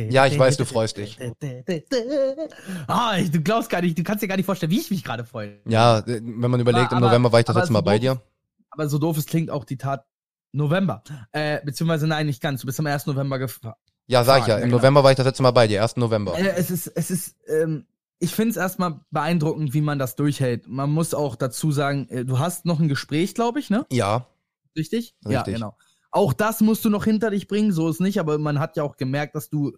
Ja, 0.10 0.26
ich 0.26 0.38
weiß, 0.39 0.58
du 0.58 0.66
freust 0.66 0.98
dich. 0.98 1.18
Ah, 2.88 3.18
du 3.22 3.41
glaubst 3.41 3.70
gar 3.70 3.82
nicht, 3.82 3.98
du 3.98 4.04
kannst 4.04 4.24
dir 4.24 4.28
gar 4.28 4.38
nicht 4.38 4.45
vorstellen, 4.45 4.72
wie 4.72 4.80
ich 4.80 4.89
mich 4.91 5.04
gerade 5.04 5.26
freue. 5.26 5.60
Ja, 5.68 6.00
äh, 6.00 6.22
wenn 6.24 6.52
man 6.52 6.60
überlegt, 6.60 6.91
im 6.91 6.98
Aber- 6.98 7.08
November 7.08 7.32
war 7.32 7.39
ich 7.39 7.45
das 7.45 7.56
letzte 7.56 7.74
Mal 7.74 7.80
so 7.80 7.86
bei 7.86 7.95
doof- 7.98 8.02
dir. 8.02 8.22
Aber 8.70 8.89
so 8.89 8.98
doof 9.00 9.18
es 9.18 9.26
klingt, 9.26 9.50
auch 9.50 9.66
die 9.66 9.78
Tat 9.78 10.06
November. 10.52 11.04
Äh, 11.32 11.60
beziehungsweise 11.66 12.08
nein, 12.08 12.26
nicht 12.28 12.41
ganz. 12.41 12.62
Du 12.62 12.68
bist 12.68 12.80
am 12.80 12.86
1. 12.88 13.06
November 13.08 13.39
gefahren. 13.39 13.76
Ja, 14.08 14.24
sag 14.24 14.41
ich 14.41 14.48
ja, 14.48 14.56
Ja, 14.56 14.64
im 14.64 14.70
genau. 14.70 14.78
November 14.78 15.04
war 15.04 15.12
ich 15.12 15.18
das 15.18 15.26
letzte 15.26 15.43
Mal 15.43 15.52
bei 15.52 15.68
dir, 15.68 15.82
1. 15.82 15.98
November. 16.00 16.38
Äh, 16.38 16.50
es 16.56 16.72
ist, 16.72 16.88
es 16.88 17.12
ist, 17.12 17.36
ähm, 17.48 17.86
ich 18.20 18.34
finde 18.34 18.52
es 18.52 18.58
erstmal 18.58 19.02
beeindruckend, 19.12 19.74
wie 19.74 19.82
man 19.82 20.00
das 20.00 20.16
durchhält. 20.16 20.68
Man 20.68 20.89
muss 20.91 21.14
auch 21.14 21.36
dazu 21.36 21.72
sagen, 21.72 22.08
äh, 22.10 22.24
du 22.26 22.39
hast 22.39 22.66
noch 22.66 22.80
ein 22.80 22.88
Gespräch, 22.88 23.36
glaube 23.36 23.60
ich, 23.60 23.70
ne? 23.70 23.86
Ja, 23.91 24.26
Richtig? 24.76 25.16
Ja, 25.24 25.39
Richtig. 25.39 25.56
genau. 25.56 25.76
Auch 26.12 26.34
das 26.34 26.62
musst 26.62 26.86
du 26.86 26.89
noch 26.89 27.05
hinter 27.05 27.32
dich 27.32 27.47
bringen, 27.47 27.72
so 27.72 27.89
ist 27.89 27.99
nicht, 27.99 28.20
aber 28.20 28.38
man 28.38 28.60
hat 28.60 28.78
ja 28.78 28.84
auch 28.84 28.97
gemerkt, 28.97 29.36
dass 29.36 29.49
du 29.49 29.78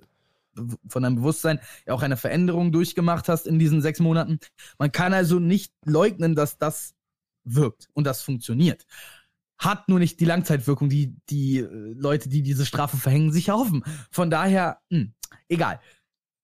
von 0.87 1.03
deinem 1.03 1.15
Bewusstsein 1.15 1.59
ja 1.85 1.93
auch 1.93 2.01
eine 2.01 2.17
Veränderung 2.17 2.71
durchgemacht 2.71 3.29
hast 3.29 3.47
in 3.47 3.59
diesen 3.59 3.81
sechs 3.81 3.99
Monaten. 3.99 4.39
Man 4.77 4.91
kann 4.91 5.13
also 5.13 5.39
nicht 5.39 5.73
leugnen, 5.85 6.35
dass 6.35 6.57
das 6.57 6.95
wirkt 7.43 7.89
und 7.93 8.05
das 8.05 8.21
funktioniert. 8.21 8.85
Hat 9.57 9.89
nur 9.89 9.99
nicht 9.99 10.19
die 10.19 10.25
Langzeitwirkung, 10.25 10.89
die 10.89 11.15
die 11.29 11.59
äh, 11.59 11.93
Leute, 11.93 12.29
die 12.29 12.43
diese 12.43 12.65
Strafe 12.65 12.97
verhängen, 12.97 13.31
sich 13.31 13.49
erhoffen. 13.49 13.83
Von 14.11 14.29
daher, 14.29 14.79
mh, 14.89 15.07
egal. 15.49 15.79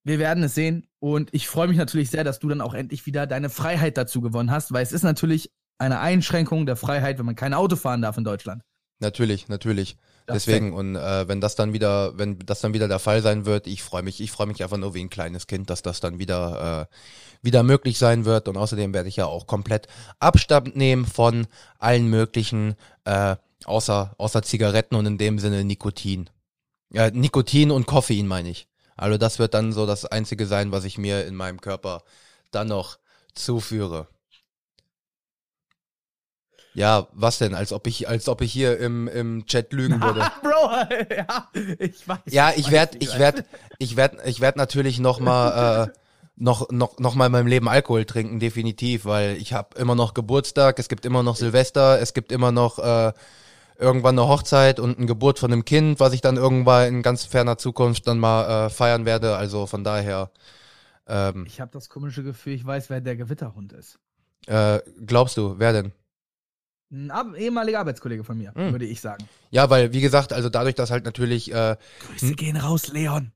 Wir 0.04 0.20
werden 0.20 0.44
es 0.44 0.54
sehen 0.54 0.88
und 1.00 1.34
ich 1.34 1.48
freue 1.48 1.68
mich 1.68 1.78
natürlich 1.78 2.12
sehr, 2.12 2.24
dass 2.24 2.40
du 2.40 2.48
dann 2.48 2.62
auch 2.62 2.76
endlich 2.76 3.08
wieder 3.08 3.26
deine 3.26 3.50
Freiheit 3.50 3.98
dazu 3.98 4.22
gewonnen 4.22 4.52
hast, 4.52 4.72
weil 4.72 4.84
es 4.84 4.92
ist 4.92 5.02
natürlich 5.02 5.52
eine 5.80 6.00
Einschränkung 6.00 6.68
der 6.68 6.76
Freiheit, 6.76 7.18
wenn 7.18 7.26
man 7.26 7.36
kein 7.36 7.56
Auto 7.56 7.76
fahren 7.76 8.04
darf 8.04 8.18
in 8.18 8.24
Deutschland. 8.24 8.62
Natürlich, 9.00 9.48
natürlich. 9.48 9.98
Deswegen, 10.28 10.74
und 10.74 10.96
äh, 10.96 11.28
wenn 11.28 11.40
das 11.40 11.56
dann 11.56 11.74
wieder, 11.74 12.18
wenn 12.18 12.40
das 12.40 12.60
dann 12.60 12.74
wieder 12.74 12.88
der 12.88 12.98
Fall 12.98 13.22
sein 13.22 13.46
wird, 13.46 13.68
ich 13.68 13.84
freue 13.84 14.02
mich, 14.02 14.20
ich 14.20 14.32
freue 14.32 14.48
mich 14.48 14.64
einfach 14.64 14.78
nur 14.78 14.96
wie 14.96 15.02
ein 15.02 15.10
kleines 15.12 15.46
Kind, 15.46 15.70
dass 15.70 15.84
das 15.84 16.00
dann 16.00 16.18
wieder, 16.18 16.88
äh, 16.90 16.96
wieder 17.46 17.62
möglich 17.62 18.00
sein 18.00 18.26
wird. 18.26 18.48
Und 18.48 18.58
außerdem 18.58 18.94
werde 18.94 19.08
ich 19.08 19.18
ja 19.18 19.28
auch 19.28 19.46
komplett 19.46 19.88
Abstand 20.20 20.76
nehmen 20.76 21.06
von 21.06 21.46
allen 21.78 22.08
möglichen, 22.08 22.76
äh, 23.04 23.36
außer, 23.66 24.16
außer 24.18 24.42
Zigaretten 24.42 24.96
und 24.96 25.06
in 25.06 25.20
dem 25.20 25.38
Sinne 25.38 25.64
Nikotin. 25.64 26.30
Ja, 26.92 27.12
Nikotin 27.12 27.70
und 27.70 27.86
Koffein 27.86 28.26
meine 28.26 28.50
ich. 28.50 28.68
Also 28.96 29.18
das 29.18 29.38
wird 29.38 29.54
dann 29.54 29.74
so 29.74 29.86
das 29.86 30.06
Einzige 30.06 30.48
sein, 30.48 30.72
was 30.72 30.86
ich 30.86 30.98
mir 30.98 31.26
in 31.28 31.36
meinem 31.36 31.62
Körper 31.62 32.02
dann 32.52 32.70
noch 32.70 32.98
zuführe. 33.36 34.08
Ja, 36.76 37.08
was 37.14 37.38
denn? 37.38 37.56
Als 37.56 37.72
ob 37.72 37.88
ich, 37.88 38.10
als 38.10 38.28
ob 38.28 38.42
ich 38.42 38.52
hier 38.52 38.78
im, 38.78 39.08
im 39.08 39.46
Chat 39.46 39.72
lügen 39.72 40.02
würde. 40.02 40.30
Bro, 40.44 40.72
ja, 41.16 41.48
ich 41.80 42.06
weiß. 42.06 42.20
Ja, 42.30 42.52
ich 42.54 42.70
werde, 42.70 42.98
ich 43.00 43.18
werde, 43.18 43.46
ich 43.80 43.96
werde, 43.96 44.18
ich 44.26 44.42
werde 44.42 44.58
natürlich 44.58 45.00
noch 45.00 45.22
mal, 45.22 45.88
äh, 45.96 46.00
noch, 46.36 46.70
noch, 46.72 47.00
noch 47.00 47.16
mal 47.16 47.28
in 47.28 47.32
meinem 47.32 47.48
Leben 47.48 47.70
Alkohol 47.70 48.04
trinken, 48.04 48.42
definitiv, 48.42 49.06
weil 49.06 49.38
ich 49.38 49.54
habe 49.54 49.78
immer 49.80 49.96
noch 49.96 50.14
Geburtstag, 50.14 50.78
es 50.78 50.90
gibt 50.90 51.06
immer 51.06 51.24
noch 51.24 51.38
Silvester, 51.38 52.02
es 52.02 52.14
gibt 52.14 52.34
immer 52.34 52.52
noch 52.52 52.78
äh, 52.80 53.14
irgendwann 53.80 54.20
eine 54.20 54.28
Hochzeit 54.28 54.82
und 54.82 54.98
eine 54.98 55.06
Geburt 55.06 55.40
von 55.40 55.54
einem 55.54 55.64
Kind, 55.64 56.02
was 56.02 56.12
ich 56.12 56.20
dann 56.20 56.36
irgendwann 56.36 56.90
in 56.90 57.02
ganz 57.02 57.24
ferner 57.24 57.58
Zukunft 57.58 58.06
dann 58.06 58.20
mal 58.20 58.66
äh, 58.66 58.70
feiern 58.70 59.06
werde. 59.06 59.38
Also 59.38 59.66
von 59.66 59.86
daher. 59.86 60.30
Ähm, 61.08 61.46
ich 61.48 61.62
habe 61.62 61.72
das 61.72 61.88
komische 61.88 62.22
Gefühl, 62.22 62.52
ich 62.52 62.66
weiß, 62.66 62.90
wer 62.90 63.00
der 63.00 63.16
Gewitterhund 63.16 63.72
ist. 63.72 63.98
Äh, 64.48 64.80
glaubst 65.06 65.38
du, 65.38 65.56
wer 65.58 65.72
denn? 65.72 65.94
Ein 66.92 67.12
Ab 67.12 67.28
ehemaliger 67.38 67.80
Arbeitskollege 67.80 68.24
von 68.24 68.38
mir, 68.38 68.54
hm. 68.54 68.72
würde 68.72 68.86
ich 68.86 69.02
sagen. 69.02 69.28
Ja, 69.50 69.70
weil, 69.70 69.92
wie 69.94 70.02
gesagt, 70.02 70.34
also 70.34 70.50
dadurch, 70.50 70.76
dass 70.76 70.92
halt 70.92 71.06
natürlich. 71.06 71.52
Äh, 71.52 71.78
Grüße 72.08 72.36
gehen 72.36 72.58
raus, 72.58 72.92
Leon. 72.94 73.32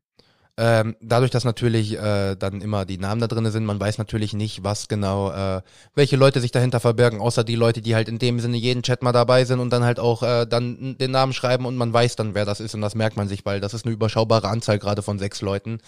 Ähm, 0.61 0.97
dadurch, 0.99 1.31
dass 1.31 1.45
natürlich 1.45 1.97
äh, 1.97 2.35
dann 2.35 2.59
immer 2.59 2.83
die 2.83 2.97
Namen 2.97 3.21
da 3.21 3.27
drin 3.27 3.49
sind, 3.49 3.63
man 3.63 3.79
weiß 3.79 3.97
natürlich 3.97 4.33
nicht, 4.33 4.61
was 4.61 4.89
genau, 4.89 5.31
äh, 5.31 5.61
welche 5.95 6.17
Leute 6.17 6.41
sich 6.41 6.51
dahinter 6.51 6.81
verbergen, 6.81 7.21
außer 7.21 7.45
die 7.45 7.55
Leute, 7.55 7.81
die 7.81 7.95
halt 7.95 8.09
in 8.09 8.19
dem 8.19 8.41
Sinne 8.41 8.57
jeden 8.57 8.83
Chat 8.83 9.01
mal 9.01 9.13
dabei 9.13 9.45
sind 9.45 9.61
und 9.61 9.69
dann 9.69 9.85
halt 9.85 10.01
auch 10.01 10.21
äh, 10.21 10.45
dann 10.45 10.97
den 10.97 11.11
Namen 11.11 11.31
schreiben 11.31 11.65
und 11.65 11.77
man 11.77 11.93
weiß 11.93 12.17
dann, 12.17 12.35
wer 12.35 12.43
das 12.43 12.59
ist 12.59 12.75
und 12.75 12.81
das 12.81 12.93
merkt 12.93 13.15
man 13.15 13.29
sich, 13.29 13.45
weil 13.45 13.61
das 13.61 13.73
ist 13.73 13.85
eine 13.85 13.93
überschaubare 13.93 14.49
Anzahl 14.49 14.79
gerade 14.79 15.01
von 15.01 15.17
sechs 15.17 15.41
Leuten. 15.41 15.79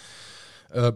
Äh, 0.70 0.92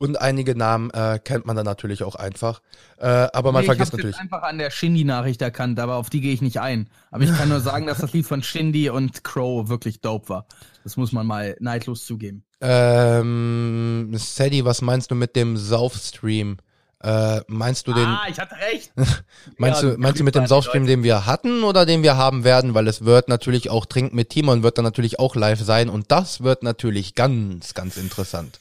und 0.00 0.18
einige 0.18 0.56
Namen 0.56 0.90
äh, 0.90 1.20
kennt 1.22 1.44
man 1.44 1.56
dann 1.56 1.66
natürlich 1.66 2.02
auch 2.04 2.14
einfach. 2.14 2.62
Äh, 2.96 3.06
aber 3.06 3.52
man 3.52 3.62
nee, 3.62 3.66
vergisst 3.66 3.92
natürlich. 3.92 4.16
Ich 4.16 4.22
habe 4.22 4.34
einfach 4.34 4.48
an 4.48 4.56
der 4.56 4.70
Shindy-Nachricht 4.70 5.42
erkannt, 5.42 5.78
aber 5.78 5.96
auf 5.96 6.08
die 6.08 6.22
gehe 6.22 6.32
ich 6.32 6.40
nicht 6.40 6.58
ein. 6.58 6.88
Aber 7.10 7.22
ich 7.22 7.36
kann 7.36 7.50
nur 7.50 7.60
sagen, 7.60 7.86
dass 7.86 7.98
das 7.98 8.14
Lied 8.14 8.24
von 8.24 8.42
Shindy 8.42 8.88
und 8.88 9.24
Crow 9.24 9.68
wirklich 9.68 10.00
dope 10.00 10.30
war. 10.30 10.46
Das 10.84 10.96
muss 10.96 11.12
man 11.12 11.26
mal 11.26 11.54
neidlos 11.60 12.06
zugeben. 12.06 12.44
Ähm, 12.62 14.10
Sadie, 14.14 14.64
was 14.64 14.80
meinst 14.80 15.10
du 15.10 15.14
mit 15.14 15.36
dem 15.36 15.58
Saufstream? 15.58 16.56
Äh, 17.02 17.42
meinst 17.46 17.86
du 17.86 17.92
den? 17.92 18.06
Ah, 18.06 18.24
ich 18.26 18.38
hatte 18.38 18.54
recht. 18.56 18.92
meinst 19.58 19.82
ja, 19.82 19.90
du, 19.90 19.98
meinst 19.98 20.18
du 20.18 20.24
mit 20.24 20.34
dem 20.34 20.46
Saufstream, 20.46 20.86
den 20.86 21.02
wir 21.02 21.26
hatten 21.26 21.62
oder 21.62 21.84
den 21.84 22.02
wir 22.02 22.16
haben 22.16 22.42
werden? 22.42 22.72
Weil 22.72 22.88
es 22.88 23.04
wird 23.04 23.28
natürlich 23.28 23.68
auch 23.68 23.84
Trink 23.84 24.14
mit 24.14 24.30
Timon 24.30 24.62
wird 24.62 24.78
dann 24.78 24.84
natürlich 24.84 25.18
auch 25.18 25.34
live 25.34 25.60
sein 25.60 25.90
und 25.90 26.10
das 26.10 26.42
wird 26.42 26.62
natürlich 26.62 27.14
ganz, 27.14 27.74
ganz 27.74 27.98
interessant. 27.98 28.60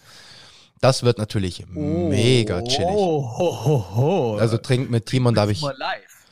Das 0.82 1.04
wird 1.04 1.18
natürlich 1.18 1.66
oh, 1.76 2.10
mega 2.10 2.62
chillig. 2.62 2.90
Oh, 2.90 3.38
ho, 3.38 3.86
ho. 3.96 4.38
Also 4.38 4.58
trinkt 4.58 4.90
mit 4.90 5.06
Timon, 5.06 5.36
da 5.36 5.42
habe 5.42 5.52
ich. 5.52 5.62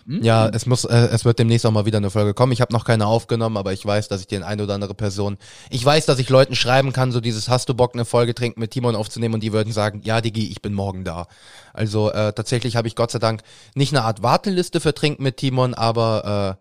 Hm? 0.07 0.23
Ja, 0.23 0.47
es 0.47 0.65
muss, 0.65 0.85
äh, 0.85 1.09
es 1.11 1.25
wird 1.25 1.37
demnächst 1.37 1.65
auch 1.65 1.71
mal 1.71 1.85
wieder 1.85 1.97
eine 1.97 2.09
Folge 2.09 2.33
kommen. 2.33 2.53
Ich 2.53 2.61
habe 2.61 2.71
noch 2.71 2.85
keine 2.85 3.07
aufgenommen, 3.07 3.57
aber 3.57 3.73
ich 3.73 3.85
weiß, 3.85 4.07
dass 4.07 4.21
ich 4.21 4.27
den 4.27 4.41
ein 4.41 4.61
oder 4.61 4.73
andere 4.73 4.93
Person, 4.93 5.37
ich 5.69 5.83
weiß, 5.83 6.05
dass 6.05 6.17
ich 6.17 6.29
Leuten 6.29 6.55
schreiben 6.55 6.93
kann, 6.93 7.11
so 7.11 7.19
dieses 7.19 7.49
Hast 7.49 7.67
du 7.67 7.73
Bock, 7.73 7.93
eine 7.93 8.05
Folge 8.05 8.33
trinken 8.33 8.61
mit 8.61 8.71
Timon 8.71 8.95
aufzunehmen 8.95 9.33
und 9.33 9.43
die 9.43 9.51
würden 9.51 9.73
sagen, 9.73 10.01
ja, 10.05 10.21
Digi, 10.21 10.47
ich 10.49 10.61
bin 10.61 10.73
morgen 10.73 11.03
da. 11.03 11.27
Also 11.73 12.09
äh, 12.09 12.31
tatsächlich 12.31 12.77
habe 12.77 12.87
ich 12.87 12.95
Gott 12.95 13.11
sei 13.11 13.19
Dank 13.19 13.41
nicht 13.75 13.93
eine 13.93 14.05
Art 14.05 14.23
Warteliste 14.23 14.79
für 14.79 14.93
Trinken 14.93 15.23
mit 15.23 15.35
Timon, 15.35 15.73
aber 15.73 16.57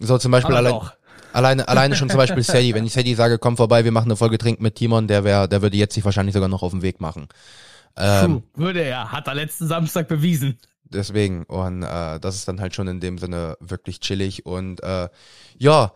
äh, 0.00 0.04
so 0.04 0.18
zum 0.18 0.30
Beispiel 0.30 0.54
allein. 0.54 0.74
Auch. 0.74 0.92
Alleine, 1.34 1.66
alleine 1.66 1.96
schon 1.96 2.08
zum 2.08 2.18
Beispiel 2.18 2.42
Sadie. 2.44 2.74
Wenn 2.74 2.86
ich 2.86 2.92
Sadie 2.92 3.14
sage, 3.14 3.38
komm 3.38 3.56
vorbei, 3.56 3.84
wir 3.84 3.92
machen 3.92 4.06
eine 4.06 4.16
Folge 4.16 4.38
Trinken 4.38 4.62
mit 4.62 4.76
Timon, 4.76 5.08
der 5.08 5.24
wäre, 5.24 5.48
der 5.48 5.62
würde 5.62 5.76
jetzt 5.76 5.94
sich 5.94 6.04
wahrscheinlich 6.04 6.32
sogar 6.32 6.48
noch 6.48 6.62
auf 6.62 6.70
den 6.70 6.82
Weg 6.82 7.00
machen. 7.00 7.28
Ähm, 7.96 8.42
Puh, 8.52 8.62
würde 8.62 8.82
er, 8.82 9.10
hat 9.10 9.26
er 9.26 9.34
letzten 9.34 9.66
Samstag 9.66 10.06
bewiesen. 10.06 10.58
Deswegen, 10.84 11.42
und 11.44 11.82
äh, 11.82 12.20
das 12.20 12.36
ist 12.36 12.46
dann 12.46 12.60
halt 12.60 12.74
schon 12.74 12.86
in 12.86 13.00
dem 13.00 13.18
Sinne 13.18 13.56
wirklich 13.58 13.98
chillig. 13.98 14.46
Und 14.46 14.80
äh, 14.82 15.08
ja, 15.58 15.92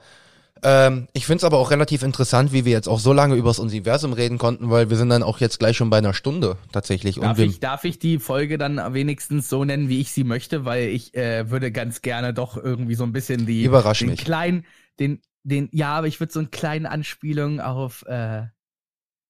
ähm, 0.62 1.06
ich 1.12 1.24
finde 1.26 1.38
es 1.38 1.44
aber 1.44 1.58
auch 1.58 1.70
relativ 1.70 2.02
interessant, 2.02 2.52
wie 2.52 2.64
wir 2.64 2.72
jetzt 2.72 2.88
auch 2.88 2.98
so 2.98 3.12
lange 3.12 3.36
über 3.36 3.50
das 3.50 3.60
Universum 3.60 4.12
reden 4.12 4.38
konnten, 4.38 4.70
weil 4.70 4.90
wir 4.90 4.96
sind 4.96 5.10
dann 5.10 5.22
auch 5.22 5.38
jetzt 5.38 5.58
gleich 5.60 5.76
schon 5.76 5.90
bei 5.90 5.98
einer 5.98 6.14
Stunde 6.14 6.56
tatsächlich. 6.72 7.16
Darf, 7.16 7.38
ich, 7.38 7.60
darf 7.60 7.84
ich 7.84 8.00
die 8.00 8.18
Folge 8.18 8.58
dann 8.58 8.92
wenigstens 8.92 9.48
so 9.48 9.64
nennen, 9.64 9.88
wie 9.88 10.00
ich 10.00 10.10
sie 10.10 10.24
möchte, 10.24 10.64
weil 10.64 10.88
ich 10.88 11.14
äh, 11.14 11.48
würde 11.50 11.70
ganz 11.70 12.02
gerne 12.02 12.34
doch 12.34 12.56
irgendwie 12.56 12.96
so 12.96 13.04
ein 13.04 13.12
bisschen 13.12 13.46
die 13.46 13.62
Überrasch 13.62 14.00
den 14.00 14.10
mich. 14.10 14.24
kleinen, 14.24 14.64
den 14.98 15.20
den, 15.42 15.68
ja, 15.72 15.96
aber 15.96 16.06
ich 16.06 16.20
würde 16.20 16.32
so 16.32 16.40
eine 16.40 16.48
kleine 16.48 16.90
Anspielung 16.90 17.60
auf, 17.60 18.04
äh, 18.06 18.46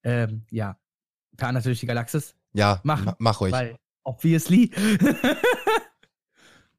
ähm, 0.03 0.45
ja, 0.51 0.77
Per 1.39 1.53
natürlich 1.53 1.81
die 1.81 1.87
Galaxis. 1.87 2.35
Ja, 2.53 2.81
machen. 2.83 3.13
mach 3.19 3.41
ruhig. 3.41 3.53
Weil, 3.53 3.79
obviously. 4.03 4.71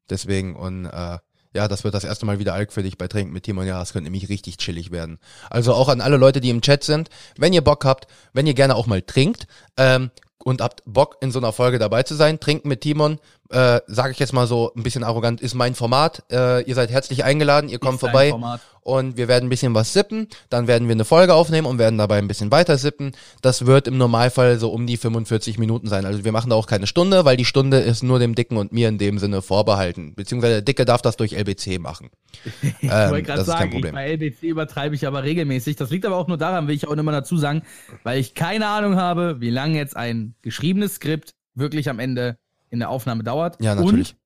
Deswegen, 0.10 0.56
und 0.56 0.86
äh, 0.86 1.18
ja, 1.54 1.68
das 1.68 1.84
wird 1.84 1.94
das 1.94 2.04
erste 2.04 2.26
Mal 2.26 2.40
wieder 2.40 2.54
Alk 2.54 2.74
für 2.74 2.84
dich 2.84 2.98
bei 2.98 3.08
Trinken 3.08 3.32
mit 3.32 3.44
Timon. 3.44 3.66
Ja, 3.66 3.80
das 3.80 3.94
könnte 3.94 4.06
nämlich 4.06 4.30
richtig 4.30 4.58
chillig 4.58 4.92
werden. 4.92 5.18
Also 5.50 5.74
auch 5.74 5.88
an 5.88 6.02
alle 6.02 6.18
Leute, 6.18 6.42
die 6.42 6.50
im 6.50 6.62
Chat 6.62 6.84
sind, 6.84 7.10
wenn 7.38 7.54
ihr 7.54 7.64
Bock 7.64 7.86
habt, 7.86 8.08
wenn 8.34 8.46
ihr 8.46 8.54
gerne 8.54 8.76
auch 8.76 8.86
mal 8.86 9.02
trinkt 9.02 9.48
ähm, 9.78 10.12
und 10.44 10.62
habt 10.62 10.84
Bock 10.86 11.18
in 11.22 11.32
so 11.32 11.40
einer 11.40 11.54
Folge 11.54 11.80
dabei 11.80 12.04
zu 12.04 12.16
sein, 12.16 12.40
Trinken 12.40 12.68
mit 12.68 12.82
Timon, 12.82 13.20
äh, 13.50 13.82
sage 13.88 14.12
ich 14.12 14.20
jetzt 14.20 14.34
mal 14.34 14.48
so 14.48 14.72
ein 14.76 14.84
bisschen 14.84 15.04
arrogant, 15.04 15.42
ist 15.42 15.56
mein 15.56 15.74
Format. 15.74 16.24
Äh, 16.32 16.64
ihr 16.64 16.76
seid 16.76 16.92
herzlich 16.92 17.24
eingeladen, 17.24 17.70
ihr 17.70 17.80
kommt 17.80 17.96
ist 17.96 18.02
vorbei 18.02 18.34
und 18.82 19.18
wir 19.18 19.28
werden 19.28 19.48
ein 19.48 19.50
bisschen 19.50 19.74
was 19.74 19.94
sippen. 19.94 20.28
Dann 20.50 20.68
werden 20.68 20.88
wir 20.88 20.94
eine 20.94 21.06
Folge 21.06 21.34
aufnehmen 21.34 21.66
und 21.66 21.80
werden 21.80 21.98
dabei 21.98 22.18
ein 22.18 22.28
bisschen 22.28 22.52
weiter 22.52 22.78
sippen. 22.78 23.14
Das 23.42 23.66
wird 23.66 23.88
im 23.88 23.98
Normalfall 23.98 24.60
so 24.60 24.72
um 24.72 24.86
die 24.86 24.98
45 24.98 25.58
Minuten 25.58 25.88
sein. 25.88 26.06
Also 26.06 26.24
wir 26.24 26.32
machen 26.32 26.52
da 26.52 26.56
auch 26.56 26.68
keine 26.68 26.88
Stunde, 26.88 27.26
weil 27.26 27.38
die 27.38 27.46
Stunde 27.46 27.80
ist 27.80 28.04
nur 28.04 28.20
dem 28.20 28.36
Dicken 28.36 28.58
und 28.58 28.72
mir 28.72 28.88
in 28.88 28.98
dem 28.98 29.18
Sinne 29.18 29.42
vorbehalten. 29.42 30.14
Beziehungsweise 30.16 30.56
der 30.56 30.62
Dicke 30.62 30.86
darf 30.86 31.02
das 31.02 31.18
durch 31.18 31.34
LBC 31.34 31.80
machen. 31.80 32.10
ich 32.62 32.74
ähm, 32.84 33.10
wollte 33.10 33.24
gerade 33.24 33.44
sagen, 33.44 33.76
ich, 33.76 33.92
bei 33.92 34.12
LBC 34.12 34.44
übertreibe 34.44 34.94
ich 34.94 35.08
aber 35.08 35.24
regelmäßig. 35.24 35.76
Das 35.76 35.90
liegt 35.90 36.06
aber 36.06 36.18
auch 36.18 36.28
nur 36.28 36.38
daran, 36.38 36.68
will 36.68 36.76
ich 36.76 36.88
auch 36.88 36.92
immer 36.92 37.12
dazu 37.12 37.38
sagen, 37.38 37.64
weil 38.04 38.20
ich 38.20 38.36
keine 38.36 38.68
Ahnung 38.68 38.96
habe, 38.96 39.38
wie 39.40 39.50
lange 39.50 39.78
jetzt 39.78 39.98
ein 39.98 40.36
geschriebenes 40.42 40.96
Skript 40.96 41.34
wirklich 41.56 41.90
am 41.90 42.00
Ende 42.00 42.38
in 42.70 42.80
der 42.80 42.90
Aufnahme 42.90 43.24
dauert. 43.24 43.62
Ja, 43.62 43.76
natürlich. 43.76 44.12
Und 44.12 44.20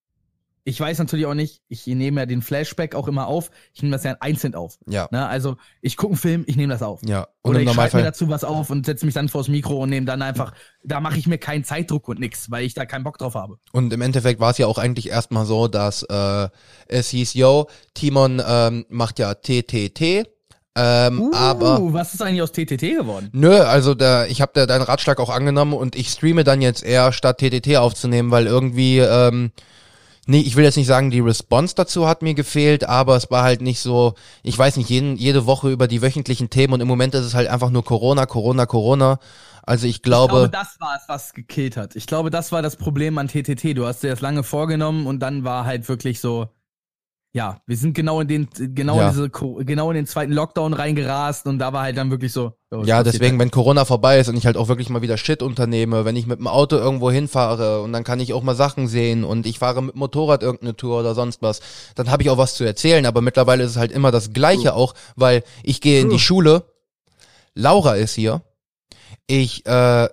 ich 0.66 0.80
weiß 0.80 0.98
natürlich 1.00 1.26
auch 1.26 1.34
nicht, 1.34 1.62
ich 1.68 1.86
nehme 1.88 2.22
ja 2.22 2.26
den 2.26 2.42
Flashback 2.42 2.96
auch 2.96 3.08
immer 3.08 3.28
auf. 3.28 3.52
Ich 3.74 3.82
nehme 3.82 3.94
das 3.94 4.04
ja 4.04 4.16
einzeln 4.22 4.56
auf. 4.56 4.78
Ja. 4.88 5.10
Ne? 5.12 5.28
Also 5.28 5.58
ich 5.82 5.98
gucke 5.98 6.14
einen 6.14 6.18
Film, 6.18 6.44
ich 6.48 6.56
nehme 6.56 6.72
das 6.72 6.82
auf. 6.82 7.02
Ja. 7.06 7.28
Und 7.42 7.52
Oder 7.52 7.60
ich 7.62 7.72
schreibe 7.72 7.98
mir 7.98 8.04
dazu 8.04 8.30
was 8.30 8.46
auf 8.46 8.70
und 8.70 8.86
setze 8.86 9.06
mich 9.06 9.14
dann 9.14 9.28
vors 9.28 9.50
Mikro 9.50 9.84
und 9.84 9.90
nehme 9.90 10.06
dann 10.06 10.22
einfach, 10.22 10.54
da 10.84 11.02
mache 11.02 11.18
ich 11.18 11.28
mir 11.28 11.38
keinen 11.38 11.66
Zeitdruck 11.66 12.08
und 12.08 12.20
nix, 12.20 12.50
weil 12.50 12.64
ich 12.64 12.74
da 12.74 12.86
keinen 12.86 13.04
Bock 13.04 13.18
drauf 13.18 13.36
habe. 13.36 13.58
Und 13.74 13.92
im 13.92 14.02
Endeffekt 14.02 14.40
war 14.40 14.52
es 14.52 14.58
ja 14.58 14.68
auch 14.68 14.78
eigentlich 14.78 15.10
erstmal 15.10 15.46
so, 15.46 15.68
dass 15.68 16.04
äh, 16.04 16.50
es 16.88 17.10
hieß, 17.10 17.34
yo, 17.34 17.68
Timon 17.94 18.42
ähm, 18.46 18.86
macht 18.88 19.20
ja 19.20 19.34
TTT 19.34 20.30
ähm, 20.76 21.22
uh, 21.22 21.34
aber 21.34 21.94
was 21.94 22.14
ist 22.14 22.22
eigentlich 22.22 22.42
aus 22.42 22.52
TTT 22.52 22.98
geworden? 22.98 23.30
Nö, 23.32 23.60
also 23.60 23.94
da, 23.94 24.26
ich 24.26 24.42
habe 24.42 24.52
da 24.56 24.66
deinen 24.66 24.82
Ratschlag 24.82 25.20
auch 25.20 25.30
angenommen 25.30 25.74
und 25.74 25.96
ich 25.96 26.10
streame 26.10 26.44
dann 26.44 26.62
jetzt 26.62 26.84
eher 26.84 27.12
statt 27.12 27.40
TTT 27.40 27.78
aufzunehmen, 27.78 28.32
weil 28.32 28.48
irgendwie 28.48 29.00
ähm, 29.00 29.52
nee, 30.26 30.42
ich 30.42 30.56
will 30.56 30.64
jetzt 30.64 30.78
nicht 30.78 30.88
sagen, 30.88 31.12
die 31.12 31.20
Response 31.20 31.76
dazu 31.76 32.08
hat 32.08 32.22
mir 32.22 32.34
gefehlt, 32.34 32.86
aber 32.86 33.16
es 33.16 33.30
war 33.30 33.44
halt 33.44 33.62
nicht 33.62 33.80
so, 33.80 34.16
ich 34.42 34.58
weiß 34.58 34.78
nicht, 34.78 34.90
jeden, 34.90 35.16
jede 35.18 35.46
Woche 35.46 35.70
über 35.70 35.88
die 35.88 36.02
wöchentlichen 36.02 36.50
Themen 36.50 36.74
und 36.74 36.82
im 36.82 36.88
Moment 36.88 37.14
ist 37.16 37.26
es 37.26 37.34
halt 37.34 37.50
einfach 37.50 37.70
nur 37.70 37.84
Corona, 37.84 38.26
Corona, 38.26 38.66
Corona. 38.66 39.20
Also 39.66 39.88
ich 39.88 40.02
glaube. 40.02 40.34
Ich 40.34 40.40
glaube, 40.40 40.50
das 40.50 40.80
war 40.80 40.96
es, 40.98 41.04
was 41.08 41.34
gekillt 41.34 41.78
hat. 41.78 41.96
Ich 41.96 42.06
glaube, 42.06 42.30
das 42.30 42.52
war 42.52 42.62
das 42.62 42.76
Problem 42.76 43.18
an 43.18 43.30
TTT. 43.30 43.78
Du 43.78 43.86
hast 43.86 44.04
dir 44.04 44.10
das 44.10 44.22
lange 44.22 44.44
vorgenommen 44.44 45.08
und 45.08 45.20
dann 45.20 45.44
war 45.44 45.66
halt 45.66 45.88
wirklich 45.88 46.20
so, 46.20 46.50
ja, 47.36 47.62
wir 47.66 47.78
sind 47.78 47.96
genau 47.96 48.22
in 48.22 48.28
den, 48.28 48.48
genau 48.76 48.98
ja. 48.98 49.10
in 49.10 49.16
diese, 49.16 49.30
genau 49.66 49.90
in 49.90 49.96
den 49.96 50.06
zweiten 50.06 50.34
Lockdown 50.34 50.74
reingerast 50.74 51.48
und 51.48 51.58
da 51.58 51.74
war 51.74 51.82
halt 51.82 51.98
dann 51.98 52.12
wirklich 52.12 52.32
so. 52.32 52.54
Oh, 52.70 52.84
ja, 52.86 53.02
deswegen, 53.02 53.40
wenn 53.40 53.50
Corona 53.50 53.86
vorbei 53.86 54.20
ist 54.20 54.30
und 54.30 54.38
ich 54.38 54.46
halt 54.46 54.56
auch 54.56 54.68
wirklich 54.68 54.90
mal 54.90 55.02
wieder 55.02 55.18
Shit 55.18 55.42
unternehme, 55.42 56.06
wenn 56.06 56.16
ich 56.16 56.28
mit 56.28 56.38
dem 56.38 56.46
Auto 56.46 56.76
irgendwo 56.76 57.10
hinfahre 57.10 57.82
und 57.82 57.92
dann 57.92 58.04
kann 58.04 58.20
ich 58.20 58.34
auch 58.34 58.44
mal 58.44 58.54
Sachen 58.54 58.88
sehen 58.88 59.24
und 59.24 59.48
ich 59.48 59.58
fahre 59.58 59.82
mit 59.82 59.96
Motorrad 59.96 60.44
irgendeine 60.44 60.76
Tour 60.76 61.00
oder 61.00 61.16
sonst 61.16 61.42
was, 61.42 61.62
dann 61.96 62.12
habe 62.12 62.22
ich 62.22 62.30
auch 62.30 62.38
was 62.38 62.54
zu 62.54 62.66
erzählen, 62.66 63.08
aber 63.08 63.22
mittlerweile 63.22 63.64
ist 63.64 63.72
es 63.72 63.78
halt 63.78 63.92
immer 63.92 64.12
das 64.12 64.32
Gleiche 64.32 64.70
True. 64.70 64.74
auch, 64.76 64.94
weil 65.16 65.44
ich 65.64 65.82
gehe 65.82 66.02
in 66.02 66.12
die 66.12 66.20
Schule, 66.20 66.66
Laura 67.56 67.96
ist 67.96 68.14
hier, 68.14 68.44
ich, 69.26 69.66
äh, 69.66 70.08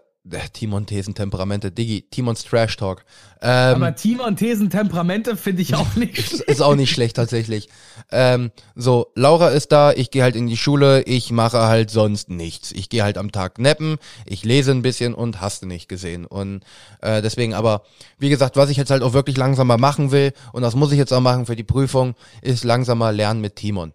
Timon 0.52 0.86
Thesen 0.86 1.14
Temperamente, 1.14 1.70
Digi, 1.70 2.06
Timons 2.10 2.44
Trash 2.44 2.76
Talk. 2.76 3.04
Ähm, 3.42 3.76
Aber 3.76 3.94
Timon 3.94 4.36
Thesen 4.36 4.70
Temperamente 4.70 5.36
finde 5.36 5.62
ich 5.62 5.74
auch 5.74 5.94
nicht 5.96 6.16
schlecht. 6.26 6.42
ist 6.42 6.60
auch 6.62 6.74
nicht 6.74 6.90
schlecht 6.90 7.16
tatsächlich. 7.16 7.68
Ähm, 8.12 8.50
so, 8.74 9.12
Laura 9.14 9.48
ist 9.48 9.72
da, 9.72 9.92
ich 9.92 10.10
gehe 10.10 10.22
halt 10.22 10.36
in 10.36 10.46
die 10.46 10.56
Schule, 10.56 11.02
ich 11.02 11.32
mache 11.32 11.58
halt 11.62 11.90
sonst 11.90 12.30
nichts. 12.30 12.72
Ich 12.72 12.88
gehe 12.88 13.02
halt 13.02 13.18
am 13.18 13.32
Tag 13.32 13.58
neppen, 13.58 13.96
ich 14.26 14.44
lese 14.44 14.70
ein 14.70 14.82
bisschen 14.82 15.14
und 15.14 15.40
hast 15.40 15.62
du 15.62 15.66
nicht 15.66 15.88
gesehen. 15.88 16.26
Und 16.26 16.62
äh, 17.00 17.22
deswegen 17.22 17.54
aber, 17.54 17.82
wie 18.18 18.30
gesagt, 18.30 18.56
was 18.56 18.70
ich 18.70 18.76
jetzt 18.76 18.90
halt 18.90 19.02
auch 19.02 19.12
wirklich 19.12 19.36
langsamer 19.36 19.78
machen 19.78 20.10
will, 20.12 20.32
und 20.52 20.62
das 20.62 20.74
muss 20.74 20.92
ich 20.92 20.98
jetzt 20.98 21.12
auch 21.12 21.20
machen 21.20 21.46
für 21.46 21.56
die 21.56 21.64
Prüfung, 21.64 22.14
ist 22.42 22.64
langsamer 22.64 23.12
lernen 23.12 23.40
mit 23.40 23.56
Timon. 23.56 23.92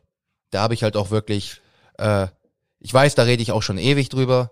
Da 0.52 0.62
habe 0.62 0.74
ich 0.74 0.84
halt 0.84 0.98
auch 0.98 1.12
wirklich, 1.12 1.62
äh, 1.98 2.28
ich 2.80 2.94
weiß, 2.94 3.16
da 3.16 3.24
rede 3.24 3.42
ich 3.42 3.52
auch 3.52 3.64
schon 3.64 3.78
ewig 3.78 4.10
drüber. 4.10 4.52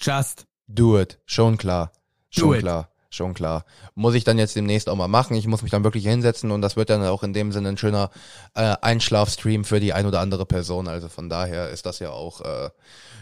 Just. 0.00 0.47
Do 0.68 1.00
it, 1.00 1.18
schon 1.26 1.56
klar. 1.56 1.92
Do 2.34 2.40
Schon 2.40 2.54
it. 2.54 2.60
klar. 2.60 2.88
Schon 3.10 3.32
klar. 3.32 3.64
Muss 3.94 4.14
ich 4.14 4.24
dann 4.24 4.36
jetzt 4.36 4.54
demnächst 4.54 4.86
auch 4.90 4.94
mal 4.94 5.08
machen. 5.08 5.34
Ich 5.34 5.46
muss 5.46 5.62
mich 5.62 5.70
dann 5.70 5.82
wirklich 5.82 6.04
hinsetzen 6.04 6.50
und 6.50 6.60
das 6.60 6.76
wird 6.76 6.90
dann 6.90 7.02
auch 7.06 7.22
in 7.22 7.32
dem 7.32 7.52
Sinne 7.52 7.70
ein 7.70 7.78
schöner 7.78 8.10
äh, 8.54 8.76
Einschlafstream 8.82 9.64
für 9.64 9.80
die 9.80 9.94
ein 9.94 10.04
oder 10.04 10.20
andere 10.20 10.44
Person. 10.44 10.88
Also 10.88 11.08
von 11.08 11.30
daher 11.30 11.70
ist 11.70 11.86
das 11.86 12.00
ja 12.00 12.10
auch 12.10 12.42
äh, 12.42 12.68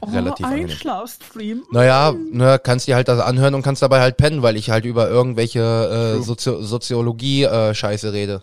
relativ 0.05 0.45
angenehm. 0.45 0.71
Einschlafstream. 0.71 1.63
Naja, 1.71 2.13
ne, 2.33 2.61
kannst 2.61 2.89
dir 2.89 2.97
halt 2.97 3.07
das 3.07 3.21
anhören 3.21 3.55
und 3.55 3.63
kannst 3.63 3.81
dabei 3.81 4.01
halt 4.01 4.17
pennen, 4.17 4.43
weil 4.43 4.57
ich 4.57 4.71
halt 4.71 4.85
über 4.85 5.09
irgendwelche 5.09 6.17
äh. 6.19 6.21
Sozio 6.21 6.63
Soziologie-Scheiße 6.63 8.13
rede. 8.13 8.43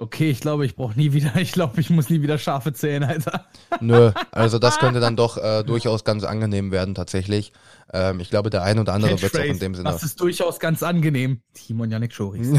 Okay, 0.00 0.30
ich 0.30 0.40
glaube, 0.40 0.64
ich 0.64 0.76
brauche 0.76 0.96
nie 0.96 1.12
wieder, 1.12 1.34
ich 1.36 1.50
glaube, 1.50 1.80
ich 1.80 1.90
muss 1.90 2.08
nie 2.08 2.22
wieder 2.22 2.38
Schafe 2.38 2.72
zählen, 2.72 3.02
Alter. 3.02 3.46
Nö, 3.80 4.12
also 4.30 4.58
das 4.60 4.78
könnte 4.78 5.00
dann 5.00 5.16
doch 5.16 5.36
äh, 5.36 5.64
durchaus 5.64 6.04
ganz 6.04 6.22
angenehm 6.22 6.70
werden 6.70 6.94
tatsächlich. 6.94 7.52
Ähm, 7.92 8.20
ich 8.20 8.30
glaube, 8.30 8.50
der 8.50 8.62
ein 8.62 8.78
oder 8.78 8.92
andere 8.94 9.20
wird 9.20 9.34
es 9.34 9.40
auch 9.40 9.44
in 9.44 9.58
dem 9.58 9.74
Sinne. 9.74 9.90
Das 9.90 10.02
ist 10.02 10.20
durchaus 10.20 10.58
ganz 10.58 10.82
angenehm. 10.82 11.40
Timon 11.54 11.90
Janik 11.90 12.12
Schoris. 12.12 12.48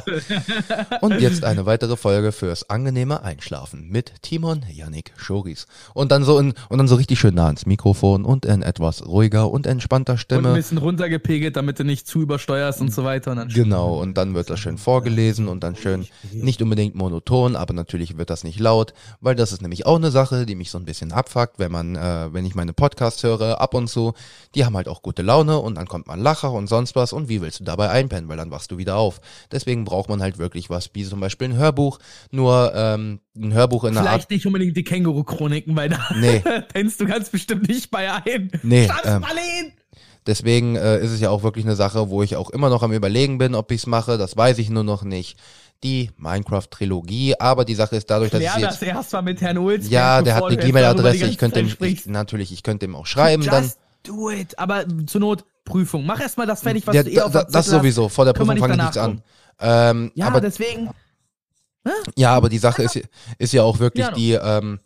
Und 1.00 1.20
jetzt 1.20 1.44
eine 1.44 1.66
weitere 1.66 1.96
Folge 1.96 2.32
fürs 2.32 2.68
angenehme 2.70 3.22
Einschlafen 3.22 3.88
mit 3.88 4.22
Timon 4.22 4.64
Yannick 4.70 5.12
Schoris. 5.16 5.66
Und 5.94 6.12
dann 6.12 6.24
so 6.24 6.38
in, 6.38 6.54
und 6.68 6.78
dann 6.78 6.88
so 6.88 6.96
richtig 6.96 7.18
schön 7.18 7.34
nah 7.34 7.46
ans 7.46 7.66
Mikrofon 7.66 8.24
und 8.24 8.44
in 8.46 8.62
etwas 8.62 9.06
ruhiger 9.06 9.50
und 9.50 9.66
entspannter 9.66 10.12
Und 10.12 10.18
ein 10.18 10.20
Stimme. 10.20 10.54
bisschen 10.54 10.78
runtergepegelt, 10.78 11.56
damit 11.56 11.78
du 11.78 11.84
nicht 11.84 12.06
zu 12.06 12.20
übersteuerst 12.20 12.80
und 12.80 12.92
so 12.92 13.04
weiter. 13.04 13.32
Und 13.32 13.52
Genau, 13.54 14.00
und 14.00 14.16
dann 14.16 14.34
wird 14.34 14.50
das 14.50 14.60
schön 14.60 14.78
vorgelesen 14.78 15.48
und 15.48 15.62
dann 15.62 15.76
schön 15.76 16.06
nicht 16.32 16.62
unbedingt 16.62 16.94
monoton, 16.94 17.56
aber 17.56 17.74
natürlich 17.74 18.16
wird 18.16 18.30
das 18.30 18.44
nicht 18.44 18.60
laut, 18.60 18.94
weil 19.20 19.34
das 19.34 19.52
ist 19.52 19.62
nämlich 19.62 19.86
auch 19.86 19.96
eine 19.96 20.10
Sache, 20.10 20.46
die 20.46 20.54
mich 20.54 20.70
so 20.70 20.78
ein 20.78 20.84
bisschen 20.84 21.12
abfuckt, 21.12 21.58
wenn 21.58 21.72
man, 21.72 21.96
äh, 21.96 22.32
wenn 22.32 22.44
ich 22.44 22.54
meine 22.54 22.72
Podcasts 22.72 23.22
höre, 23.22 23.60
ab 23.60 23.74
und 23.74 23.79
zu, 23.86 24.14
die 24.54 24.64
haben 24.64 24.76
halt 24.76 24.88
auch 24.88 25.02
gute 25.02 25.22
Laune 25.22 25.58
und 25.58 25.76
dann 25.76 25.86
kommt 25.86 26.06
man 26.06 26.20
Lacher 26.20 26.52
und 26.52 26.66
sonst 26.66 26.96
was 26.96 27.12
und 27.12 27.28
wie 27.28 27.40
willst 27.40 27.60
du 27.60 27.64
dabei 27.64 27.90
einpennen, 27.90 28.28
weil 28.28 28.36
dann 28.36 28.50
wachst 28.50 28.70
du 28.70 28.78
wieder 28.78 28.96
auf. 28.96 29.20
Deswegen 29.50 29.84
braucht 29.84 30.08
man 30.08 30.20
halt 30.22 30.38
wirklich 30.38 30.70
was, 30.70 30.90
wie 30.94 31.04
zum 31.04 31.20
Beispiel 31.20 31.48
ein 31.48 31.56
Hörbuch, 31.56 31.98
nur 32.30 32.72
ähm, 32.74 33.20
ein 33.36 33.52
Hörbuch 33.52 33.84
in 33.84 33.90
einer 33.90 34.00
Art. 34.00 34.08
Vielleicht 34.08 34.30
nicht 34.30 34.46
unbedingt 34.46 34.76
die 34.76 34.84
Känguru-Chroniken, 34.84 35.76
weil 35.76 35.88
da 35.88 35.98
Nee. 36.16 36.42
pennst 36.72 37.00
du 37.00 37.06
ganz 37.06 37.30
bestimmt 37.30 37.68
nicht 37.68 37.90
bei 37.90 38.12
ein. 38.12 38.50
Nee, 38.62 38.88
ähm! 39.04 39.24
Deswegen 40.26 40.76
äh, 40.76 41.02
ist 41.02 41.12
es 41.12 41.20
ja 41.20 41.30
auch 41.30 41.42
wirklich 41.42 41.64
eine 41.64 41.76
Sache, 41.76 42.10
wo 42.10 42.22
ich 42.22 42.36
auch 42.36 42.50
immer 42.50 42.68
noch 42.68 42.82
am 42.82 42.92
überlegen 42.92 43.38
bin, 43.38 43.54
ob 43.54 43.70
ich's 43.72 43.86
mache. 43.86 44.18
Das 44.18 44.36
weiß 44.36 44.58
ich 44.58 44.70
nur 44.70 44.84
noch 44.84 45.02
nicht. 45.02 45.38
Die 45.82 46.10
Minecraft-Trilogie, 46.18 47.36
aber 47.38 47.64
die 47.64 47.74
Sache 47.74 47.96
ist 47.96 48.10
dadurch, 48.10 48.30
dass 48.30 48.40
Klär 48.40 48.52
ich 48.56 48.62
das 48.64 48.80
jetzt 48.80 48.88
erst 48.94 49.12
mal 49.14 49.22
mit 49.22 49.40
Herrn 49.40 49.56
Ulz. 49.56 49.88
Ja, 49.88 50.20
der 50.20 50.34
hat 50.34 50.44
eine 50.44 50.62
E-Mail-Adresse. 50.62 51.26
Ich 51.26 51.38
könnte 51.38 51.60
ihm, 51.60 51.68
ich, 51.68 51.80
ich, 51.80 52.06
natürlich, 52.06 52.52
ich 52.52 52.62
könnte 52.62 52.84
ihm 52.84 52.94
auch 52.94 53.06
schreiben 53.06 53.44
dann. 53.44 53.64
Just 53.64 53.78
do 54.02 54.30
it. 54.30 54.58
Aber 54.58 54.84
zur 55.06 55.20
Not 55.22 55.44
Prüfung. 55.64 56.04
Mach 56.04 56.20
erst 56.20 56.36
mal 56.36 56.46
das 56.46 56.60
fertig, 56.62 56.86
was 56.86 56.94
Ja, 56.94 57.02
du 57.02 57.10
eh 57.10 57.14
da, 57.14 57.24
auf 57.24 57.46
das 57.50 57.66
sowieso. 57.66 58.08
Vor 58.08 58.24
der 58.24 58.32
Prüfung 58.32 58.56
fange 58.58 58.74
ich 58.74 58.76
nicht 58.78 58.84
nichts 58.84 58.96
an. 58.98 59.22
Ähm, 59.60 60.12
Ja, 60.14 60.26
aber, 60.26 60.40
deswegen. 60.40 60.90
ja, 62.16 62.34
aber 62.34 62.48
die 62.48 62.58
Sache 62.58 62.82
ist, 62.82 63.00
ist 63.38 63.52
ja 63.52 63.62
auch 63.62 63.78
wirklich 63.78 64.06
Ja, 64.06 64.12
die, 64.12 64.32
ähm, 64.32 64.80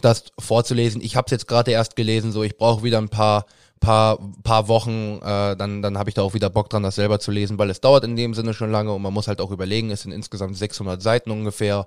das 0.00 0.24
vorzulesen. 0.38 1.00
Ich 1.02 1.16
habe 1.16 1.26
es 1.26 1.32
jetzt 1.32 1.48
gerade 1.48 1.72
erst 1.72 1.96
gelesen, 1.96 2.32
so 2.32 2.42
ich 2.42 2.56
brauche 2.56 2.82
wieder 2.84 2.98
ein 2.98 3.08
paar 3.08 3.46
paar 3.80 4.18
paar 4.42 4.68
Wochen, 4.68 5.18
äh, 5.22 5.56
dann 5.56 5.82
dann 5.82 5.98
habe 5.98 6.10
ich 6.10 6.14
da 6.14 6.22
auch 6.22 6.34
wieder 6.34 6.50
Bock 6.50 6.70
dran, 6.70 6.82
das 6.82 6.96
selber 6.96 7.20
zu 7.20 7.30
lesen, 7.30 7.58
weil 7.58 7.70
es 7.70 7.80
dauert 7.80 8.04
in 8.04 8.16
dem 8.16 8.34
Sinne 8.34 8.54
schon 8.54 8.70
lange 8.70 8.92
und 8.92 9.02
man 9.02 9.12
muss 9.12 9.28
halt 9.28 9.40
auch 9.40 9.50
überlegen, 9.50 9.90
es 9.90 10.02
sind 10.02 10.12
insgesamt 10.12 10.56
600 10.56 11.02
Seiten 11.02 11.30
ungefähr. 11.30 11.86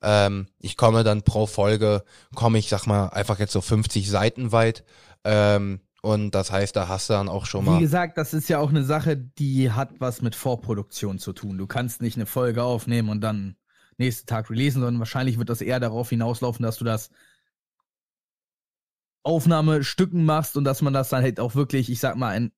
Ähm, 0.00 0.46
ich 0.60 0.76
komme 0.76 1.04
dann 1.04 1.22
pro 1.22 1.46
Folge, 1.46 2.04
komme 2.34 2.58
ich, 2.58 2.68
sag 2.68 2.86
mal, 2.86 3.08
einfach 3.08 3.38
jetzt 3.38 3.52
so 3.52 3.60
50 3.60 4.08
Seiten 4.08 4.52
weit. 4.52 4.84
Ähm, 5.24 5.80
und 6.00 6.30
das 6.30 6.52
heißt, 6.52 6.76
da 6.76 6.88
hast 6.88 7.10
du 7.10 7.14
dann 7.14 7.28
auch 7.28 7.44
schon 7.46 7.64
Wie 7.64 7.70
mal. 7.70 7.80
gesagt, 7.80 8.18
das 8.18 8.32
ist 8.32 8.48
ja 8.48 8.60
auch 8.60 8.70
eine 8.70 8.84
Sache, 8.84 9.16
die 9.16 9.72
hat 9.72 9.90
was 9.98 10.22
mit 10.22 10.36
Vorproduktion 10.36 11.18
zu 11.18 11.32
tun. 11.32 11.58
Du 11.58 11.66
kannst 11.66 12.00
nicht 12.00 12.16
eine 12.16 12.26
Folge 12.26 12.62
aufnehmen 12.62 13.08
und 13.08 13.20
dann 13.20 13.56
nächsten 13.96 14.26
Tag 14.26 14.48
releasen, 14.48 14.80
sondern 14.80 15.00
wahrscheinlich 15.00 15.38
wird 15.38 15.48
das 15.48 15.60
eher 15.60 15.80
darauf 15.80 16.10
hinauslaufen, 16.10 16.62
dass 16.62 16.76
du 16.76 16.84
das 16.84 17.10
Aufnahmestücken 19.22 20.24
machst 20.24 20.56
und 20.56 20.64
dass 20.64 20.82
man 20.82 20.92
das 20.92 21.08
dann 21.10 21.22
halt 21.22 21.40
auch 21.40 21.54
wirklich, 21.54 21.90
ich 21.90 22.00
sag 22.00 22.16
mal, 22.16 22.34
in 22.36 22.52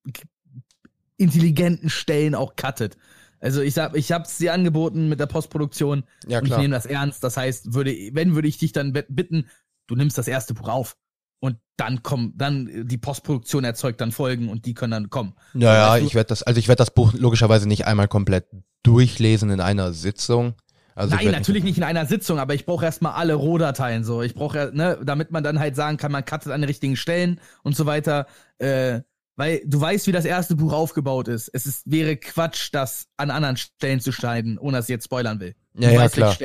intelligenten 1.16 1.90
Stellen 1.90 2.34
auch 2.34 2.56
cuttet. 2.56 2.96
Also 3.40 3.62
ich 3.62 3.74
sag, 3.74 3.96
ich 3.96 4.12
hab's 4.12 4.38
dir 4.38 4.52
angeboten 4.52 5.08
mit 5.08 5.18
der 5.20 5.26
Postproduktion 5.26 6.04
Ja, 6.26 6.38
und 6.38 6.44
ich 6.44 6.50
klar. 6.50 6.60
nehme 6.60 6.74
das 6.74 6.86
ernst. 6.86 7.24
Das 7.24 7.36
heißt, 7.36 7.72
würde, 7.74 7.94
wenn 8.12 8.34
würde 8.34 8.48
ich 8.48 8.58
dich 8.58 8.72
dann 8.72 8.92
bitten, 8.92 9.46
du 9.86 9.94
nimmst 9.96 10.18
das 10.18 10.28
erste 10.28 10.54
Buch 10.54 10.68
auf 10.68 10.96
und 11.40 11.56
dann 11.76 12.02
kommen, 12.02 12.34
dann 12.36 12.86
die 12.86 12.98
Postproduktion 12.98 13.64
erzeugt 13.64 14.00
dann 14.00 14.12
Folgen 14.12 14.48
und 14.50 14.66
die 14.66 14.74
können 14.74 14.90
dann 14.92 15.10
kommen. 15.10 15.34
Ja, 15.54 15.74
ja, 15.74 15.88
Weißt 15.90 16.02
du- 16.02 16.06
ich 16.06 16.14
werde 16.14 16.28
das, 16.28 16.42
also 16.42 16.58
ich 16.58 16.68
werde 16.68 16.80
das 16.80 16.90
Buch 16.92 17.14
logischerweise 17.14 17.66
nicht 17.66 17.86
einmal 17.86 18.08
komplett 18.08 18.46
durchlesen 18.82 19.50
in 19.50 19.60
einer 19.60 19.92
Sitzung. 19.92 20.54
Also 21.00 21.16
Nein, 21.16 21.30
natürlich 21.30 21.64
nicht 21.64 21.78
in 21.78 21.84
einer 21.84 22.04
Sitzung, 22.04 22.38
aber 22.38 22.54
ich 22.54 22.66
brauche 22.66 22.84
erstmal 22.84 23.12
alle 23.12 23.34
Rohdateien 23.34 24.04
so. 24.04 24.20
Ich 24.20 24.34
brauche 24.34 24.58
ja, 24.58 24.70
ne, 24.70 24.98
damit 25.02 25.30
man 25.30 25.42
dann 25.42 25.58
halt 25.58 25.74
sagen 25.74 25.96
kann, 25.96 26.12
man 26.12 26.26
cuttet 26.26 26.52
an 26.52 26.60
den 26.60 26.68
richtigen 26.68 26.96
Stellen 26.96 27.40
und 27.62 27.74
so 27.74 27.86
weiter. 27.86 28.26
Äh, 28.58 29.00
weil 29.36 29.62
du 29.64 29.80
weißt, 29.80 30.06
wie 30.06 30.12
das 30.12 30.26
erste 30.26 30.56
Buch 30.56 30.74
aufgebaut 30.74 31.26
ist. 31.26 31.48
Es 31.54 31.64
ist, 31.64 31.90
wäre 31.90 32.18
Quatsch, 32.18 32.68
das 32.72 33.06
an 33.16 33.30
anderen 33.30 33.56
Stellen 33.56 34.00
zu 34.00 34.12
schneiden, 34.12 34.58
ohne 34.58 34.76
dass 34.76 34.86
ich 34.86 34.90
jetzt 34.90 35.06
spoilern 35.06 35.40
will. 35.40 35.54
Ja, 35.74 35.90
ja, 35.90 36.08
klar. 36.08 36.36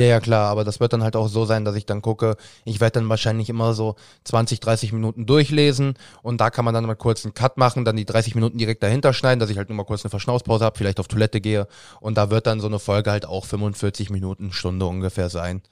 Ja, 0.00 0.06
ja, 0.06 0.20
klar, 0.20 0.48
aber 0.50 0.62
das 0.64 0.78
wird 0.78 0.92
dann 0.92 1.02
halt 1.02 1.16
auch 1.16 1.26
so 1.28 1.44
sein, 1.44 1.64
dass 1.64 1.74
ich 1.74 1.84
dann 1.84 2.00
gucke, 2.00 2.36
ich 2.64 2.80
werde 2.80 3.00
dann 3.00 3.08
wahrscheinlich 3.08 3.48
immer 3.50 3.74
so 3.74 3.96
20, 4.24 4.60
30 4.60 4.92
Minuten 4.92 5.26
durchlesen 5.26 5.94
und 6.22 6.40
da 6.40 6.50
kann 6.50 6.64
man 6.64 6.74
dann 6.74 6.86
mal 6.86 6.94
kurz 6.94 7.24
einen 7.24 7.34
Cut 7.34 7.56
machen, 7.56 7.84
dann 7.84 7.96
die 7.96 8.04
30 8.04 8.36
Minuten 8.36 8.56
direkt 8.56 8.82
dahinter 8.84 9.12
schneiden, 9.12 9.40
dass 9.40 9.50
ich 9.50 9.58
halt 9.58 9.68
nur 9.68 9.76
mal 9.76 9.84
kurz 9.84 10.04
eine 10.04 10.10
Verschnaufspause 10.10 10.64
habe, 10.64 10.78
vielleicht 10.78 11.00
auf 11.00 11.08
Toilette 11.08 11.40
gehe 11.40 11.66
und 12.00 12.16
da 12.16 12.30
wird 12.30 12.46
dann 12.46 12.60
so 12.60 12.68
eine 12.68 12.78
Folge 12.78 13.10
halt 13.10 13.26
auch 13.26 13.44
45 13.46 14.10
Minuten, 14.10 14.52
Stunde 14.52 14.86
ungefähr 14.86 15.28
sein, 15.28 15.62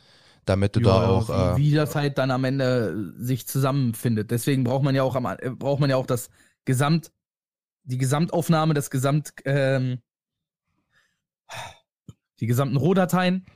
damit 0.44 0.74
du 0.74 0.80
da 0.80 1.02
Ja, 1.02 1.08
auch... 1.08 1.30
Äh, 1.30 1.56
wie, 1.58 1.70
wie 1.70 1.74
das 1.74 1.94
halt 1.94 2.18
dann 2.18 2.32
am 2.32 2.42
Ende 2.44 3.14
sich 3.18 3.46
zusammenfindet. 3.46 4.32
Deswegen 4.32 4.64
braucht 4.64 4.82
man 4.82 4.96
ja 4.96 5.04
auch 5.04 5.14
am, 5.14 5.26
äh, 5.26 5.50
braucht 5.50 5.80
man 5.80 5.90
ja 5.90 5.96
auch 5.96 6.06
das 6.06 6.28
Gesamt, 6.64 7.12
die 7.84 7.98
Gesamtaufnahme, 7.98 8.74
das 8.74 8.90
Gesamt, 8.90 9.32
ähm, 9.44 9.98
die 12.40 12.46
gesamten 12.46 12.76
Rohdateien, 12.76 13.46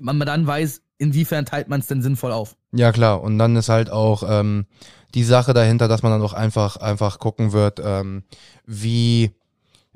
man 0.00 0.18
dann 0.20 0.46
weiß, 0.46 0.82
inwiefern 0.98 1.46
teilt 1.46 1.68
man 1.68 1.80
es 1.80 1.86
denn 1.86 2.02
sinnvoll 2.02 2.32
auf. 2.32 2.56
Ja 2.72 2.92
klar, 2.92 3.22
und 3.22 3.38
dann 3.38 3.56
ist 3.56 3.68
halt 3.68 3.90
auch 3.90 4.22
ähm, 4.28 4.66
die 5.14 5.24
Sache 5.24 5.54
dahinter, 5.54 5.88
dass 5.88 6.02
man 6.02 6.12
dann 6.12 6.22
auch 6.22 6.34
einfach 6.34 6.76
einfach 6.76 7.18
gucken 7.18 7.52
wird, 7.52 7.80
ähm, 7.82 8.24
wie 8.66 9.30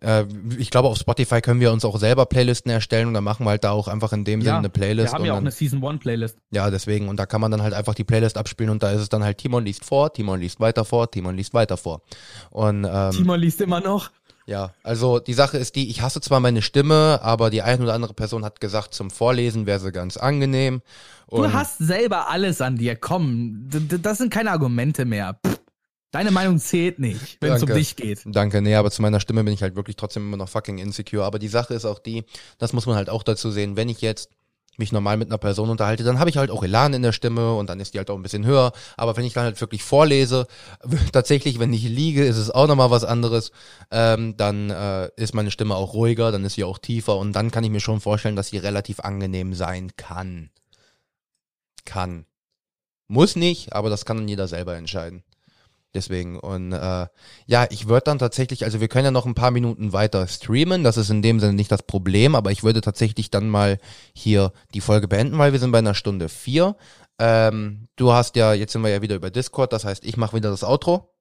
äh, 0.00 0.24
ich 0.58 0.70
glaube 0.70 0.88
auf 0.88 0.98
Spotify 0.98 1.40
können 1.40 1.60
wir 1.60 1.72
uns 1.72 1.84
auch 1.84 1.98
selber 1.98 2.26
Playlisten 2.26 2.70
erstellen 2.70 3.08
und 3.08 3.14
dann 3.14 3.24
machen 3.24 3.44
wir 3.44 3.50
halt 3.50 3.64
da 3.64 3.70
auch 3.70 3.88
einfach 3.88 4.12
in 4.12 4.24
dem 4.24 4.42
Sinne 4.42 4.58
eine 4.58 4.70
Playlist 4.70 5.12
wir 5.12 5.18
haben 5.18 5.24
ja 5.24 5.32
auch 5.32 5.36
dann, 5.36 5.44
eine 5.44 5.52
Season 5.52 5.84
1 5.84 6.00
Playlist. 6.00 6.38
ja 6.50 6.70
deswegen 6.70 7.08
und 7.08 7.18
da 7.18 7.26
kann 7.26 7.40
man 7.40 7.50
dann 7.50 7.62
halt 7.62 7.74
einfach 7.74 7.94
die 7.94 8.04
Playlist 8.04 8.36
abspielen 8.36 8.70
und 8.70 8.82
da 8.82 8.90
ist 8.90 9.00
es 9.00 9.08
dann 9.08 9.22
halt 9.22 9.38
Timon 9.38 9.64
liest 9.64 9.84
vor, 9.84 10.12
Timon 10.12 10.40
liest 10.40 10.60
weiter 10.60 10.84
vor, 10.84 11.10
Timon 11.10 11.36
liest 11.36 11.54
weiter 11.54 11.76
vor 11.76 12.02
und 12.50 12.86
ähm, 12.90 13.10
Timon 13.12 13.38
liest 13.38 13.60
immer 13.60 13.80
noch. 13.80 14.10
Ja, 14.47 14.72
also 14.82 15.18
die 15.18 15.34
Sache 15.34 15.59
ist 15.59 15.76
die, 15.76 15.88
ich 15.88 16.03
hasse 16.03 16.20
zwar 16.20 16.40
meine 16.40 16.62
Stimme, 16.62 17.20
aber 17.22 17.51
die 17.51 17.62
eine 17.62 17.82
oder 17.82 17.95
andere 17.95 18.14
Person 18.14 18.45
hat 18.45 18.61
gesagt, 18.61 18.95
zum 18.95 19.11
Vorlesen 19.11 19.66
wäre 19.66 19.80
sie 19.80 19.93
ganz 19.93 20.16
angenehm. 20.16 20.82
Du 21.30 21.36
Und 21.36 21.53
hast 21.53 21.78
selber 21.78 22.28
alles 22.28 22.61
an 22.61 22.76
dir. 22.76 22.97
Komm, 22.97 23.68
das 23.68 24.18
sind 24.18 24.32
keine 24.32 24.51
Argumente 24.51 25.05
mehr. 25.05 25.38
Pff, 25.47 25.59
Deine 26.12 26.30
Meinung 26.30 26.59
zählt 26.59 26.99
nicht, 26.99 27.38
wenn 27.40 27.55
es 27.55 27.62
um 27.62 27.70
dich 27.70 27.97
geht. 27.97 28.20
Danke, 28.26 28.61
nee, 28.61 28.74
aber 28.74 28.90
zu 28.90 29.01
meiner 29.01 29.18
Stimme 29.18 29.45
bin 29.45 29.55
ich 29.55 29.62
halt 29.62 29.76
wirklich 29.76 29.97
trotzdem 29.97 30.24
immer 30.28 30.36
noch 30.36 30.51
fucking 30.51 30.76
insecure. 30.76 31.24
Aber 31.24 31.38
die 31.38 31.49
Sache 31.49 31.72
ist 31.72 31.86
auch 31.86 31.99
die, 31.99 32.24
das 32.59 32.74
muss 32.74 32.84
man 32.84 32.97
halt 32.97 33.09
auch 33.09 33.22
dazu 33.22 33.51
sehen, 33.51 33.76
wenn 33.76 33.88
ich 33.88 34.03
jetzt 34.03 34.28
mich 34.78 34.92
normal 34.92 35.16
mit 35.16 35.28
einer 35.28 35.38
Person 35.38 35.70
unterhalte, 35.70 36.02
dann 36.02 36.18
habe 36.18 36.30
ich 36.30 36.36
halt 36.36 36.50
auch 36.50 36.62
Elan 36.62 36.94
in 36.94 37.02
der 37.02 37.12
Stimme 37.12 37.54
und 37.54 37.68
dann 37.68 37.80
ist 37.80 37.94
die 37.94 37.98
halt 37.98 38.10
auch 38.10 38.16
ein 38.16 38.22
bisschen 38.22 38.46
höher. 38.46 38.72
Aber 38.96 39.16
wenn 39.16 39.24
ich 39.24 39.34
dann 39.34 39.44
halt 39.44 39.60
wirklich 39.60 39.82
vorlese, 39.82 40.46
tatsächlich, 41.12 41.58
wenn 41.58 41.72
ich 41.72 41.84
liege, 41.84 42.24
ist 42.24 42.38
es 42.38 42.50
auch 42.50 42.66
nochmal 42.66 42.90
was 42.90 43.04
anderes. 43.04 43.52
Ähm, 43.90 44.36
dann 44.36 44.70
äh, 44.70 45.10
ist 45.16 45.34
meine 45.34 45.50
Stimme 45.50 45.76
auch 45.76 45.94
ruhiger, 45.94 46.32
dann 46.32 46.44
ist 46.44 46.54
sie 46.54 46.64
auch 46.64 46.78
tiefer 46.78 47.16
und 47.16 47.32
dann 47.34 47.50
kann 47.50 47.64
ich 47.64 47.70
mir 47.70 47.80
schon 47.80 48.00
vorstellen, 48.00 48.36
dass 48.36 48.48
sie 48.48 48.58
relativ 48.58 49.00
angenehm 49.00 49.54
sein 49.54 49.92
kann. 49.96 50.50
Kann. 51.84 52.26
Muss 53.08 53.36
nicht, 53.36 53.74
aber 53.74 53.90
das 53.90 54.04
kann 54.04 54.16
dann 54.16 54.28
jeder 54.28 54.48
selber 54.48 54.76
entscheiden. 54.76 55.22
Deswegen. 55.95 56.38
Und 56.38 56.72
äh, 56.72 57.07
ja, 57.47 57.66
ich 57.68 57.86
würde 57.86 58.05
dann 58.05 58.18
tatsächlich, 58.18 58.64
also 58.64 58.80
wir 58.80 58.88
können 58.88 59.05
ja 59.05 59.11
noch 59.11 59.26
ein 59.26 59.34
paar 59.34 59.51
Minuten 59.51 59.93
weiter 59.93 60.26
streamen, 60.26 60.84
das 60.84 60.97
ist 60.97 61.11
in 61.11 61.20
dem 61.20 61.38
Sinne 61.38 61.53
nicht 61.53 61.70
das 61.70 61.82
Problem, 61.82 62.34
aber 62.34 62.51
ich 62.51 62.62
würde 62.62 62.80
tatsächlich 62.80 63.30
dann 63.30 63.49
mal 63.49 63.78
hier 64.14 64.53
die 64.72 64.80
Folge 64.80 65.07
beenden, 65.07 65.36
weil 65.36 65.53
wir 65.53 65.59
sind 65.59 65.70
bei 65.70 65.78
einer 65.78 65.95
Stunde 65.95 66.30
vier. 66.30 66.76
Ähm, 67.18 67.88
du 67.97 68.12
hast 68.12 68.36
ja, 68.36 68.55
jetzt 68.55 68.72
sind 68.72 68.82
wir 68.82 68.90
ja 68.90 69.03
wieder 69.03 69.16
über 69.16 69.30
Discord, 69.30 69.72
das 69.72 69.84
heißt, 69.84 70.05
ich 70.07 70.16
mache 70.16 70.34
wieder 70.34 70.51
das 70.51 70.64
Outro. 70.64 71.12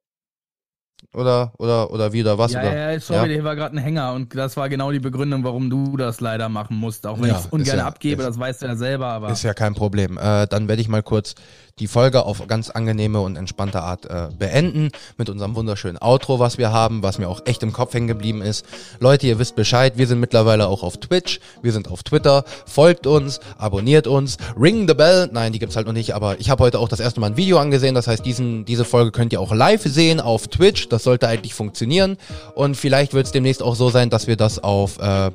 Oder, 1.14 1.52
oder, 1.58 1.92
oder 1.92 2.14
wieder 2.14 2.38
was? 2.38 2.54
Ja, 2.54 2.62
oder? 2.62 2.94
ja, 2.94 3.00
sorry, 3.00 3.30
ja. 3.30 3.34
hier 3.34 3.44
war 3.44 3.56
gerade 3.56 3.76
ein 3.76 3.80
Hänger 3.80 4.14
und 4.14 4.34
das 4.36 4.56
war 4.56 4.70
genau 4.70 4.92
die 4.92 5.00
Begründung, 5.00 5.44
warum 5.44 5.70
du 5.70 5.98
das 5.98 6.22
leider 6.22 6.48
machen 6.48 6.78
musst. 6.78 7.06
Auch 7.06 7.20
wenn 7.20 7.28
ja, 7.28 7.34
ich 7.34 7.40
es 7.42 7.48
ungern 7.48 7.80
ja, 7.80 7.88
abgebe, 7.88 8.22
ist, 8.22 8.30
das 8.30 8.40
weißt 8.40 8.62
du 8.62 8.68
ja 8.68 8.76
selber, 8.76 9.08
aber. 9.08 9.30
Ist 9.30 9.44
ja 9.44 9.54
kein 9.54 9.74
Problem. 9.74 10.18
Äh, 10.18 10.48
dann 10.48 10.68
werde 10.70 10.82
ich 10.82 10.88
mal 10.88 11.04
kurz 11.04 11.36
die 11.80 11.88
Folge 11.88 12.26
auf 12.26 12.46
ganz 12.48 12.70
angenehme 12.70 13.22
und 13.22 13.36
entspannte 13.36 13.82
Art 13.82 14.06
äh, 14.06 14.30
beenden 14.38 14.90
mit 15.18 15.30
unserem 15.30 15.56
wunderschönen 15.56 15.98
Outro, 16.02 16.40
was 16.40 16.58
wir 16.58 16.72
haben, 16.72 17.04
was 17.04 17.18
mir 17.18 17.30
auch 17.30 17.42
echt 17.46 17.64
im 17.64 17.74
Kopf 17.74 17.94
hängen 17.94 18.08
geblieben 18.08 18.42
ist. 18.42 18.66
Leute, 19.00 19.28
ihr 19.28 19.40
wisst 19.40 19.56
Bescheid, 19.56 19.98
wir 19.98 20.08
sind 20.08 20.20
mittlerweile 20.20 20.68
auch 20.68 20.84
auf 20.84 20.98
Twitch, 20.98 21.40
wir 21.62 21.72
sind 21.72 21.90
auf 21.90 22.04
Twitter, 22.04 22.44
folgt 22.66 23.08
uns, 23.08 23.40
abonniert 23.58 24.08
uns, 24.08 24.38
ring 24.60 24.88
the 24.88 24.94
bell. 24.94 25.30
Nein, 25.32 25.54
die 25.54 25.60
gibt's 25.60 25.76
halt 25.76 25.88
noch 25.88 25.94
nicht, 25.94 26.14
aber 26.14 26.40
ich 26.40 26.50
habe 26.50 26.64
heute 26.64 26.80
auch 26.80 26.90
das 26.90 27.00
erste 27.00 27.20
Mal 27.20 27.28
ein 27.28 27.38
Video 27.38 27.58
angesehen, 27.58 27.96
das 27.96 28.08
heißt, 28.08 28.26
diesen, 28.26 28.66
diese 28.66 28.86
Folge 28.86 29.12
könnt 29.12 29.34
ihr 29.34 29.42
auch 29.42 29.54
live 29.54 29.84
sehen 29.84 30.20
auf 30.20 30.48
Twitch, 30.48 30.90
das 30.90 31.04
sollte 31.04 31.28
eigentlich 31.28 31.54
funktionieren 31.54 32.18
und 32.56 32.76
vielleicht 32.76 33.14
wird 33.14 33.26
es 33.26 33.32
demnächst 33.32 33.64
auch 33.64 33.76
so 33.76 33.90
sein, 33.90 34.10
dass 34.10 34.28
wir 34.28 34.36
das 34.36 34.60
auf 34.60 35.00
äh, 35.00 35.32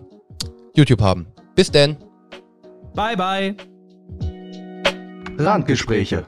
YouTube 0.75 1.01
haben. 1.01 1.27
Bis 1.55 1.71
denn. 1.71 1.97
Bye 2.95 3.17
bye. 3.17 3.76
Randgespräche 5.39 6.25